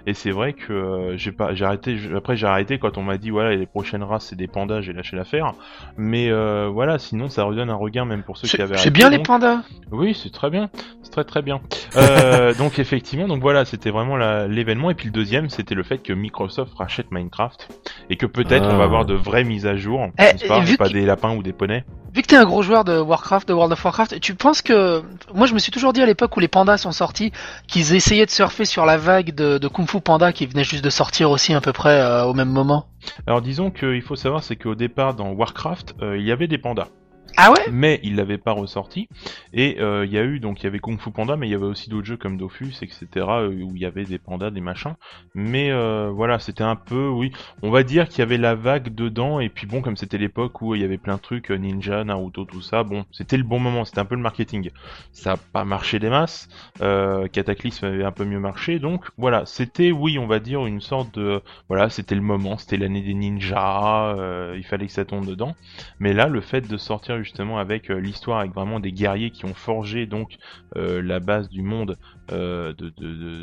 et 0.06 0.14
c'est 0.14 0.32
vrai 0.32 0.54
que 0.54 0.74
euh, 0.74 1.18
j'ai 1.18 1.32
pas, 1.32 1.54
j'ai 1.54 1.66
arrêté, 1.66 1.98
après 2.16 2.36
j'ai 2.36 2.48
arrêté 2.48 2.78
quand 2.78 2.98
on 2.98 3.04
m'a 3.04 3.18
dit 3.18 3.30
voilà 3.30 3.56
les 3.56 3.66
prochaines 3.66 4.04
races 4.04 4.28
c'est 4.28 4.36
des 4.36 4.48
pandas, 4.48 4.82
j'ai 4.82 4.94
lâché 4.94 5.16
l'affaire, 5.16 5.54
mais 5.98 6.11
euh, 6.30 6.70
voilà, 6.72 7.00
sinon 7.00 7.30
ça 7.30 7.44
redonne 7.44 7.70
un 7.70 7.76
regain 7.76 8.06
même 8.06 8.24
pour 8.24 8.38
ceux 8.38 8.48
qui 8.48 8.62
avaient. 8.62 8.78
C'est 8.78 8.92
bien 8.92 9.10
les 9.10 9.20
pandas. 9.20 9.62
Oui, 9.92 10.18
c'est 10.22 10.32
très 10.32 10.50
bien, 10.50 10.70
c'est 11.04 11.12
très 11.12 11.24
très 11.24 11.42
bien. 11.42 11.62
Euh, 11.96 12.54
donc 12.58 12.80
effectivement, 12.80 13.28
donc 13.28 13.42
voilà, 13.42 13.66
c'était 13.66 13.92
vraiment 13.92 14.18
l'événement, 14.48 14.90
et 14.90 14.96
puis 14.96 15.08
le 15.08 15.12
deuxième, 15.12 15.50
c'était 15.50 15.76
le 15.76 15.84
fait 15.84 16.00
que 16.00 16.14
Microsoft 16.14 16.74
rachète 16.76 17.12
Minecraft 17.12 17.68
et 18.10 18.16
que 18.16 18.26
peut-être 18.26 18.66
on 18.66 18.78
va 18.78 18.84
avoir 18.84 19.06
de 19.06 19.14
vraies 19.14 19.44
mises 19.44 19.66
à 19.66 19.76
jour, 19.76 20.08
eh, 20.20 20.48
pas, 20.48 20.64
pas 20.78 20.90
des 20.90 21.06
lapins 21.06 21.36
ou 21.36 21.44
des 21.44 21.54
poneys. 21.54 21.84
Vu 22.14 22.22
que 22.24 22.28
t'es 22.28 22.36
un 22.36 22.44
gros 22.44 22.62
joueur 22.62 22.84
de 22.84 23.00
Warcraft, 23.00 23.48
de 23.48 23.54
World 23.54 23.72
of 23.72 23.86
Warcraft, 23.86 24.20
tu 24.20 24.36
penses 24.36 24.62
que 24.62 25.02
moi 25.34 25.48
je 25.48 25.54
me 25.54 25.60
suis 25.60 25.72
toujours 25.72 25.94
dit 25.94 26.02
à 26.02 26.06
l'époque 26.06 26.36
où 26.36 26.42
les 26.42 26.50
pandas 26.50 26.78
sont 26.78 26.92
sortis 26.92 27.32
qu'ils 27.68 27.96
essayaient 27.96 28.26
de 28.26 28.32
surfer 28.32 28.66
sur 28.66 28.86
la 28.86 28.98
vague 28.98 29.34
de, 29.34 29.58
de, 29.58 29.68
Kung 29.70 29.88
Fu 29.88 30.02
Panda 30.02 30.34
qui 30.34 30.46
venait 30.46 30.66
juste 30.66 30.84
de 30.84 30.90
sortir 30.90 31.32
aussi 31.32 31.54
à 31.54 31.62
peu 31.62 31.72
près 31.72 32.02
euh, 32.02 32.26
au 32.26 32.34
même 32.34 32.50
moment? 32.50 32.88
Alors 33.28 33.42
disons 33.42 33.72
qu'il 33.72 34.02
faut 34.02 34.18
savoir 34.18 34.44
c'est 34.44 34.58
qu'au 34.58 34.76
départ 34.76 35.16
dans 35.16 35.32
Warcraft 35.32 35.96
euh, 36.02 36.18
il 36.18 36.26
y 36.26 36.34
avait 36.34 36.48
des 36.48 36.58
pandas. 36.58 36.90
Ah 37.38 37.52
ouais 37.52 37.72
Mais 37.72 38.00
il 38.04 38.16
l'avait 38.16 38.38
pas 38.38 38.52
ressorti. 38.52 39.08
Et 39.54 39.78
euh, 39.80 40.06
il 40.06 40.12
y 40.12 40.18
a 40.18 40.24
eu, 40.24 40.40
donc 40.40 40.62
il 40.62 40.64
y 40.66 40.68
avait 40.68 40.80
Kung 40.80 41.00
Fu 41.00 41.12
Panda, 41.12 41.36
mais 41.36 41.48
il 41.48 41.52
y 41.52 41.56
avait 41.56 41.66
aussi 41.66 41.90
d'autres 41.90 42.06
jeux 42.06 42.18
comme 42.18 42.38
Dofus, 42.38 42.74
etc., 42.82 43.08
euh, 43.16 43.64
où 43.64 43.76
il 43.76 43.82
y 43.82 43.86
avait 43.86 44.04
des 44.04 44.18
pandas, 44.18 44.52
des 44.52 44.62
machins. 44.62 44.96
Mais 45.34 45.72
euh, 45.72 46.12
voilà, 46.14 46.40
c'était 46.40 46.64
un 46.64 46.76
peu, 46.76 47.08
oui, 47.08 47.32
on 47.62 47.72
va 47.72 47.84
dire 47.84 48.08
qu'il 48.10 48.20
y 48.20 48.22
avait 48.22 48.38
la 48.38 48.56
vague 48.56 48.94
dedans, 48.94 49.40
et 49.40 49.50
puis 49.50 49.66
bon, 49.66 49.82
comme 49.82 49.98
c'était 49.98 50.18
l'époque 50.18 50.62
où 50.62 50.76
il 50.76 50.82
y 50.82 50.84
avait 50.84 50.98
plein 50.98 51.16
de 51.16 51.22
trucs, 51.22 51.50
Ninja, 51.50 52.04
Naruto, 52.04 52.46
tout 52.46 52.62
ça, 52.62 52.84
bon, 52.84 53.06
c'était 53.12 53.38
le 53.38 53.44
bon 53.44 53.60
moment, 53.60 53.86
c'était 53.86 54.00
un 54.00 54.06
peu 54.06 54.16
le 54.16 54.22
marketing. 54.22 54.70
Ça 55.12 55.34
a 55.34 55.38
pas 55.38 55.66
marché 55.66 56.00
des 56.00 56.10
masses, 56.10 56.50
Cataclysme 56.80 57.86
avait 57.86 58.04
un 58.04 58.12
peu 58.12 58.26
mieux 58.26 58.40
marché, 58.40 58.80
donc 58.80 59.06
voilà, 59.18 59.46
c'était, 59.46 59.92
oui, 59.92 60.20
on 60.20 60.28
va 60.28 60.40
dire, 60.40 60.66
une 60.66 60.82
sorte 60.82 61.18
de, 61.18 61.42
voilà, 61.70 61.90
c'était 61.90 62.16
le 62.16 62.22
moment, 62.22 62.58
c'était 62.58 62.78
l'année 62.78 63.02
des 63.02 63.14
ninjas, 63.14 64.16
il 64.56 64.64
fallait 64.64 64.88
que 64.88 64.94
ça 64.94 65.06
tombe 65.06 65.26
dedans. 65.26 65.56
Mais 66.00 66.14
là, 66.14 66.28
le 66.28 66.42
fait 66.42 66.68
de 66.68 66.78
sortir 66.78 67.21
justement 67.24 67.58
avec 67.58 67.90
euh, 67.90 68.00
l'histoire, 68.00 68.40
avec 68.40 68.54
vraiment 68.54 68.80
des 68.80 68.92
guerriers 68.92 69.32
qui 69.32 69.46
ont 69.46 69.54
forgé 69.54 70.06
donc 70.06 70.38
euh, 70.76 71.02
la 71.02 71.20
base 71.20 71.50
du 71.50 71.62
monde 71.62 71.98
euh, 72.32 72.74
de, 72.74 72.90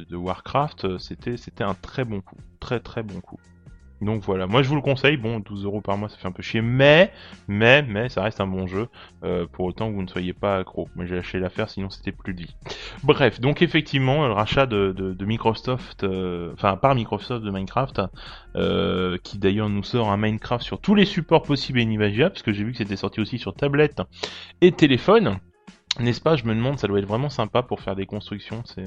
de, 0.04 0.16
Warcraft, 0.16 0.98
c'était 0.98 1.36
c'était 1.36 1.64
un 1.64 1.74
très 1.74 2.04
bon 2.04 2.20
coup, 2.20 2.36
très 2.60 2.80
très 2.80 3.02
bon 3.02 3.20
coup. 3.20 3.38
Donc 4.01 4.22
voilà, 4.22 4.46
moi 4.46 4.62
je 4.62 4.68
vous 4.68 4.76
le 4.76 4.80
conseille, 4.80 5.16
bon 5.16 5.40
12 5.40 5.64
euros 5.64 5.80
par 5.80 5.96
mois 5.96 6.09
ça 6.09 6.16
fait 6.16 6.28
un 6.28 6.32
peu 6.32 6.42
chier, 6.42 6.61
mais, 6.61 7.12
mais, 7.49 7.82
mais 7.82 8.09
ça 8.09 8.22
reste 8.22 8.40
un 8.40 8.46
bon 8.46 8.66
jeu, 8.66 8.88
pour 9.53 9.66
autant 9.66 9.90
que 9.90 9.94
vous 9.94 10.03
ne 10.03 10.09
soyez 10.09 10.32
pas 10.32 10.59
accro. 10.59 10.88
Moi 10.94 11.07
j'ai 11.07 11.16
lâché 11.16 11.38
l'affaire 11.38 11.68
sinon 11.68 11.90
c'était 11.90 12.12
plus 12.12 12.34
de 12.34 12.42
vie. 12.42 12.55
Bref, 13.03 13.40
donc 13.40 13.62
effectivement 13.62 14.26
le 14.26 14.32
rachat 14.32 14.66
de, 14.66 14.92
de, 14.92 15.24
Microsoft, 15.24 16.05
enfin 16.55 16.76
par 16.76 16.94
Microsoft 16.94 17.44
de 17.44 17.51
Minecraft, 17.51 18.03
qui 19.22 19.38
d'ailleurs 19.38 19.68
nous 19.68 19.82
sort 19.82 20.11
un 20.11 20.16
Minecraft 20.16 20.64
sur 20.64 20.80
tous 20.80 20.94
les 20.94 21.05
supports 21.05 21.42
possibles 21.42 21.80
et 21.80 21.82
inimaginables, 21.82 22.32
parce 22.32 22.42
que 22.42 22.53
j'ai 22.53 22.64
vu 22.64 22.72
que 22.72 22.78
c'était 22.78 22.96
sorti 22.96 23.20
aussi 23.20 23.38
sur 23.38 23.55
tablette 23.55 24.03
et 24.61 24.72
téléphone. 24.72 25.38
N'est-ce 25.99 26.20
pas 26.20 26.36
Je 26.36 26.44
me 26.44 26.55
demande, 26.55 26.78
ça 26.78 26.86
doit 26.86 26.99
être 26.99 27.09
vraiment 27.09 27.30
sympa 27.30 27.62
pour 27.62 27.80
faire 27.80 27.96
des 27.96 28.07
constructions. 28.07 28.62
C'est 28.64 28.84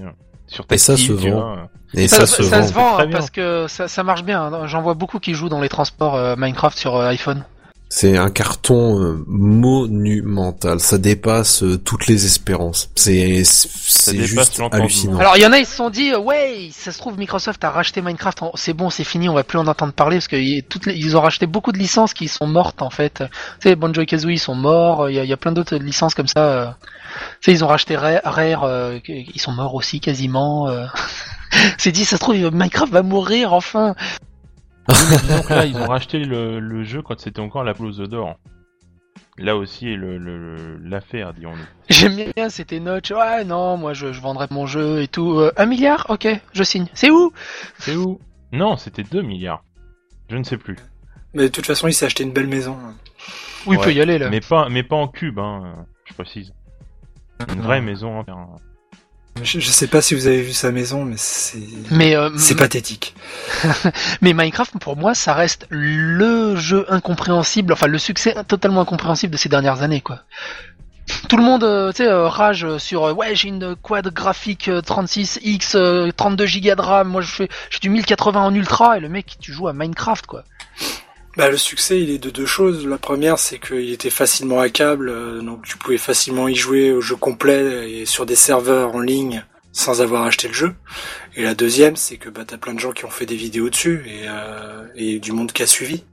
sur 0.51 0.65
et 0.69 0.77
ça 0.77 0.97
se 0.97 1.13
vend. 1.13 1.55
Et 1.93 2.07
ça, 2.09 2.25
se 2.25 2.41
vend, 2.73 2.99
hein, 2.99 3.07
parce 3.09 3.29
que 3.29 3.67
ça, 3.67 4.03
marche 4.03 4.23
bien. 4.23 4.41
Hein. 4.41 4.67
J'en 4.67 4.81
vois 4.81 4.95
beaucoup 4.95 5.19
qui 5.19 5.33
jouent 5.33 5.49
dans 5.49 5.61
les 5.61 5.69
transports 5.69 6.15
euh, 6.15 6.35
Minecraft 6.37 6.77
sur 6.77 6.95
euh, 6.97 7.07
iPhone. 7.07 7.45
C'est 7.87 8.17
un 8.17 8.29
carton 8.29 9.01
euh, 9.01 9.23
monumental. 9.27 10.79
Ça 10.81 10.97
dépasse 10.97 11.63
toutes 11.85 12.07
les 12.07 12.25
espérances. 12.25 12.89
C'est 12.95 13.43
c'est 13.45 14.17
juste 14.17 14.61
hallucinant. 14.71 15.19
Alors 15.19 15.37
il 15.37 15.41
y 15.41 15.45
en 15.45 15.53
a 15.53 15.59
ils 15.59 15.65
se 15.65 15.75
sont 15.75 15.89
dit 15.89 16.13
ouais 16.15 16.69
ça 16.71 16.91
se 16.91 16.97
trouve 16.97 17.17
Microsoft 17.17 17.63
a 17.63 17.69
racheté 17.69 18.01
Minecraft. 18.01 18.43
C'est 18.55 18.73
bon 18.73 18.89
c'est 18.89 19.03
fini 19.03 19.27
on 19.29 19.33
va 19.33 19.43
plus 19.43 19.57
en 19.57 19.67
entendre 19.67 19.93
parler 19.93 20.17
parce 20.17 20.29
que 20.29 20.61
toutes 20.61 20.87
ils 20.87 21.17
ont 21.17 21.21
racheté 21.21 21.47
beaucoup 21.47 21.73
de 21.73 21.77
licences 21.77 22.13
qui 22.13 22.29
sont 22.29 22.47
mortes 22.47 22.81
en 22.81 22.89
fait. 22.89 23.23
Tu 23.59 23.69
sais 23.69 23.75
Banjo 23.75 24.05
Kazooie 24.05 24.33
ils 24.33 24.39
sont 24.39 24.55
morts. 24.55 25.09
Il 25.09 25.15
y 25.15 25.33
a 25.33 25.37
plein 25.37 25.51
d'autres 25.51 25.75
licences 25.75 26.13
comme 26.13 26.27
ça. 26.27 26.77
Sais 27.41 27.51
ils 27.51 27.63
ont 27.63 27.67
racheté 27.67 27.95
Rare. 27.95 28.93
ils 29.07 29.41
sont 29.41 29.51
morts 29.51 29.75
aussi 29.75 29.99
quasiment. 29.99 30.67
c'est 31.77 31.91
dit, 31.91 32.05
ça 32.05 32.17
se 32.17 32.21
trouve, 32.21 32.35
Minecraft 32.35 32.91
va 32.91 33.03
mourir 33.03 33.53
enfin. 33.53 33.95
Donc 34.87 35.49
là, 35.49 35.65
ils 35.65 35.77
ont 35.77 35.87
racheté 35.87 36.19
le, 36.19 36.83
jeu 36.83 37.01
quand 37.01 37.19
c'était 37.19 37.39
encore 37.39 37.63
la 37.63 37.73
pelouse 37.73 37.99
d'or. 37.99 38.37
Là 39.37 39.55
aussi 39.55 39.87
est 39.87 39.97
l'affaire, 39.97 41.29
le, 41.29 41.39
dirons-nous. 41.39 41.65
J'aime 41.89 42.31
bien, 42.35 42.49
c'était 42.49 42.79
Notch. 42.79 43.11
Ouais, 43.11 43.43
non, 43.43 43.77
moi 43.77 43.93
je, 43.93 44.11
je 44.11 44.21
vendrais 44.21 44.47
mon 44.51 44.67
jeu 44.67 45.01
et 45.01 45.07
tout. 45.07 45.39
Euh, 45.39 45.51
un 45.57 45.65
milliard? 45.65 46.05
Ok, 46.09 46.27
je 46.53 46.63
signe. 46.63 46.87
C'est 46.93 47.09
où? 47.09 47.31
C'est 47.79 47.95
où? 47.95 48.19
Non, 48.51 48.75
c'était 48.75 49.03
2 49.03 49.21
milliards. 49.21 49.63
Je 50.29 50.35
ne 50.35 50.43
sais 50.43 50.57
plus. 50.57 50.75
Mais 51.33 51.43
de 51.43 51.47
toute 51.47 51.65
façon, 51.65 51.87
il 51.87 51.93
s'est 51.93 52.05
acheté 52.05 52.23
une 52.23 52.33
belle 52.33 52.47
maison. 52.47 52.77
Oui, 53.65 53.77
il 53.79 53.83
peut 53.83 53.93
y 53.93 54.01
aller 54.01 54.17
là. 54.17 54.29
Mais 54.29 54.41
pas, 54.41 54.67
mais 54.69 54.83
pas 54.83 54.97
en 54.97 55.07
cube, 55.07 55.39
hein, 55.39 55.85
je 56.05 56.13
précise. 56.13 56.53
Une 57.49 57.61
vraie 57.61 57.81
maison. 57.81 58.19
Hein, 58.27 58.47
je, 59.43 59.59
sais 59.59 59.87
pas 59.87 60.01
si 60.01 60.13
vous 60.13 60.27
avez 60.27 60.41
vu 60.41 60.53
sa 60.53 60.71
maison, 60.71 61.05
mais 61.05 61.15
c'est 61.17 61.57
mais 61.89 62.15
euh, 62.15 62.29
c'est 62.37 62.55
pathétique. 62.55 63.15
mais 64.21 64.33
Minecraft, 64.33 64.77
pour 64.79 64.97
moi, 64.97 65.15
ça 65.15 65.33
reste 65.33 65.65
le 65.69 66.55
jeu 66.57 66.85
incompréhensible, 66.89 67.73
enfin 67.73 67.87
le 67.87 67.97
succès 67.97 68.35
totalement 68.47 68.81
incompréhensible 68.81 69.33
de 69.33 69.37
ces 69.37 69.49
dernières 69.49 69.81
années, 69.81 70.01
quoi. 70.01 70.19
Tout 71.27 71.37
le 71.37 71.43
monde, 71.43 71.63
euh, 71.63 71.91
tu 71.91 71.97
sais, 71.97 72.07
euh, 72.07 72.27
rage 72.27 72.77
sur 72.77 73.03
ouais 73.17 73.35
j'ai 73.35 73.49
une 73.49 73.75
quad 73.75 74.07
graphique 74.13 74.69
36x, 74.69 76.11
32 76.13 76.45
Go 76.45 76.75
de 76.75 76.81
RAM, 76.81 77.07
moi 77.09 77.21
je 77.21 77.31
fais 77.31 77.49
j'ai 77.69 77.79
du 77.79 77.89
1080 77.89 78.39
en 78.39 78.53
ultra 78.53 78.97
et 78.97 78.99
le 78.99 79.09
mec 79.09 79.37
tu 79.39 79.51
joues 79.51 79.67
à 79.67 79.73
Minecraft 79.73 80.25
quoi. 80.27 80.43
Bah, 81.37 81.49
le 81.49 81.57
succès, 81.57 82.01
il 82.01 82.09
est 82.09 82.17
de 82.17 82.29
deux 82.29 82.45
choses. 82.45 82.85
La 82.85 82.97
première, 82.97 83.39
c'est 83.39 83.57
qu'il 83.57 83.91
était 83.91 84.09
facilement 84.09 84.59
hackable, 84.59 85.09
euh, 85.09 85.41
donc 85.41 85.65
tu 85.65 85.77
pouvais 85.77 85.97
facilement 85.97 86.47
y 86.47 86.55
jouer 86.55 86.91
au 86.91 86.99
jeu 86.99 87.15
complet 87.15 87.91
et 87.91 88.05
sur 88.05 88.25
des 88.25 88.35
serveurs 88.35 88.95
en 88.95 88.99
ligne 88.99 89.45
sans 89.71 90.01
avoir 90.01 90.23
acheté 90.23 90.49
le 90.49 90.53
jeu. 90.53 90.75
Et 91.35 91.43
la 91.43 91.55
deuxième, 91.55 91.95
c'est 91.95 92.17
que 92.17 92.29
bah, 92.29 92.41
t'as 92.45 92.57
plein 92.57 92.73
de 92.73 92.79
gens 92.79 92.91
qui 92.91 93.05
ont 93.05 93.09
fait 93.09 93.25
des 93.25 93.37
vidéos 93.37 93.69
dessus 93.69 94.03
et, 94.05 94.27
euh, 94.27 94.85
et 94.95 95.19
du 95.19 95.31
monde 95.31 95.51
qui 95.53 95.63
a 95.63 95.67
suivi. 95.67 96.03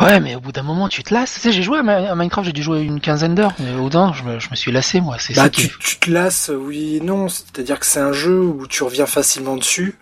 Ouais, 0.00 0.20
mais 0.20 0.36
au 0.36 0.40
bout 0.40 0.52
d'un 0.52 0.62
moment, 0.62 0.88
tu 0.88 1.02
te 1.02 1.12
lasses. 1.12 1.34
Tu 1.34 1.40
sais, 1.40 1.52
j'ai 1.52 1.62
joué 1.62 1.78
à, 1.78 1.82
Minecraft, 2.14 2.46
j'ai 2.46 2.52
dû 2.52 2.62
jouer 2.62 2.80
une 2.80 3.00
quinzaine 3.00 3.34
d'heures, 3.34 3.52
mais 3.58 3.74
au 3.74 3.90
je 3.90 4.22
me, 4.22 4.38
je 4.40 4.48
me 4.50 4.56
suis 4.56 4.72
lassé, 4.72 5.00
moi. 5.00 5.16
C'est 5.18 5.34
bah, 5.34 5.42
ça 5.42 5.50
tu, 5.50 5.68
tu 5.78 5.98
te 5.98 6.10
lasses, 6.10 6.50
oui 6.54 7.00
non. 7.02 7.28
C'est-à-dire 7.28 7.78
que 7.78 7.84
c'est 7.84 8.00
un 8.00 8.12
jeu 8.12 8.40
où 8.40 8.66
tu 8.66 8.84
reviens 8.84 9.06
facilement 9.06 9.56
dessus. 9.56 9.96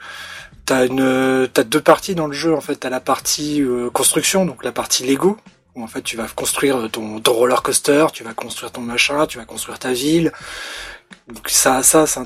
T'as 0.71 0.87
une, 0.87 1.49
t'as 1.53 1.65
deux 1.65 1.81
parties 1.81 2.15
dans 2.15 2.29
le 2.29 2.33
jeu, 2.33 2.55
en 2.55 2.61
fait. 2.61 2.77
T'as 2.77 2.91
la 2.91 3.01
partie 3.01 3.61
euh, 3.61 3.91
construction, 3.91 4.47
donc 4.47 4.63
la 4.63 4.71
partie 4.71 5.05
Lego, 5.05 5.37
où 5.75 5.83
en 5.83 5.89
fait 5.89 6.01
tu 6.01 6.17
vas 6.17 6.29
construire 6.29 6.89
ton, 6.93 7.19
ton 7.19 7.33
roller 7.33 7.61
coaster, 7.61 8.07
tu 8.13 8.23
vas 8.23 8.35
construire 8.35 8.71
ton 8.71 8.81
machin, 8.81 9.27
tu 9.27 9.39
vas 9.39 9.45
construire 9.45 9.81
ta 9.81 9.93
ville. 9.93 10.31
Donc 11.27 11.49
ça, 11.49 11.83
ça, 11.83 12.07
ça 12.07 12.25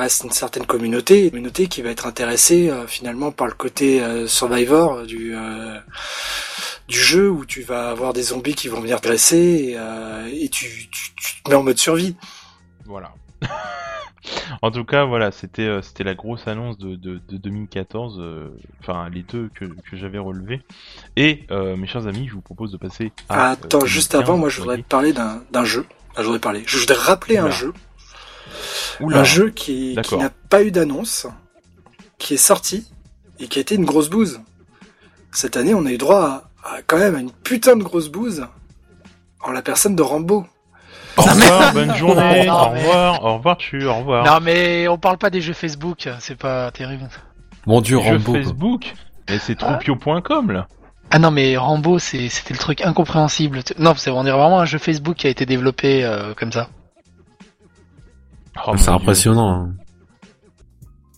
une 0.00 0.32
certaine 0.32 0.66
communauté, 0.66 1.26
une 1.26 1.30
communauté 1.30 1.68
qui 1.68 1.80
va 1.80 1.90
être 1.90 2.08
intéressée 2.08 2.70
euh, 2.70 2.88
finalement 2.88 3.30
par 3.30 3.46
le 3.46 3.52
côté 3.52 4.02
euh, 4.02 4.26
survivor 4.26 5.04
du 5.04 5.36
du 6.88 6.98
jeu 6.98 7.30
où 7.30 7.46
tu 7.46 7.62
vas 7.62 7.90
avoir 7.90 8.12
des 8.12 8.24
zombies 8.24 8.56
qui 8.56 8.66
vont 8.66 8.80
venir 8.80 9.00
dresser 9.00 9.76
et, 10.26 10.44
et 10.44 10.48
tu, 10.48 10.66
tu, 10.90 11.14
tu, 11.14 11.42
te 11.44 11.48
mets 11.48 11.54
en 11.54 11.62
mode 11.62 11.78
survie. 11.78 12.16
Voilà. 12.84 13.14
en 14.62 14.70
tout 14.70 14.84
cas, 14.84 15.04
voilà, 15.04 15.30
c'était 15.30 15.66
euh, 15.66 15.82
c'était 15.82 16.04
la 16.04 16.14
grosse 16.14 16.46
annonce 16.46 16.78
de, 16.78 16.96
de, 16.96 17.20
2014, 17.28 18.18
euh, 18.18 18.48
enfin 18.80 19.08
les 19.10 19.22
deux 19.22 19.50
que, 19.54 19.64
que 19.64 19.96
j'avais 19.96 20.18
relevés. 20.18 20.60
Et 21.16 21.46
euh, 21.50 21.76
mes 21.76 21.86
chers 21.86 22.06
amis, 22.06 22.26
je 22.28 22.34
vous 22.34 22.40
propose 22.40 22.72
de 22.72 22.76
passer 22.76 23.12
à. 23.28 23.50
Attends, 23.50 23.84
juste 23.84 24.14
avant, 24.14 24.36
moi 24.36 24.48
je 24.48 24.60
voudrais 24.60 24.78
te 24.78 24.82
parler 24.82 25.12
d'un 25.12 25.64
jeu. 25.64 25.86
je 26.16 26.22
voudrais 26.22 26.38
parler. 26.38 26.62
Je 26.66 26.78
voudrais 26.78 26.96
rappeler 26.96 27.38
un 27.38 27.50
jeu. 27.50 27.72
Un 29.00 29.24
jeu 29.24 29.50
qui, 29.50 29.96
qui 30.02 30.16
n'a 30.16 30.30
pas 30.30 30.62
eu 30.62 30.70
d'annonce, 30.70 31.26
qui 32.18 32.34
est 32.34 32.38
sorti 32.38 32.86
et 33.38 33.48
qui 33.48 33.58
a 33.58 33.62
été 33.62 33.74
une 33.74 33.86
grosse 33.86 34.10
bouse. 34.10 34.40
Cette 35.32 35.56
année, 35.56 35.74
on 35.74 35.86
a 35.86 35.92
eu 35.92 35.98
droit 35.98 36.50
à, 36.62 36.82
quand 36.86 36.98
même 36.98 37.14
à 37.14 37.20
une 37.20 37.30
putain 37.30 37.76
de 37.76 37.82
grosse 37.82 38.08
bouse 38.08 38.46
en 39.42 39.52
la 39.52 39.62
personne 39.62 39.96
de 39.96 40.02
Rambo. 40.02 40.44
Au 41.16 41.22
revoir, 41.22 41.72
bonne 41.72 41.94
journée, 41.94 42.50
au 42.50 42.64
revoir, 42.64 43.24
au 43.24 43.34
revoir 43.34 43.56
tu, 43.56 43.84
au 43.84 43.94
revoir. 43.94 44.24
Non 44.24 44.40
mais 44.40 44.88
on 44.88 44.98
parle 44.98 45.18
pas 45.18 45.30
des 45.30 45.40
jeux 45.40 45.52
Facebook, 45.52 46.08
c'est 46.18 46.38
pas 46.38 46.70
terrible. 46.70 47.08
Mon 47.66 47.80
dieu, 47.80 47.98
Rambo. 47.98 48.34
Facebook 48.34 48.94
Mais 49.28 49.38
c'est 49.38 49.56
troupio.com 49.56 50.50
là. 50.50 50.68
Ah 51.10 51.18
non 51.18 51.30
mais 51.30 51.56
Rambo 51.56 51.98
c'était 51.98 52.54
le 52.54 52.58
truc 52.58 52.82
incompréhensible. 52.82 53.60
Non, 53.78 53.94
c'est 53.96 54.10
on 54.10 54.22
dirait 54.22 54.38
vraiment 54.38 54.60
un 54.60 54.64
jeu 54.64 54.78
Facebook 54.78 55.16
qui 55.16 55.26
a 55.26 55.30
été 55.30 55.44
développé 55.44 56.04
euh, 56.04 56.34
comme 56.34 56.52
ça. 56.52 56.68
Oh, 58.66 58.76
c'est 58.76 58.90
impressionnant. 58.90 59.50
Hein. 59.50 59.74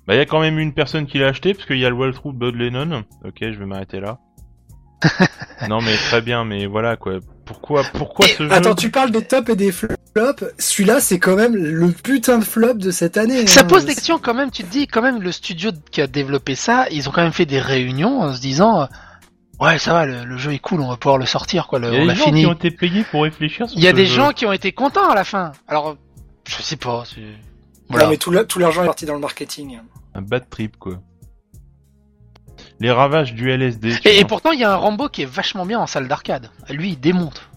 Bah 0.07 0.15
il 0.15 0.19
y 0.19 0.21
a 0.21 0.27
quand 0.27 0.41
même 0.41 0.59
une 0.59 0.73
personne 0.73 1.07
qui 1.07 1.19
l'a 1.19 1.29
acheté 1.29 1.55
parce 1.55 1.67
qu'il 1.67 1.79
y 1.79 1.85
a 1.85 1.91
le 1.91 1.97
de 1.97 2.33
Bud 2.33 2.57
Lennon. 2.57 3.05
Ok, 3.25 3.39
je 3.41 3.59
vais 3.59 3.67
m'arrêter 3.67 4.01
là. 4.01 4.19
non 5.69 5.81
mais 5.81 5.95
très 5.95 6.23
bien, 6.23 6.45
mais 6.45 6.67
voilà 6.67 6.97
quoi. 6.97 7.19
Pourquoi, 7.53 7.83
pourquoi 7.93 8.27
ce 8.27 8.45
jeu 8.45 8.53
Attends, 8.53 8.75
tu 8.75 8.91
parles 8.91 9.11
des 9.11 9.23
tops 9.23 9.51
et 9.51 9.57
des 9.57 9.73
flops. 9.73 10.45
Celui-là, 10.59 11.01
c'est 11.01 11.19
quand 11.19 11.37
même 11.37 11.55
le 11.55 11.93
putain 11.93 12.39
de 12.39 12.45
flop 12.45 12.75
de 12.75 12.91
cette 12.91 13.19
année. 13.19 13.47
Ça 13.47 13.61
hein. 13.61 13.65
pose 13.65 13.85
des 13.85 13.95
questions 13.95 14.19
quand 14.19 14.33
même. 14.33 14.51
Tu 14.51 14.65
te 14.65 14.71
dis 14.71 14.87
quand 14.87 15.03
même 15.03 15.21
le 15.21 15.33
studio 15.33 15.71
qui 15.91 16.01
a 16.01 16.07
développé 16.07 16.55
ça, 16.55 16.87
ils 16.91 17.09
ont 17.09 17.13
quand 17.13 17.23
même 17.23 17.33
fait 17.33 17.45
des 17.45 17.61
réunions 17.61 18.21
en 18.21 18.33
se 18.33 18.41
disant. 18.41 18.89
Ouais, 19.61 19.79
ça 19.79 19.93
va, 19.93 20.07
le, 20.07 20.37
jeu 20.39 20.55
est 20.55 20.59
cool, 20.59 20.81
on 20.81 20.89
va 20.89 20.97
pouvoir 20.97 21.19
le 21.19 21.27
sortir, 21.27 21.69
quoi. 21.69 21.79
Le, 21.79 21.93
Il 21.93 22.07
y 22.07 22.11
a 22.11 22.15
des 22.15 22.17
gens 22.17 22.33
qui 22.33 22.47
ont 22.47 22.53
été 22.53 22.71
payés 22.71 23.05
pour 23.05 23.23
réfléchir. 23.23 23.67
Il 23.77 23.83
y 23.83 23.87
a 23.87 23.93
des 23.93 24.07
gens 24.07 24.33
qui 24.33 24.47
ont 24.47 24.53
été 24.53 24.73
contents 24.73 25.09
à 25.11 25.15
la 25.15 25.25
fin. 25.25 25.53
Alors, 25.69 25.97
je 26.49 26.63
sais 26.63 26.77
pas. 26.77 27.05
Voilà. 27.89 28.07
Non, 28.07 28.11
mais 28.11 28.17
tout 28.17 28.59
l'argent 28.59 28.83
est 28.83 28.87
parti 28.87 29.05
dans 29.05 29.15
le 29.15 29.21
marketing. 29.21 29.79
Un 30.15 30.23
bad 30.23 30.49
trip, 30.49 30.79
quoi 30.79 30.99
les 32.83 32.91
ravages 32.91 33.33
du 33.33 33.49
LSD. 33.49 33.95
Et, 34.05 34.25
pourtant, 34.25 34.51
il 34.51 34.59
y 34.59 34.65
a 34.65 34.73
un 34.73 34.77
Rambo 34.77 35.09
qui 35.09 35.23
est 35.23 35.31
vachement 35.31 35.65
bien 35.65 35.79
en 35.79 35.87
salle 35.87 36.09
d'arcade. 36.09 36.51
Lui, 36.69 36.91
il 36.91 37.01
démonte. 37.01 37.49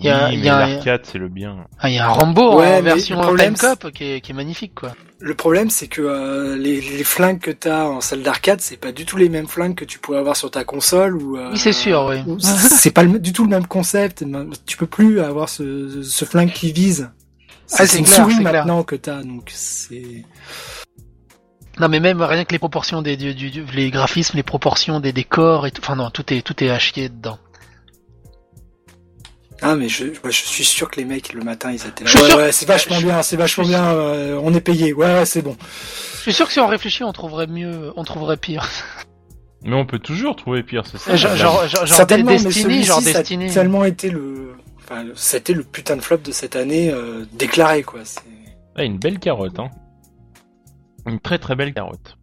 Il 0.00 0.06
y 0.06 0.10
a, 0.10 0.30
l'arcade, 0.30 1.02
c'est 1.04 1.18
le 1.18 1.28
bien. 1.28 1.66
Ah, 1.80 1.90
il 1.90 1.96
y 1.96 1.98
a 1.98 2.06
un 2.06 2.12
Rambo 2.12 2.62
en 2.62 2.82
version 2.82 3.20
Time 3.36 3.56
Cop 3.56 3.90
qui 3.90 4.04
est, 4.04 4.32
magnifique, 4.32 4.74
quoi. 4.74 4.94
Le 5.20 5.34
problème, 5.34 5.68
c'est 5.68 5.88
que 5.88 6.00
euh, 6.00 6.56
les, 6.56 6.80
flingues 7.02 7.40
que 7.40 7.50
t'as 7.50 7.84
en 7.86 8.00
salle 8.00 8.22
d'arcade, 8.22 8.60
c'est 8.60 8.76
pas 8.76 8.92
du 8.92 9.04
tout 9.04 9.16
les 9.16 9.28
mêmes 9.28 9.48
flingues 9.48 9.74
que 9.74 9.84
tu 9.84 9.98
pourrais 9.98 10.18
avoir 10.18 10.36
sur 10.36 10.50
ta 10.50 10.64
console 10.64 11.16
ou. 11.16 11.36
Euh, 11.36 11.50
oui, 11.52 11.58
c'est 11.58 11.72
sûr, 11.72 12.06
oui. 12.08 12.36
c'est 12.40 12.92
pas 12.92 13.04
du 13.04 13.32
tout 13.32 13.42
le 13.42 13.50
même 13.50 13.66
concept. 13.66 14.24
Tu 14.64 14.76
peux 14.76 14.86
plus 14.86 15.20
avoir 15.20 15.48
ce, 15.48 16.02
ce 16.02 16.24
flingue 16.24 16.52
qui 16.52 16.72
vise. 16.72 17.10
Ah, 17.72 17.86
c'est 17.86 17.98
une 17.98 18.06
souris 18.06 18.40
maintenant 18.40 18.82
que 18.84 18.96
t'as, 18.96 19.22
donc 19.22 19.50
c'est. 19.52 20.24
Non, 21.80 21.88
mais 21.88 22.00
même 22.00 22.20
rien 22.22 22.44
que 22.44 22.52
les 22.52 22.58
proportions 22.58 23.02
des, 23.02 23.16
du, 23.16 23.32
les 23.72 23.90
graphismes, 23.90 24.36
les 24.36 24.42
proportions 24.42 25.00
des 25.00 25.12
décors 25.12 25.66
et 25.66 25.70
tout. 25.70 25.82
Enfin 25.82 25.96
non, 25.96 26.10
tout 26.10 26.32
est 26.32 26.42
tout 26.42 26.62
est 26.62 26.70
à 26.70 26.78
chier 26.78 27.08
dedans. 27.08 27.38
Ah 29.60 29.74
mais 29.74 29.88
je, 29.88 30.06
je 30.24 30.30
suis 30.30 30.64
sûr 30.64 30.88
que 30.90 31.00
les 31.00 31.04
mecs 31.04 31.32
le 31.32 31.42
matin 31.42 31.72
ils 31.72 31.84
étaient 31.86 32.04
là. 32.04 32.10
Ouais, 32.14 32.34
ouais 32.34 32.52
c'est 32.52 32.66
vachement 32.66 33.00
bien, 33.00 33.22
c'est 33.22 33.36
vachement 33.36 33.64
bien. 33.64 33.84
Euh, 33.92 34.40
on 34.42 34.54
est 34.54 34.60
payé. 34.60 34.92
Ouais, 34.92 35.06
ouais 35.06 35.26
c'est 35.26 35.42
bon. 35.42 35.56
Je 36.16 36.20
suis 36.22 36.32
sûr 36.32 36.46
que 36.46 36.52
si 36.52 36.60
on 36.60 36.66
réfléchit, 36.66 37.04
on 37.04 37.12
trouverait 37.12 37.46
mieux, 37.46 37.92
on 37.96 38.04
trouverait 38.04 38.36
pire. 38.36 38.68
Mais 39.62 39.74
on 39.74 39.86
peut 39.86 39.98
toujours 39.98 40.36
trouver 40.36 40.62
pire, 40.62 40.84
c'est 40.86 40.98
ça. 40.98 41.16
Genre, 41.16 41.34
genre, 41.36 41.66
genre 41.66 41.88
Certainement, 41.88 42.30
Destiny, 42.30 42.84
genre 42.84 43.02
Destiny. 43.02 43.50
Ça 43.50 43.60
a 43.60 43.62
tellement 43.62 43.84
été 43.84 44.10
le, 44.10 44.54
enfin, 44.78 45.04
c'était 45.16 45.54
le 45.54 45.64
putain 45.64 45.96
de 45.96 46.02
flop 46.02 46.18
de 46.18 46.30
cette 46.30 46.54
année 46.54 46.90
euh, 46.92 47.24
déclaré 47.32 47.82
quoi. 47.82 48.00
Ah, 48.76 48.84
une 48.84 48.98
belle 48.98 49.18
carotte, 49.18 49.58
hein. 49.58 49.70
Une 51.06 51.20
très 51.20 51.38
très 51.38 51.56
belle 51.56 51.72
carotte. 51.72 52.18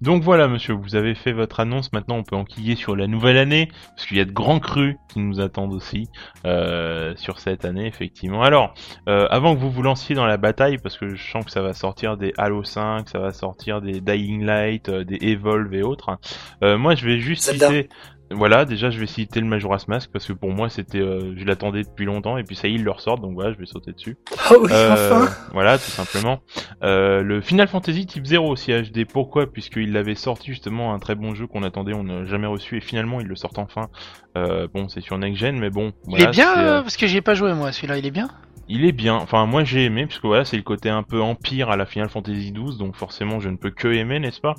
Donc 0.00 0.22
voilà 0.22 0.48
monsieur, 0.48 0.74
vous 0.74 0.96
avez 0.96 1.14
fait 1.14 1.32
votre 1.32 1.60
annonce, 1.60 1.92
maintenant 1.92 2.16
on 2.16 2.22
peut 2.22 2.36
enquiller 2.36 2.76
sur 2.76 2.96
la 2.96 3.06
nouvelle 3.06 3.36
année, 3.36 3.68
parce 3.96 4.06
qu'il 4.06 4.16
y 4.16 4.20
a 4.20 4.24
de 4.24 4.32
grands 4.32 4.60
crus 4.60 4.96
qui 5.12 5.20
nous 5.20 5.40
attendent 5.40 5.72
aussi 5.72 6.08
euh, 6.44 7.14
sur 7.16 7.40
cette 7.40 7.64
année 7.64 7.86
effectivement. 7.86 8.42
Alors, 8.42 8.74
euh, 9.08 9.26
avant 9.30 9.54
que 9.54 9.60
vous 9.60 9.70
vous 9.70 9.82
lanciez 9.82 10.14
dans 10.14 10.26
la 10.26 10.36
bataille, 10.36 10.78
parce 10.78 10.98
que 10.98 11.14
je 11.14 11.30
sens 11.30 11.44
que 11.44 11.50
ça 11.50 11.62
va 11.62 11.72
sortir 11.72 12.16
des 12.16 12.32
Halo 12.38 12.64
5, 12.64 13.08
ça 13.08 13.18
va 13.18 13.32
sortir 13.32 13.80
des 13.80 14.00
Dying 14.00 14.44
Light, 14.44 14.88
euh, 14.88 15.04
des 15.04 15.18
Evolve 15.20 15.74
et 15.74 15.82
autres, 15.82 16.10
hein, 16.10 16.76
moi 16.76 16.94
je 16.94 17.06
vais 17.06 17.18
juste 17.18 17.50
citer 17.50 17.88
voilà, 18.30 18.64
déjà 18.64 18.90
je 18.90 18.98
vais 18.98 19.06
citer 19.06 19.40
le 19.40 19.46
Majora's 19.46 19.86
Mask 19.88 20.10
parce 20.12 20.26
que 20.26 20.32
pour 20.32 20.50
moi 20.50 20.68
c'était, 20.68 21.00
euh, 21.00 21.34
je 21.36 21.44
l'attendais 21.44 21.82
depuis 21.82 22.04
longtemps 22.06 22.38
et 22.38 22.44
puis 22.44 22.56
ça 22.56 22.68
y 22.68 22.72
est, 22.72 22.74
il 22.74 22.84
le 22.84 22.90
ressort 22.90 23.18
donc 23.18 23.34
voilà, 23.34 23.52
je 23.52 23.58
vais 23.58 23.66
sauter 23.66 23.92
dessus. 23.92 24.16
Oh 24.50 24.58
oui, 24.62 24.70
euh, 24.72 25.26
Voilà, 25.52 25.78
tout 25.78 25.90
simplement. 25.90 26.40
Euh, 26.82 27.22
le 27.22 27.40
Final 27.40 27.68
Fantasy 27.68 28.06
Type 28.06 28.26
0 28.26 28.50
aussi 28.50 28.72
HD, 28.72 29.04
pourquoi? 29.04 29.50
Puisqu'il 29.50 29.92
l'avait 29.92 30.14
sorti 30.14 30.50
justement 30.50 30.94
un 30.94 30.98
très 30.98 31.14
bon 31.14 31.34
jeu 31.34 31.46
qu'on 31.46 31.62
attendait, 31.62 31.94
on 31.94 32.04
n'a 32.04 32.24
jamais 32.24 32.46
reçu 32.46 32.76
et 32.76 32.80
finalement 32.80 33.20
il 33.20 33.26
le 33.26 33.36
sort 33.36 33.52
enfin. 33.56 33.88
bon, 34.34 34.88
c'est 34.88 35.00
sur 35.00 35.18
Next 35.18 35.40
Gen, 35.40 35.58
mais 35.58 35.70
bon. 35.70 35.92
il 36.08 36.22
est 36.22 36.30
bien 36.30 36.82
parce 36.82 36.96
que 36.96 37.06
j'y 37.06 37.18
ai 37.18 37.22
pas 37.22 37.34
joué 37.34 37.52
moi, 37.54 37.72
celui-là, 37.72 37.98
il 37.98 38.06
est 38.06 38.10
bien? 38.10 38.28
Il 38.68 38.84
est 38.84 38.92
bien. 38.92 39.14
Enfin, 39.14 39.46
moi 39.46 39.64
j'ai 39.64 39.84
aimé, 39.84 40.06
puisque 40.06 40.24
voilà, 40.24 40.44
c'est 40.44 40.56
le 40.56 40.62
côté 40.62 40.88
un 40.88 41.02
peu 41.02 41.20
empire 41.20 41.70
à 41.70 41.76
la 41.76 41.86
Final 41.86 42.08
Fantasy 42.08 42.52
XII, 42.52 42.78
donc 42.78 42.96
forcément 42.96 43.40
je 43.40 43.48
ne 43.48 43.56
peux 43.56 43.70
que 43.70 43.88
aimer, 43.88 44.18
n'est-ce 44.18 44.40
pas? 44.40 44.54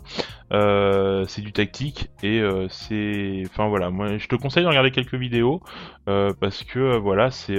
Euh, 0.53 1.25
C'est 1.27 1.41
du 1.41 1.51
tactique 1.51 2.09
et 2.21 2.39
euh, 2.39 2.67
c'est, 2.69 3.43
enfin 3.49 3.67
voilà, 3.67 3.89
moi 3.89 4.17
je 4.17 4.27
te 4.27 4.35
conseille 4.35 4.63
de 4.63 4.67
regarder 4.67 4.91
quelques 4.91 5.15
vidéos 5.15 5.61
euh, 6.07 6.31
parce 6.39 6.63
que 6.63 6.97
voilà, 6.97 7.31
c'est 7.31 7.55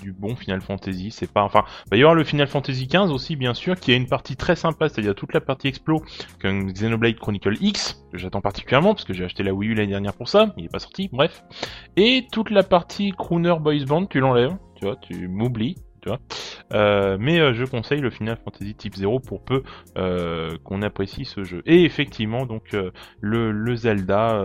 du 0.00 0.12
bon 0.12 0.36
Final 0.36 0.60
Fantasy. 0.60 1.10
C'est 1.10 1.30
pas, 1.30 1.42
enfin, 1.42 1.64
il 1.86 1.90
va 1.90 1.96
y 1.96 2.00
avoir 2.00 2.14
le 2.14 2.24
Final 2.24 2.46
Fantasy 2.46 2.86
XV 2.86 3.12
aussi, 3.12 3.36
bien 3.36 3.54
sûr, 3.54 3.78
qui 3.78 3.92
a 3.92 3.94
une 3.96 4.08
partie 4.08 4.36
très 4.36 4.56
sympa, 4.56 4.88
c'est-à-dire 4.88 5.14
toute 5.14 5.34
la 5.34 5.40
partie 5.40 5.68
explo, 5.68 6.02
comme 6.40 6.72
Xenoblade 6.72 7.16
Chronicle 7.16 7.56
X, 7.60 8.04
que 8.10 8.18
j'attends 8.18 8.40
particulièrement 8.40 8.94
parce 8.94 9.04
que 9.04 9.12
j'ai 9.12 9.24
acheté 9.24 9.42
la 9.42 9.52
Wii 9.52 9.70
U 9.70 9.74
l'année 9.74 9.90
dernière 9.90 10.14
pour 10.14 10.28
ça, 10.28 10.52
il 10.56 10.64
est 10.64 10.72
pas 10.72 10.78
sorti, 10.78 11.08
bref, 11.12 11.42
et 11.96 12.26
toute 12.32 12.50
la 12.50 12.62
partie 12.62 13.12
Crooner 13.12 13.54
Boys 13.60 13.84
Band, 13.86 14.06
tu 14.06 14.20
l'enlèves 14.20 14.56
tu 14.82 14.86
vois, 14.86 14.96
tu 14.96 15.28
m'oublies, 15.28 15.76
tu 16.00 16.08
vois. 16.08 16.18
Euh, 16.74 17.16
mais 17.20 17.38
euh, 17.38 17.54
je 17.54 17.64
conseille 17.64 18.00
le 18.00 18.10
Final 18.10 18.36
Fantasy 18.44 18.74
Type 18.74 18.96
0 18.96 19.20
pour 19.20 19.40
peu 19.40 19.62
euh, 19.96 20.56
qu'on 20.64 20.82
apprécie 20.82 21.24
ce 21.24 21.44
jeu. 21.44 21.62
Et 21.66 21.84
effectivement, 21.84 22.46
donc 22.46 22.76
le, 23.20 23.52
le, 23.52 23.76
Zelda 23.76 24.42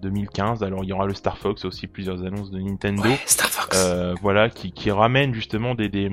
2015. 0.00 0.62
Alors 0.62 0.84
il 0.84 0.90
y 0.90 0.92
aura 0.92 1.06
le 1.06 1.14
Star 1.14 1.38
Fox 1.38 1.64
aussi, 1.64 1.88
plusieurs 1.88 2.24
annonces 2.24 2.52
de 2.52 2.60
Nintendo. 2.60 3.10
Star 3.26 3.48
Fox. 3.48 4.16
voilà, 4.22 4.48
qui, 4.48 4.70
qui 4.70 4.92
ramène 4.92 5.34
justement 5.34 5.74
des, 5.74 5.88
des 5.88 6.08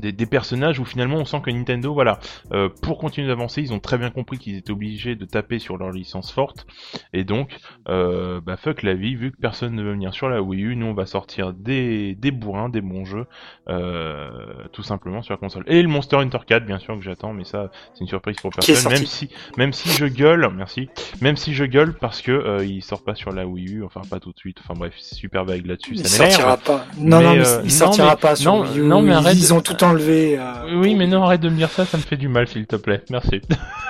des, 0.00 0.12
des, 0.12 0.26
personnages 0.26 0.78
où 0.80 0.84
finalement 0.84 1.16
on 1.16 1.24
sent 1.24 1.40
que 1.44 1.50
Nintendo, 1.50 1.92
voilà, 1.94 2.18
euh, 2.52 2.68
pour 2.82 2.98
continuer 2.98 3.28
d'avancer, 3.28 3.62
ils 3.62 3.72
ont 3.72 3.80
très 3.80 3.98
bien 3.98 4.10
compris 4.10 4.38
qu'ils 4.38 4.56
étaient 4.56 4.70
obligés 4.70 5.14
de 5.14 5.24
taper 5.24 5.58
sur 5.58 5.76
leur 5.76 5.90
licence 5.90 6.32
forte, 6.32 6.66
et 7.12 7.24
donc, 7.24 7.56
euh, 7.88 8.40
bah 8.40 8.56
fuck 8.56 8.82
la 8.82 8.94
vie, 8.94 9.14
vu 9.14 9.32
que 9.32 9.36
personne 9.36 9.74
ne 9.74 9.82
veut 9.82 9.92
venir 9.92 10.14
sur 10.14 10.28
la 10.28 10.42
Wii 10.42 10.62
U, 10.62 10.76
nous 10.76 10.86
on 10.86 10.94
va 10.94 11.06
sortir 11.06 11.52
des, 11.52 12.14
des 12.14 12.30
bourrins, 12.30 12.68
des 12.68 12.80
bons 12.80 13.04
jeux, 13.04 13.26
euh, 13.68 14.28
tout 14.72 14.82
simplement 14.82 15.22
sur 15.22 15.34
la 15.34 15.38
console. 15.38 15.64
Et 15.66 15.82
le 15.82 15.88
Monster 15.88 16.16
Hunter 16.16 16.38
4, 16.46 16.66
bien 16.66 16.78
sûr 16.78 16.96
que 16.96 17.02
j'attends, 17.02 17.32
mais 17.32 17.44
ça 17.44 17.70
c'est 17.94 18.00
une 18.00 18.08
surprise 18.08 18.36
pour 18.36 18.50
personne, 18.50 18.92
même 18.92 19.06
si, 19.06 19.30
même 19.56 19.72
si 19.72 19.88
je 19.90 20.06
gueule, 20.06 20.50
merci, 20.54 20.88
même 21.20 21.36
si 21.36 21.54
je 21.54 21.64
gueule 21.64 21.94
parce 21.94 22.22
que 22.22 22.32
euh, 22.32 22.64
il 22.64 22.82
sort 22.82 23.02
pas 23.02 23.14
sur 23.14 23.32
la 23.32 23.46
Wii 23.46 23.76
U, 23.76 23.84
enfin 23.84 24.02
pas 24.08 24.20
tout 24.20 24.32
de 24.32 24.38
suite, 24.38 24.58
enfin 24.62 24.74
bref, 24.78 24.94
super 24.98 25.44
vague 25.44 25.66
là-dessus, 25.66 25.96
ça 25.96 26.26
Il 26.26 26.32
sortira 26.32 26.56
pas. 26.56 26.86
Non, 26.98 27.20
non, 27.20 27.34
mais 27.34 27.44
il 27.64 27.70
sortira 27.70 28.16
pas 28.16 28.36
sur 28.36 28.54
Wii 28.54 28.80
U. 28.80 28.82
Non, 28.82 29.02
mais 29.02 29.12
arrête, 29.12 29.36
ils 29.36 29.52
ont 29.54 29.60
tout 29.60 29.76
enlevé. 29.88 30.38
Oui, 30.74 30.94
mais 30.94 31.06
non, 31.06 31.22
arrête 31.22 31.40
de 31.40 31.48
me 31.48 31.56
dire 31.56 31.70
ça, 31.70 31.84
ça 31.84 31.96
me 31.96 32.02
fait 32.02 32.16
du 32.16 32.28
mal, 32.28 32.48
s'il 32.48 32.66
te 32.66 32.76
plaît. 32.76 33.02
Merci. 33.10 33.40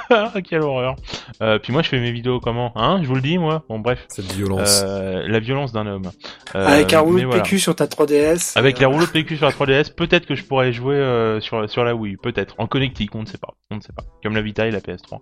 Quelle 0.49 0.63
horreur. 0.63 0.97
Euh, 1.43 1.59
puis 1.59 1.73
moi, 1.73 1.83
je 1.83 1.89
fais 1.89 2.01
mes 2.01 2.13
vidéos 2.13 2.41
comment 2.41 2.73
Hein 2.77 3.01
Je 3.03 3.09
vous 3.09 3.15
le 3.15 3.21
dis, 3.21 3.39
moi. 3.39 3.65
Bon, 3.69 3.79
bref. 3.79 4.05
Cette 4.09 4.33
violence. 4.33 4.83
Euh, 4.85 5.27
la 5.27 5.41
violence 5.41 5.73
d'un 5.73 5.87
homme. 5.87 6.11
Euh, 6.55 6.67
Avec 6.67 6.93
un 6.93 7.01
rouleau 7.01 7.21
de 7.21 7.39
PQ 7.39 7.59
sur 7.59 7.75
ta 7.75 7.87
3DS. 7.87 8.57
Avec 8.57 8.79
la 8.79 8.89
rouleau 8.89 9.07
de 9.07 9.11
PQ 9.11 9.37
sur 9.37 9.47
la 9.47 9.53
3DS, 9.53 9.95
peut-être 9.95 10.27
que 10.27 10.35
je 10.35 10.45
pourrais 10.45 10.73
jouer 10.73 10.97
sur 11.41 11.69
sur 11.69 11.85
la 11.85 11.95
Wii, 11.95 12.17
peut-être 12.17 12.55
en 12.59 12.67
connectique, 12.67 13.15
on 13.15 13.23
ne 13.23 13.27
sait 13.27 13.39
pas, 13.39 13.55
on 13.71 13.77
ne 13.77 13.81
sait 13.81 13.93
pas. 13.93 14.05
Comme 14.23 14.35
la 14.35 14.43
Vita 14.43 14.67
et 14.67 14.71
la 14.71 14.81
PS3. 14.81 15.21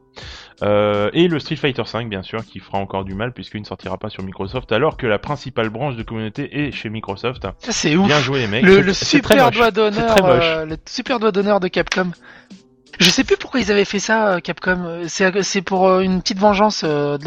et 1.12 1.28
le 1.28 1.38
Street 1.38 1.56
Fighter 1.56 1.84
5, 1.84 2.09
bien 2.09 2.22
sûr, 2.22 2.44
qui 2.44 2.60
fera 2.60 2.78
encore 2.78 3.05
du 3.05 3.14
mal 3.14 3.32
puisqu'il 3.32 3.60
ne 3.60 3.66
sortira 3.66 3.98
pas 3.98 4.10
sur 4.10 4.22
Microsoft, 4.22 4.72
alors 4.72 4.96
que 4.96 5.06
la 5.06 5.18
principale 5.18 5.70
branche 5.70 5.96
de 5.96 6.02
communauté 6.02 6.66
est 6.66 6.72
chez 6.72 6.90
Microsoft. 6.90 7.46
C'est 7.59 7.96
ouf. 7.96 8.06
Bien 8.06 8.20
joué, 8.20 8.40
les 8.40 8.46
mecs. 8.46 8.64
Le, 8.64 8.92
super 8.92 9.51
doigt 9.51 9.70
d'honneur, 9.70 10.53
le 10.64 10.76
super 10.86 11.20
doigt 11.20 11.32
d'honneur 11.32 11.60
de 11.60 11.68
Capcom. 11.68 12.12
Je 13.01 13.10
sais 13.10 13.24
plus 13.24 13.36
pourquoi 13.36 13.60
ils 13.60 13.72
avaient 13.72 13.85
fait 13.85 13.98
ça, 13.98 14.35
euh, 14.35 14.40
Capcom. 14.40 15.02
C'est 15.09 15.62
pour 15.62 15.89
euh, 15.89 16.01
une 16.01 16.20
petite 16.20 16.39
vengeance 16.39 16.82
euh, 16.85 17.18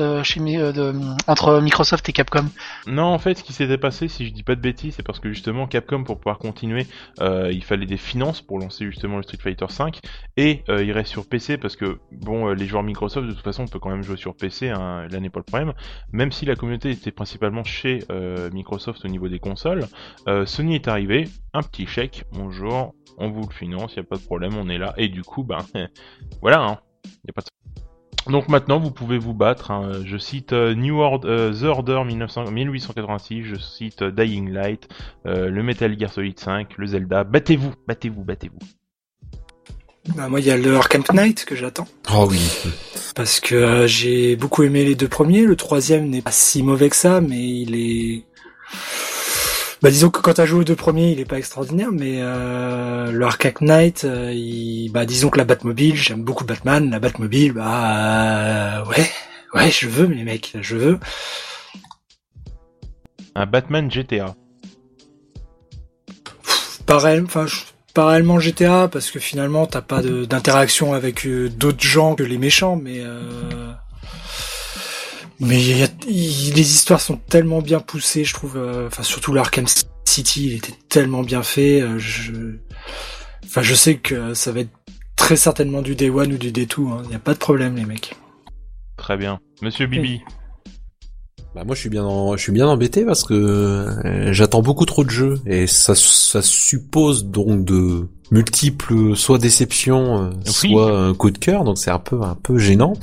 entre 1.27 1.59
Microsoft 1.61 2.07
et 2.07 2.13
Capcom. 2.13 2.45
Non, 2.87 3.03
en 3.03 3.19
fait, 3.19 3.35
ce 3.39 3.43
qui 3.43 3.53
s'était 3.53 3.77
passé, 3.77 4.07
si 4.07 4.25
je 4.25 4.31
dis 4.31 4.43
pas 4.43 4.55
de 4.55 4.61
bêtises, 4.61 4.95
c'est 4.95 5.03
parce 5.03 5.19
que 5.19 5.29
justement 5.29 5.67
Capcom, 5.67 6.03
pour 6.03 6.17
pouvoir 6.17 6.39
continuer, 6.39 6.87
il 7.19 7.63
fallait 7.63 7.85
des 7.85 7.97
finances 7.97 8.41
pour 8.41 8.59
lancer 8.59 8.85
justement 8.85 9.17
le 9.17 9.23
Street 9.23 9.37
Fighter 9.41 9.65
V, 9.65 9.91
et 10.37 10.63
il 10.67 10.91
reste 10.91 11.09
sur 11.09 11.27
PC 11.27 11.57
parce 11.57 11.75
que 11.75 11.99
bon, 12.11 12.49
les 12.49 12.65
joueurs 12.65 12.83
Microsoft, 12.83 13.27
de 13.27 13.33
toute 13.33 13.43
façon, 13.43 13.63
on 13.63 13.67
peut 13.67 13.79
quand 13.79 13.89
même 13.89 14.03
jouer 14.03 14.17
sur 14.17 14.35
PC, 14.35 14.69
hein, 14.69 15.07
là 15.09 15.19
n'est 15.19 15.29
pas 15.29 15.39
le 15.39 15.45
problème. 15.45 15.73
Même 16.11 16.31
si 16.31 16.45
la 16.45 16.55
communauté 16.55 16.91
était 16.91 17.11
principalement 17.11 17.63
chez 17.63 17.99
Microsoft 18.53 19.03
au 19.05 19.07
niveau 19.07 19.27
des 19.27 19.39
consoles, 19.39 19.87
Sony 20.45 20.75
est 20.75 20.87
arrivé, 20.87 21.27
un 21.53 21.63
petit 21.63 21.87
chèque, 21.87 22.23
bonjour, 22.31 22.93
on 23.17 23.29
vous 23.29 23.43
le 23.47 23.53
finance, 23.53 23.93
il 23.95 23.99
a 23.99 24.03
pas 24.03 24.17
de 24.17 24.23
problème, 24.23 24.57
on 24.57 24.69
est 24.69 24.77
là. 24.77 24.93
Et 24.97 25.07
du 25.07 25.23
coup, 25.23 25.43
ben 25.43 25.59
voilà, 26.41 26.61
hein, 26.61 26.79
y 27.25 27.29
a 27.29 27.33
pas 27.33 27.41
de... 27.41 28.31
Donc 28.31 28.49
maintenant, 28.49 28.79
vous 28.79 28.91
pouvez 28.91 29.17
vous 29.17 29.33
battre. 29.33 29.71
Hein. 29.71 30.01
Je 30.05 30.17
cite 30.17 30.51
euh, 30.51 30.75
New 30.75 30.99
Order, 30.99 31.27
euh, 31.29 31.53
The 31.53 31.63
Order 31.63 32.03
1886, 32.05 33.43
je 33.43 33.55
cite 33.55 34.01
euh, 34.01 34.11
Dying 34.11 34.51
Light, 34.51 34.87
le 35.25 35.61
Metal 35.61 35.97
Gear 35.97 36.11
Solid 36.11 36.37
5, 36.37 36.77
le 36.77 36.87
Zelda. 36.87 37.23
Battez-vous, 37.23 37.73
battez-vous, 37.87 38.23
battez-vous. 38.23 38.59
Bah, 40.15 40.29
moi, 40.29 40.39
il 40.39 40.45
y 40.45 40.51
a 40.51 40.57
le 40.57 40.75
Arkham 40.75 41.03
Knight 41.13 41.45
que 41.45 41.55
j'attends. 41.55 41.87
Oh 42.13 42.27
oui. 42.29 42.39
Parce 43.15 43.39
que 43.39 43.87
j'ai 43.87 44.35
beaucoup 44.35 44.63
aimé 44.63 44.85
les 44.85 44.95
deux 44.95 45.07
premiers. 45.07 45.43
Le 45.43 45.55
troisième 45.55 46.09
n'est 46.09 46.21
pas 46.21 46.31
si 46.31 46.63
mauvais 46.63 46.89
que 46.89 46.95
ça, 46.95 47.19
mais 47.19 47.39
il 47.39 47.75
est 47.75 48.23
bah 49.81 49.91
disons 49.91 50.09
que 50.09 50.19
quand 50.21 50.33
t'as 50.33 50.45
joué 50.45 50.61
aux 50.61 50.63
deux 50.63 50.75
premiers, 50.75 51.11
il 51.11 51.19
est 51.19 51.25
pas 51.25 51.37
extraordinaire, 51.37 51.91
mais 51.91 52.17
euh, 52.21 53.11
le 53.11 53.25
Arkham 53.25 53.53
Knight, 53.61 54.05
euh, 54.05 54.31
il... 54.33 54.89
bah 54.91 55.05
disons 55.05 55.29
que 55.29 55.37
la 55.37 55.43
Batmobile, 55.43 55.95
j'aime 55.95 56.23
beaucoup 56.23 56.45
Batman, 56.45 56.89
la 56.89 56.99
Batmobile, 56.99 57.53
bah 57.53 58.81
euh, 58.81 58.85
ouais, 58.85 59.09
ouais, 59.53 59.71
je 59.71 59.87
veux 59.87 60.07
les 60.07 60.23
mecs, 60.23 60.57
je 60.61 60.75
veux. 60.75 60.99
Un 63.35 63.45
Batman 63.45 63.91
GTA. 63.91 64.35
Pareil, 66.85 67.21
enfin 67.23 67.45
pas 67.93 68.07
réellement 68.07 68.39
GTA 68.39 68.87
parce 68.87 69.09
que 69.09 69.19
finalement 69.19 69.65
t'as 69.65 69.81
pas 69.81 70.03
d'interaction 70.03 70.93
avec 70.93 71.25
euh, 71.25 71.49
d'autres 71.49 71.83
gens 71.83 72.15
que 72.15 72.23
les 72.23 72.37
méchants, 72.37 72.75
mais 72.75 73.01
mais 75.39 75.57
les 76.07 76.73
histoires 76.73 77.01
sont 77.01 77.17
tellement 77.17 77.61
bien 77.61 77.79
poussées, 77.79 78.23
je 78.23 78.33
trouve. 78.33 78.57
Euh, 78.57 78.87
enfin, 78.87 79.03
surtout 79.03 79.33
l'Arkham 79.33 79.65
City, 80.05 80.47
il 80.47 80.53
était 80.53 80.73
tellement 80.89 81.21
bien 81.21 81.43
fait. 81.43 81.81
Euh, 81.81 81.99
je, 81.99 82.55
enfin, 83.45 83.61
je 83.61 83.75
sais 83.75 83.97
que 83.97 84.33
ça 84.33 84.51
va 84.51 84.61
être 84.61 84.71
très 85.15 85.35
certainement 85.35 85.81
du 85.81 85.95
Day 85.95 86.09
One 86.09 86.33
ou 86.33 86.37
du 86.37 86.51
Day 86.51 86.65
2. 86.65 86.75
Il 86.77 86.87
hein. 86.87 87.01
n'y 87.09 87.15
a 87.15 87.19
pas 87.19 87.33
de 87.33 87.39
problème, 87.39 87.75
les 87.75 87.85
mecs. 87.85 88.15
Très 88.97 89.17
bien, 89.17 89.39
Monsieur 89.61 89.85
Bibi. 89.85 90.21
Bah 91.55 91.63
moi 91.65 91.73
je 91.73 91.79
suis 91.79 91.89
bien 91.89 92.05
je 92.35 92.41
suis 92.41 92.51
bien 92.51 92.67
embêté 92.67 93.03
parce 93.03 93.23
que 93.23 93.33
euh, 93.33 94.31
j'attends 94.31 94.61
beaucoup 94.61 94.85
trop 94.85 95.03
de 95.03 95.09
jeux 95.09 95.39
et 95.47 95.65
ça 95.65 95.95
ça 95.95 96.43
suppose 96.43 97.25
donc 97.25 97.65
de 97.65 98.09
multiples 98.29 99.15
soit 99.15 99.39
déceptions 99.39 100.29
soit 100.45 100.91
un 100.91 101.15
coup 101.15 101.31
de 101.31 101.37
cœur 101.39 101.63
donc 101.63 101.79
c'est 101.79 101.89
un 101.89 101.97
peu 101.97 102.21
un 102.21 102.35
peu 102.35 102.59
gênant. 102.59 102.93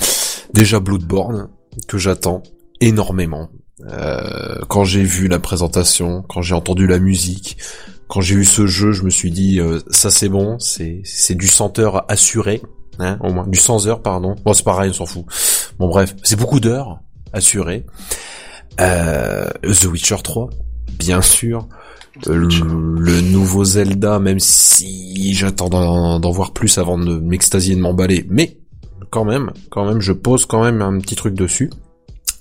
Déjà 0.52 0.78
Bloodborne, 0.78 1.48
que 1.89 1.99
j'attends 1.99 2.43
énormément. 2.81 3.51
Euh, 3.89 4.61
quand 4.69 4.85
j'ai 4.85 5.03
vu 5.03 5.29
la 5.29 5.39
présentation, 5.39 6.23
quand 6.29 6.43
j'ai 6.43 6.55
entendu 6.55 6.87
la 6.87 6.99
musique, 6.99 7.59
quand 8.09 8.21
j'ai 8.21 8.37
eu 8.37 8.45
ce 8.45 8.67
jeu, 8.67 8.93
je 8.93 9.03
me 9.03 9.11
suis 9.11 9.31
dit 9.31 9.61
euh, 9.61 9.81
ça 9.91 10.11
c'est 10.11 10.29
bon, 10.29 10.59
c'est 10.59 11.01
c'est 11.05 11.35
du 11.35 11.49
100 11.49 11.79
heures 11.81 12.05
assuré, 12.09 12.63
hein, 12.99 13.19
au 13.21 13.33
moins 13.33 13.47
du 13.47 13.59
100 13.59 13.87
heures 13.87 14.03
pardon. 14.03 14.37
Bon 14.45 14.55
c'est 14.55 14.65
pareil, 14.65 14.91
on 14.91 14.95
s'en 14.95 15.07
fout. 15.07 15.25
Bon 15.79 15.89
bref, 15.89 16.15
c'est 16.23 16.37
beaucoup 16.37 16.61
d'heures 16.61 17.01
assurées. 17.33 17.85
Euh, 18.81 19.49
The 19.63 19.85
Witcher 19.85 20.17
3, 20.23 20.51
bien 20.99 21.23
sûr. 21.23 21.69
Le, 22.27 22.47
le, 22.47 23.21
nouveau 23.23 23.65
Zelda, 23.65 24.21
même 24.21 24.39
si 24.39 25.35
j'attends 25.35 25.69
d'en 25.69 26.31
voir 26.31 26.53
plus 26.53 26.79
avant 26.79 26.97
de 26.97 27.19
m'extasier 27.19 27.75
de 27.75 27.81
m'emballer, 27.81 28.25
mais 28.29 28.59
quand 29.15 29.24
même, 29.24 29.53
quand 29.70 29.86
même, 29.86 30.01
je 30.01 30.12
pose 30.12 30.45
quand 30.45 30.65
même 30.65 30.82
un 30.82 30.99
petit 30.99 31.15
truc 31.15 31.35
dessus. 31.35 31.70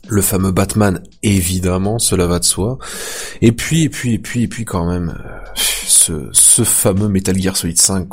Le 0.07 0.23
fameux 0.23 0.51
Batman, 0.51 1.03
évidemment, 1.21 1.99
cela 1.99 2.25
va 2.25 2.39
de 2.39 2.43
soi. 2.43 2.79
Et 3.41 3.51
puis, 3.51 3.83
et 3.83 3.89
puis, 3.89 4.15
et 4.15 4.17
puis, 4.17 4.41
et 4.41 4.47
puis, 4.47 4.65
quand 4.65 4.87
même, 4.89 5.15
euh, 5.23 5.37
ce, 5.55 6.29
ce 6.31 6.63
fameux 6.63 7.09
Metal 7.09 7.39
Gear 7.39 7.55
Solid 7.55 7.77
5. 7.77 8.07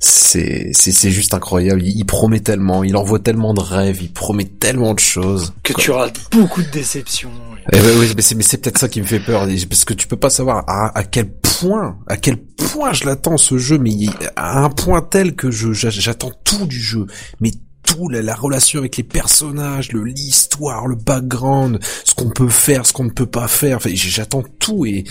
C'est, 0.00 0.72
c'est, 0.72 0.90
c'est 0.90 1.10
juste 1.10 1.34
incroyable. 1.34 1.82
Il, 1.82 2.04
promet 2.04 2.40
tellement, 2.40 2.82
il 2.82 2.96
envoie 2.96 3.20
tellement 3.20 3.54
de 3.54 3.60
rêves, 3.60 4.02
il 4.02 4.12
promet 4.12 4.44
tellement 4.44 4.92
de 4.92 4.98
choses. 4.98 5.54
Que 5.62 5.72
tu 5.72 5.92
auras 5.92 6.10
beaucoup 6.32 6.62
de 6.62 6.70
déceptions. 6.70 7.30
Eh 7.72 7.78
ben 7.78 7.98
oui, 7.98 8.12
mais 8.14 8.22
c'est, 8.22 8.58
peut-être 8.58 8.78
ça 8.78 8.88
qui 8.88 9.00
me 9.00 9.06
fait 9.06 9.18
peur, 9.18 9.46
parce 9.68 9.84
que 9.84 9.94
tu 9.94 10.06
peux 10.06 10.16
pas 10.16 10.30
savoir 10.30 10.64
à, 10.68 10.96
à 10.96 11.02
quel 11.02 11.28
point, 11.28 11.98
à 12.06 12.16
quel 12.16 12.36
point 12.36 12.92
je 12.92 13.04
l'attends 13.04 13.36
ce 13.36 13.58
jeu, 13.58 13.78
mais 13.78 13.92
à 14.36 14.62
un 14.62 14.70
point 14.70 15.02
tel 15.02 15.34
que 15.34 15.50
je, 15.50 15.72
j'attends 15.72 16.32
tout 16.44 16.66
du 16.66 16.80
jeu, 16.80 17.06
mais 17.40 17.50
tout, 17.82 18.08
la, 18.08 18.34
relation 18.34 18.80
avec 18.80 18.96
les 18.96 19.02
personnages, 19.02 19.90
l'histoire, 19.92 20.86
le 20.86 20.96
background, 20.96 21.78
ce 22.04 22.14
qu'on 22.14 22.30
peut 22.30 22.48
faire, 22.48 22.84
ce 22.84 22.92
qu'on 22.92 23.04
ne 23.04 23.10
peut 23.10 23.26
pas 23.26 23.48
faire. 23.48 23.78
Enfin, 23.78 23.90
j'attends 23.94 24.42
tout 24.58 24.84
et 24.86 25.04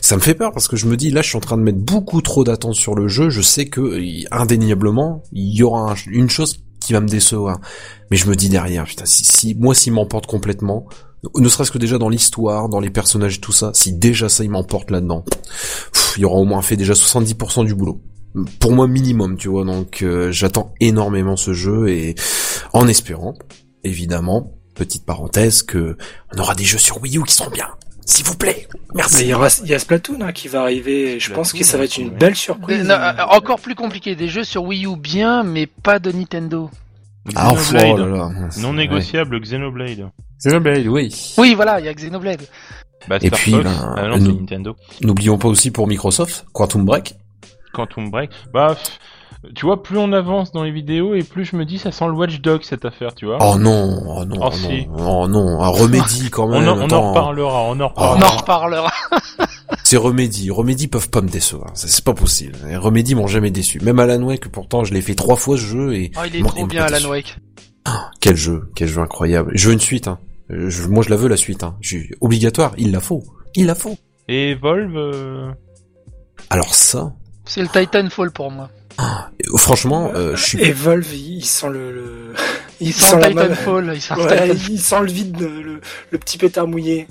ça 0.00 0.16
me 0.16 0.20
fait 0.20 0.34
peur 0.34 0.52
parce 0.52 0.68
que 0.68 0.76
je 0.76 0.86
me 0.86 0.96
dis 0.96 1.10
là, 1.10 1.22
je 1.22 1.28
suis 1.28 1.36
en 1.36 1.40
train 1.40 1.56
de 1.56 1.62
mettre 1.62 1.78
beaucoup 1.78 2.20
trop 2.20 2.44
d'attentes 2.44 2.74
sur 2.74 2.94
le 2.94 3.08
jeu. 3.08 3.30
Je 3.30 3.40
sais 3.40 3.66
que 3.66 3.98
indéniablement, 4.30 5.22
il 5.32 5.54
y 5.54 5.62
aura 5.62 5.94
une 6.06 6.28
chose 6.28 6.60
qui 6.78 6.92
va 6.92 7.00
me 7.00 7.08
décevoir. 7.08 7.58
Mais 8.10 8.18
je 8.18 8.28
me 8.28 8.36
dis 8.36 8.50
derrière, 8.50 8.84
putain, 8.84 9.06
si, 9.06 9.24
si 9.24 9.54
moi 9.54 9.74
s'il 9.74 9.94
m'emporte 9.94 10.26
complètement, 10.26 10.86
ne 11.36 11.48
serait-ce 11.48 11.70
que 11.70 11.78
déjà 11.78 11.98
dans 11.98 12.08
l'histoire, 12.08 12.68
dans 12.68 12.80
les 12.80 12.90
personnages 12.90 13.36
et 13.36 13.40
tout 13.40 13.52
ça, 13.52 13.70
si 13.74 13.92
déjà 13.92 14.28
ça 14.28 14.44
il 14.44 14.50
m'emporte 14.50 14.90
là-dedans, 14.90 15.24
il 16.16 16.22
y 16.22 16.24
aura 16.24 16.36
au 16.36 16.44
moins 16.44 16.62
fait 16.62 16.76
déjà 16.76 16.94
70% 16.94 17.64
du 17.64 17.74
boulot 17.74 18.00
pour 18.58 18.72
moi 18.72 18.88
minimum, 18.88 19.36
tu 19.36 19.48
vois. 19.48 19.64
Donc 19.64 20.02
euh, 20.02 20.32
j'attends 20.32 20.74
énormément 20.80 21.36
ce 21.36 21.52
jeu 21.52 21.88
et 21.88 22.14
en 22.72 22.88
espérant, 22.88 23.34
évidemment, 23.84 24.52
petite 24.74 25.04
parenthèse, 25.06 25.62
que 25.62 25.96
on 26.34 26.38
aura 26.38 26.54
des 26.54 26.64
jeux 26.64 26.78
sur 26.78 27.00
Wii 27.00 27.18
U 27.18 27.24
qui 27.24 27.34
seront 27.34 27.50
bien. 27.50 27.68
S'il 28.06 28.26
vous 28.26 28.36
plaît, 28.36 28.68
merci. 28.94 29.22
il 29.22 29.28
y, 29.28 29.34
aura, 29.34 29.48
il 29.62 29.70
y 29.70 29.74
a 29.74 29.78
Splatoon 29.78 30.20
hein, 30.20 30.32
qui 30.32 30.48
va 30.48 30.60
arriver. 30.60 31.18
je 31.18 31.32
pense 31.32 31.54
que 31.54 31.64
ça 31.64 31.78
va 31.78 31.84
être 31.84 31.96
une 31.96 32.10
belle 32.10 32.36
surprise. 32.36 32.86
Euh, 32.90 33.12
encore 33.30 33.60
plus 33.60 33.74
compliqué, 33.74 34.14
des 34.14 34.28
jeux 34.28 34.44
sur 34.44 34.64
Wii 34.64 34.84
U 34.84 34.96
bien, 34.96 35.42
mais 35.42 35.66
pas 35.66 35.98
de 35.98 36.12
Nintendo. 36.12 36.70
Ah, 37.34 37.54
oh 37.54 37.72
là 37.72 38.06
là. 38.06 38.30
Non 38.58 38.74
négociable, 38.74 39.40
Xenoblade. 39.40 40.10
Xenoblade, 40.44 40.86
oui. 40.86 41.34
Oui, 41.38 41.54
voilà, 41.54 41.80
il 41.80 41.86
y 41.86 41.88
a 41.88 41.94
Xenoblade. 41.94 42.42
Bah, 43.08 43.18
et 43.20 43.30
puis, 43.30 43.52
ben, 43.52 43.94
ah 43.96 44.18
Nintendo. 44.18 44.76
N'oublions 45.02 45.38
pas 45.38 45.48
aussi 45.48 45.70
pour 45.70 45.86
Microsoft, 45.86 46.46
Quantum 46.52 46.84
Break. 46.84 47.14
Quantum 47.72 48.10
Break. 48.10 48.30
Bah, 48.52 48.76
tu 49.54 49.66
vois, 49.66 49.82
plus 49.82 49.98
on 49.98 50.12
avance 50.12 50.52
dans 50.52 50.62
les 50.62 50.70
vidéos 50.70 51.14
et 51.14 51.22
plus 51.22 51.44
je 51.44 51.56
me 51.56 51.64
dis 51.64 51.78
ça 51.78 51.92
sent 51.92 52.06
le 52.06 52.12
Watch 52.12 52.40
Dog 52.40 52.62
cette 52.62 52.84
affaire, 52.84 53.14
tu 53.14 53.26
vois. 53.26 53.38
Oh 53.40 53.58
non, 53.58 54.02
oh 54.06 54.24
non, 54.24 54.36
oh, 54.40 54.50
oh 54.50 54.68
non, 54.68 55.06
oh 55.06 55.28
non, 55.28 55.60
un 55.60 55.68
Remedy 55.68 56.30
quand 56.30 56.48
même. 56.48 56.66
on, 56.66 56.90
en, 56.90 57.10
reparlera, 57.10 57.62
on 57.64 57.80
en 57.80 57.88
reparlera. 57.88 58.16
On 58.16 58.22
en 58.22 58.36
reparlera. 58.36 58.92
c'est 59.84 59.98
Remedy, 59.98 60.50
Remedy 60.50 60.88
peuvent 60.88 61.10
pas 61.10 61.20
me 61.20 61.28
décevoir, 61.28 61.70
c'est 61.74 62.04
pas 62.04 62.14
possible. 62.14 62.56
Remedy 62.76 63.14
m'ont 63.14 63.26
jamais 63.26 63.50
déçu. 63.50 63.80
Même 63.80 63.98
Alan 63.98 64.22
Wake, 64.22 64.48
pourtant 64.48 64.84
je 64.84 64.94
l'ai 64.94 65.02
fait 65.02 65.14
trois 65.14 65.36
fois 65.36 65.56
ce 65.56 65.62
jeu 65.62 65.94
et. 65.94 66.10
Oh, 66.16 66.20
il 66.26 66.36
est 66.36 66.42
trop 66.42 66.66
bien 66.66 66.84
Alan 66.84 67.10
Wake. 67.10 67.36
Ah, 67.84 68.10
quel 68.20 68.36
jeu, 68.36 68.70
quel 68.74 68.88
jeu 68.88 69.02
incroyable. 69.02 69.50
Je 69.54 69.68
veux 69.68 69.74
une 69.74 69.80
suite, 69.80 70.08
hein. 70.08 70.18
Moi 70.50 71.02
je 71.02 71.10
la 71.10 71.16
veux 71.16 71.28
la 71.28 71.36
suite, 71.36 71.62
hein. 71.62 71.76
obligatoire, 72.20 72.74
il 72.76 72.92
la 72.92 73.00
faut, 73.00 73.24
il 73.54 73.66
la 73.66 73.74
faut. 73.74 73.96
Et 74.28 74.50
Evolve. 74.52 74.96
Euh, 74.96 75.50
Alors 76.50 76.74
ça. 76.74 77.12
C'est 77.44 77.62
le 77.62 77.68
Titanfall 77.68 78.30
pour 78.30 78.50
moi. 78.50 78.70
Ah, 78.96 79.30
franchement, 79.56 80.12
euh, 80.14 80.36
je 80.36 80.44
suis. 80.44 80.62
Evolve, 80.62 81.14
il 81.14 81.44
sent 81.44 81.68
le. 81.70 81.92
le... 81.92 82.34
Il, 82.80 82.92
sent, 82.92 83.20
Titanfall, 83.20 83.92
il 83.94 84.02
sent, 84.02 84.14
il 84.68 84.80
sent 84.80 85.00
le 85.00 85.10
vide, 85.10 85.40
le, 85.40 85.80
le 86.10 86.18
petit 86.18 86.36
pétard 86.38 86.66
mouillé. 86.66 87.06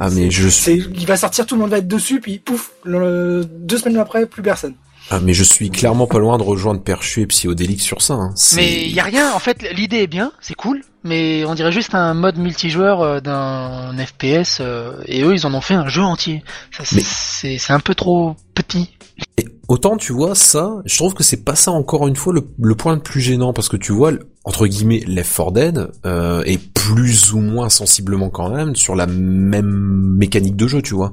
Ah 0.00 0.10
mais 0.10 0.28
je 0.28 0.48
suis. 0.48 0.84
Il 0.92 1.06
va 1.06 1.16
sortir, 1.16 1.46
tout 1.46 1.54
le 1.54 1.60
monde 1.60 1.70
va 1.70 1.78
être 1.78 1.88
dessus, 1.88 2.20
puis 2.20 2.40
pouf, 2.40 2.72
deux 2.84 3.78
semaines 3.78 3.96
après, 3.96 4.26
plus 4.26 4.42
personne. 4.42 4.74
Ah, 5.10 5.20
mais 5.20 5.32
je 5.32 5.44
suis 5.44 5.70
clairement 5.70 6.06
pas 6.06 6.18
loin 6.18 6.36
de 6.36 6.42
rejoindre 6.42 6.82
Perchu 6.82 7.22
et 7.22 7.26
Psyodélique 7.26 7.80
sur 7.80 8.02
ça. 8.02 8.14
Hein. 8.14 8.34
Mais 8.56 8.86
il 8.86 8.92
y 8.92 9.00
a 9.00 9.04
rien, 9.04 9.32
en 9.32 9.38
fait, 9.38 9.62
l'idée 9.72 9.98
est 9.98 10.06
bien, 10.06 10.32
c'est 10.40 10.54
cool, 10.54 10.82
mais 11.04 11.44
on 11.44 11.54
dirait 11.54 11.70
juste 11.70 11.94
un 11.94 12.14
mode 12.14 12.38
multijoueur 12.38 13.02
euh, 13.02 13.20
d'un 13.20 13.94
FPS, 13.96 14.58
euh, 14.60 15.02
et 15.06 15.22
eux 15.22 15.34
ils 15.34 15.46
en 15.46 15.54
ont 15.54 15.60
fait 15.60 15.74
un 15.74 15.86
jeu 15.86 16.02
entier. 16.02 16.42
C'est 16.72 17.72
un 17.72 17.80
peu 17.80 17.94
trop 17.94 18.34
petit. 18.54 18.90
Et 19.36 19.44
autant 19.68 19.96
tu 19.96 20.12
vois 20.12 20.34
ça, 20.34 20.70
je 20.86 20.96
trouve 20.96 21.14
que 21.14 21.22
c'est 21.22 21.44
pas 21.44 21.54
ça 21.54 21.70
encore 21.70 22.08
une 22.08 22.16
fois 22.16 22.32
le, 22.32 22.74
point 22.74 22.94
le 22.94 23.02
plus 23.02 23.20
gênant 23.20 23.52
parce 23.52 23.68
que 23.68 23.76
tu 23.76 23.92
vois 23.92 24.12
entre 24.44 24.66
guillemets 24.66 25.02
Left 25.06 25.34
4 25.36 25.52
Dead 25.52 25.88
euh, 26.04 26.42
est 26.44 26.60
plus 26.74 27.32
ou 27.32 27.40
moins 27.40 27.70
sensiblement 27.70 28.28
quand 28.28 28.50
même 28.50 28.76
sur 28.76 28.94
la 28.94 29.06
même 29.06 30.14
mécanique 30.16 30.56
de 30.56 30.66
jeu, 30.66 30.82
tu 30.82 30.94
vois. 30.94 31.12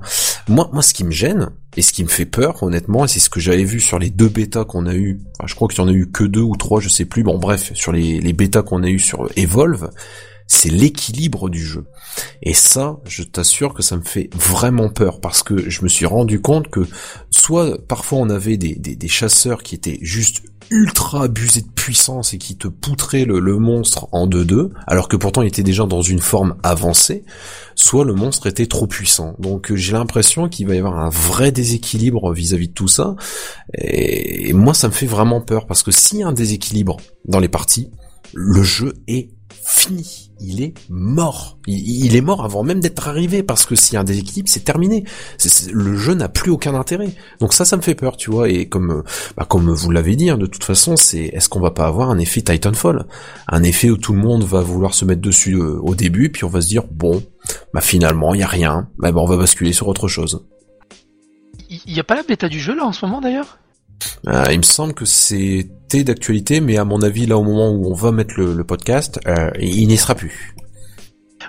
Moi, 0.49 0.70
moi, 0.74 0.84
ce 0.84 0.94
qui 0.94 1.06
me 1.06 1.12
gêne 1.12 1.49
et 1.78 1.82
ce 1.82 1.94
qui 1.94 2.03
me 2.03 2.10
fait 2.10 2.26
peur, 2.26 2.62
honnêtement, 2.62 3.08
c'est 3.08 3.22
ce 3.22 3.30
que 3.30 3.40
j'avais 3.40 3.64
vu 3.64 3.80
sur 3.80 3.99
les 3.99 4.10
deux 4.10 4.28
bêtas 4.28 4.66
qu'on 4.66 4.86
a 4.86 4.94
eu, 4.94 5.22
je 5.45 5.56
crois 5.56 5.70
qu'il 5.70 5.80
y 5.80 5.82
en 5.82 5.88
a 5.88 5.94
eu 5.94 6.08
que 6.12 6.26
deux 6.26 6.41
ou 6.41 6.58
trois, 6.58 6.82
je 6.82 6.90
sais 6.90 7.06
plus. 7.06 7.24
Bon, 7.24 7.38
bref, 7.38 7.72
sur 7.74 7.94
les, 7.94 8.20
les 8.20 8.34
bêtas 8.34 8.64
qu'on 8.64 8.84
a 8.84 8.90
eu 8.90 8.99
sur 8.99 9.30
Evolve, 9.38 9.90
c'est 10.52 10.69
l'équilibre 10.69 11.49
du 11.49 11.65
jeu. 11.65 11.86
Et 12.44 12.53
ça, 12.53 12.98
je 13.06 13.23
t'assure 13.23 13.73
que 13.73 13.82
ça 13.82 13.95
me 13.95 14.02
fait 14.02 14.30
vraiment 14.34 14.90
peur 14.90 15.22
parce 15.22 15.44
que 15.44 15.69
je 15.69 15.82
me 15.82 15.88
suis 15.88 16.06
rendu 16.06 16.41
compte 16.41 16.68
que 16.68 16.82
soit 17.30 17.78
parfois 17.88 18.19
on 18.19 18.30
avait 18.30 18.57
des, 18.57 19.07
chasseurs 19.07 19.64
qui 19.64 19.76
étaient 19.76 19.98
juste 20.02 20.41
ultra 20.69 21.23
abusés 21.23 21.61
de 21.61 21.69
puissance 21.69 22.34
et 22.34 22.38
qui 22.38 22.57
te 22.57 22.68
poutraient 22.68 23.23
le, 23.23 23.40
monstre 23.57 24.10
en 24.11 24.28
2-2, 24.28 24.72
alors 24.88 25.07
que 25.07 25.15
pourtant 25.15 25.41
il 25.41 25.48
était 25.48 25.64
déjà 25.64 25.86
dans 25.86 26.02
une 26.02 26.19
forme 26.19 26.57
avancée, 26.64 27.23
soit 27.76 28.03
le 28.03 28.14
monstre 28.14 28.48
était 28.48 28.68
trop 28.68 28.88
puissant. 28.88 29.36
Donc 29.40 29.73
j'ai 29.73 29.94
l'impression 29.94 30.49
qu'il 30.49 30.68
va 30.68 30.76
y 30.76 30.80
avoir 30.80 30.99
un 30.99 31.10
vrai 31.10 31.53
déséquilibre 31.53 32.34
vis-à-vis 32.34 32.68
de 32.68 32.73
tout 32.73 32.90
ça. 32.90 33.15
et 33.78 34.52
moi 34.52 34.73
ça 34.73 34.90
me 34.90 34.94
fait 34.94 35.06
vraiment 35.06 35.40
peur 35.40 35.65
parce 35.65 35.82
que 35.82 35.91
s'il 35.91 36.19
y 36.19 36.23
a 36.23 36.28
un 36.28 36.34
déséquilibre 36.34 36.98
dans 37.23 37.40
les 37.40 37.49
parties, 37.49 37.90
le 38.34 38.64
jeu 38.64 38.94
est 39.07 39.30
fini 39.63 40.31
il 40.41 40.61
est 40.61 40.73
mort. 40.89 41.57
Il, 41.67 42.15
est 42.15 42.21
mort 42.21 42.43
avant 42.43 42.63
même 42.63 42.79
d'être 42.79 43.07
arrivé 43.07 43.43
parce 43.43 43.65
que 43.65 43.75
s'il 43.75 43.93
y 43.93 43.97
a 43.97 44.01
un 44.01 44.03
déséquilibre, 44.03 44.49
c'est 44.49 44.63
terminé. 44.63 45.03
le 45.71 45.95
jeu 45.95 46.15
n'a 46.15 46.29
plus 46.29 46.51
aucun 46.51 46.73
intérêt. 46.73 47.13
Donc 47.39 47.53
ça, 47.53 47.63
ça 47.63 47.77
me 47.77 47.81
fait 47.81 47.95
peur, 47.95 48.17
tu 48.17 48.31
vois. 48.31 48.49
Et 48.49 48.67
comme, 48.67 49.03
bah, 49.38 49.45
comme 49.47 49.71
vous 49.71 49.91
l'avez 49.91 50.15
dit, 50.15 50.29
hein, 50.29 50.38
de 50.38 50.47
toute 50.47 50.63
façon, 50.63 50.95
c'est 50.97 51.25
est-ce 51.25 51.47
qu'on 51.47 51.59
va 51.59 51.71
pas 51.71 51.85
avoir 51.85 52.09
un 52.09 52.17
effet 52.17 52.41
Titanfall, 52.41 53.05
un 53.47 53.63
effet 53.63 53.89
où 53.89 53.97
tout 53.97 54.13
le 54.13 54.19
monde 54.19 54.43
va 54.43 54.61
vouloir 54.61 54.93
se 54.93 55.05
mettre 55.05 55.21
dessus 55.21 55.55
euh, 55.55 55.79
au 55.81 55.93
début, 55.93 56.31
puis 56.31 56.43
on 56.43 56.49
va 56.49 56.61
se 56.61 56.67
dire 56.67 56.83
bon, 56.89 57.23
bah 57.73 57.81
finalement, 57.81 58.33
il 58.33 58.39
y 58.39 58.43
a 58.43 58.47
rien. 58.47 58.89
Bah, 58.97 59.11
bah, 59.11 59.21
on 59.21 59.27
va 59.27 59.38
basculer 59.38 59.73
sur 59.73 59.88
autre 59.88 60.07
chose. 60.07 60.45
Il 61.69 61.93
y 61.93 61.99
a 61.99 62.03
pas 62.03 62.15
la 62.15 62.23
bêta 62.23 62.49
du 62.49 62.59
jeu 62.59 62.75
là 62.75 62.85
en 62.85 62.91
ce 62.91 63.05
moment 63.05 63.21
d'ailleurs? 63.21 63.59
Euh, 64.27 64.45
il 64.52 64.57
me 64.57 64.64
semble 64.64 64.93
que 64.93 65.06
c'était 65.06 66.03
d'actualité, 66.03 66.61
mais 66.61 66.77
à 66.77 66.85
mon 66.85 67.02
avis, 67.02 67.26
là, 67.26 67.38
au 67.38 67.43
moment 67.43 67.69
où 67.69 67.91
on 67.91 67.93
va 67.93 68.11
mettre 68.11 68.35
le, 68.38 68.64
podcast, 68.64 69.19
euh, 69.27 69.49
il 69.60 69.88
n'y 69.88 69.98
sera 69.98 70.15
plus. 70.15 70.53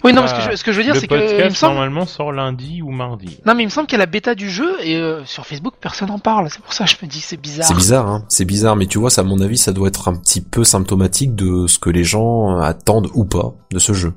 Oui, 0.05 0.13
non, 0.13 0.27
ce, 0.27 0.35
que 0.35 0.41
je, 0.41 0.57
ce 0.57 0.65
que 0.65 0.73
je 0.73 0.79
veux 0.79 0.85
dire, 0.85 0.97
c'est 0.97 1.07
que. 1.07 1.15
Le 1.15 1.21
podcast, 1.21 1.63
normalement, 1.63 2.07
sort 2.07 2.33
lundi 2.33 2.83
ou 2.83 2.91
mardi. 2.91 3.39
Non, 3.47 3.55
mais 3.55 3.63
il 3.63 3.67
me 3.67 3.71
semble 3.71 3.87
qu'il 3.87 3.99
y 3.99 4.01
a 4.01 4.05
la 4.05 4.11
bêta 4.11 4.35
du 4.35 4.51
jeu, 4.51 4.75
et 4.83 4.97
euh, 4.97 5.25
sur 5.27 5.47
Facebook, 5.47 5.75
personne 5.81 6.09
n'en 6.09 6.19
parle. 6.19 6.49
C'est 6.51 6.63
pour 6.63 6.73
ça 6.73 6.85
que 6.85 6.91
je 6.91 6.97
me 7.03 7.09
dis, 7.09 7.21
c'est 7.21 7.37
bizarre. 7.37 7.67
C'est 7.67 7.75
bizarre, 7.75 8.09
hein. 8.09 8.25
C'est 8.29 8.45
bizarre, 8.45 8.75
mais 8.75 8.87
tu 8.87 8.99
vois, 8.99 9.11
ça, 9.11 9.21
à 9.21 9.25
mon 9.25 9.41
avis, 9.41 9.59
ça 9.59 9.73
doit 9.73 9.89
être 9.89 10.09
un 10.09 10.17
petit 10.17 10.41
peu 10.41 10.65
symptomatique 10.65 11.35
de 11.35 11.67
ce 11.67 11.79
que 11.79 11.91
les 11.91 12.05
gens 12.05 12.59
attendent 12.59 13.11
ou 13.15 13.25
pas 13.25 13.53
de 13.71 13.79
ce 13.79 13.93
jeu. 13.93 14.15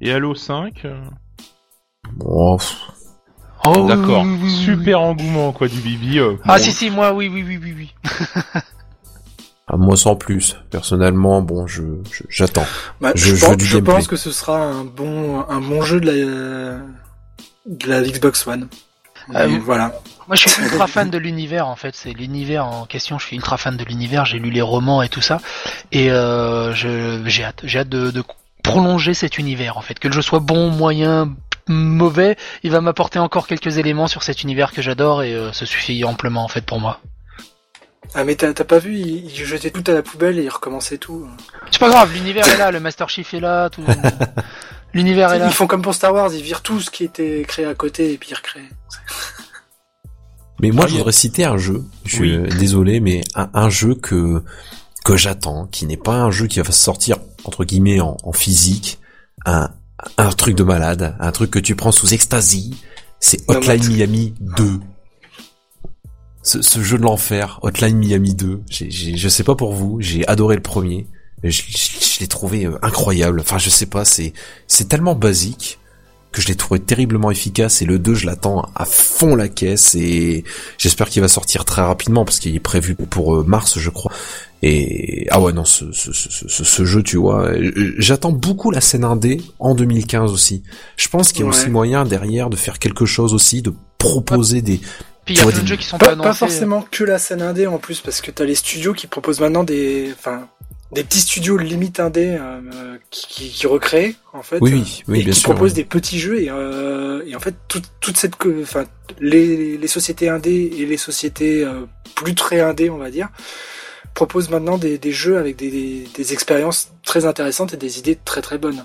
Et 0.00 0.12
Halo 0.12 0.34
5 0.34 0.86
Bon, 2.16 2.58
Oh, 3.66 3.86
D'accord. 3.86 4.26
Super 4.48 5.00
engouement 5.00 5.52
quoi 5.52 5.68
du 5.68 5.78
Bibi. 5.78 6.18
Euh, 6.18 6.34
ah 6.44 6.58
si 6.58 6.72
si 6.72 6.90
moi 6.90 7.12
oui 7.12 7.28
oui 7.32 7.44
oui 7.46 7.60
oui 7.62 7.74
oui. 7.76 7.94
ah, 9.68 9.76
moi 9.76 9.96
sans 9.96 10.16
plus. 10.16 10.56
Personnellement 10.70 11.42
bon 11.42 11.66
je 11.66 11.82
j'attends. 12.28 12.66
Bah, 13.00 13.12
je, 13.14 13.36
je, 13.36 13.78
pense, 13.78 14.08
que 14.08 14.16
ce 14.16 14.32
sera 14.32 14.58
un 14.58 14.84
bon 14.84 15.44
un 15.48 15.60
bon 15.60 15.82
jeu 15.82 16.00
de 16.00 16.06
la 16.06 16.78
de 17.66 17.88
la 17.88 18.02
Xbox 18.02 18.46
One. 18.48 18.68
Euh, 19.36 19.58
voilà. 19.64 19.92
Moi 20.26 20.34
je 20.34 20.48
suis 20.48 20.62
ultra 20.64 20.88
fan 20.88 21.10
de 21.10 21.18
l'univers 21.18 21.68
en 21.68 21.76
fait. 21.76 21.94
C'est 21.94 22.12
l'univers 22.12 22.66
en 22.66 22.84
question. 22.86 23.20
Je 23.20 23.26
suis 23.26 23.36
ultra 23.36 23.58
fan 23.58 23.76
de 23.76 23.84
l'univers. 23.84 24.24
J'ai 24.24 24.40
lu 24.40 24.50
les 24.50 24.62
romans 24.62 25.02
et 25.02 25.08
tout 25.08 25.22
ça 25.22 25.40
et 25.92 26.10
euh, 26.10 26.74
j'ai 26.74 27.44
hâte 27.44 27.60
j'ai 27.62 27.78
hâte 27.78 27.88
de, 27.88 28.10
de 28.10 28.24
prolonger 28.64 29.14
cet 29.14 29.38
univers 29.38 29.76
en 29.76 29.82
fait. 29.82 30.00
Que 30.00 30.08
le 30.08 30.14
jeu 30.14 30.22
soit 30.22 30.40
bon, 30.40 30.70
moyen, 30.70 31.34
mauvais, 31.68 32.36
il 32.62 32.70
va 32.70 32.80
m'apporter 32.80 33.18
encore 33.18 33.46
quelques 33.46 33.78
éléments 33.78 34.06
sur 34.06 34.22
cet 34.22 34.42
univers 34.42 34.72
que 34.72 34.82
j'adore 34.82 35.22
et 35.22 35.34
euh, 35.34 35.52
ça 35.52 35.66
suffit 35.66 36.04
amplement 36.04 36.44
en 36.44 36.48
fait 36.48 36.64
pour 36.64 36.80
moi. 36.80 37.00
Ah 38.14 38.24
mais 38.24 38.34
t'as 38.34 38.52
pas 38.52 38.78
vu, 38.78 38.94
il, 38.96 39.30
jetait 39.34 39.70
tout 39.70 39.84
à 39.90 39.94
la 39.94 40.02
poubelle 40.02 40.38
et 40.38 40.42
il 40.42 40.48
recommençait 40.48 40.98
tout. 40.98 41.26
C'est 41.70 41.78
pas 41.78 41.88
grave, 41.88 42.12
l'univers 42.12 42.46
est 42.46 42.58
là, 42.58 42.70
le 42.70 42.80
Master 42.80 43.08
Chief 43.08 43.32
est 43.32 43.40
là, 43.40 43.70
tout. 43.70 43.84
l'univers 44.94 45.32
est 45.32 45.38
là. 45.38 45.46
Ils 45.46 45.52
font 45.52 45.66
comme 45.66 45.82
pour 45.82 45.94
Star 45.94 46.12
Wars, 46.12 46.32
ils 46.34 46.42
virent 46.42 46.62
tout 46.62 46.80
ce 46.80 46.90
qui 46.90 47.04
était 47.04 47.44
créé 47.46 47.64
à 47.64 47.74
côté 47.74 48.12
et 48.12 48.18
puis 48.18 48.30
ils 48.30 48.34
recréent. 48.34 48.68
Mais 50.60 50.70
moi, 50.70 50.86
je 50.86 50.94
voudrais 50.94 51.12
citer 51.12 51.44
un 51.44 51.56
jeu. 51.56 51.82
Je 52.04 52.14
suis 52.14 52.38
désolé, 52.58 53.00
mais 53.00 53.22
un, 53.34 53.68
jeu 53.68 53.94
que 53.94 54.42
que 55.04 55.16
j'attends, 55.16 55.66
qui 55.66 55.86
n'est 55.86 55.96
pas 55.96 56.14
un 56.14 56.30
jeu 56.30 56.46
qui 56.46 56.60
va 56.60 56.70
sortir 56.70 57.16
entre 57.44 57.64
guillemets 57.64 58.00
en, 58.00 58.16
en 58.22 58.32
physique, 58.32 59.00
un, 59.44 59.70
un 60.18 60.30
truc 60.30 60.56
de 60.56 60.62
malade, 60.62 61.16
un 61.20 61.32
truc 61.32 61.50
que 61.50 61.58
tu 61.58 61.76
prends 61.76 61.92
sous 61.92 62.12
ecstasy, 62.12 62.74
c'est 63.20 63.40
Hotline 63.48 63.86
Miami 63.86 64.34
2. 64.40 64.80
Ce, 66.42 66.82
jeu 66.82 66.98
de 66.98 67.02
l'enfer, 67.02 67.60
Hotline 67.62 67.96
Miami 67.96 68.34
2, 68.34 68.62
j'ai, 68.68 68.90
je 68.90 69.28
sais 69.28 69.44
pas 69.44 69.54
pour 69.54 69.72
vous, 69.72 70.00
j'ai 70.00 70.26
adoré 70.26 70.56
le 70.56 70.62
premier, 70.62 71.06
je, 71.44 71.62
je, 71.62 72.20
l'ai 72.20 72.26
trouvé 72.26 72.66
euh, 72.66 72.78
incroyable, 72.82 73.40
enfin 73.40 73.58
je 73.58 73.70
sais 73.70 73.86
pas, 73.86 74.04
c'est, 74.04 74.32
c'est 74.66 74.88
tellement 74.88 75.14
basique 75.14 75.78
que 76.32 76.40
je 76.42 76.48
l'ai 76.48 76.56
trouvé 76.56 76.80
terriblement 76.80 77.30
efficace 77.30 77.82
et 77.82 77.84
le 77.84 77.98
2 77.98 78.14
je 78.14 78.26
l'attends 78.26 78.68
à 78.74 78.86
fond 78.86 79.36
la 79.36 79.48
caisse 79.48 79.94
et 79.94 80.44
j'espère 80.78 81.10
qu'il 81.10 81.20
va 81.20 81.28
sortir 81.28 81.64
très 81.64 81.82
rapidement 81.82 82.24
parce 82.24 82.40
qu'il 82.40 82.56
est 82.56 82.60
prévu 82.60 82.94
pour 82.94 83.36
euh, 83.36 83.44
mars 83.44 83.78
je 83.78 83.90
crois 83.90 84.10
et 84.62 85.26
ah 85.30 85.40
ouais 85.40 85.52
non, 85.52 85.64
ce, 85.64 85.90
ce, 85.92 86.12
ce, 86.12 86.48
ce 86.48 86.84
jeu, 86.84 87.02
tu 87.02 87.16
vois, 87.16 87.50
j'attends 87.98 88.32
beaucoup 88.32 88.70
la 88.70 88.80
scène 88.80 89.04
indé 89.04 89.40
en 89.58 89.74
2015 89.74 90.32
aussi. 90.32 90.62
Je 90.96 91.08
pense 91.08 91.32
qu'il 91.32 91.42
y 91.42 91.44
a 91.44 91.48
aussi 91.48 91.68
moyen 91.68 92.04
derrière 92.04 92.48
de 92.48 92.56
faire 92.56 92.78
quelque 92.78 93.04
chose 93.04 93.34
aussi, 93.34 93.62
de 93.62 93.72
proposer 93.98 94.62
des 94.62 94.80
puis 95.24 95.34
il 95.34 95.38
y 95.38 95.40
a 95.40 95.46
plein 95.46 95.62
de 95.62 95.66
jeux 95.66 95.76
qui 95.76 95.86
sont 95.86 95.98
pas, 95.98 96.16
pas, 96.16 96.34
forcément 96.34 96.84
que 96.90 97.04
la 97.04 97.18
scène 97.18 97.42
indé 97.42 97.66
en 97.66 97.78
plus, 97.78 98.00
parce 98.00 98.20
que 98.20 98.30
t'as 98.30 98.44
les 98.44 98.56
studios 98.56 98.92
qui 98.92 99.06
proposent 99.06 99.40
maintenant 99.40 99.62
des, 99.62 100.12
enfin, 100.18 100.48
des 100.90 101.04
petits 101.04 101.20
studios 101.20 101.56
limite 101.56 102.00
indé 102.00 102.36
euh, 102.40 102.96
qui, 103.10 103.26
qui, 103.28 103.48
qui, 103.50 103.66
recréent 103.68 104.14
en 104.32 104.42
fait, 104.42 104.58
oui, 104.60 104.72
oui, 104.72 105.02
oui 105.06 105.20
et 105.20 105.24
bien 105.24 105.32
qui 105.32 105.42
proposent 105.42 105.74
des 105.74 105.84
petits 105.84 106.18
jeux 106.18 106.42
et, 106.42 106.50
euh, 106.50 107.22
et 107.24 107.36
en 107.36 107.40
fait 107.40 107.54
toute 107.68 107.84
toute 108.00 108.16
cette, 108.16 108.34
enfin, 108.62 108.84
les, 109.20 109.76
les 109.76 109.86
sociétés 109.86 110.28
indé 110.28 110.72
et 110.76 110.86
les 110.86 110.96
sociétés 110.96 111.64
euh, 111.64 111.86
plus 112.16 112.34
très 112.34 112.60
indé, 112.60 112.90
on 112.90 112.98
va 112.98 113.10
dire, 113.10 113.28
propose 114.14 114.50
maintenant 114.50 114.78
des, 114.78 114.98
jeux 115.12 115.38
avec 115.38 115.56
des, 115.56 115.70
des, 115.70 116.08
des, 116.14 116.32
expériences 116.32 116.92
très 117.04 117.24
intéressantes 117.24 117.74
et 117.74 117.76
des 117.76 117.98
idées 117.98 118.18
très 118.24 118.42
très 118.42 118.58
bonnes. 118.58 118.84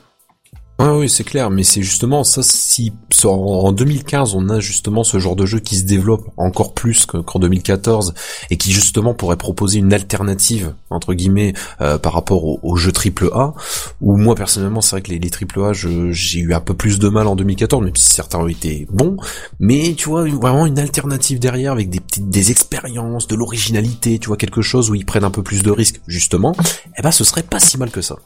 Ah 0.80 0.96
oui, 0.96 1.10
c'est 1.10 1.24
clair, 1.24 1.50
mais 1.50 1.64
c'est 1.64 1.82
justement 1.82 2.24
ça. 2.24 2.44
Si 2.44 2.94
en 3.26 3.72
2015 3.72 4.36
on 4.36 4.48
a 4.50 4.60
justement 4.60 5.04
ce 5.04 5.18
genre 5.18 5.36
de 5.36 5.48
jeu 5.48 5.60
qui 5.60 5.76
se 5.76 5.86
développe 5.86 6.30
encore 6.38 6.76
plus 6.76 7.08
qu'en 7.08 7.40
2014 7.40 8.14
et 8.52 8.58
qui 8.58 8.72
justement 8.72 9.16
pourrait 9.16 9.38
proposer 9.38 9.80
une 9.80 9.92
alternative 9.92 10.76
entre 10.92 11.16
guillemets 11.16 11.54
euh, 11.82 11.98
par 11.98 12.14
rapport 12.14 12.64
aux, 12.64 12.76
jeux 12.76 12.92
triple 12.92 13.30
A, 13.34 13.56
où 14.02 14.18
moi 14.18 14.36
personnellement 14.36 14.82
c'est 14.82 14.92
vrai 14.92 15.02
que 15.02 15.10
les, 15.10 15.18
les 15.18 15.32
triple 15.32 15.60
A 15.62 15.74
j'ai 15.74 16.40
eu 16.40 16.54
un 16.54 16.60
peu 16.60 16.76
plus 16.76 17.00
de 17.00 17.10
mal 17.10 17.26
en 17.26 17.36
2014, 17.36 17.84
même 17.84 17.96
si 17.96 18.14
certains 18.14 18.38
ont 18.38 18.48
été 18.48 18.88
bons, 18.92 19.18
mais 19.60 19.96
tu 19.98 20.10
vois 20.10 20.26
vraiment 20.26 20.68
une 20.68 20.78
alternative 20.78 21.40
derrière 21.40 21.72
avec 21.72 21.90
des 21.90 22.00
petites 22.00 22.30
des 22.30 22.52
expériences, 22.52 23.28
de 23.28 23.36
l'originalité, 23.36 24.20
tu 24.20 24.28
vois 24.28 24.38
quelque 24.38 24.62
chose 24.62 24.92
où 24.92 24.96
ils 24.96 25.06
prennent 25.06 25.24
un 25.24 25.32
peu 25.32 25.42
plus 25.42 25.64
de 25.64 25.72
risques 25.72 26.02
justement, 26.06 26.56
eh 26.98 27.02
ben 27.02 27.12
ce 27.12 27.24
serait 27.24 27.44
pas 27.44 27.60
si 27.60 27.80
mal 27.80 27.90
que 27.90 28.02
ça. 28.02 28.18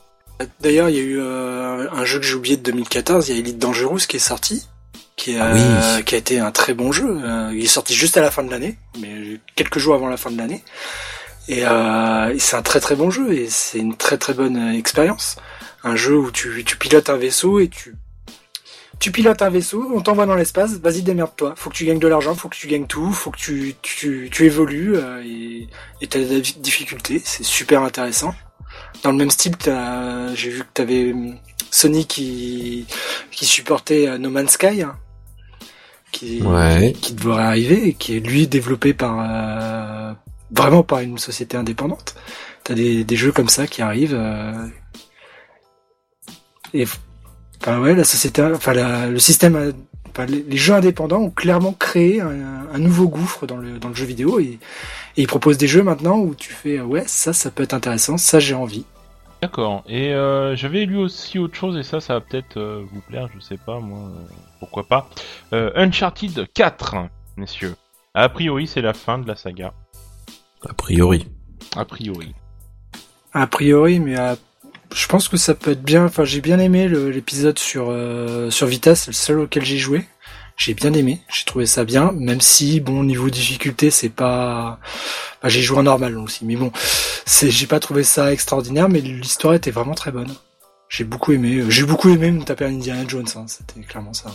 D'ailleurs, 0.59 0.89
il 0.89 0.95
y 0.95 0.99
a 0.99 1.03
eu 1.03 1.19
euh, 1.19 1.89
un 1.91 2.05
jeu 2.05 2.19
que 2.19 2.25
j'ai 2.25 2.35
oublié 2.35 2.57
de 2.57 2.63
2014, 2.63 3.29
il 3.29 3.35
y 3.35 3.37
a 3.37 3.39
Elite 3.39 3.59
Dangerous 3.59 3.99
qui 4.07 4.17
est 4.17 4.19
sorti, 4.19 4.67
qui, 5.15 5.37
ah 5.37 5.53
euh, 5.53 6.01
qui 6.01 6.15
a 6.15 6.17
été 6.17 6.39
un 6.39 6.51
très 6.51 6.73
bon 6.73 6.91
jeu. 6.91 7.19
Euh, 7.23 7.51
il 7.53 7.63
est 7.63 7.67
sorti 7.67 7.93
juste 7.93 8.17
à 8.17 8.21
la 8.21 8.31
fin 8.31 8.43
de 8.43 8.51
l'année, 8.51 8.77
mais 8.99 9.39
quelques 9.55 9.79
jours 9.79 9.95
avant 9.95 10.07
la 10.07 10.17
fin 10.17 10.31
de 10.31 10.37
l'année. 10.37 10.63
Et, 11.47 11.63
c'est 12.39 12.55
un 12.55 12.61
très 12.61 12.79
très 12.79 12.95
bon 12.95 13.09
jeu 13.09 13.33
et 13.33 13.49
c'est 13.49 13.79
une 13.79 13.97
très 13.97 14.17
très 14.17 14.33
bonne 14.33 14.73
expérience. 14.73 15.37
Un 15.83 15.95
jeu 15.95 16.15
où 16.15 16.31
tu, 16.31 16.63
tu 16.63 16.77
pilotes 16.77 17.09
un 17.09 17.17
vaisseau 17.17 17.59
et 17.59 17.67
tu 17.67 17.95
tu 19.01 19.11
pilotes 19.11 19.41
un 19.41 19.49
vaisseau, 19.49 19.91
on 19.93 19.99
t'envoie 19.99 20.25
dans 20.25 20.35
l'espace, 20.35 20.79
vas-y 20.79 21.01
démerde-toi. 21.01 21.55
Faut 21.57 21.69
que 21.69 21.75
tu 21.75 21.85
gagnes 21.85 21.99
de 21.99 22.07
l'argent, 22.07 22.35
faut 22.35 22.47
que 22.47 22.55
tu 22.55 22.67
gagnes 22.67 22.87
tout, 22.87 23.11
faut 23.11 23.31
que 23.31 23.37
tu, 23.39 23.75
tu, 23.81 24.29
tu 24.31 24.45
évolues 24.45 24.95
et 25.99 26.07
t'as 26.07 26.19
des 26.19 26.41
difficultés. 26.41 27.21
C'est 27.25 27.43
super 27.43 27.81
intéressant 27.81 28.33
dans 29.03 29.11
le 29.11 29.17
même 29.17 29.31
style, 29.31 29.55
j'ai 30.35 30.49
vu 30.49 30.59
que 30.59 30.69
tu 30.73 30.81
avais 30.81 31.11
hum, 31.11 31.35
Sony 31.71 32.05
qui, 32.05 32.85
qui 33.31 33.45
supportait 33.45 34.07
euh, 34.07 34.17
No 34.17 34.29
Man's 34.29 34.51
Sky. 34.51 34.83
qui, 36.11 36.43
qui 37.01 37.13
devrait 37.13 37.43
arriver 37.43 37.87
et 37.87 37.93
qui 37.93 38.17
est 38.17 38.19
lui 38.19 38.47
développé 38.47 38.93
par 38.93 40.15
vraiment 40.51 40.83
par 40.83 40.99
une 40.99 41.17
société 41.17 41.57
indépendante. 41.57 42.15
T'as 42.63 42.73
des, 42.73 43.03
des 43.03 43.15
jeux 43.15 43.31
comme 43.31 43.49
ça 43.49 43.65
qui 43.65 43.81
arrivent 43.81 44.19
et 46.73 46.85
enfin 47.61 47.79
ouais 47.79 47.95
la 47.95 48.03
société, 48.03 48.41
enfin 48.43 48.73
le 49.07 49.19
système 49.19 49.73
les, 50.27 50.57
jeux 50.57 50.73
indépendants 50.73 51.21
ont 51.21 51.29
clairement 51.29 51.73
créé 51.73 52.21
un, 52.21 52.77
nouveau 52.77 53.07
gouffre 53.07 53.45
dans 53.45 53.57
le, 53.57 53.79
dans 53.79 53.89
le 53.89 53.95
jeu 53.95 54.05
vidéo 54.05 54.39
et, 54.39 54.43
et, 54.43 54.59
ils 55.17 55.27
proposent 55.27 55.57
des 55.57 55.67
jeux 55.67 55.83
maintenant 55.83 56.17
où 56.17 56.35
tu 56.35 56.51
fais 56.51 56.81
ouais 56.81 57.03
ça 57.05 57.33
ça 57.33 57.51
peut 57.51 57.63
être 57.63 57.73
intéressant, 57.73 58.17
ça 58.17 58.39
j'ai 58.39 58.55
envie. 58.55 58.85
D'accord. 59.41 59.83
Et 59.87 60.13
euh, 60.13 60.55
j'avais 60.55 60.85
lu 60.85 60.97
aussi 60.97 61.39
autre 61.39 61.55
chose 61.55 61.75
et 61.77 61.83
ça 61.83 61.99
ça 61.99 62.15
va 62.15 62.21
peut-être 62.21 62.57
euh, 62.57 62.83
vous 62.91 63.01
plaire, 63.01 63.27
je 63.35 63.39
sais 63.39 63.57
pas 63.57 63.79
moi, 63.79 64.09
euh, 64.09 64.33
pourquoi 64.59 64.83
pas. 64.83 65.09
Uncharted 65.51 66.47
4, 66.53 66.95
messieurs. 67.37 67.75
A 68.13 68.29
priori 68.29 68.67
c'est 68.67 68.81
la 68.81 68.93
fin 68.93 69.17
de 69.17 69.27
la 69.27 69.35
saga. 69.35 69.73
A 70.67 70.73
priori. 70.73 71.27
A 71.75 71.85
priori. 71.85 72.35
A 73.33 73.47
priori, 73.47 73.99
mais 73.99 74.17
à 74.17 74.35
je 74.93 75.07
pense 75.07 75.27
que 75.27 75.37
ça 75.37 75.55
peut 75.55 75.71
être 75.71 75.83
bien. 75.83 76.05
Enfin, 76.05 76.23
j'ai 76.25 76.41
bien 76.41 76.59
aimé 76.59 76.87
l'épisode 76.87 77.57
sur 77.57 77.89
euh, 77.89 78.49
sur 78.49 78.67
Vita, 78.67 78.95
c'est 78.95 79.11
le 79.11 79.15
seul 79.15 79.39
auquel 79.39 79.63
j'ai 79.63 79.77
joué. 79.77 80.05
J'ai 80.57 80.73
bien 80.73 80.93
aimé, 80.93 81.21
j'ai 81.33 81.45
trouvé 81.45 81.65
ça 81.65 81.85
bien, 81.85 82.11
même 82.11 82.41
si 82.41 82.81
bon 82.81 83.03
niveau 83.03 83.29
difficulté 83.29 83.89
c'est 83.89 84.09
pas. 84.09 84.79
Bah, 85.41 85.49
j'ai 85.49 85.61
joué 85.61 85.79
en 85.79 85.83
normal 85.83 86.17
aussi, 86.17 86.45
mais 86.45 86.55
bon, 86.55 86.71
j'ai 87.41 87.67
pas 87.67 87.79
trouvé 87.79 88.03
ça 88.03 88.31
extraordinaire, 88.31 88.87
mais 88.87 88.99
l'histoire 88.99 89.55
était 89.55 89.71
vraiment 89.71 89.95
très 89.95 90.11
bonne. 90.11 90.31
J'ai 90.87 91.03
beaucoup 91.03 91.31
aimé, 91.31 91.63
j'ai 91.69 91.83
beaucoup 91.83 92.09
aimé 92.09 92.29
me 92.31 92.43
taper 92.43 92.65
un 92.65 92.75
Indiana 92.75 93.05
Jones, 93.07 93.27
hein, 93.35 93.45
c'était 93.47 93.79
clairement 93.81 94.13
ça. 94.13 94.29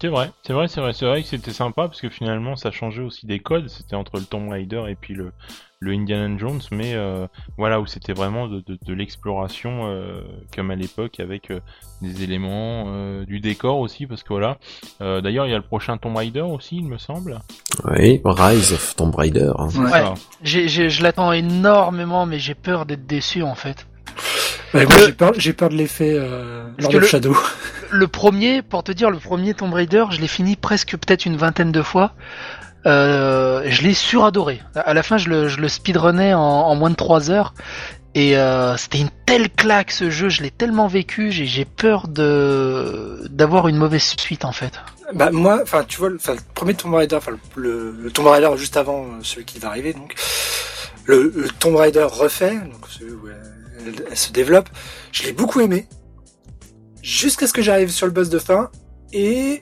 C'est 0.00 0.08
vrai, 0.08 0.30
c'est 0.46 0.52
vrai, 0.52 0.68
c'est 0.68 0.80
vrai, 0.80 0.92
c'est 0.92 1.06
vrai 1.06 1.22
que 1.22 1.28
c'était 1.28 1.52
sympa 1.52 1.88
parce 1.88 2.02
que 2.02 2.10
finalement 2.10 2.54
ça 2.56 2.70
changeait 2.70 3.02
aussi 3.02 3.24
des 3.24 3.40
codes. 3.40 3.68
C'était 3.68 3.96
entre 3.96 4.18
le 4.18 4.24
Tomb 4.24 4.50
Raider 4.50 4.82
et 4.88 4.96
puis 4.96 5.14
le, 5.14 5.32
le 5.80 5.92
Indiana 5.92 6.36
Jones, 6.38 6.60
mais 6.70 6.94
euh, 6.94 7.26
voilà 7.58 7.80
où 7.80 7.86
c'était 7.86 8.14
vraiment 8.14 8.48
de, 8.48 8.62
de, 8.66 8.94
l'exploration 8.94 9.82
euh, 9.84 10.22
comme 10.54 10.70
à 10.70 10.74
l'époque 10.74 11.20
avec 11.20 11.50
euh, 11.50 11.60
des 12.00 12.22
éléments 12.22 13.22
du 13.24 13.40
décor 13.40 13.78
aussi 13.78 14.06
parce 14.06 14.22
que 14.22 14.28
voilà. 14.30 14.58
D'ailleurs 15.00 15.46
il 15.46 15.50
y 15.50 15.54
a 15.54 15.58
le 15.58 15.62
prochain 15.62 15.98
Tomb 15.98 16.16
Raider 16.16 16.40
aussi, 16.40 16.76
il 16.76 16.86
me 16.86 16.98
semble. 16.98 17.40
Oui, 17.84 18.20
Rise 18.24 18.72
of 18.72 18.96
Tomb 18.96 19.14
Raider. 19.14 19.52
Hein. 19.58 19.68
Ouais. 19.76 20.14
je 20.42 21.02
l'attends 21.02 21.32
énormément, 21.32 22.26
mais 22.26 22.38
j'ai 22.38 22.54
peur 22.54 22.86
d'être 22.86 23.06
déçu 23.06 23.42
en 23.42 23.54
fait. 23.54 23.86
moi 24.74 24.84
j'ai 25.38 25.52
peur, 25.52 25.68
de 25.70 25.74
l'effet 25.74 26.12
euh, 26.14 26.68
Lord 26.78 27.02
Shadow. 27.04 27.36
Le 27.90 28.08
premier, 28.08 28.62
pour 28.62 28.82
te 28.82 28.92
dire, 28.92 29.10
le 29.10 29.18
premier 29.18 29.54
Tomb 29.54 29.72
Raider, 29.72 30.04
je 30.10 30.20
l'ai 30.20 30.26
fini 30.26 30.56
presque 30.56 30.90
peut-être 30.96 31.24
une 31.24 31.36
vingtaine 31.36 31.72
de 31.72 31.82
fois. 31.82 32.12
Euh, 32.86 33.62
je 33.66 33.82
l'ai 33.82 33.94
suradoré. 33.94 34.60
À 34.74 34.94
la 34.94 35.02
fin, 35.02 35.18
je 35.18 35.28
le, 35.28 35.48
je 35.48 35.66
speedrunnais 35.66 36.34
en, 36.34 36.74
moins 36.76 36.90
de 36.90 36.94
3 36.94 37.30
heures. 37.30 37.52
Et 38.14 38.38
euh, 38.38 38.78
c'était 38.78 38.98
une 38.98 39.10
telle 39.26 39.50
claque 39.50 39.90
ce 39.90 40.08
jeu, 40.08 40.30
je 40.30 40.42
l'ai 40.42 40.50
tellement 40.50 40.86
vécu, 40.86 41.30
j'ai 41.32 41.66
peur 41.66 42.08
d'avoir 42.08 43.68
une 43.68 43.76
mauvaise 43.76 44.14
suite 44.18 44.46
en 44.46 44.52
fait. 44.52 44.72
Bah 45.12 45.30
moi, 45.30 45.60
enfin 45.62 45.84
tu 45.86 45.98
vois, 45.98 46.08
le 46.08 46.18
premier 46.54 46.72
Tomb 46.72 46.94
Raider, 46.94 47.18
le, 47.56 48.10
Tomb 48.14 48.26
Raider 48.28 48.48
juste 48.56 48.78
avant 48.78 49.02
euh, 49.02 49.18
celui 49.20 49.44
qui 49.44 49.58
va 49.58 49.68
arriver, 49.68 49.92
donc 49.92 50.14
le, 51.04 51.30
Tomb 51.58 51.76
Raider 51.76 52.06
refait, 52.10 52.54
donc 52.54 52.86
celui 52.88 53.12
où 53.12 53.28
elle, 53.28 54.16
se 54.16 54.32
développe, 54.32 54.70
je 55.12 55.24
l'ai 55.24 55.32
beaucoup 55.32 55.60
aimé, 55.60 55.86
jusqu'à 57.02 57.46
ce 57.46 57.52
que 57.52 57.60
j'arrive 57.60 57.90
sur 57.90 58.06
le 58.06 58.12
boss 58.12 58.30
de 58.30 58.38
fin, 58.38 58.70
et 59.12 59.60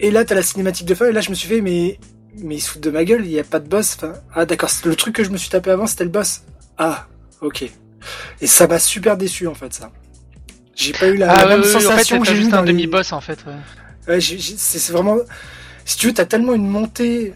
et 0.00 0.10
là 0.10 0.24
t'as 0.24 0.34
la 0.34 0.42
cinématique 0.42 0.86
de 0.86 0.94
fin, 0.94 1.08
et 1.08 1.12
là 1.12 1.20
je 1.20 1.28
me 1.28 1.34
suis 1.34 1.46
fait 1.48 1.60
mais 1.60 1.98
mais 2.38 2.56
ils 2.56 2.60
se 2.60 2.70
foutent 2.70 2.82
de 2.82 2.90
ma 2.90 3.04
gueule, 3.04 3.24
il 3.24 3.30
n'y 3.30 3.38
a 3.38 3.44
pas 3.44 3.60
de 3.60 3.68
boss. 3.68 3.96
Enfin, 3.96 4.14
ah 4.34 4.46
d'accord, 4.46 4.70
le 4.84 4.96
truc 4.96 5.16
que 5.16 5.24
je 5.24 5.30
me 5.30 5.36
suis 5.36 5.50
tapé 5.50 5.70
avant, 5.70 5.86
c'était 5.86 6.04
le 6.04 6.10
boss. 6.10 6.42
Ah, 6.78 7.06
ok. 7.40 7.64
Et 8.40 8.46
ça 8.46 8.66
m'a 8.66 8.78
super 8.78 9.16
déçu 9.16 9.46
en 9.46 9.54
fait 9.54 9.72
ça. 9.72 9.90
J'ai 10.74 10.92
pas 10.92 11.08
eu 11.08 11.16
la, 11.16 11.32
ah, 11.32 11.46
même 11.46 11.64
sensation 11.64 12.20
que 12.20 12.26
j'ai 12.26 12.36
juste 12.36 12.54
un 12.54 12.62
demi-boss 12.62 13.12
en 13.12 13.20
fait. 13.20 13.44
Ouais, 14.08 14.20
c'est 14.20 14.92
vraiment. 14.92 15.18
Si 15.84 15.98
tu 15.98 16.08
veux, 16.08 16.14
t'as 16.14 16.24
tellement 16.24 16.54
une 16.54 16.68
montée. 16.68 17.34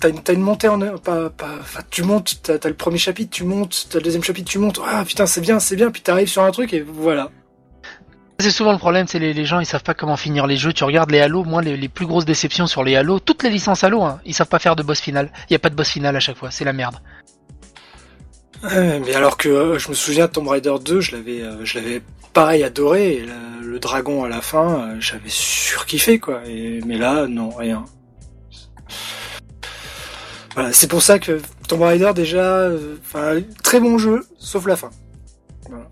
T'as 0.00 0.10
une, 0.10 0.20
une 0.28 0.40
montée 0.40 0.68
en. 0.68 0.78
Pas, 0.98 1.30
pas, 1.30 1.58
tu 1.90 2.02
montes, 2.02 2.40
t'as 2.42 2.54
as 2.62 2.68
le 2.68 2.74
premier 2.74 2.98
chapitre, 2.98 3.30
tu 3.30 3.44
montes, 3.44 3.86
t'as 3.90 3.98
le 3.98 4.04
deuxième 4.04 4.22
chapitre, 4.22 4.50
tu 4.50 4.58
montes. 4.58 4.80
Ah 4.86 5.04
putain, 5.04 5.26
c'est 5.26 5.40
bien, 5.40 5.58
c'est 5.58 5.76
bien. 5.76 5.90
Puis 5.90 6.02
t'arrives 6.02 6.28
sur 6.28 6.42
un 6.42 6.50
truc 6.50 6.72
et 6.74 6.82
voilà. 6.82 7.30
C'est 8.40 8.50
souvent 8.50 8.72
le 8.72 8.78
problème, 8.78 9.06
c'est 9.06 9.20
les, 9.20 9.32
les 9.32 9.44
gens 9.44 9.60
ils 9.60 9.66
savent 9.66 9.84
pas 9.84 9.94
comment 9.94 10.16
finir 10.16 10.46
les 10.46 10.56
jeux. 10.56 10.72
Tu 10.72 10.82
regardes 10.84 11.10
les 11.10 11.20
Halo, 11.20 11.44
moi 11.44 11.62
les, 11.62 11.76
les 11.76 11.88
plus 11.88 12.06
grosses 12.06 12.24
déceptions 12.24 12.66
sur 12.66 12.82
les 12.82 12.96
Halo, 12.96 13.20
toutes 13.20 13.42
les 13.44 13.50
licences 13.50 13.84
Halo, 13.84 14.02
hein, 14.02 14.20
ils 14.24 14.34
savent 14.34 14.48
pas 14.48 14.58
faire 14.58 14.74
de 14.74 14.82
boss 14.82 15.00
final. 15.00 15.30
Il 15.48 15.52
y 15.52 15.56
a 15.56 15.60
pas 15.60 15.70
de 15.70 15.76
boss 15.76 15.88
final 15.88 16.16
à 16.16 16.20
chaque 16.20 16.36
fois, 16.36 16.50
c'est 16.50 16.64
la 16.64 16.72
merde. 16.72 16.96
mais 18.62 19.14
alors 19.14 19.36
que 19.36 19.48
euh, 19.48 19.78
je 19.78 19.88
me 19.88 19.94
souviens 19.94 20.26
Tomb 20.26 20.48
Raider 20.48 20.74
2, 20.82 21.00
je 21.00 21.12
l'avais, 21.12 21.42
euh, 21.42 21.64
je 21.64 21.78
l'avais 21.78 22.02
pareil 22.32 22.64
adoré. 22.64 23.24
le, 23.60 23.78
dragon 23.78 24.24
à 24.24 24.28
la 24.28 24.40
fin, 24.40 24.88
euh, 24.88 24.96
j'avais 25.00 25.28
surkiffé 25.28 26.18
quoi. 26.18 26.42
Et, 26.46 26.80
mais 26.86 26.96
là, 26.96 27.26
non, 27.26 27.50
rien. 27.50 27.84
Voilà, 30.54 30.72
c'est 30.72 30.86
pour 30.86 31.02
ça 31.02 31.18
que 31.18 31.40
Tomb 31.68 31.82
Raider 31.82 32.12
déjà, 32.14 32.70
enfin 33.00 33.40
très 33.62 33.80
bon 33.80 33.98
jeu, 33.98 34.24
sauf 34.38 34.66
la 34.66 34.76
fin. 34.76 34.90
Voilà. 35.68 35.88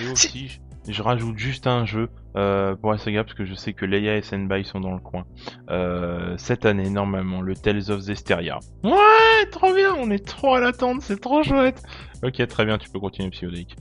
Et 0.00 0.08
aussi, 0.08 0.60
je 0.88 1.02
rajoute 1.02 1.38
juste 1.38 1.66
un 1.66 1.84
jeu 1.84 2.08
euh, 2.36 2.74
pour 2.74 2.92
la 2.92 2.98
saga 2.98 3.24
parce 3.24 3.34
que 3.34 3.44
je 3.44 3.54
sais 3.54 3.72
que 3.72 3.84
Leia 3.84 4.16
et 4.16 4.22
Senbai 4.22 4.64
sont 4.64 4.80
dans 4.80 4.92
le 4.92 5.00
coin. 5.00 5.24
Euh, 5.70 6.34
cette 6.36 6.66
année, 6.66 6.90
normalement, 6.90 7.40
le 7.40 7.54
Tales 7.54 7.90
of 7.90 8.00
Zesteria. 8.00 8.58
Ouais, 8.82 9.46
trop 9.50 9.72
bien, 9.72 9.94
on 9.98 10.10
est 10.10 10.24
trop 10.24 10.54
à 10.54 10.60
l'attente, 10.60 11.02
c'est 11.02 11.20
trop 11.20 11.42
chouette. 11.42 11.82
Ok, 12.22 12.46
très 12.46 12.64
bien, 12.64 12.78
tu 12.78 12.90
peux 12.90 13.00
continuer, 13.00 13.30
Psyodéique. 13.30 13.76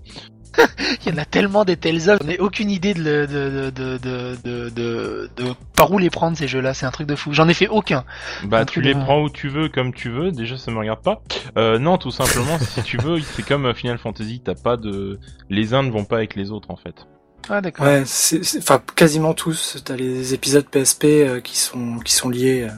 Il 1.06 1.12
y 1.12 1.16
en 1.16 1.18
a 1.18 1.26
tellement 1.26 1.66
des 1.66 1.78
Tales 1.78 2.10
of, 2.10 2.20
on 2.22 2.28
n'a 2.28 2.40
aucune 2.40 2.70
idée 2.70 2.94
de, 2.94 3.26
de, 3.26 3.70
de, 3.70 3.98
de, 3.98 5.30
de, 5.36 5.54
par 5.76 5.92
où 5.92 5.98
les 5.98 6.10
prendre 6.10 6.38
ces 6.38 6.48
jeux-là, 6.48 6.74
c'est 6.74 6.86
un 6.86 6.92
truc 6.92 7.08
de 7.08 7.16
fou. 7.16 7.34
J'en 7.34 7.48
ai 7.48 7.54
fait 7.54 7.68
aucun. 7.68 8.04
Bah 8.46 8.66
tu 8.66 8.82
les 8.82 8.94
prends 8.94 9.22
où 9.22 9.30
tu 9.30 9.50
veux, 9.50 9.70
comme 9.70 9.94
tu 9.94 10.10
veux, 10.10 10.32
déjà 10.32 10.58
ça 10.58 10.72
me 10.72 10.78
regarde 10.78 11.02
pas. 11.02 11.22
Euh, 11.58 11.80
non, 11.80 11.98
tout 11.98 12.12
simplement, 12.12 12.58
si 12.60 12.84
tu 12.84 12.98
veux, 12.98 13.20
c'est 13.36 13.44
comme 13.44 13.66
euh, 13.66 13.74
Final 13.74 13.98
Fantasy, 13.98 14.42
t'as 14.44 14.56
pas 14.56 14.78
de... 14.78 15.20
Les 15.50 15.74
uns 15.74 15.84
ne 15.84 15.92
vont 15.92 16.06
pas 16.06 16.18
avec 16.18 16.36
les 16.36 16.52
autres 16.52 16.72
en 16.72 16.78
fait. 16.78 17.08
Ah 17.50 17.60
d'accord. 17.60 17.86
Ouais, 17.86 18.04
c'est, 18.06 18.42
enfin 18.58 18.82
quasiment 18.96 19.34
tous, 19.34 19.82
t'as 19.84 19.96
les 19.96 20.34
épisodes 20.34 20.66
PSP 20.66 21.06
euh, 21.06 21.42
qui 21.42 21.58
sont 21.58 22.00
qui 22.00 22.14
sont 22.14 22.30
liés. 22.30 22.70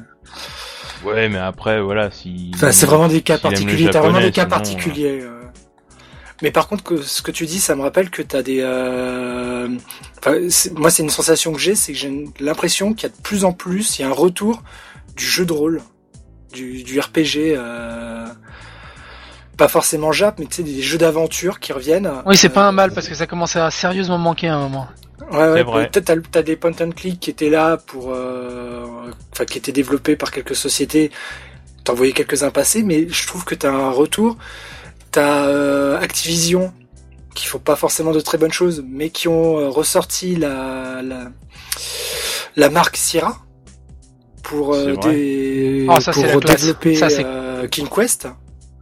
Ouais, 1.04 1.30
mais 1.30 1.38
après 1.38 1.80
voilà, 1.82 2.10
si. 2.10 2.52
Enfin, 2.56 2.72
c'est 2.72 2.88
vraiment 2.88 3.08
des 3.08 3.22
cas 3.22 3.38
particuliers. 3.38 3.90
T'as 3.92 4.02
vraiment 4.02 4.22
des 4.22 4.32
cas 4.32 4.48
particuliers. 4.48 5.24
Mais 6.42 6.52
par 6.52 6.68
contre, 6.68 6.98
ce 7.02 7.22
que 7.22 7.32
tu 7.32 7.46
dis, 7.46 7.60
ça 7.60 7.76
me 7.76 7.82
rappelle 7.82 8.10
que 8.10 8.22
tu 8.22 8.36
as 8.36 8.44
des. 8.44 8.60
Euh... 8.62 9.70
moi, 10.76 10.90
c'est 10.90 11.04
une 11.04 11.10
sensation 11.10 11.54
que 11.54 11.60
j'ai, 11.60 11.76
c'est 11.76 11.94
que 11.94 11.98
j'ai 11.98 12.26
l'impression 12.40 12.94
qu'il 12.94 13.04
y 13.10 13.12
a 13.12 13.16
de 13.16 13.22
plus 13.22 13.46
en 13.46 13.54
plus, 13.54 13.98
il 13.98 14.02
y 14.02 14.06
a 14.06 14.10
un 14.10 14.14
retour 14.14 14.62
du 15.16 15.26
jeu 15.26 15.46
de 15.46 15.54
rôle, 15.54 15.82
du, 16.52 16.84
du 16.84 17.00
RPG. 17.00 17.56
Euh... 17.56 18.26
Pas 19.58 19.70
forcément 19.70 20.12
Jap, 20.12 20.38
mais 20.38 20.48
tu 20.48 20.56
sais, 20.56 20.64
des 20.64 20.82
jeux 20.82 20.98
d'aventure 20.98 21.62
qui 21.62 21.72
reviennent. 21.72 22.12
Oui, 22.26 22.36
c'est 22.36 22.50
pas 22.50 22.68
un 22.68 22.74
mal 22.74 22.92
parce 22.94 23.08
que 23.08 23.16
ça 23.16 23.26
commençait 23.26 23.62
à 23.62 23.72
sérieusement 23.72 24.18
manquer 24.18 24.50
à 24.50 24.56
un 24.56 24.60
moment. 24.60 24.88
Ouais, 25.32 25.64
ouais 25.64 25.88
peut-être 25.88 26.22
t'as, 26.30 26.42
des 26.42 26.58
point 26.58 26.74
and 26.82 26.92
click 26.92 27.22
qui 27.22 27.30
étaient 27.30 27.50
là 27.50 27.78
pour, 27.78 28.12
euh, 28.12 28.86
enfin, 29.32 29.46
qui 29.46 29.58
étaient 29.58 29.72
développés 29.72 30.18
par 30.18 30.32
quelques 30.32 30.56
sociétés. 30.58 31.10
T'en 31.86 31.94
voyais 31.94 32.12
quelques-uns 32.12 32.52
passer, 32.52 32.84
mais 32.84 33.08
je 33.08 33.28
trouve 33.28 33.46
que 33.46 33.56
t'as 33.56 33.72
un 33.72 33.92
retour 33.92 34.38
T'as 35.16 35.48
euh, 35.48 35.98
Activision 35.98 36.74
qui 37.36 37.46
font 37.46 37.60
pas 37.60 37.78
forcément 37.78 38.12
de 38.12 38.20
très 38.20 38.38
bonnes 38.38 38.52
choses, 38.52 38.84
mais 38.86 39.12
qui 39.12 39.30
ont 39.30 39.58
euh, 39.58 39.70
ressorti 39.70 40.36
la, 40.36 41.02
la, 42.58 42.70
marque 42.70 42.98
Sierra 42.98 43.38
pour, 44.44 44.74
euh, 44.74 44.98
des, 44.98 45.88
oh, 45.90 46.12
pour 46.12 46.42
développer 46.42 47.00
King 47.72 47.88
Quest, 47.88 48.28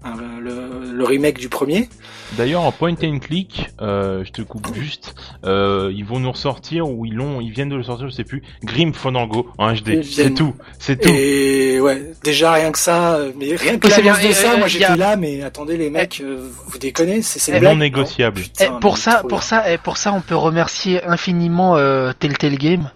le, 0.05 1.03
remake 1.03 1.37
du 1.37 1.49
premier. 1.49 1.89
D'ailleurs, 2.37 2.61
en 2.61 2.71
point 2.71 2.95
and 3.03 3.19
click, 3.19 3.69
euh, 3.81 4.23
je 4.25 4.31
te 4.31 4.41
coupe 4.41 4.73
juste, 4.73 5.15
euh, 5.43 5.91
ils 5.93 6.05
vont 6.05 6.19
nous 6.19 6.31
ressortir 6.31 6.89
ou 6.89 7.05
ils 7.05 7.13
l'ont, 7.13 7.41
ils 7.41 7.51
viennent 7.51 7.69
de 7.69 7.75
le 7.75 7.83
sortir, 7.83 8.09
je 8.09 8.13
sais 8.13 8.23
plus, 8.23 8.41
Grim 8.63 8.93
Fandango 8.93 9.49
en 9.57 9.71
HD. 9.71 10.03
C'est 10.03 10.33
tout, 10.33 10.55
c'est 10.79 10.99
tout. 10.99 11.09
Et 11.09 11.79
ouais, 11.79 12.13
déjà 12.23 12.53
rien 12.53 12.71
que 12.71 12.79
ça, 12.79 13.19
mais 13.37 13.55
rien 13.55 13.77
que 13.77 13.87
l'annonce 13.87 14.21
de 14.21 14.31
ça, 14.31 14.57
moi 14.57 14.67
j'étais 14.67 14.95
là, 14.95 15.15
mais 15.15 15.43
attendez 15.43 15.77
les 15.77 15.89
mecs, 15.89 16.21
euh, 16.21 16.49
vous 16.67 16.77
déconnez, 16.77 17.21
c'est 17.21 17.59
non 17.59 17.75
négociable. 17.75 18.41
pour 18.81 18.97
ça, 18.97 19.23
pour 19.27 19.43
ça, 19.43 19.63
pour 19.83 19.97
ça, 19.97 20.13
on 20.13 20.21
peut 20.21 20.35
remercier 20.35 21.03
infiniment 21.05 21.75
euh, 21.75 22.13
Telltale 22.17 22.57
Game 22.57 22.89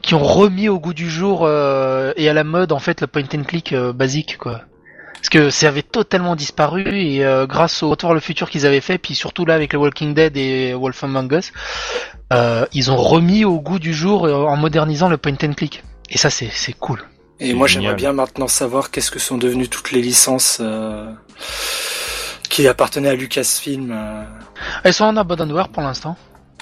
qui 0.00 0.14
ont 0.14 0.24
remis 0.24 0.68
au 0.68 0.78
goût 0.78 0.94
du 0.94 1.10
jour 1.10 1.46
et 1.48 2.28
à 2.28 2.32
la 2.32 2.44
mode 2.44 2.72
en 2.72 2.78
fait 2.78 3.00
le 3.00 3.06
point 3.06 3.24
and 3.34 3.42
click 3.44 3.74
basique 3.74 4.38
quoi. 4.38 4.62
Parce 5.16 5.28
que 5.28 5.50
ça 5.50 5.68
avait 5.68 5.82
totalement 5.82 6.36
disparu 6.36 6.84
et 6.86 7.24
euh, 7.24 7.46
grâce 7.46 7.82
au 7.82 7.90
Retour 7.90 8.14
le 8.14 8.20
futur 8.20 8.50
qu'ils 8.50 8.66
avaient 8.66 8.80
fait, 8.80 8.98
puis 8.98 9.14
surtout 9.14 9.44
là 9.44 9.54
avec 9.54 9.72
le 9.72 9.78
Walking 9.78 10.14
Dead 10.14 10.36
et 10.36 10.74
Wolf 10.74 11.02
Among 11.04 11.32
Us, 11.32 11.52
euh, 12.32 12.66
ils 12.72 12.90
ont 12.90 12.96
remis 12.96 13.44
au 13.44 13.60
goût 13.60 13.78
du 13.78 13.94
jour 13.94 14.24
en 14.24 14.56
modernisant 14.56 15.08
le 15.08 15.16
point 15.16 15.36
and 15.42 15.54
click. 15.54 15.82
Et 16.10 16.18
ça 16.18 16.30
c'est 16.30 16.72
cool. 16.78 17.02
Et 17.40 17.54
moi 17.54 17.66
j'aimerais 17.66 17.94
bien 17.94 18.12
maintenant 18.12 18.48
savoir 18.48 18.90
qu'est-ce 18.90 19.10
que 19.10 19.18
sont 19.18 19.38
devenues 19.38 19.68
toutes 19.68 19.92
les 19.92 20.00
licences 20.00 20.62
qui 22.48 22.68
appartenaient 22.68 23.08
à 23.08 23.14
Lucasfilm. 23.14 24.26
Elles 24.84 24.94
sont 24.94 25.04
en 25.04 25.16
abandonware 25.16 25.68
pour 25.68 25.82
l'instant. 25.82 26.16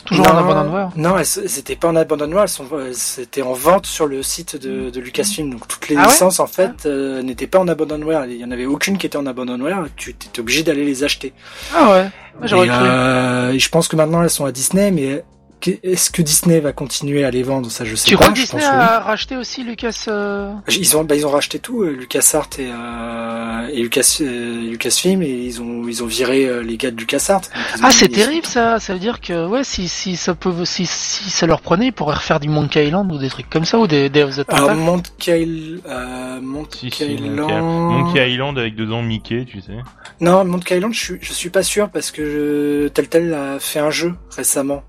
Toujours 0.05 0.27
en 0.27 0.37
abandonware 0.37 0.91
Non, 0.97 1.17
c'était 1.23 1.77
pas 1.77 1.89
en 1.89 1.97
abandonware, 1.97 2.47
c'était 2.93 3.43
en 3.43 3.53
vente 3.53 3.87
sur 3.87 4.07
le 4.07 4.23
site 4.23 4.57
de, 4.57 4.91
de 4.91 5.01
Lucasfilm. 5.01 5.51
Donc 5.51 5.67
toutes 5.67 5.89
les 5.89 5.97
ah 5.97 6.05
licences 6.05 6.41
en 6.41 6.47
fait 6.47 6.73
ah. 6.85 6.89
euh, 6.89 7.23
n'étaient 7.23 7.47
pas 7.47 7.59
en 7.59 7.69
abandonware. 7.69 8.27
Il 8.27 8.37
y 8.37 8.45
en 8.45 8.51
avait 8.51 8.67
aucune 8.67 8.99
qui 8.99 9.07
était 9.07 9.17
en 9.17 9.27
abandonware. 9.27 9.87
Tu 9.97 10.11
étais 10.11 10.41
obligé 10.41 10.63
d'aller 10.63 10.85
les 10.85 11.05
acheter. 11.05 11.33
Ah 11.75 11.91
ouais. 11.91 12.09
J'aurais 12.43 12.69
cru. 12.69 12.77
Euh, 12.77 13.59
je 13.59 13.69
pense 13.69 13.89
que 13.89 13.97
maintenant 13.97 14.23
elles 14.23 14.31
sont 14.31 14.45
à 14.45 14.53
Disney, 14.53 14.91
mais 14.91 15.25
est-ce 15.69 16.11
que 16.11 16.23
Disney 16.23 16.61
va 16.61 16.73
continuer 16.73 17.25
à 17.25 17.31
les 17.31 17.43
vendre? 17.43 17.71
Ça, 17.71 17.85
je 17.85 17.95
sais 17.95 18.07
tu 18.07 18.17
pas. 18.17 18.25
Tu 18.25 18.31
crois 18.31 18.35
que 18.35 18.41
Disney 18.41 18.65
a 18.65 19.01
racheté 19.01 19.37
aussi 19.37 19.65
Lucas 19.65 20.05
euh 20.09 20.53
Ils 20.69 20.97
ont, 20.97 21.05
bah, 21.05 21.17
ils 21.17 21.27
ont 21.27 21.31
racheté 21.31 21.59
tout, 21.59 21.83
euh, 21.83 21.91
LucasArts 21.91 22.51
et, 22.59 22.71
euh, 22.71 23.69
et 23.73 23.83
Lucas, 23.83 24.19
euh, 24.21 24.71
Lucasfilm, 24.71 25.23
et 25.23 25.31
ils 25.31 25.61
ont, 25.61 25.87
ils 25.89 26.03
ont 26.03 26.07
viré 26.07 26.63
les 26.63 26.77
gars 26.77 26.91
de 26.91 26.97
LucasArts. 26.97 27.43
Ah, 27.83 27.91
c'est 27.91 28.09
terrible 28.09 28.47
ça. 28.47 28.79
Ça 28.79 28.93
veut 28.93 28.99
dire 28.99 29.21
que 29.21 29.47
ouais, 29.47 29.65
si, 29.65 29.89
si 29.89 30.17
ça 30.17 30.35
peut, 30.35 30.65
si, 30.65 30.87
si 30.87 31.31
ça 31.31 31.47
leur 31.47 31.61
prenait, 31.61 31.87
ils 31.87 31.93
pourraient 31.93 32.17
refaire 32.17 32.41
du 32.41 32.49
Monkey 32.49 32.87
Island 32.87 33.11
ou 33.13 33.19
des 33.19 33.29
trucs 33.29 33.49
comme 33.51 33.65
ça 33.65 33.79
ou 33.79 33.87
des, 33.87 34.09
des 34.09 34.23
of 34.23 34.37
the 34.37 34.45
Alors, 34.49 34.75
Monkey, 34.75 35.49
euh, 35.87 36.41
Monkey, 36.41 36.89
Island. 37.01 37.51
Monkey 37.63 38.33
Island 38.33 38.59
avec 38.59 38.77
dedans 38.77 39.03
Mickey, 39.03 39.45
tu 39.45 39.61
sais. 39.61 39.73
Non, 40.21 40.45
Monkey 40.45 40.77
Island, 40.77 40.93
je 40.93 41.01
suis, 41.01 41.19
je 41.21 41.33
suis 41.33 41.51
pas 41.51 41.63
sûr 41.63 41.91
parce 41.91 42.11
que 42.11 42.91
tel 42.95 43.09
tel 43.09 43.35
a 43.35 43.59
fait 43.59 43.81
un 43.81 43.91
jeu 43.91 44.15
récemment 44.31 44.83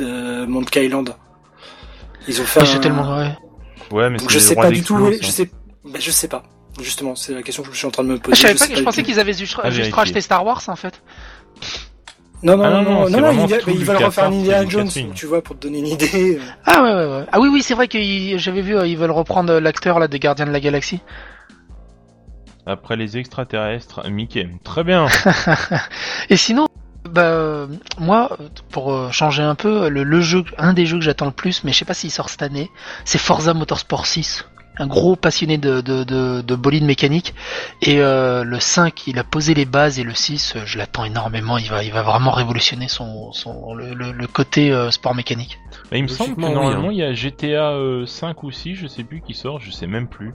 de 0.00 0.46
Monkey 0.46 0.86
Island. 0.86 1.14
Ils 2.28 2.40
ont 2.40 2.44
fait. 2.44 2.60
un... 2.60 2.78
tellement 2.78 3.04
vrai. 3.04 3.38
Ouais, 3.90 4.10
mais 4.10 4.18
je 4.28 4.38
sais 4.38 4.54
pas 4.54 4.70
du 4.70 4.82
tout. 4.82 5.12
Je 5.20 5.26
sais, 5.26 5.50
bah, 5.84 5.98
je 5.98 6.10
sais 6.10 6.28
pas. 6.28 6.42
Justement, 6.80 7.14
c'est 7.14 7.34
la 7.34 7.42
question 7.42 7.62
que 7.62 7.72
je 7.72 7.76
suis 7.76 7.86
en 7.86 7.90
train 7.90 8.04
de 8.04 8.08
me 8.08 8.18
poser. 8.18 8.36
je 8.36 8.40
savais 8.40 8.54
pas, 8.54 8.78
je 8.78 8.82
pensais 8.82 9.02
qu'ils 9.02 9.18
avaient 9.18 9.32
juste, 9.32 9.54
racheté 9.54 10.20
Star 10.20 10.44
Wars 10.44 10.62
en 10.68 10.76
fait. 10.76 11.02
Non, 12.42 12.56
non, 12.56 12.64
ah, 12.64 12.70
non, 12.70 12.82
non, 12.82 13.10
non, 13.10 13.20
non, 13.20 13.46
ils, 13.66 13.84
veulent 13.84 14.02
refaire 14.02 14.24
un 14.24 14.32
Indiana 14.32 14.66
Jones, 14.66 14.88
tu 15.14 15.26
vois, 15.26 15.42
pour 15.42 15.58
te 15.58 15.66
donner 15.66 15.80
une 15.80 15.88
idée. 15.88 16.38
Ah 16.64 16.82
ouais, 16.82 16.94
ouais, 16.94 17.06
ouais. 17.06 17.26
Ah 17.32 17.38
oui, 17.38 17.50
oui, 17.52 17.62
c'est 17.62 17.74
vrai 17.74 17.86
que 17.86 17.98
j'avais 18.38 18.62
vu, 18.62 18.74
ils 18.86 18.96
veulent 18.96 19.10
reprendre 19.10 19.58
l'acteur 19.58 19.98
là 19.98 20.08
des 20.08 20.18
Gardiens 20.18 20.46
de 20.46 20.50
la 20.50 20.60
Galaxie. 20.60 21.02
Après 22.64 22.96
les 22.96 23.18
extraterrestres, 23.18 24.08
Mickey. 24.08 24.48
Très 24.64 24.84
bien. 24.84 25.06
Et 26.30 26.36
sinon, 26.36 26.66
bah 27.08 27.66
moi, 27.98 28.36
pour 28.70 28.92
euh, 28.92 29.10
changer 29.10 29.42
un 29.42 29.54
peu, 29.54 29.88
le, 29.88 30.20
jeu, 30.20 30.44
un 30.58 30.72
des 30.72 30.86
jeux 30.86 30.98
que 30.98 31.04
j'attends 31.04 31.26
le 31.26 31.32
plus, 31.32 31.64
mais 31.64 31.72
je 31.72 31.78
sais 31.78 31.84
pas 31.84 31.94
s'il 31.94 32.10
sort 32.10 32.28
cette 32.28 32.42
année, 32.42 32.70
c'est 33.04 33.18
Forza 33.18 33.54
Motorsport 33.54 34.06
6. 34.06 34.44
Un 34.78 34.86
gros 34.86 35.14
passionné 35.14 35.58
de, 35.58 35.82
de, 35.82 36.04
de, 36.04 36.40
de 36.40 36.54
bolide 36.54 36.84
mécanique. 36.84 37.34
Et 37.82 38.00
euh, 38.00 38.44
le 38.44 38.60
5, 38.60 39.06
il 39.08 39.18
a 39.18 39.24
posé 39.24 39.52
les 39.52 39.66
bases 39.66 39.98
et 39.98 40.04
le 40.04 40.14
6, 40.14 40.54
je 40.64 40.78
l'attends 40.78 41.04
énormément. 41.04 41.58
Il 41.58 41.68
va, 41.68 41.82
il 41.82 41.92
va 41.92 42.02
vraiment 42.02 42.30
révolutionner 42.30 42.88
son, 42.88 43.30
son 43.32 43.74
le, 43.74 43.92
le, 43.92 44.26
côté 44.26 44.70
euh, 44.70 44.90
sport 44.90 45.14
mécanique. 45.14 45.58
Bah, 45.90 45.98
il 45.98 46.04
me 46.04 46.08
semble 46.08 46.36
que 46.36 46.40
normalement 46.40 46.88
hein. 46.88 46.92
il 46.92 46.98
y 46.98 47.02
a 47.02 47.12
GTA 47.12 47.74
5 48.06 48.42
ou 48.42 48.50
6, 48.50 48.74
je 48.76 48.86
sais 48.86 49.04
plus 49.04 49.20
qui 49.20 49.34
sort, 49.34 49.60
je 49.60 49.70
sais 49.70 49.86
même 49.86 50.08
plus. 50.08 50.32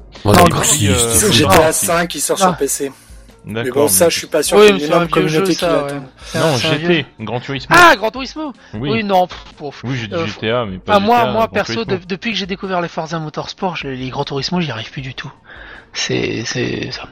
GTA 1.31 1.71
5 1.71 2.07
qui 2.07 2.19
sort 2.19 2.37
sur 2.37 2.55
PC. 2.55 2.91
Mais 3.45 3.69
bon, 3.69 3.87
ça, 3.87 4.09
je 4.09 4.17
suis 4.17 4.27
pas 4.27 4.41
sûr 4.41 4.57
qu'il 4.57 4.77
y 4.79 4.83
ait 4.83 4.87
une 4.87 5.07
communauté 5.07 5.55
qui 5.55 5.65
l'attend. 5.65 6.03
Non, 6.33 6.57
GT, 6.57 7.05
Grand 7.19 7.39
Turismo. 7.39 7.75
Ah, 7.77 7.95
Grand 7.95 8.09
Turismo 8.09 8.53
Oui, 8.73 8.89
oui 8.91 9.03
non. 9.03 9.27
Oui, 9.83 9.95
j'ai 9.95 10.07
dit 10.07 10.15
euh, 10.15 10.25
GTA, 10.25 10.65
mais 10.65 10.79
pas 10.79 10.95
ah, 10.95 10.99
Moi, 10.99 11.31
moi 11.31 11.47
perso, 11.47 11.85
depuis 11.85 12.31
que 12.31 12.37
j'ai 12.37 12.47
découvert 12.47 12.81
les 12.81 12.87
Forza 12.87 13.19
Motorsport, 13.19 13.77
les 13.83 14.09
Grand 14.09 14.25
Turismo, 14.25 14.61
j'y 14.61 14.71
arrive 14.71 14.89
plus 14.91 15.01
du 15.01 15.13
tout. 15.13 15.31
C'est, 15.93 16.43
c'est 16.45 16.91
ça. 16.91 17.03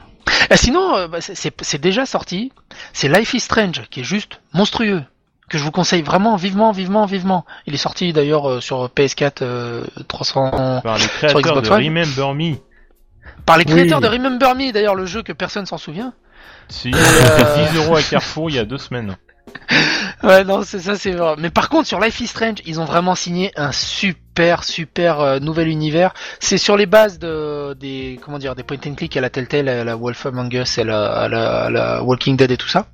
Et 0.50 0.56
sinon, 0.56 0.96
euh, 0.96 1.08
bah, 1.08 1.18
c'est 1.20 1.80
déjà 1.80 2.04
sorti. 2.04 2.52
C'est 2.92 3.08
Life 3.08 3.32
is 3.34 3.40
Strange, 3.40 3.82
qui 3.90 4.00
est 4.00 4.04
juste 4.04 4.40
monstrueux 4.52 5.02
que 5.48 5.58
je 5.58 5.62
vous 5.62 5.70
conseille 5.70 6.02
vraiment 6.02 6.36
vivement, 6.36 6.72
vivement, 6.72 7.06
vivement. 7.06 7.44
Il 7.66 7.74
est 7.74 7.78
sorti 7.78 8.12
d'ailleurs 8.12 8.50
euh, 8.50 8.60
sur 8.60 8.88
PS4 8.88 9.84
300 10.08 10.80
par 10.82 10.98
les 10.98 11.06
créateurs 11.06 11.62
de 11.62 11.68
Remember 11.68 12.34
Me. 12.34 12.56
Par 13.46 13.58
les 13.58 13.64
créateurs 13.64 14.00
de 14.00 14.08
Remember 14.08 14.54
Me, 14.56 14.72
d'ailleurs 14.72 14.96
le 14.96 15.06
jeu 15.06 15.22
que 15.22 15.32
personne 15.32 15.66
s'en 15.66 15.78
souvient. 15.78 16.12
Si, 16.68 16.90
10 16.90 16.98
euh, 16.98 17.76
euros 17.76 17.96
à 17.96 18.02
Carrefour 18.02 18.50
il 18.50 18.56
y 18.56 18.58
a 18.58 18.64
deux 18.64 18.78
semaines. 18.78 19.16
ouais, 20.22 20.44
non, 20.44 20.62
c'est 20.62 20.80
ça, 20.80 20.96
c'est 20.96 21.12
vrai. 21.12 21.34
Mais 21.38 21.50
par 21.50 21.68
contre, 21.68 21.86
sur 21.86 22.00
Life 22.00 22.20
is 22.20 22.26
Strange, 22.26 22.58
ils 22.66 22.80
ont 22.80 22.84
vraiment 22.84 23.14
signé 23.14 23.52
un 23.56 23.72
super, 23.72 24.23
super 24.62 25.20
euh, 25.20 25.38
nouvel 25.38 25.68
univers. 25.68 26.14
C'est 26.40 26.58
sur 26.58 26.76
les 26.76 26.86
bases 26.86 27.18
de 27.18 27.74
des 27.74 28.18
comment 28.22 28.38
dire 28.38 28.54
des 28.54 28.62
point 28.62 28.78
and 28.86 28.94
click 28.94 29.16
à 29.16 29.20
la 29.20 29.30
Telltale, 29.30 29.68
à 29.68 29.84
la 29.84 29.96
Wolf 29.96 30.26
Among 30.26 30.52
Us, 30.52 30.78
à 30.78 30.84
la, 30.84 31.06
à 31.06 31.28
la, 31.28 32.02
Walking 32.02 32.36
Dead 32.36 32.50
et 32.50 32.56
tout 32.56 32.68
ça. 32.68 32.86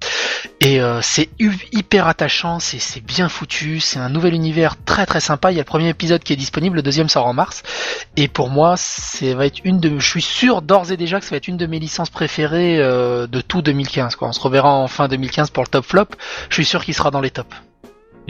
Et 0.61 0.81
euh, 0.81 1.01
c'est 1.03 1.29
hyper 1.39 2.07
attachant, 2.07 2.61
c'est 2.61 3.05
bien 3.05 3.29
foutu, 3.29 3.81
c'est 3.81 3.99
un 3.99 4.09
nouvel 4.09 4.35
univers 4.35 4.77
très 4.85 5.07
très 5.07 5.21
sympa. 5.21 5.51
Il 5.51 5.55
y 5.55 5.59
a 5.59 5.63
le 5.63 5.67
premier 5.67 5.89
épisode 5.89 6.23
qui 6.23 6.33
est 6.33 6.37
disponible, 6.37 6.77
le 6.77 6.83
deuxième 6.83 7.09
sort 7.09 7.27
en 7.27 7.33
mars. 7.33 7.63
Et 8.17 8.29
pour 8.29 8.51
moi, 8.51 8.75
c'est 8.77 9.35
va 9.35 9.47
être 9.47 9.61
une 9.65 9.81
de, 9.81 9.99
je 9.99 10.07
suis 10.07 10.23
sûr 10.23 10.63
d'ores 10.63 10.93
et 10.93 10.97
déjà 10.97 11.19
que 11.19 11.25
ça 11.25 11.31
va 11.31 11.37
être 11.39 11.49
une 11.49 11.57
de 11.57 11.67
mes 11.67 11.79
licences 11.79 12.11
préférées 12.11 12.79
euh, 12.79 13.27
de 13.27 13.41
tout 13.41 13.63
2015. 13.63 14.17
Quoi. 14.17 14.29
On 14.29 14.33
se 14.33 14.41
reverra 14.41 14.71
en 14.75 14.89
fin 14.89 15.09
2015 15.09 15.51
pour 15.51 15.63
le 15.63 15.69
top 15.69 15.85
flop. 15.85 16.09
Je 16.49 16.55
suis 16.55 16.65
sûr 16.65 16.85
qu'il 16.85 16.95
sera 16.95 17.11
dans 17.11 17.21
les 17.21 17.31
tops. 17.31 17.57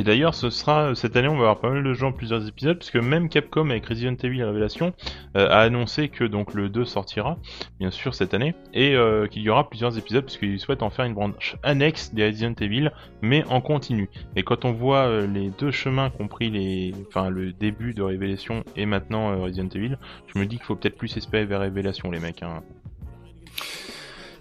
Et 0.01 0.03
d'ailleurs, 0.03 0.35
ce 0.35 0.49
sera 0.49 0.95
cette 0.95 1.15
année, 1.15 1.29
on 1.29 1.35
va 1.35 1.41
avoir 1.41 1.61
pas 1.61 1.69
mal 1.69 1.85
de 1.85 1.93
gens 1.93 2.11
plusieurs 2.11 2.49
épisodes, 2.49 2.79
puisque 2.79 2.97
même 2.97 3.29
Capcom 3.29 3.69
avec 3.69 3.85
Resident 3.85 4.15
Evil 4.15 4.43
Révélation 4.43 4.95
euh, 5.37 5.47
a 5.51 5.59
annoncé 5.59 6.09
que 6.09 6.25
donc 6.25 6.55
le 6.55 6.71
2 6.71 6.87
sortira, 6.87 7.37
bien 7.79 7.91
sûr 7.91 8.15
cette 8.15 8.33
année, 8.33 8.55
et 8.73 8.95
euh, 8.95 9.27
qu'il 9.27 9.43
y 9.43 9.51
aura 9.51 9.69
plusieurs 9.69 9.99
épisodes, 9.99 10.25
puisqu'ils 10.25 10.59
souhaitent 10.59 10.83
en 10.83 10.89
faire 10.89 11.05
une 11.05 11.13
branche 11.13 11.57
annexe 11.63 12.15
des 12.15 12.27
Resident 12.29 12.55
Evil, 12.63 12.91
mais 13.21 13.45
en 13.51 13.61
continu. 13.61 14.09
Et 14.37 14.43
quand 14.43 14.65
on 14.65 14.73
voit 14.73 15.05
euh, 15.05 15.27
les 15.27 15.51
deux 15.51 15.71
chemins 15.71 16.09
compris 16.09 16.49
les, 16.49 16.95
enfin 17.07 17.29
le 17.29 17.53
début 17.53 17.93
de 17.93 18.01
Révélation 18.01 18.65
et 18.77 18.87
maintenant 18.87 19.39
Resident 19.39 19.69
Evil, 19.69 19.99
je 20.35 20.39
me 20.39 20.47
dis 20.47 20.57
qu'il 20.57 20.65
faut 20.65 20.77
peut-être 20.77 20.97
plus 20.97 21.15
espérer 21.19 21.45
vers 21.45 21.61
Révélation, 21.61 22.11
les 22.11 22.21
mecs. 22.21 22.43
Hein. 22.43 22.63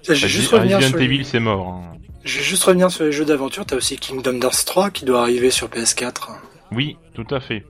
Resident 0.07 0.97
Evil, 0.97 1.25
c'est 1.25 1.41
mort. 1.41 1.67
Hein. 1.67 1.98
Je 2.23 2.37
vais 2.37 2.43
juste 2.43 2.63
revenir 2.63 2.91
sur 2.91 3.05
les 3.05 3.11
jeux 3.11 3.25
d'aventure. 3.25 3.65
T'as 3.65 3.75
aussi 3.75 3.97
Kingdom 3.97 4.39
Hearts 4.41 4.65
3 4.65 4.89
qui 4.91 5.05
doit 5.05 5.21
arriver 5.21 5.51
sur 5.51 5.67
PS4. 5.67 6.29
Oui, 6.71 6.97
tout 7.13 7.27
à 7.31 7.39
fait. 7.39 7.65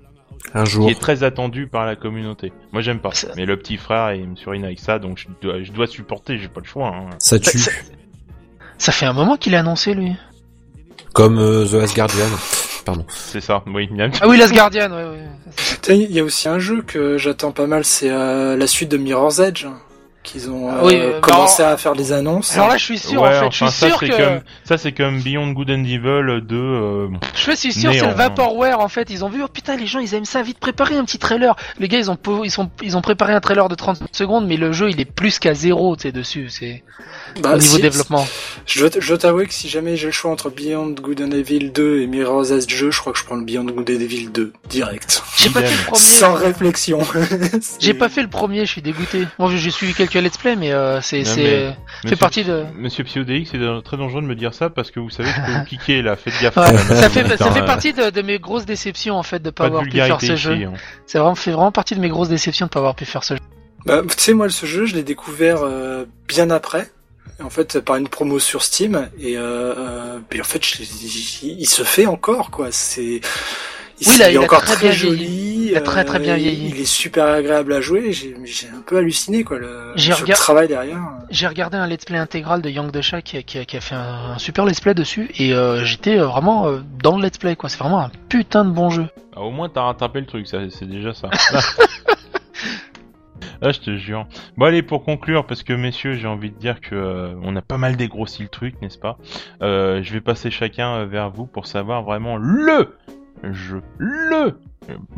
Un 0.53 0.65
jour. 0.65 0.88
Qui 0.88 0.93
est 0.93 0.99
très 0.99 1.23
attendu 1.23 1.67
par 1.67 1.85
la 1.85 1.95
communauté. 1.95 2.51
Moi 2.71 2.81
j'aime 2.81 2.99
pas. 2.99 3.11
Mais 3.35 3.45
le 3.45 3.57
petit 3.57 3.77
frère 3.77 4.13
il 4.13 4.27
me 4.27 4.35
surine 4.35 4.63
avec 4.63 4.80
ça, 4.80 4.99
donc 4.99 5.17
je 5.17 5.27
dois, 5.41 5.61
je 5.61 5.71
dois 5.71 5.88
supporter, 5.88 6.38
j'ai 6.38 6.47
pas 6.47 6.61
le 6.61 6.65
choix. 6.65 6.88
Hein. 6.88 7.09
Ça 7.19 7.39
tue. 7.39 7.59
Ça, 8.77 8.93
fait 8.93 9.05
un 9.05 9.13
moment 9.13 9.35
qu'il 9.35 9.53
est 9.53 9.57
annoncé 9.57 9.93
lui. 9.93 10.15
Comme 11.13 11.38
euh, 11.38 11.65
The 11.65 11.73
Last 11.73 11.95
Guardian. 11.95 12.30
Pardon. 12.85 13.05
C'est 13.09 13.41
ça, 13.41 13.63
oui. 13.67 13.89
Ah 14.21 14.27
oui, 14.27 14.38
Last 14.38 14.53
Guardian, 14.53 14.89
oui, 14.91 15.17
oui. 15.17 16.07
Il 16.07 16.11
y 16.11 16.19
a 16.19 16.23
aussi 16.23 16.47
un 16.47 16.59
jeu 16.59 16.81
que 16.81 17.17
j'attends 17.17 17.51
pas 17.51 17.67
mal, 17.67 17.84
c'est 17.84 18.09
euh, 18.09 18.55
la 18.55 18.67
suite 18.67 18.89
de 18.89 18.97
Mirror's 18.97 19.39
Edge 19.39 19.67
qu'ils 20.24 20.50
ont 20.50 20.70
ah 20.70 20.84
euh, 20.84 21.14
bah, 21.14 21.20
commencé 21.22 21.64
à 21.64 21.78
faire 21.78 21.96
des 21.96 22.12
annonces. 22.12 22.54
Alors 22.54 22.70
là, 22.70 22.78
je 22.78 22.84
suis 22.84 23.00
sûr, 23.00 23.22
en 23.22 23.32
fait, 23.32 23.52
je 23.52 23.66
suis 23.66 23.72
sûr 23.72 24.00
que 24.00 24.06
comme, 24.06 24.41
ça 24.66 24.78
c'est 24.78 24.91
comme 24.91 25.22
Beyond 25.22 25.52
Good 25.52 25.72
and 25.72 25.84
Evil 25.84 26.41
2. 26.41 26.56
Euh, 26.56 27.08
je 27.34 27.52
suis 27.52 27.74
sûr, 27.74 27.94
c'est 27.94 28.06
le 28.06 28.14
Vaporware 28.14 28.80
en 28.80 28.90
fait. 28.90 29.10
Ils 29.10 29.24
ont 29.24 29.30
vu, 29.30 29.41
oh 29.44 29.48
putain, 29.48 29.76
les 29.76 29.88
gens, 29.88 30.00
ils 30.00 30.14
aiment 30.14 30.26
ça. 30.26 30.41
Vite 30.41 30.60
préparer 30.60 30.98
un 30.98 31.06
petit 31.06 31.20
trailer. 31.20 31.56
Les 31.80 31.88
gars, 31.88 32.00
ils 32.00 32.12
ont, 32.12 32.18
ils 32.44 32.52
sont, 32.52 32.70
ils 32.82 32.98
ont 32.98 33.02
préparé 33.02 33.34
un 33.34 33.40
trailer 33.40 33.70
de 33.70 33.76
30 33.76 34.04
secondes, 34.12 34.48
mais 34.48 34.58
le 34.58 34.72
jeu, 34.72 34.90
il 34.90 35.00
est 35.00 35.06
plus 35.06 35.40
qu'à 35.40 35.54
zéro, 35.54 35.96
tu 35.96 36.04
sais, 36.04 36.12
dessus. 36.12 36.50
C'est 36.50 36.84
bah, 37.41 37.56
au 37.56 37.58
niveau 37.58 37.78
développement. 37.78 38.28
Je 38.66 38.86
dois, 38.86 39.18
t'avouer 39.18 39.48
que 39.48 39.54
si 39.54 39.70
jamais 39.70 39.96
j'ai 39.96 40.08
le 40.08 40.12
choix 40.12 40.32
entre 40.32 40.50
Beyond 40.50 40.91
Good 40.91 41.22
and 41.22 41.32
Evil 41.32 41.72
2 41.72 42.02
et 42.02 42.08
Mirror's 42.08 42.52
Edge 42.52 42.70
jeu, 42.70 42.91
je 42.91 43.00
crois 43.00 43.14
que 43.14 43.20
je 43.20 43.24
prends 43.24 43.36
le 43.36 43.44
Beyond 43.46 43.66
Good 43.66 43.90
and 43.90 44.02
Evil 44.02 44.30
2 44.30 44.54
direct. 44.70 45.24
J'ai 45.38 45.50
pas 45.50 45.62
fait 45.62 45.76
le 45.76 45.86
premier. 45.86 46.02
Sans 46.02 46.34
réflexion. 46.34 47.00
j'ai 47.80 47.94
pas 47.94 48.10
fait 48.10 48.22
le 48.22 48.28
premier, 48.28 48.66
je 48.66 48.72
suis 48.72 48.82
dégoûté. 48.82 49.28
Bon, 49.38 49.50
j'ai 49.50 49.72
suivi 49.72 49.94
quelques 49.94 50.09
let's 50.18 50.38
play, 50.38 50.56
mais 50.56 50.73
euh, 50.73 51.02
c'est 51.02 51.23
c'est 51.23 51.76
fait 52.07 52.15
partie 52.15 52.44
de. 52.44 52.65
Monsieur 52.76 53.03
PsyODX, 53.03 53.49
c'est 53.52 53.84
très 53.84 53.98
dangereux 53.98 54.22
de 54.22 54.27
me 54.27 54.36
dire 54.36 54.53
ça 54.53 54.69
parce 54.69 54.91
que 54.91 54.99
vous 54.99 55.10
savez, 55.10 55.30
peux 55.30 55.52
vous 55.52 55.64
piquer 55.65 56.02
là. 56.02 56.15
Faites 56.15 56.34
gaffe. 56.41 56.56
ça 56.56 57.10
fait 57.10 57.38
ça 57.38 57.52
fait 57.52 57.65
partie 57.65 57.94
de, 57.94 58.22
mes 58.22 58.40
grosses 58.40 58.65
déceptions 58.65 59.15
en 59.15 59.23
fait 59.23 59.40
de 59.40 59.49
pas, 59.49 59.65
avoir 59.65 59.84
pu 59.84 59.91
faire 59.91 60.22
ce 60.22 60.36
jeu. 60.36 60.53
Hein. 60.53 60.73
C'est 61.06 61.19
vraiment 61.19 61.36
fait 61.36 61.52
vraiment 61.52 61.72
partie 61.72 61.95
de 61.95 61.99
mes 61.99 62.10
grosses 62.10 62.30
déceptions 62.30 62.65
de 62.65 62.72
pas 62.72 62.80
avoir 62.80 62.95
pu 62.95 63.06
faire 63.06 63.23
ce 63.23 63.36
jeu. 63.36 63.40
Bah, 63.86 64.02
tu 64.02 64.14
sais, 64.18 64.34
moi, 64.34 64.49
ce 64.49 64.65
jeu, 64.65 64.86
je 64.86 64.95
l'ai 64.95 65.03
découvert 65.03 65.61
euh, 65.64 66.06
bien 66.27 66.49
après 66.49 66.91
en 67.41 67.49
fait 67.49 67.80
par 67.80 67.95
une 67.95 68.07
promo 68.07 68.40
sur 68.40 68.64
Steam 68.64 69.10
et, 69.19 69.38
euh, 69.38 69.73
euh 69.77 70.19
en 70.40 70.44
fait 70.44 70.80
il, 70.80 71.65
se 71.65 71.84
fait 71.84 72.06
encore 72.06 72.52
quoi 72.52 72.68
c'est 72.72 73.22
il, 74.01 74.21
est 74.21 74.38
encore 74.38 74.61
très, 74.61 74.91
joli 74.91 75.26
vieilli. 75.26 75.84
très 75.84 76.03
très 76.03 76.19
bien 76.19 76.35
vieilli. 76.35 76.69
Il 76.69 76.81
est 76.81 76.85
super 76.85 77.26
agréable 77.26 77.73
à 77.73 77.81
jouer. 77.81 78.11
J'ai 78.11 78.35
un 78.76 78.81
peu 78.85 78.97
halluciné 78.97 79.43
quoi 79.43 79.59
le, 79.59 79.93
le 79.95 80.34
travail 80.34 80.67
derrière. 80.67 80.99
J'ai 81.30 81.47
regardé 81.47 81.77
un 81.77 81.88
let's 81.88 82.05
play 82.05 82.17
intégral 82.17 82.61
de 82.61 82.69
Young 82.69 82.91
Desha 82.91 83.21
qui, 83.21 83.43
qui, 83.43 83.65
qui, 83.65 83.77
a 83.77 83.81
fait 83.81 83.95
un, 83.95 84.38
super 84.38 84.65
let's 84.65 84.80
play 84.80 84.93
dessus 84.93 85.30
et 85.38 85.53
j'étais 85.84 86.17
vraiment 86.17 86.80
dans 87.01 87.17
le 87.17 87.23
let's 87.26 87.38
play 87.38 87.55
quoi. 87.55 87.69
C'est 87.69 87.80
vraiment 87.80 87.99
un 87.99 88.11
putain 88.30 88.65
de 88.65 88.71
bon 88.71 88.89
jeu. 88.89 89.07
Ah, 89.35 89.41
au 89.41 89.51
moins 89.51 89.69
t'as 89.69 89.84
rattrapé 89.84 90.19
le 90.19 90.26
truc, 90.26 90.47
c'est 90.47 90.88
déjà 90.88 91.13
ça. 91.13 91.30
Ah, 93.61 93.71
je 93.73 93.80
te 93.80 93.97
jure. 93.97 94.26
Bon, 94.55 94.65
allez, 94.67 94.81
pour 94.81 95.03
conclure, 95.03 95.45
parce 95.45 95.63
que 95.63 95.73
messieurs, 95.73 96.13
j'ai 96.13 96.27
envie 96.27 96.49
de 96.49 96.57
dire 96.57 96.80
que 96.80 96.95
euh, 96.95 97.34
on 97.43 97.55
a 97.57 97.61
pas 97.61 97.77
mal 97.77 97.97
dégrossi 97.97 98.43
le 98.43 98.47
truc, 98.47 98.81
n'est-ce 98.81 98.97
pas? 98.97 99.17
Euh, 99.61 100.01
Je 100.01 100.13
vais 100.13 100.21
passer 100.21 100.49
chacun 100.49 100.95
euh, 100.95 101.05
vers 101.05 101.30
vous 101.30 101.45
pour 101.45 101.67
savoir 101.67 102.03
vraiment 102.03 102.38
LE 102.38 102.95
jeu, 103.52 103.82
le 103.98 104.56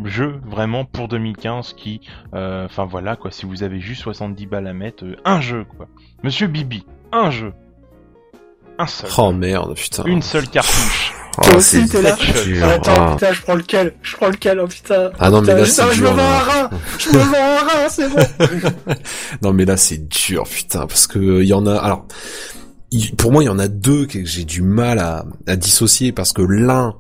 jeu 0.06 0.40
vraiment 0.46 0.86
pour 0.86 1.08
2015 1.08 1.74
qui, 1.74 2.02
enfin 2.34 2.86
voilà 2.86 3.16
quoi, 3.16 3.32
si 3.32 3.46
vous 3.46 3.64
avez 3.64 3.80
juste 3.80 4.02
70 4.04 4.46
balles 4.46 4.68
à 4.68 4.74
mettre, 4.74 5.06
un 5.26 5.42
jeu 5.42 5.66
quoi. 5.78 5.88
Monsieur 6.24 6.48
Bibi, 6.48 6.86
un 7.12 7.32
jeu. 7.32 7.54
Un 8.78 8.88
seul. 8.88 9.10
Oh 9.18 9.32
merde, 9.32 9.76
putain. 9.76 10.04
Une 10.06 10.22
seule 10.22 10.48
cartouche. 10.48 11.14
Oh, 11.38 11.42
Toi 11.44 11.56
aussi 11.58 11.88
t'es 11.88 12.02
là 12.02 12.18
Attends, 12.68 12.92
ah. 12.98 13.12
putain, 13.14 13.32
je 13.32 13.42
prends 13.42 13.56
lequel? 13.56 13.94
Je 14.02 14.16
prends 14.18 14.28
lequel, 14.28 14.60
oh 14.60 14.68
putain 14.68 15.12
Ah 15.18 15.30
non 15.30 15.42
mais 15.42 15.54
là 15.54 15.66
c'est 15.66 15.94
Je 15.94 16.04
me 16.04 16.10
vends 16.10 16.18
un 16.18 16.40
rein 16.40 16.70
Je 16.98 17.10
me 17.10 17.20
vends 17.20 17.38
un 17.38 17.64
rein, 17.64 17.90
c'est 17.90 18.10
bon 18.10 18.94
Non 19.42 19.54
mais 19.54 19.64
là 19.64 19.78
c'est 19.78 20.10
dur, 20.10 20.44
putain, 20.44 20.88
parce 20.88 21.08
que 21.08 21.42
il 21.42 21.48
y 21.48 21.54
en 21.54 21.66
a... 21.68 21.76
Alors, 21.76 22.06
pour 23.18 23.32
moi 23.32 23.44
il 23.44 23.46
y 23.46 23.50
en 23.50 23.60
a 23.60 23.70
deux 23.70 24.08
que 24.08 24.26
j'ai 24.26 24.44
du 24.44 24.62
mal 24.62 25.00
à, 25.00 25.26
à 25.48 25.56
dissocier, 25.56 26.12
parce 26.12 26.34
que 26.34 26.42
l'un, 26.42 26.96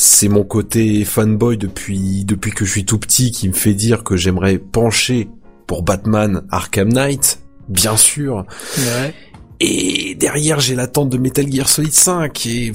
c'est 0.00 0.28
mon 0.28 0.44
côté 0.44 1.04
fanboy 1.04 1.58
depuis 1.58 2.24
depuis 2.24 2.52
que 2.52 2.64
je 2.64 2.70
suis 2.70 2.84
tout 2.84 2.98
petit 2.98 3.32
qui 3.32 3.48
me 3.48 3.52
fait 3.52 3.74
dire 3.74 4.04
que 4.04 4.16
j'aimerais 4.16 4.58
pencher 4.58 5.28
pour 5.66 5.82
Batman 5.82 6.44
Arkham 6.52 6.92
Knight, 6.92 7.40
bien 7.68 7.96
sûr. 7.96 8.46
Ouais. 8.78 9.12
Et 9.58 10.14
derrière 10.14 10.60
j'ai 10.60 10.76
l'attente 10.76 11.10
de 11.10 11.18
Metal 11.18 11.52
Gear 11.52 11.68
Solid 11.68 11.92
5 11.92 12.46
et 12.46 12.72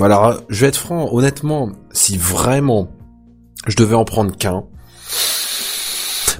alors, 0.00 0.42
je 0.48 0.60
vais 0.60 0.66
être 0.68 0.76
franc, 0.76 1.08
honnêtement, 1.12 1.70
si 1.92 2.18
vraiment 2.18 2.90
je 3.66 3.76
devais 3.76 3.94
en 3.94 4.04
prendre 4.04 4.36
qu'un, 4.36 4.64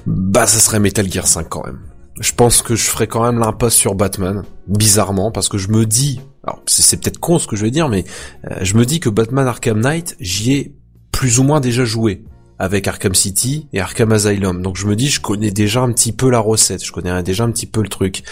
bah 0.05 0.45
ça 0.45 0.59
serait 0.59 0.79
Metal 0.79 1.11
Gear 1.11 1.25
5 1.25 1.47
quand 1.49 1.65
même. 1.65 1.79
Je 2.19 2.33
pense 2.33 2.61
que 2.61 2.75
je 2.75 2.83
ferais 2.83 3.07
quand 3.07 3.23
même 3.23 3.39
l'impasse 3.39 3.73
sur 3.73 3.95
Batman, 3.95 4.43
bizarrement, 4.67 5.31
parce 5.31 5.49
que 5.49 5.57
je 5.57 5.69
me 5.69 5.85
dis, 5.85 6.21
alors 6.43 6.61
c'est 6.67 6.99
peut-être 6.99 7.19
con 7.19 7.39
ce 7.39 7.47
que 7.47 7.55
je 7.55 7.63
vais 7.63 7.71
dire, 7.71 7.89
mais 7.89 8.03
euh, 8.49 8.57
je 8.61 8.75
me 8.75 8.85
dis 8.85 8.99
que 8.99 9.09
Batman 9.09 9.47
Arkham 9.47 9.79
Knight, 9.79 10.15
j'y 10.19 10.53
ai 10.53 10.75
plus 11.11 11.39
ou 11.39 11.43
moins 11.43 11.61
déjà 11.61 11.85
joué 11.85 12.23
avec 12.59 12.87
Arkham 12.87 13.15
City 13.15 13.67
et 13.73 13.79
Arkham 13.79 14.11
Asylum. 14.11 14.61
Donc 14.61 14.77
je 14.77 14.85
me 14.85 14.95
dis, 14.95 15.09
je 15.09 15.21
connais 15.21 15.51
déjà 15.51 15.81
un 15.81 15.91
petit 15.91 16.11
peu 16.11 16.29
la 16.29 16.39
recette, 16.39 16.83
je 16.83 16.91
connais 16.91 17.23
déjà 17.23 17.43
un 17.43 17.51
petit 17.51 17.65
peu 17.65 17.81
le 17.81 17.89
truc. 17.89 18.23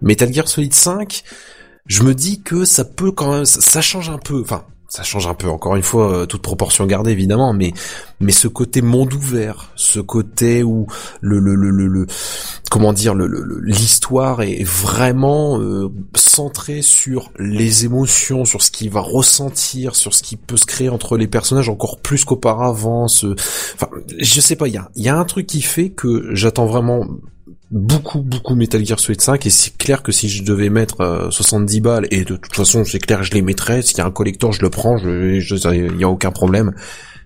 Metal 0.00 0.32
Gear 0.32 0.48
Solid 0.48 0.72
5, 0.72 1.22
je 1.86 2.02
me 2.02 2.14
dis 2.14 2.42
que 2.42 2.64
ça 2.64 2.84
peut 2.84 3.12
quand 3.12 3.32
même, 3.32 3.44
ça, 3.44 3.80
change 3.80 4.10
un 4.10 4.18
peu, 4.18 4.40
enfin, 4.40 4.64
ça 4.88 5.02
change 5.02 5.26
un 5.26 5.34
peu, 5.34 5.48
encore 5.48 5.76
une 5.76 5.82
fois, 5.82 6.12
euh, 6.12 6.26
toute 6.26 6.42
proportion 6.42 6.86
gardée 6.86 7.10
évidemment, 7.10 7.52
mais 7.52 7.72
mais 8.20 8.32
ce 8.32 8.48
côté 8.48 8.82
monde 8.82 9.12
ouvert, 9.14 9.72
ce 9.74 10.00
côté 10.00 10.62
où 10.62 10.86
le 11.20 11.38
le 11.38 11.54
le 11.54 11.70
le, 11.70 12.06
comment 12.70 12.92
dire 12.92 13.14
le 13.14 13.26
l'histoire 13.62 14.42
est 14.42 14.64
vraiment 14.64 15.58
euh, 15.60 15.88
centrée 16.14 16.82
sur 16.82 17.30
les 17.38 17.84
émotions, 17.84 18.44
sur 18.44 18.62
ce 18.62 18.70
qu'il 18.70 18.90
va 18.90 19.00
ressentir, 19.00 19.96
sur 19.96 20.14
ce 20.14 20.22
qui 20.22 20.36
peut 20.36 20.56
se 20.56 20.66
créer 20.66 20.88
entre 20.88 21.16
les 21.16 21.26
personnages 21.26 21.68
encore 21.68 21.98
plus 21.98 22.24
qu'auparavant. 22.24 23.08
Ce... 23.08 23.26
Enfin, 23.74 23.88
je 24.18 24.40
sais 24.40 24.56
pas, 24.56 24.68
il 24.68 24.74
y 24.74 24.78
a 24.78 24.90
il 24.94 25.02
y 25.02 25.08
a 25.08 25.16
un 25.16 25.24
truc 25.24 25.46
qui 25.46 25.62
fait 25.62 25.90
que 25.90 26.34
j'attends 26.34 26.66
vraiment 26.66 27.06
beaucoup 27.70 28.20
beaucoup 28.20 28.54
Metal 28.54 28.84
Gear 28.84 28.98
Solid 28.98 29.20
5 29.20 29.46
et 29.46 29.50
c'est 29.50 29.76
clair 29.76 30.02
que 30.02 30.12
si 30.12 30.28
je 30.28 30.42
devais 30.42 30.70
mettre 30.70 31.28
70 31.30 31.76
euh, 31.76 31.80
balles 31.80 32.08
et 32.10 32.24
de 32.24 32.36
toute 32.36 32.54
façon 32.54 32.84
c'est 32.84 32.98
clair 32.98 33.22
je 33.22 33.32
les 33.32 33.42
mettrais. 33.42 33.82
S'il 33.82 33.98
y 33.98 34.00
a 34.00 34.06
un 34.06 34.10
collector 34.10 34.52
je 34.52 34.62
le 34.62 34.70
prends 34.70 34.96
je 34.96 35.74
il 35.74 36.00
y 36.00 36.04
a 36.04 36.08
aucun 36.08 36.30
problème. 36.30 36.74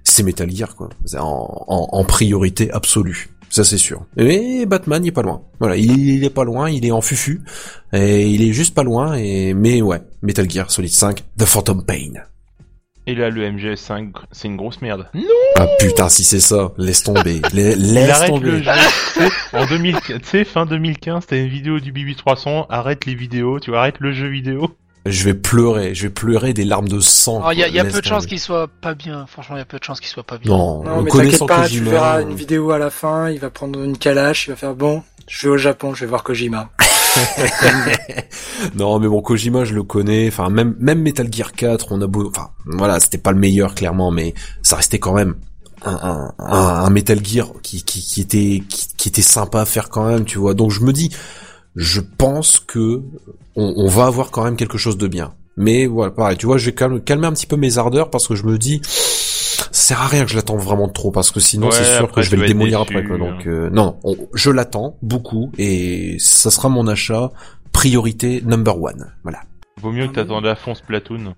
C'est 0.03 0.23
Metal 0.23 0.51
Gear 0.51 0.77
quoi. 0.77 0.89
En, 1.19 1.89
en, 1.93 2.05
priorité 2.05 2.71
absolue. 2.71 3.29
Ça 3.51 3.65
c'est 3.65 3.79
sûr. 3.79 4.07
Et 4.17 4.65
Batman 4.67 5.05
il 5.05 5.09
est 5.09 5.13
pas 5.13 5.23
loin. 5.23 5.43
Voilà 5.59 5.77
il, 5.77 6.09
il, 6.09 6.25
est 6.25 6.31
pas 6.31 6.45
loin 6.45 6.71
il 6.71 6.85
est 6.87 6.93
en 6.93 7.01
fufu 7.01 7.43
et 7.93 8.29
il 8.29 8.43
est 8.43 8.53
juste 8.53 8.75
pas 8.75 8.83
loin 8.83 9.15
et 9.15 9.55
mais 9.55 9.83
ouais 9.83 10.01
Metal 10.23 10.49
Gear 10.51 10.71
Solid 10.71 10.93
5 10.93 11.23
The 11.39 11.45
Phantom 11.45 11.85
Pain 11.85 12.13
et 13.07 13.15
là, 13.15 13.31
le 13.31 13.51
MGS5, 13.51 14.13
c'est 14.31 14.49
une 14.49 14.57
grosse 14.57 14.83
merde. 14.83 15.09
Non 15.15 15.23
Ah 15.57 15.67
putain, 15.79 16.09
si 16.09 16.23
c'est 16.23 16.41
ça, 16.41 16.73
laisse 16.77 17.03
tomber. 17.03 17.41
laisse 17.53 18.27
tomber. 18.27 18.51
Le 18.51 18.63
jeu. 18.63 18.71
en 19.53 19.67
2000, 19.67 19.97
tu 20.01 20.15
sais, 20.23 20.45
fin 20.45 20.67
2015, 20.67 21.27
t'as 21.27 21.37
une 21.37 21.49
vidéo 21.49 21.81
du 21.81 21.93
BB300, 21.93 22.67
arrête 22.69 23.07
les 23.07 23.15
vidéos, 23.15 23.59
tu 23.59 23.75
arrêtes 23.75 23.99
le 24.01 24.13
jeu 24.13 24.29
vidéo. 24.29 24.77
Je 25.07 25.25
vais 25.25 25.35
pleurer, 25.35 25.95
je 25.95 26.03
vais 26.03 26.13
pleurer 26.13 26.53
des 26.53 26.65
larmes 26.65 26.89
de 26.89 27.01
sang. 27.01 27.51
Il 27.53 27.59
y 27.59 27.65
a, 27.65 27.69
y 27.69 27.79
a 27.79 27.85
peu 27.85 28.03
de 28.03 28.07
chances 28.07 28.27
qu'il 28.27 28.39
soit 28.39 28.69
pas 28.69 28.95
bien. 28.95 29.25
Franchement, 29.27 29.57
il 29.57 29.61
y 29.61 29.63
a 29.63 29.67
peu 29.67 29.79
de 29.79 29.85
chances 29.85 29.99
qu'il 29.99 30.11
soit 30.11 30.23
pas 30.23 30.37
bien. 30.37 30.53
Non, 30.53 30.85
non 30.85 31.03
mais 31.03 31.11
t'inquiète 31.11 31.47
pas, 31.47 31.67
tu 31.67 31.81
verras 31.81 32.21
une 32.21 32.35
vidéo 32.35 32.71
à 32.71 32.79
la 32.79 32.91
fin, 32.91 33.31
il 33.31 33.41
va 33.41 33.49
prendre 33.49 33.83
une 33.83 33.97
calache, 33.97 34.47
il 34.47 34.51
va 34.51 34.57
faire 34.57 34.75
bon, 34.75 35.03
je 35.27 35.47
vais 35.47 35.55
au 35.55 35.57
Japon, 35.57 35.95
je 35.95 36.01
vais 36.01 36.07
voir 36.07 36.23
Kojima. 36.23 36.69
non, 38.77 38.99
mais 38.99 39.09
bon, 39.09 39.21
Kojima, 39.23 39.65
je 39.65 39.75
le 39.75 39.83
connais. 39.83 40.29
Enfin, 40.29 40.51
même 40.51 40.77
même 40.79 41.01
Metal 41.01 41.33
Gear 41.33 41.53
4, 41.53 41.89
on 41.91 42.01
a 42.03 42.07
beau, 42.07 42.29
enfin, 42.29 42.51
voilà, 42.67 43.01
c'était 43.01 43.19
pas 43.19 43.33
le 43.33 43.39
meilleur 43.39 43.75
clairement, 43.75 44.11
mais 44.11 44.35
ça 44.63 44.77
restait 44.77 44.99
quand 44.99 45.15
même 45.15 45.35
un, 45.85 46.33
un, 46.39 46.85
un, 46.85 46.91
Metal 46.91 47.25
Gear 47.25 47.53
qui, 47.63 47.79
était 48.21 48.63
qui, 48.69 49.09
était 49.09 49.23
sympa 49.23 49.63
à 49.63 49.65
faire 49.65 49.89
quand 49.89 50.07
même, 50.07 50.25
tu 50.25 50.39
vois. 50.39 50.55
Donc 50.55 50.71
je 50.71 50.81
me 50.81 50.93
dis, 50.93 51.11
je 51.77 52.01
pense 52.01 52.61
que 52.61 53.03
on, 53.57 53.89
va 53.89 54.07
avoir 54.07 54.31
quand 54.31 54.45
même 54.45 54.57
quelque 54.57 54.79
chose 54.79 54.97
de 54.97 55.07
bien. 55.07 55.35
Mais 55.57 55.87
voilà, 55.87 56.11
pareil, 56.11 56.37
tu 56.37 56.47
vois, 56.47 56.57
je 56.57 56.71
vais 56.71 56.83
un 56.83 56.99
petit 56.99 57.47
peu 57.47 57.57
mes 57.57 57.79
ardeurs 57.79 58.11
parce 58.11 58.27
que 58.27 58.35
je 58.35 58.45
me 58.45 58.57
dis, 58.57 58.81
ça 59.61 59.69
sert 59.73 60.01
à 60.03 60.07
rien 60.07 60.25
que 60.25 60.31
je 60.31 60.37
l'attende 60.37 60.61
vraiment 60.61 60.89
trop 60.89 61.11
parce 61.11 61.31
que 61.31 61.41
sinon 61.41 61.71
c'est 61.71 61.85
sûr 61.85 62.11
que 62.11 62.23
je 62.23 62.31
vais 62.31 62.37
le 62.37 62.47
démolir 62.47 62.81
après 62.81 63.05
quoi. 63.05 63.19
Donc 63.19 63.47
hein. 63.47 63.51
euh, 63.51 63.71
non, 63.71 63.99
je 64.35 64.51
l'attends 64.51 64.97
beaucoup 65.03 65.53
et 65.59 66.17
ça 66.19 66.51
sera 66.51 66.69
mon 66.69 66.87
achat 66.87 67.31
priorité 67.73 68.43
number 68.45 68.81
one. 68.81 69.13
Voilà. 69.23 69.41
Vaut 69.81 69.93
mieux 69.93 70.09
que 70.09 70.15
t'attendes 70.15 70.47
à 70.47 70.55
fond 70.55 70.75
Splatoon. 70.75 71.35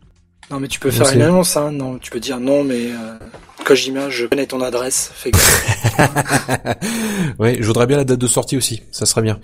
Non 0.51 0.61
mais 0.61 0.69
tu 0.69 0.81
peux 0.81 0.91
faire 0.91 1.13
une 1.13 1.23
annonce 1.23 1.57
hein. 1.57 1.73
Non, 1.73 1.99
tu 1.99 2.11
peux 2.11 2.21
dire 2.21 2.41
non 2.41 2.65
mais 2.65 2.93
euh, 2.93 3.19
Kojima, 3.65 4.11
je 4.11 4.27
connais 4.27 4.47
ton 4.47 4.61
adresse, 4.61 5.13
fais 5.15 5.31
gaffe. 5.31 5.99
ouais, 7.39 7.57
je 7.61 7.67
voudrais 7.67 7.87
bien 7.87 7.97
la 7.97 8.05
date 8.05 8.19
de 8.19 8.27
sortie 8.27 8.57
aussi, 8.57 8.83
ça 8.91 9.07
serait 9.07 9.23
bien. 9.23 9.39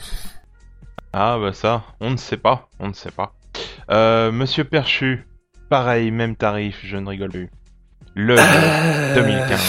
Ah 1.12 1.38
bah 1.40 1.52
ça, 1.52 1.84
on 2.00 2.10
ne 2.10 2.16
sait 2.16 2.36
pas, 2.36 2.68
on 2.80 2.88
ne 2.88 2.92
sait 2.92 3.10
pas. 3.10 3.34
Euh, 3.90 4.30
Monsieur 4.32 4.64
Perchu, 4.64 5.26
pareil, 5.70 6.10
même 6.10 6.36
tarif, 6.36 6.80
je 6.84 6.96
ne 6.96 7.08
rigole 7.08 7.30
plus. 7.30 7.50
Le 8.14 8.34
2015. 9.14 9.60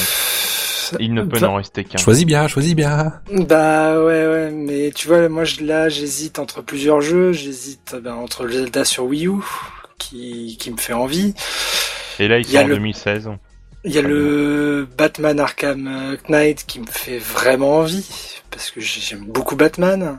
Euh, 0.94 0.98
Il 1.00 1.14
ne 1.14 1.22
peut 1.22 1.40
bah, 1.40 1.48
n'en 1.48 1.56
rester 1.56 1.84
qu'un. 1.84 1.98
Choisis 1.98 2.26
bien, 2.26 2.48
choisis 2.48 2.76
bien. 2.76 3.14
Bah 3.32 4.02
ouais, 4.04 4.28
ouais, 4.28 4.52
mais 4.52 4.92
tu 4.96 5.08
vois, 5.08 5.30
moi 5.30 5.44
là, 5.62 5.90
j'hésite 5.90 6.40
entre 6.40 6.62
plusieurs 6.62 7.02
jeux. 7.02 7.32
J'hésite 7.32 7.96
ben, 8.02 8.14
entre 8.14 8.46
le 8.46 8.54
Zelda 8.54 8.86
sur 8.86 9.06
Wii 9.06 9.28
U, 9.28 9.34
qui, 9.98 10.58
qui 10.60 10.72
me 10.72 10.78
fait 10.78 10.94
envie. 10.94 11.36
Et 12.18 12.28
là, 12.28 12.40
il 12.40 12.46
sort 12.46 12.64
en 12.64 12.68
2016. 12.68 13.30
Il 13.86 13.94
y 13.94 13.98
a 13.98 14.02
le 14.02 14.88
Batman 14.98 15.40
Arkham 15.40 16.18
Knight 16.28 16.66
qui 16.66 16.82
me 16.82 16.88
fait 16.88 17.18
vraiment 17.18 17.78
envie, 17.78 18.06
parce 18.52 18.72
que 18.72 18.82
j'aime 18.82 19.26
beaucoup 19.26 19.56
Batman. 19.56 20.18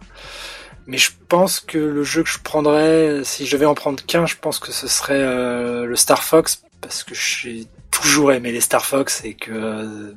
Mais 0.87 0.97
je 0.97 1.11
pense 1.29 1.61
que 1.61 1.79
le 1.79 2.03
jeu 2.03 2.23
que 2.23 2.31
je 2.31 2.39
prendrais, 2.43 3.21
si 3.23 3.47
je 3.47 3.55
devais 3.55 3.67
en 3.67 3.75
prendre 3.75 4.05
qu'un, 4.05 4.27
je 4.27 4.37
pense 4.41 4.59
que 4.59 4.73
ce 4.73 4.89
serait 4.89 5.21
euh, 5.21 5.85
le 5.85 5.95
Star 5.95 6.25
Fox, 6.25 6.63
parce 6.81 7.05
que 7.05 7.15
j'ai 7.15 7.67
toujours 8.01 8.33
aimé 8.33 8.53
les 8.53 8.61
Star 8.61 8.85
Fox 8.85 9.23
et 9.25 9.35
que 9.35 10.15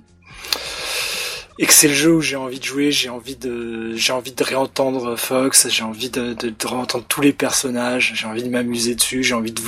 et 1.59 1.65
que 1.67 1.73
c'est 1.73 1.87
le 1.87 1.93
jeu 1.93 2.13
où 2.13 2.21
j'ai 2.21 2.35
envie 2.35 2.59
de 2.59 2.63
jouer, 2.63 2.91
j'ai 2.91 3.09
envie 3.09 3.35
de 3.35 3.93
j'ai 3.95 4.13
envie 4.13 4.31
de 4.31 4.43
réentendre 4.43 5.15
Fox, 5.17 5.67
j'ai 5.69 5.83
envie 5.83 6.09
de, 6.09 6.33
de, 6.33 6.49
de, 6.49 6.67
réentendre 6.67 7.05
tous 7.07 7.21
les 7.21 7.33
personnages, 7.33 8.13
j'ai 8.15 8.25
envie 8.25 8.43
de 8.43 8.49
m'amuser 8.49 8.95
dessus, 8.95 9.23
j'ai 9.23 9.35
envie 9.35 9.51
de 9.51 9.61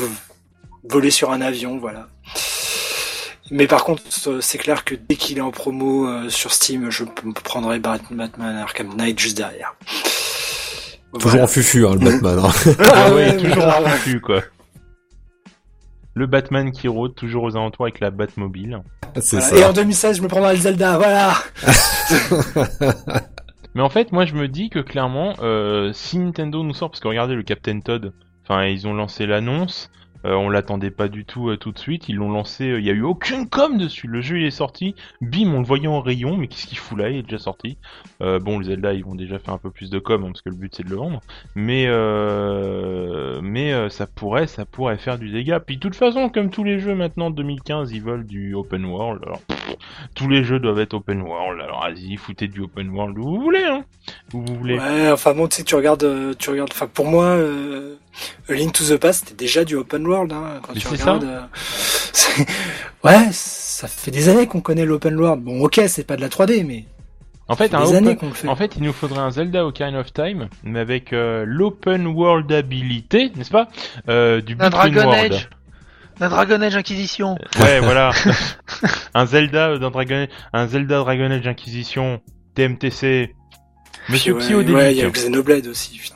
voler 0.89 1.11
sur 1.11 1.31
un 1.31 1.41
avion, 1.41 1.77
voilà. 1.77 2.07
Mais 3.51 3.67
par 3.67 3.83
contre, 3.83 4.01
c'est 4.41 4.57
clair 4.57 4.83
que 4.83 4.95
dès 4.95 5.15
qu'il 5.15 5.37
est 5.37 5.41
en 5.41 5.51
promo 5.51 6.07
euh, 6.07 6.29
sur 6.29 6.51
Steam, 6.51 6.89
je 6.89 7.03
prendrai 7.43 7.77
Batman 7.79 8.31
Arkham 8.39 8.95
Knight 8.95 9.19
juste 9.19 9.37
derrière. 9.37 9.75
Toujours 11.19 11.43
en 11.43 11.47
fufu, 11.47 11.85
hein, 11.85 11.93
le 11.93 11.99
Batman. 11.99 12.39
Hein. 12.39 12.75
ah 12.93 13.13
ouais, 13.13 13.37
toujours 13.43 13.67
en 13.67 13.85
fufu, 13.85 14.19
quoi 14.19 14.41
le 16.15 16.25
Batman 16.25 16.71
qui 16.71 16.87
rôde 16.87 17.13
toujours 17.13 17.43
aux 17.43 17.55
alentours 17.55 17.85
avec 17.85 17.99
la 17.99 18.09
Batmobile. 18.09 18.81
Et 19.53 19.63
en 19.63 19.73
2016, 19.73 20.17
je 20.17 20.23
me 20.23 20.27
prendrai 20.27 20.55
le 20.55 20.61
Zelda, 20.61 20.97
voilà. 20.97 21.33
Mais 23.75 23.81
en 23.81 23.89
fait, 23.89 24.13
moi, 24.13 24.25
je 24.25 24.33
me 24.33 24.47
dis 24.47 24.69
que 24.69 24.79
clairement, 24.79 25.33
euh, 25.41 25.91
si 25.93 26.17
Nintendo 26.17 26.63
nous 26.63 26.73
sort, 26.73 26.89
parce 26.89 27.01
que 27.01 27.09
regardez 27.09 27.35
le 27.35 27.43
Captain 27.43 27.81
Todd, 27.81 28.13
enfin, 28.43 28.65
ils 28.65 28.87
ont 28.87 28.93
lancé 28.93 29.25
l'annonce. 29.25 29.91
On 30.26 30.49
l'attendait 30.49 30.91
pas 30.91 31.07
du 31.07 31.26
tout 31.26 31.56
tout 31.57 31.72
de 31.72 31.80
suite. 31.80 32.10
Ils 32.10 32.15
l'ont 32.15 32.31
lancé, 32.31 32.65
il 32.65 32.85
y 32.85 32.89
a 32.89 32.93
eu 32.93 33.03
aucune 33.03 33.47
com 33.47 33.77
dessus. 33.77 34.07
Le 34.07 34.22
jeu 34.22 34.39
il 34.39 34.45
est 34.45 34.52
sorti, 34.52 34.95
bim, 35.22 35.53
on 35.53 35.60
le 35.60 35.65
voyait 35.65 35.88
en 35.88 36.02
rayon, 36.02 36.38
mais 36.38 36.47
qu'est-ce 36.47 36.68
qu'il 36.68 36.77
fout 36.77 36.97
là? 36.97 37.10
Il 37.10 37.18
est 37.18 37.23
déjà 37.23 37.39
sorti. 37.39 37.77
bon, 38.19 38.60
les 38.60 38.68
Zelda 38.68 38.93
ils 38.93 39.06
vont 39.06 39.15
déjà 39.15 39.39
faire 39.39 39.53
un 39.53 39.57
peu 39.57 39.69
plus 39.69 39.89
de 39.89 39.99
com 39.99 40.23
hein, 40.23 40.27
parce 40.27 40.41
que 40.41 40.49
le 40.49 40.56
but 40.56 40.73
c'est 40.76 40.84
de 40.84 40.89
le 40.89 40.95
vendre, 40.95 41.22
mais 41.56 41.88
mais 43.41 43.89
ça 43.89 44.07
pourrait, 44.07 44.47
ça 44.47 44.65
pourrait 44.65 44.97
faire 44.97 45.18
du 45.18 45.30
dégât. 45.30 45.60
Puis 45.60 45.76
de 45.76 45.81
toute 45.81 45.95
façon, 45.95 46.30
comme 46.30 46.49
tous 46.49 46.64
les 46.64 46.80
jeux 46.80 46.95
maintenant 46.95 47.30
de 47.30 47.35
2015, 47.35 47.91
ils 47.91 48.02
veulent 48.02 48.26
du 48.26 48.53
open 48.53 48.85
world. 48.85 49.22
Tous 50.15 50.30
les 50.30 50.43
jeux 50.43 50.60
doivent 50.60 50.80
être 50.80 50.93
open 50.93 51.22
world. 51.22 51.61
Alors 51.61 51.81
vas-y, 51.81 52.15
foutez 52.18 52.47
du 52.47 52.61
open 52.61 52.89
world 52.89 53.18
où 53.18 53.23
vous 53.23 53.41
voulez, 53.41 53.64
hein. 53.64 53.84
Où 54.34 54.41
vous 54.41 54.56
voulez. 54.56 54.77
Ouais, 54.77 55.11
enfin 55.11 55.34
bon, 55.34 55.47
tu 55.47 55.64
tu 55.64 55.76
regardes, 55.76 56.03
euh, 56.03 56.34
tu 56.38 56.49
regardes. 56.49 56.72
Enfin, 56.72 56.88
pour 56.88 57.06
moi, 57.06 57.26
euh, 57.26 57.95
Link 58.49 58.73
to 58.73 58.83
the 58.83 58.97
Past, 58.97 59.25
c'était 59.25 59.45
déjà 59.45 59.63
du 59.63 59.75
open 59.75 60.05
world. 60.05 60.31
Hein, 60.31 60.59
quand 60.61 60.73
tu 60.73 60.87
regardes. 60.87 61.23
Euh, 61.23 61.41
ouais, 63.03 63.27
ça 63.31 63.87
fait 63.87 64.11
des 64.11 64.29
années 64.29 64.47
qu'on 64.47 64.61
connaît 64.61 64.85
l'open 64.85 65.19
world. 65.19 65.43
Bon, 65.43 65.61
ok, 65.61 65.81
c'est 65.87 66.05
pas 66.05 66.15
de 66.15 66.21
la 66.21 66.29
3D, 66.29 66.65
mais. 66.65 66.85
En 67.47 67.55
fait, 67.55 67.75
en 67.75 68.55
fait, 68.55 68.75
il 68.75 68.81
nous 68.81 68.91
faudrait 68.91 69.19
un 69.19 69.29
Zelda 69.29 69.67
Ocarina 69.67 69.99
of 69.99 70.11
Time, 70.11 70.49
mais 70.63 70.79
avec 70.79 71.09
l'open 71.11 72.07
world 72.07 72.51
habilité, 72.51 73.31
n'est-ce 73.35 73.51
pas 73.51 73.69
Du 74.41 74.57
un 74.59 74.69
Dragon 74.71 75.11
Age. 75.11 75.49
Un 76.19 76.29
Dragon 76.29 76.61
Age 76.61 76.75
Inquisition. 76.75 77.37
Ouais, 77.59 77.79
voilà. 77.81 78.11
un 79.13 79.25
Zelda 79.25 79.77
d'un 79.77 79.91
Dragon, 79.91 80.27
un 80.53 80.67
Zelda 80.67 80.99
Dragon 80.99 81.29
Age 81.29 81.45
Inquisition, 81.45 82.21
TMTC. 82.55 83.35
Monsieur 84.09 84.33
ouais, 84.33 84.47
Pio 84.47 84.61
Ouais, 84.61 84.93
il 84.93 84.99
y 84.99 85.01
a 85.03 85.09
Xenoblade 85.09 85.67
aussi. 85.67 85.97
Putain. 85.97 86.15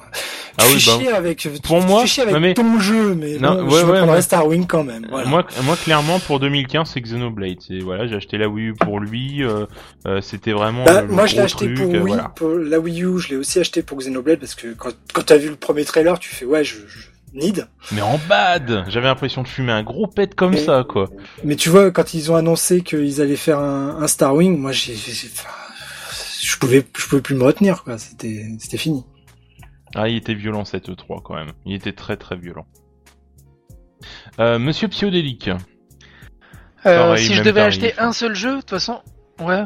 Ah 0.60 0.66
oui, 0.74 0.86
bah, 0.86 1.16
avec, 1.16 1.48
pour 1.64 1.82
moi, 1.82 2.04
avec 2.04 2.40
mais... 2.42 2.54
ton 2.54 2.80
jeu, 2.80 3.16
mais 3.16 3.38
non, 3.38 3.64
ouais, 3.64 3.80
je 3.80 3.86
ouais, 3.86 3.98
prendrais 4.00 4.22
Starwing 4.22 4.68
quand 4.68 4.84
même. 4.84 5.08
Voilà. 5.10 5.28
Moi, 5.28 5.48
moi, 5.64 5.78
clairement, 5.78 6.20
pour 6.20 6.40
2015, 6.40 6.92
c'est 6.94 7.02
Xenoblade. 7.02 7.60
Voilà, 7.82 8.08
j'ai 8.08 8.16
acheté 8.16 8.38
la 8.38 8.50
Wii 8.50 8.68
U 8.68 8.74
pour 8.74 9.00
lui. 9.00 9.44
Euh, 9.44 9.66
euh, 10.06 10.20
C'était 10.22 10.52
vraiment. 10.52 10.84
Bah, 10.84 11.04
moi, 11.04 11.28
je 11.28 11.36
l'ai 11.36 11.42
acheté 11.42 11.70
pour 11.70 11.94
euh, 11.94 12.00
Wii, 12.00 12.18
pour 12.36 12.50
la 12.50 12.80
Wii 12.80 13.04
U. 13.04 13.20
Je 13.20 13.30
l'ai 13.30 13.36
aussi 13.38 13.60
acheté 13.60 13.84
pour 13.84 13.98
Xenoblade 13.98 14.40
parce 14.40 14.56
que 14.56 14.74
quand, 14.74 14.92
quand 15.14 15.24
t'as 15.26 15.38
vu 15.38 15.50
le 15.50 15.56
premier 15.56 15.86
trailer, 15.86 16.20
tu 16.20 16.30
fais 16.30 16.46
ouais, 16.46 16.64
je, 16.64 16.76
je 16.88 17.00
Need. 17.34 17.68
Mais 17.92 18.02
en 18.02 18.20
bad 18.28 18.86
J'avais 18.88 19.08
l'impression 19.08 19.44
de 19.44 19.48
fumer 19.48 19.72
un 19.72 19.84
gros 19.84 20.08
pet 20.08 20.34
comme 20.34 20.58
ça, 20.58 20.84
quoi. 20.88 21.10
Mais 21.44 21.56
tu 21.56 21.70
vois, 21.70 21.92
quand 21.92 22.14
ils 22.14 22.32
ont 22.32 22.36
annoncé 22.36 22.82
qu'ils 22.82 23.22
allaient 23.22 23.36
faire 23.36 23.60
un, 23.60 24.02
un 24.02 24.08
Starwing, 24.08 24.58
moi, 24.58 24.72
j'ai, 24.72 24.96
je 24.96 26.58
pouvais, 26.58 26.84
je 26.98 27.06
pouvais 27.06 27.22
plus 27.22 27.36
me 27.36 27.44
retenir, 27.44 27.84
quoi. 27.84 27.98
C'était, 27.98 28.48
c'était 28.60 28.78
fini. 28.78 29.04
Ah, 29.96 30.08
il 30.08 30.16
était 30.16 30.34
violent 30.34 30.66
cette 30.66 30.90
E3 30.90 31.22
quand 31.24 31.36
même. 31.36 31.52
Il 31.66 31.74
était 31.74 31.94
très 31.94 32.18
très 32.18 32.36
violent. 32.36 32.68
Euh, 34.40 34.60
Monsieur 34.60 34.88
Psiodélique. 34.88 35.50
Euh, 36.86 37.18
si 37.18 37.34
je 37.34 37.44
devais 37.44 37.62
acheter 37.62 37.98
un 37.98 38.14
seul 38.14 38.36
jeu, 38.36 38.56
de 38.56 38.60
toute 38.62 38.70
façon, 38.70 39.02
ouais. 39.40 39.66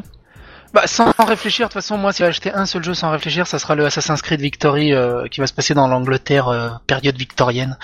Bah, 0.74 0.88
sans 0.88 1.12
réfléchir, 1.24 1.68
de 1.68 1.72
toute 1.72 1.80
façon, 1.80 1.96
moi, 1.96 2.12
si 2.12 2.24
acheté 2.24 2.52
un 2.52 2.66
seul 2.66 2.82
jeu 2.82 2.94
sans 2.94 3.12
réfléchir, 3.12 3.46
ça 3.46 3.60
sera 3.60 3.76
le 3.76 3.86
Assassin's 3.86 4.20
Creed 4.22 4.40
Victory 4.40 4.92
euh, 4.92 5.28
qui 5.28 5.38
va 5.38 5.46
se 5.46 5.52
passer 5.52 5.72
dans 5.72 5.86
l'Angleterre 5.86 6.48
euh, 6.48 6.70
période 6.88 7.16
victorienne, 7.16 7.78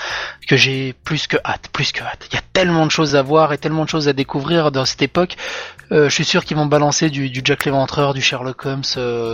que 0.48 0.56
j'ai 0.56 0.92
plus 0.92 1.28
que 1.28 1.36
hâte, 1.44 1.68
plus 1.72 1.92
que 1.92 2.02
hâte. 2.02 2.26
Il 2.32 2.34
y 2.34 2.38
a 2.38 2.42
tellement 2.52 2.86
de 2.86 2.90
choses 2.90 3.14
à 3.14 3.22
voir 3.22 3.52
et 3.52 3.58
tellement 3.58 3.84
de 3.84 3.88
choses 3.88 4.08
à 4.08 4.12
découvrir 4.12 4.72
dans 4.72 4.84
cette 4.84 5.02
époque. 5.02 5.36
Euh, 5.92 6.08
je 6.08 6.14
suis 6.14 6.24
sûr 6.24 6.44
qu'ils 6.44 6.56
vont 6.56 6.66
balancer 6.66 7.10
du, 7.10 7.30
du 7.30 7.42
Jack 7.44 7.64
l'Éventreur, 7.64 8.12
du 8.12 8.22
Sherlock 8.22 8.66
Holmes 8.66 8.82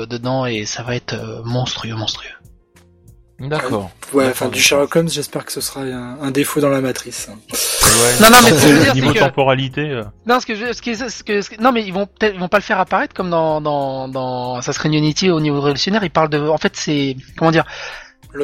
dedans 0.06 0.44
et 0.44 0.66
ça 0.66 0.82
va 0.82 0.94
être 0.94 1.16
monstrueux, 1.46 1.94
monstrueux. 1.94 2.28
D'accord. 3.38 3.90
Ouais, 4.14 4.28
enfin 4.30 4.48
du 4.48 4.58
Sherlock 4.58 4.96
Holmes, 4.96 5.10
j'espère 5.10 5.44
que 5.44 5.52
ce 5.52 5.60
sera 5.60 5.82
un, 5.82 6.30
défaut 6.30 6.60
dans 6.60 6.70
la 6.70 6.80
matrice. 6.80 7.28
Ouais. 7.28 7.46
Non, 8.20 8.30
non, 8.30 8.38
mais 8.42 8.50
ce 8.50 8.82
dire, 8.82 8.94
niveau 8.94 9.12
temporalité. 9.12 9.82
Euh. 9.82 10.04
Non, 10.26 10.40
ce 10.40 10.46
que 10.46 10.54
je, 10.54 10.72
ce 10.72 10.80
que, 10.80 10.94
ce 10.94 11.50
que, 11.50 11.60
non, 11.60 11.70
mais 11.70 11.84
ils 11.84 11.92
vont 11.92 12.06
peut-être, 12.06 12.34
ils 12.34 12.40
vont 12.40 12.48
pas 12.48 12.58
le 12.58 12.62
faire 12.62 12.80
apparaître 12.80 13.14
comme 13.14 13.28
dans 13.28 13.60
dans 13.60 14.08
dans 14.08 14.54
Assassin's 14.54 14.96
Unity 14.96 15.30
au 15.30 15.40
niveau 15.40 15.60
révolutionnaire. 15.60 16.02
Ils 16.02 16.10
parlent 16.10 16.30
de, 16.30 16.40
en 16.40 16.56
fait, 16.56 16.76
c'est 16.76 17.16
comment 17.36 17.50
dire, 17.50 17.66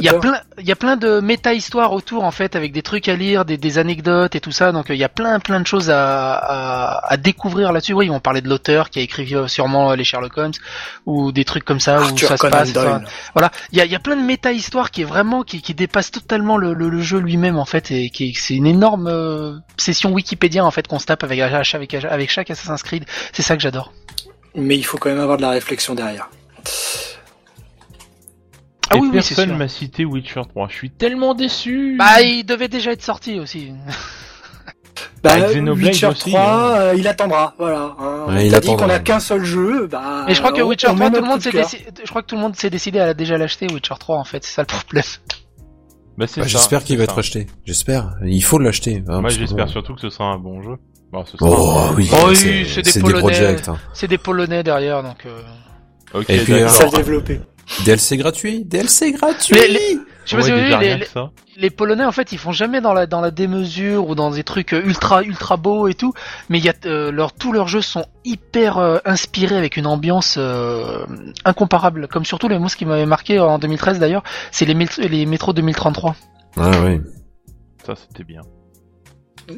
il 0.01 0.05
y 0.05 0.09
a 0.09 0.19
plein, 0.19 0.41
il 0.59 0.67
y 0.67 0.73
a 0.73 0.77
plein 0.77 0.97
de 0.97 1.21
méta-histoires 1.21 1.93
autour 1.93 2.25
en 2.25 2.31
fait, 2.31 2.57
avec 2.57 2.73
des 2.73 2.83
trucs 2.83 3.09
à 3.09 3.17
lire, 3.17 3.45
des, 3.45 3.57
des 3.57 3.79
anecdotes 3.79 4.35
et 4.35 4.41
tout 4.41 4.53
ça. 4.53 4.73
Donc 4.73 4.87
il 4.89 4.97
y 4.97 5.05
a 5.05 5.09
plein, 5.09 5.39
plein 5.41 5.61
de 5.61 5.67
choses 5.67 5.91
à, 5.91 6.35
à, 6.35 7.13
à 7.13 7.17
découvrir 7.17 7.73
là-dessus. 7.73 7.93
Oui, 7.93 8.07
ils 8.07 8.11
vont 8.11 8.21
parler 8.21 8.41
de 8.41 8.49
l'auteur 8.49 8.91
qui 8.91 8.99
a 8.99 9.03
écrit 9.03 9.35
euh, 9.35 9.49
sûrement 9.49 9.95
les 9.95 10.05
Sherlock 10.05 10.37
Holmes 10.37 10.53
ou 11.07 11.33
des 11.33 11.45
trucs 11.45 11.65
comme 11.65 11.81
ça 11.81 12.01
où 12.01 12.17
ça 12.19 12.37
se 12.37 12.47
passe. 12.47 12.73
voilà, 13.35 13.51
il 13.73 13.79
y 13.79 13.81
a, 13.81 13.85
il 13.85 13.91
y 13.93 13.97
a 13.97 14.01
plein 14.01 14.17
de 14.17 14.23
méta-histoires 14.23 14.91
qui 14.91 15.03
est 15.03 15.07
vraiment 15.07 15.43
qui, 15.43 15.63
qui 15.63 15.75
dépasse 15.75 16.11
totalement 16.11 16.57
le, 16.57 16.75
le, 16.75 17.01
jeu 17.01 17.19
lui-même 17.19 17.59
en 17.59 17.65
fait 17.65 17.91
et 17.91 18.11
qui 18.11 18.35
c'est 18.35 18.55
une 18.55 18.67
énorme 18.67 19.09
euh, 19.09 19.57
session 19.77 20.13
Wikipédia 20.13 20.65
en 20.65 20.71
fait 20.71 20.87
qu'on 20.87 20.99
se 20.99 21.07
tape 21.07 21.25
avec 21.25 21.41
avec 21.41 21.95
avec 21.95 22.31
chaque 22.31 22.51
Assassin's 22.51 22.83
Creed. 22.83 23.05
C'est 23.33 23.43
ça 23.43 23.57
que 23.57 23.63
j'adore. 23.63 23.93
Mais 24.55 24.77
il 24.77 24.85
faut 24.85 24.99
quand 24.99 25.09
même 25.09 25.21
avoir 25.21 25.37
de 25.37 25.43
la 25.43 25.51
réflexion 25.51 25.95
derrière. 25.95 26.29
Ah 28.93 28.99
oui, 29.01 29.11
personne 29.13 29.57
m'a 29.57 29.69
cité 29.69 30.05
Witcher 30.05 30.43
3. 30.49 30.69
Je 30.69 30.75
suis 30.75 30.91
tellement 30.91 31.35
déçu. 31.35 31.97
Bah, 31.99 32.21
il 32.23 32.45
devait 32.45 32.69
déjà 32.69 32.93
être 32.93 33.03
sorti 33.03 33.39
aussi. 33.39 33.73
Bah, 35.23 35.37
bah 35.39 35.73
Witcher 35.73 36.11
3, 36.19 36.41
hein. 36.41 36.81
euh, 36.81 36.95
il 36.97 37.07
attendra, 37.07 37.55
voilà. 37.57 37.95
Hein. 37.99 38.41
il 38.41 38.55
a 38.55 38.61
dit 38.61 38.75
qu'on 38.75 38.89
a 38.91 38.99
qu'un 38.99 39.21
seul 39.21 39.45
jeu, 39.45 39.87
bah. 39.87 40.27
Et 40.29 40.35
je 40.35 40.41
crois 40.41 40.53
que 40.53 40.61
Witcher 40.63 40.89
3, 40.89 41.11
tout 41.11 41.21
le 41.21 41.23
monde 41.23 41.41
s'est 41.41 41.53
décidé, 41.53 41.85
je 42.05 42.11
crois 42.11 42.23
que 42.23 42.27
tout 42.27 42.35
le 42.35 42.41
monde 42.41 42.57
s'est 42.57 42.71
décidé 42.71 42.99
à 42.99 43.15
déjà 43.15 43.39
l'acheter, 43.39 43.67
Witcher 43.73 43.95
3, 43.99 44.19
en 44.19 44.25
fait, 44.25 44.45
c'est 44.45 44.53
ça 44.53 44.63
le 44.63 44.67
problème. 44.67 45.05
Bah, 46.19 46.27
bah 46.37 46.47
j'espère 46.47 46.85
qu'il 46.85 46.99
va 46.99 47.05
être 47.05 47.19
acheté. 47.19 47.47
J'espère. 47.65 48.17
Il 48.25 48.43
faut 48.45 48.59
l'acheter. 48.59 49.03
Hein, 49.09 49.21
Moi, 49.21 49.31
j'espère 49.31 49.69
surtout 49.69 49.95
que 49.95 50.01
ce 50.01 50.11
sera 50.11 50.27
un 50.27 50.39
bon 50.39 50.61
jeu. 50.61 50.77
Bon, 51.11 51.25
ce 51.25 51.37
sera 51.37 51.51
oh, 51.51 51.95
oui, 51.97 52.11
oh, 52.13 52.29
oui 52.29 52.67
c'est 52.67 52.83
des, 52.83 53.01
Polonais. 53.01 53.57
C'est 53.95 54.09
des 54.09 54.19
Polonais 54.19 54.63
derrière, 54.63 55.03
donc. 55.03 55.27
Euh... 55.27 55.41
Ok. 56.15 56.29
Et 56.29 56.39
puis, 56.39 56.55
ça 56.69 56.89
développer. 56.89 57.41
DLC 57.85 58.17
gratuit, 58.17 58.65
DLC 58.65 59.13
gratuit. 59.13 59.57
Les, 59.57 59.99
je 60.25 60.41
sais 60.41 60.79
les, 60.79 61.05
les, 61.57 61.71
Polonais 61.71 62.05
en 62.05 62.13
fait 62.13 62.33
ils 62.33 62.39
font 62.39 62.53
jamais 62.53 62.81
dans 62.81 62.93
la 62.93 63.07
dans 63.07 63.21
la 63.21 63.31
démesure 63.31 64.09
ou 64.09 64.15
dans 64.15 64.31
des 64.31 64.45
trucs 64.45 64.73
ultra 64.73 65.23
ultra 65.23 65.57
beaux 65.57 65.89
et 65.89 65.95
tout, 65.95 66.13
mais 66.49 66.59
il 66.59 66.65
y 66.65 66.69
a 66.69 66.75
euh, 66.87 67.11
leur 67.11 67.33
tous 67.33 67.53
leurs 67.53 67.69
jeux 67.69 67.81
sont 67.81 68.07
hyper 68.25 68.79
euh, 68.79 68.99
inspirés 69.05 69.57
avec 69.57 69.77
une 69.77 69.87
ambiance 69.87 70.37
euh, 70.39 71.05
incomparable. 71.45 72.09
Comme 72.09 72.25
surtout 72.25 72.49
les 72.49 72.59
mots 72.59 72.69
qui 72.69 72.85
m'avaient 72.85 73.07
marqué 73.07 73.41
en 73.41 73.59
2013 73.59 73.99
d'ailleurs, 73.99 74.23
c'est 74.51 74.65
les 74.65 74.75
les 75.09 75.27
métros 75.27 75.53
2033. 75.53 76.15
Ah 76.57 76.71
oui. 76.85 77.01
Ça 77.85 77.95
c'était 77.97 78.25
bien. 78.25 78.43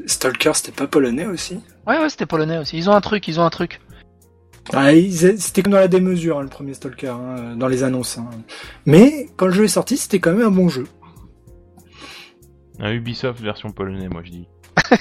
Stalker 0.07 0.53
c'était 0.55 0.73
pas 0.73 0.87
polonais 0.87 1.27
aussi? 1.27 1.61
Ouais 1.87 1.99
ouais 1.99 2.09
c'était 2.09 2.27
polonais 2.27 2.59
aussi. 2.59 2.79
Ils 2.79 2.89
ont 2.89 2.95
un 2.95 3.01
truc, 3.01 3.29
ils 3.29 3.39
ont 3.39 3.45
un 3.45 3.51
truc. 3.51 3.81
Ah, 4.73 4.91
c'était 5.39 5.63
comme 5.63 5.73
dans 5.73 5.79
la 5.79 5.89
démesure, 5.89 6.39
hein, 6.39 6.43
le 6.43 6.49
premier 6.49 6.75
Stalker, 6.75 7.09
hein, 7.09 7.55
dans 7.57 7.69
les 7.69 7.83
annonces. 7.83 8.19
Hein. 8.19 8.29
Mais 8.87 9.29
quand 9.37 9.47
le 9.47 9.53
jeu 9.53 9.65
est 9.65 9.69
sorti, 9.69 9.97
c'était 9.97 10.21
quand 10.21 10.33
même 10.33 10.47
un 10.47 10.51
bon 10.51 10.69
jeu. 10.69 10.87
Un 12.81 12.93
Ubisoft 12.93 13.41
version 13.41 13.71
polonais, 13.71 14.09
moi 14.09 14.23
je 14.25 14.31
dis. 14.31 14.49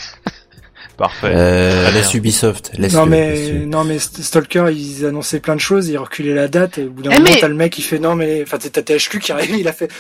Parfait. 0.97 1.31
Euh, 1.33 1.91
laisse 1.91 2.13
Ubisoft. 2.13 2.71
Laisse 2.77 2.93
non 2.93 3.07
mais 3.07 3.65
non 3.65 3.83
mais 3.83 3.97
Stalker, 3.97 4.67
ils 4.71 5.05
annonçaient 5.05 5.39
plein 5.39 5.55
de 5.55 5.61
choses, 5.61 5.87
ils 5.89 5.97
reculaient 5.97 6.35
la 6.35 6.47
date 6.47 6.77
et 6.77 6.85
au 6.85 6.91
bout 6.91 7.01
d'un 7.01 7.11
eh, 7.11 7.17
moment, 7.17 7.31
t'as 7.39 7.47
le 7.47 7.55
mec 7.55 7.73
qui 7.73 7.81
fait 7.81 7.97
non 7.97 8.15
mais 8.15 8.43
enfin 8.43 8.59
t'as 8.59 8.81
THQ 8.81 9.19
qui 9.19 9.31
arrive, 9.31 9.55
il 9.55 9.67
a 9.67 9.73
fait 9.73 9.91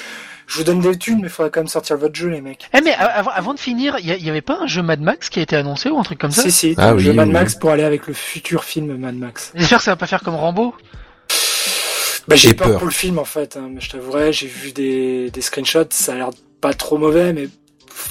je 0.47 0.57
vous 0.57 0.63
donne 0.63 0.79
des 0.79 0.97
thunes, 0.97 1.19
mais 1.21 1.27
il 1.27 1.29
faudrait 1.29 1.51
quand 1.51 1.61
même 1.61 1.67
sortir 1.67 1.97
votre 1.97 2.15
jeu, 2.15 2.29
les 2.29 2.41
mecs. 2.41 2.69
Eh, 2.73 2.81
mais 2.81 2.93
avant, 2.93 3.53
de 3.53 3.59
finir, 3.59 3.97
il 3.99 4.05
y, 4.05 4.29
avait 4.29 4.41
pas 4.41 4.59
un 4.61 4.67
jeu 4.67 4.81
Mad 4.81 5.01
Max 5.01 5.29
qui 5.29 5.39
a 5.39 5.41
été 5.41 5.55
annoncé 5.55 5.89
ou 5.89 5.99
un 5.99 6.03
truc 6.03 6.19
comme 6.19 6.31
ça? 6.31 6.43
Si, 6.43 6.51
si, 6.51 6.75
ah, 6.77 6.91
un 6.91 6.97
jeu 6.97 7.13
Mad 7.13 7.29
Max 7.29 7.55
pour 7.55 7.71
aller 7.71 7.83
avec 7.83 8.07
le 8.07 8.13
futur 8.13 8.63
film 8.63 8.97
Mad 8.97 9.15
Max. 9.15 9.51
J'espère 9.55 9.79
que 9.79 9.83
ça 9.83 9.91
va 9.91 9.97
pas 9.97 10.07
faire 10.07 10.21
comme 10.21 10.35
Rambo. 10.35 10.73
Bah, 12.27 12.35
j'ai 12.35 12.53
peur, 12.53 12.77
pour 12.77 12.87
le 12.87 12.93
film, 12.93 13.19
en 13.19 13.25
fait. 13.25 13.57
Hein, 13.57 13.69
mais 13.73 13.81
je 13.81 13.89
t'avouerai, 13.89 14.31
j'ai 14.31 14.47
vu 14.47 14.71
des, 14.71 15.29
des 15.31 15.41
screenshots, 15.41 15.87
ça 15.91 16.13
a 16.13 16.15
l'air 16.15 16.29
pas 16.61 16.73
trop 16.73 16.97
mauvais, 16.97 17.33
mais 17.33 17.49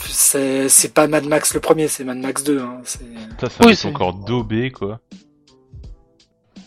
c'est 0.09 0.93
pas 0.93 1.07
Mad 1.07 1.25
Max 1.25 1.55
le 1.55 1.61
premier, 1.61 1.89
c'est 1.89 2.05
Mad 2.05 2.19
Max 2.19 2.45
2. 2.45 2.61
Hein, 2.61 2.81
ça, 2.85 2.99
ça 3.41 3.67
oui, 3.67 3.79
encore 3.85 4.15
daubé, 4.15 4.71
quoi. 4.71 5.01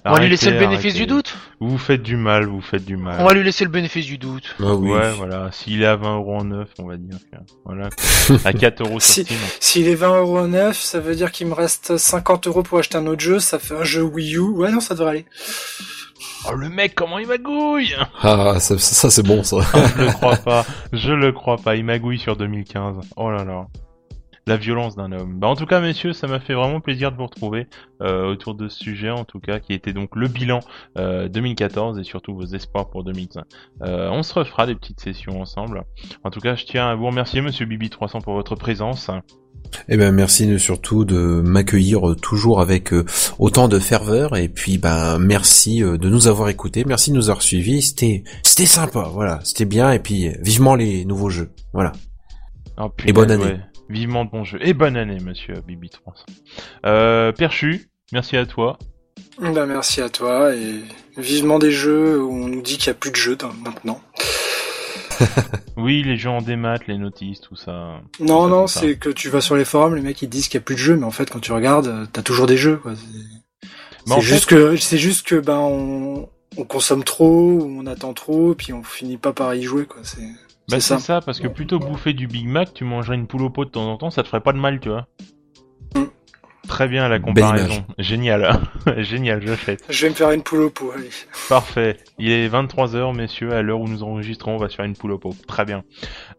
On 0.08 0.14
va 0.14 0.20
lui 0.20 0.30
laisser 0.30 0.52
le 0.52 0.60
bénéfice 0.60 0.94
du 0.94 1.08
doute. 1.08 1.36
Vous 1.60 1.78
faites 1.80 2.04
du 2.04 2.16
mal, 2.16 2.46
vous 2.46 2.62
faites 2.62 2.86
du 2.86 2.96
mal. 2.96 3.18
On 3.20 3.26
va 3.26 3.34
lui 3.34 3.44
laisser 3.44 3.64
le 3.64 3.72
bénéfice 3.72 4.06
du 4.06 4.18
doute. 4.20 4.56
Ah 4.60 4.76
oui. 4.76 4.92
Ouais, 4.92 5.12
voilà. 5.18 5.52
S'il 5.52 5.82
est 5.82 5.86
à 5.88 5.96
20 5.96 6.18
euros 6.18 6.36
en 6.38 6.44
neuf, 6.44 6.70
on 6.78 6.88
va 6.88 6.98
dire. 6.98 7.18
Voilà. 7.66 7.90
à 8.44 8.54
4 8.54 8.82
euros 8.82 9.00
sur 9.00 9.24
Steam. 9.24 9.40
S'il 9.60 9.88
est 9.88 9.96
20 9.96 10.20
euros 10.20 10.38
en 10.40 10.48
neuf, 10.50 10.78
ça 10.78 11.00
veut 11.00 11.16
dire 11.16 11.32
qu'il 11.32 11.48
me 11.48 11.54
reste 11.54 11.98
50 11.98 12.46
euros 12.48 12.62
pour 12.62 12.78
acheter 12.78 12.98
un 12.98 13.08
autre 13.08 13.22
jeu. 13.22 13.40
Ça 13.40 13.58
fait 13.58 13.76
un 13.76 13.84
jeu 13.84 14.04
Wii 14.04 14.36
U. 14.36 14.40
Ouais, 14.42 14.72
non, 14.72 14.80
ça 14.80 14.94
devrait 14.94 15.10
aller. 15.12 15.26
Oh 16.48 16.54
le 16.54 16.70
mec, 16.70 16.94
comment 16.94 17.18
il 17.18 17.26
magouille? 17.28 17.96
Ah, 18.22 18.60
ça, 18.60 18.78
ça 18.78 19.10
c'est 19.10 19.24
bon 19.24 19.42
ça. 19.44 19.58
je 19.98 20.02
le 20.04 20.12
crois 20.12 20.36
pas. 20.46 20.66
Je 20.94 21.12
le 21.14 21.32
crois 21.32 21.58
pas. 21.58 21.76
Il 21.76 21.84
magouille 21.86 22.20
sur 22.20 22.38
2015. 22.38 22.98
Oh 23.16 23.32
là 23.32 23.44
là. 23.44 23.66
La 24.48 24.58
violence 24.58 24.96
d'un 24.96 25.12
homme. 25.12 25.40
Bah 25.40 25.48
en 25.48 25.56
tout 25.56 25.66
cas 25.66 25.82
messieurs, 25.82 26.14
ça 26.14 26.28
m'a 26.28 26.40
fait 26.40 26.54
vraiment 26.54 26.80
plaisir 26.80 27.12
de 27.12 27.18
vous 27.18 27.26
retrouver 27.26 27.68
euh, 28.02 28.32
autour 28.32 28.54
de 28.54 28.68
ce 28.68 28.78
sujet 28.78 29.10
en 29.10 29.26
tout 29.26 29.40
cas 29.40 29.60
qui 29.60 29.74
était 29.74 29.94
donc 29.94 30.16
le 30.16 30.28
bilan 30.28 30.60
2014 30.96 32.00
et 32.00 32.04
surtout 32.04 32.36
vos 32.36 32.46
espoirs 32.46 32.90
pour 32.90 33.04
2015. 33.04 33.44
on 33.82 34.24
se 34.24 34.34
refera 34.34 34.68
des 34.68 34.76
petites 34.76 35.00
sessions 35.00 35.42
ensemble. 35.42 35.84
En 36.24 36.30
tout 36.30 36.40
cas, 36.40 36.56
je 36.56 36.66
tiens 36.66 36.88
à 36.88 36.96
vous 36.96 37.08
remercier 37.08 37.42
monsieur 37.42 37.66
Bibi 37.66 37.90
300 37.90 38.22
pour 38.22 38.34
votre 38.34 38.56
présence. 38.56 39.10
Eh 39.90 39.98
ben 39.98 40.12
merci 40.12 40.60
surtout 40.60 41.06
de 41.06 41.42
m'accueillir 41.44 42.16
toujours 42.22 42.62
avec 42.62 42.94
autant 43.40 43.68
de 43.68 43.80
ferveur 43.80 44.38
et 44.38 44.48
puis 44.48 44.78
ben 44.78 45.18
merci 45.18 45.80
de 45.80 46.10
nous 46.10 46.28
avoir 46.28 46.50
écoutés, 46.50 46.84
merci 46.86 47.10
de 47.10 47.16
nous 47.16 47.30
avoir 47.30 47.42
suivis, 47.42 47.82
c'était 47.82 48.24
c'était 48.44 48.68
sympa, 48.68 49.10
voilà, 49.12 49.40
c'était 49.44 49.66
bien 49.66 49.92
et 49.92 50.00
puis 50.00 50.30
vivement 50.42 50.76
les 50.76 51.04
nouveaux 51.06 51.30
jeux, 51.30 51.50
voilà. 51.74 51.94
Oh, 52.78 52.92
et 53.06 53.14
bonne 53.14 53.32
année. 53.32 53.58
Vivement 53.90 54.26
de 54.26 54.32
bons 54.32 54.44
jeux. 54.44 54.60
Et 54.62 54.74
bonne 54.74 54.98
année, 54.98 55.20
monsieur 55.20 55.56
Bibi 55.66 55.90
300. 55.90 56.26
Euh, 56.86 57.32
Perchu, 57.32 57.90
merci 58.12 58.38
à 58.38 58.46
toi. 58.46 58.80
Bah, 59.40 59.66
merci 59.66 60.02
à 60.02 60.10
toi 60.10 60.56
et 60.56 60.82
vivement 61.18 61.60
des 61.60 61.72
jeux 61.72 62.22
où 62.22 62.32
on 62.32 62.48
nous 62.48 62.62
dit 62.62 62.78
qu'il 62.78 62.92
n'y 62.92 62.96
a 62.96 63.00
plus 63.00 63.12
de 63.12 63.16
jeux 63.16 63.38
maintenant. 63.64 64.02
oui, 65.78 66.04
les 66.04 66.18
gens 66.18 66.38
en 66.38 66.42
démat, 66.42 66.80
les 66.88 66.98
notices, 66.98 67.42
tout 67.42 67.56
ça. 67.56 68.02
Non, 68.20 68.48
non, 68.48 68.68
c'est 68.68 68.98
que 68.98 69.10
tu 69.10 69.30
vas 69.30 69.42
sur 69.42 69.56
les 69.56 69.66
forums, 69.66 69.96
les 69.96 70.02
mecs 70.02 70.22
ils 70.22 70.30
disent 70.30 70.48
qu'il 70.48 70.58
n'y 70.60 70.64
a 70.64 70.66
plus 70.66 70.76
de 70.76 70.80
jeux, 70.80 70.96
mais 70.96 71.06
en 71.06 71.12
fait 71.12 71.30
quand 71.30 71.40
tu 71.40 71.52
regardes, 71.52 72.08
t'as 72.12 72.22
toujours 72.22 72.48
des 72.48 72.58
jeux. 72.58 72.82
C'est 74.08 74.22
juste 74.22 74.46
que 74.46 74.76
c'est 74.78 74.98
juste 74.98 75.26
que 75.26 75.36
ben 75.36 75.58
on, 75.58 76.30
on 76.58 76.64
consomme 76.64 77.04
trop, 77.04 77.60
ou 77.62 77.82
on 77.82 77.86
attend 77.88 78.14
trop, 78.14 78.54
puis 78.56 78.74
on 78.74 78.84
finit 78.84 79.18
pas 79.18 79.34
par 79.34 79.56
y 79.56 79.64
jouer 79.64 79.86
quoi. 79.86 80.02
C'est 80.04 80.30
bah 80.70 80.80
c'est 80.80 81.00
ça. 81.00 81.22
parce 81.22 81.40
que 81.40 81.48
plutôt 81.48 81.80
bouffer 81.80 82.14
du 82.14 82.28
Big 82.28 82.48
Mac, 82.48 82.74
tu 82.74 82.84
mangerais 82.84 83.16
une 83.16 83.28
poule 83.28 83.44
au 83.44 83.50
pot 83.50 83.66
de 83.66 83.70
temps 83.70 83.92
en 83.92 83.98
temps, 83.98 84.10
ça 84.10 84.24
te 84.24 84.28
ferait 84.28 84.42
pas 84.42 84.54
de 84.54 84.58
mal, 84.58 84.80
tu 84.80 84.90
vois. 84.90 85.08
Mm. 85.96 86.06
Très 86.68 86.88
bien 86.88 87.08
la 87.08 87.20
comparaison. 87.20 87.86
Génial. 88.00 88.60
Génial, 88.98 89.46
je 89.46 89.54
fais. 89.54 89.78
Je 89.88 90.02
vais 90.04 90.10
me 90.10 90.16
faire 90.16 90.32
une 90.32 90.42
poule 90.42 90.62
au 90.62 90.70
pot, 90.72 90.92
allez. 90.96 91.10
Parfait. 91.48 91.98
Il 92.18 92.32
est 92.32 92.50
23h, 92.50 93.16
messieurs, 93.16 93.54
à 93.54 93.62
l'heure 93.62 93.80
où 93.80 93.88
nous 93.88 94.02
enregistrons, 94.02 94.56
on 94.56 94.58
va 94.58 94.70
se 94.70 94.76
faire 94.76 94.86
une 94.86 94.96
poule 94.96 95.12
au 95.12 95.20
pot. 95.20 95.36
Très 95.48 95.66
bien. 95.66 95.84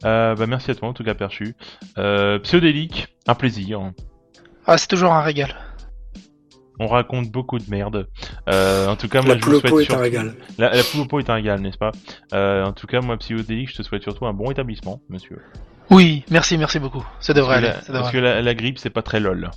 Euh, 0.05 0.35
bah 0.35 0.47
merci 0.47 0.73
à 0.73 0.74
toi, 0.74 0.89
en 0.89 0.93
tout 0.93 1.05
cas, 1.05 1.15
Perchu. 1.15 1.55
Euh, 1.98 2.40
Pseudélique, 2.40 3.15
un 3.28 3.35
plaisir. 3.35 3.93
Ah, 4.66 4.78
c'est 4.78 4.89
toujours 4.89 5.12
un 5.12 5.23
régal 5.23 5.55
on 6.78 6.86
raconte 6.86 7.31
beaucoup 7.31 7.59
de 7.59 7.69
merde. 7.69 8.09
Euh, 8.48 8.89
en 8.89 8.97
tout 8.97 9.09
cas, 9.09 9.23
moi, 9.23 9.35
la 9.35 9.40
je 9.40 9.47
vous 9.47 9.61
souhaite 9.61 9.90
est 9.90 9.94
un 9.94 9.98
régal. 9.98 10.35
La, 10.59 10.70
la 10.70 10.82
poule 10.82 11.20
est 11.20 11.31
un 11.31 11.35
régal, 11.35 11.61
n'est-ce 11.61 11.78
pas? 11.78 11.93
Euh, 12.35 12.65
En 12.65 12.73
tout 12.73 12.86
cas, 12.86 13.01
moi, 13.01 13.16
Psychodélique, 13.16 13.70
je 13.70 13.77
te 13.77 13.82
souhaite 13.82 14.03
surtout 14.03 14.27
un 14.27 14.32
bon 14.32 14.51
établissement, 14.51 15.01
monsieur. 15.09 15.40
Oui, 15.90 16.24
merci, 16.31 16.59
merci 16.59 16.78
beaucoup. 16.78 17.05
Ça 17.20 17.32
devrait 17.32 17.57
aller. 17.57 17.73
parce 17.90 18.11
que 18.11 18.19
la, 18.19 18.55
grippe, 18.55 18.78
c'est 18.78 18.90
pas 18.90 19.03
très 19.03 19.20
lol. 19.20 19.51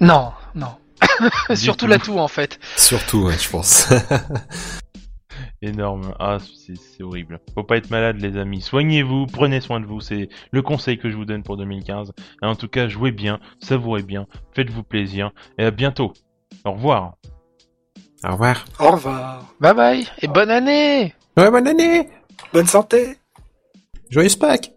Non, 0.00 0.32
non. 0.54 0.74
surtout 1.54 1.86
la 1.86 1.98
toux, 1.98 2.18
en 2.18 2.28
fait. 2.28 2.58
Surtout, 2.76 3.24
ouais, 3.24 3.38
je 3.38 3.48
pense. 3.48 3.88
Énorme. 5.62 6.14
Ah, 6.18 6.38
c'est 6.40 7.02
horrible. 7.02 7.40
Faut 7.54 7.62
pas 7.62 7.76
être 7.76 7.90
malade, 7.90 8.20
les 8.20 8.36
amis. 8.36 8.60
Soignez-vous, 8.60 9.26
prenez 9.26 9.60
soin 9.60 9.80
de 9.80 9.86
vous. 9.86 10.00
C'est 10.00 10.28
le 10.50 10.62
conseil 10.62 10.98
que 10.98 11.10
je 11.10 11.16
vous 11.16 11.24
donne 11.24 11.42
pour 11.42 11.56
2015. 11.56 12.12
Et 12.42 12.46
en 12.46 12.54
tout 12.54 12.68
cas, 12.68 12.88
jouez 12.88 13.12
bien, 13.12 13.40
savourez 13.60 14.02
bien, 14.02 14.26
faites-vous 14.54 14.82
plaisir. 14.82 15.30
Et 15.58 15.64
à 15.64 15.70
bientôt. 15.70 16.12
Au 16.64 16.72
revoir. 16.72 17.14
Au 18.24 18.32
revoir. 18.32 18.64
Au 18.80 18.90
revoir. 18.92 19.44
Bye 19.60 19.74
bye. 19.74 20.08
Et 20.18 20.28
bonne 20.28 20.50
année. 20.50 21.14
Ouais, 21.36 21.50
bonne 21.50 21.68
année. 21.68 22.08
Bonne 22.52 22.66
santé. 22.66 23.18
Joyeux 24.10 24.30
Pâques. 24.38 24.72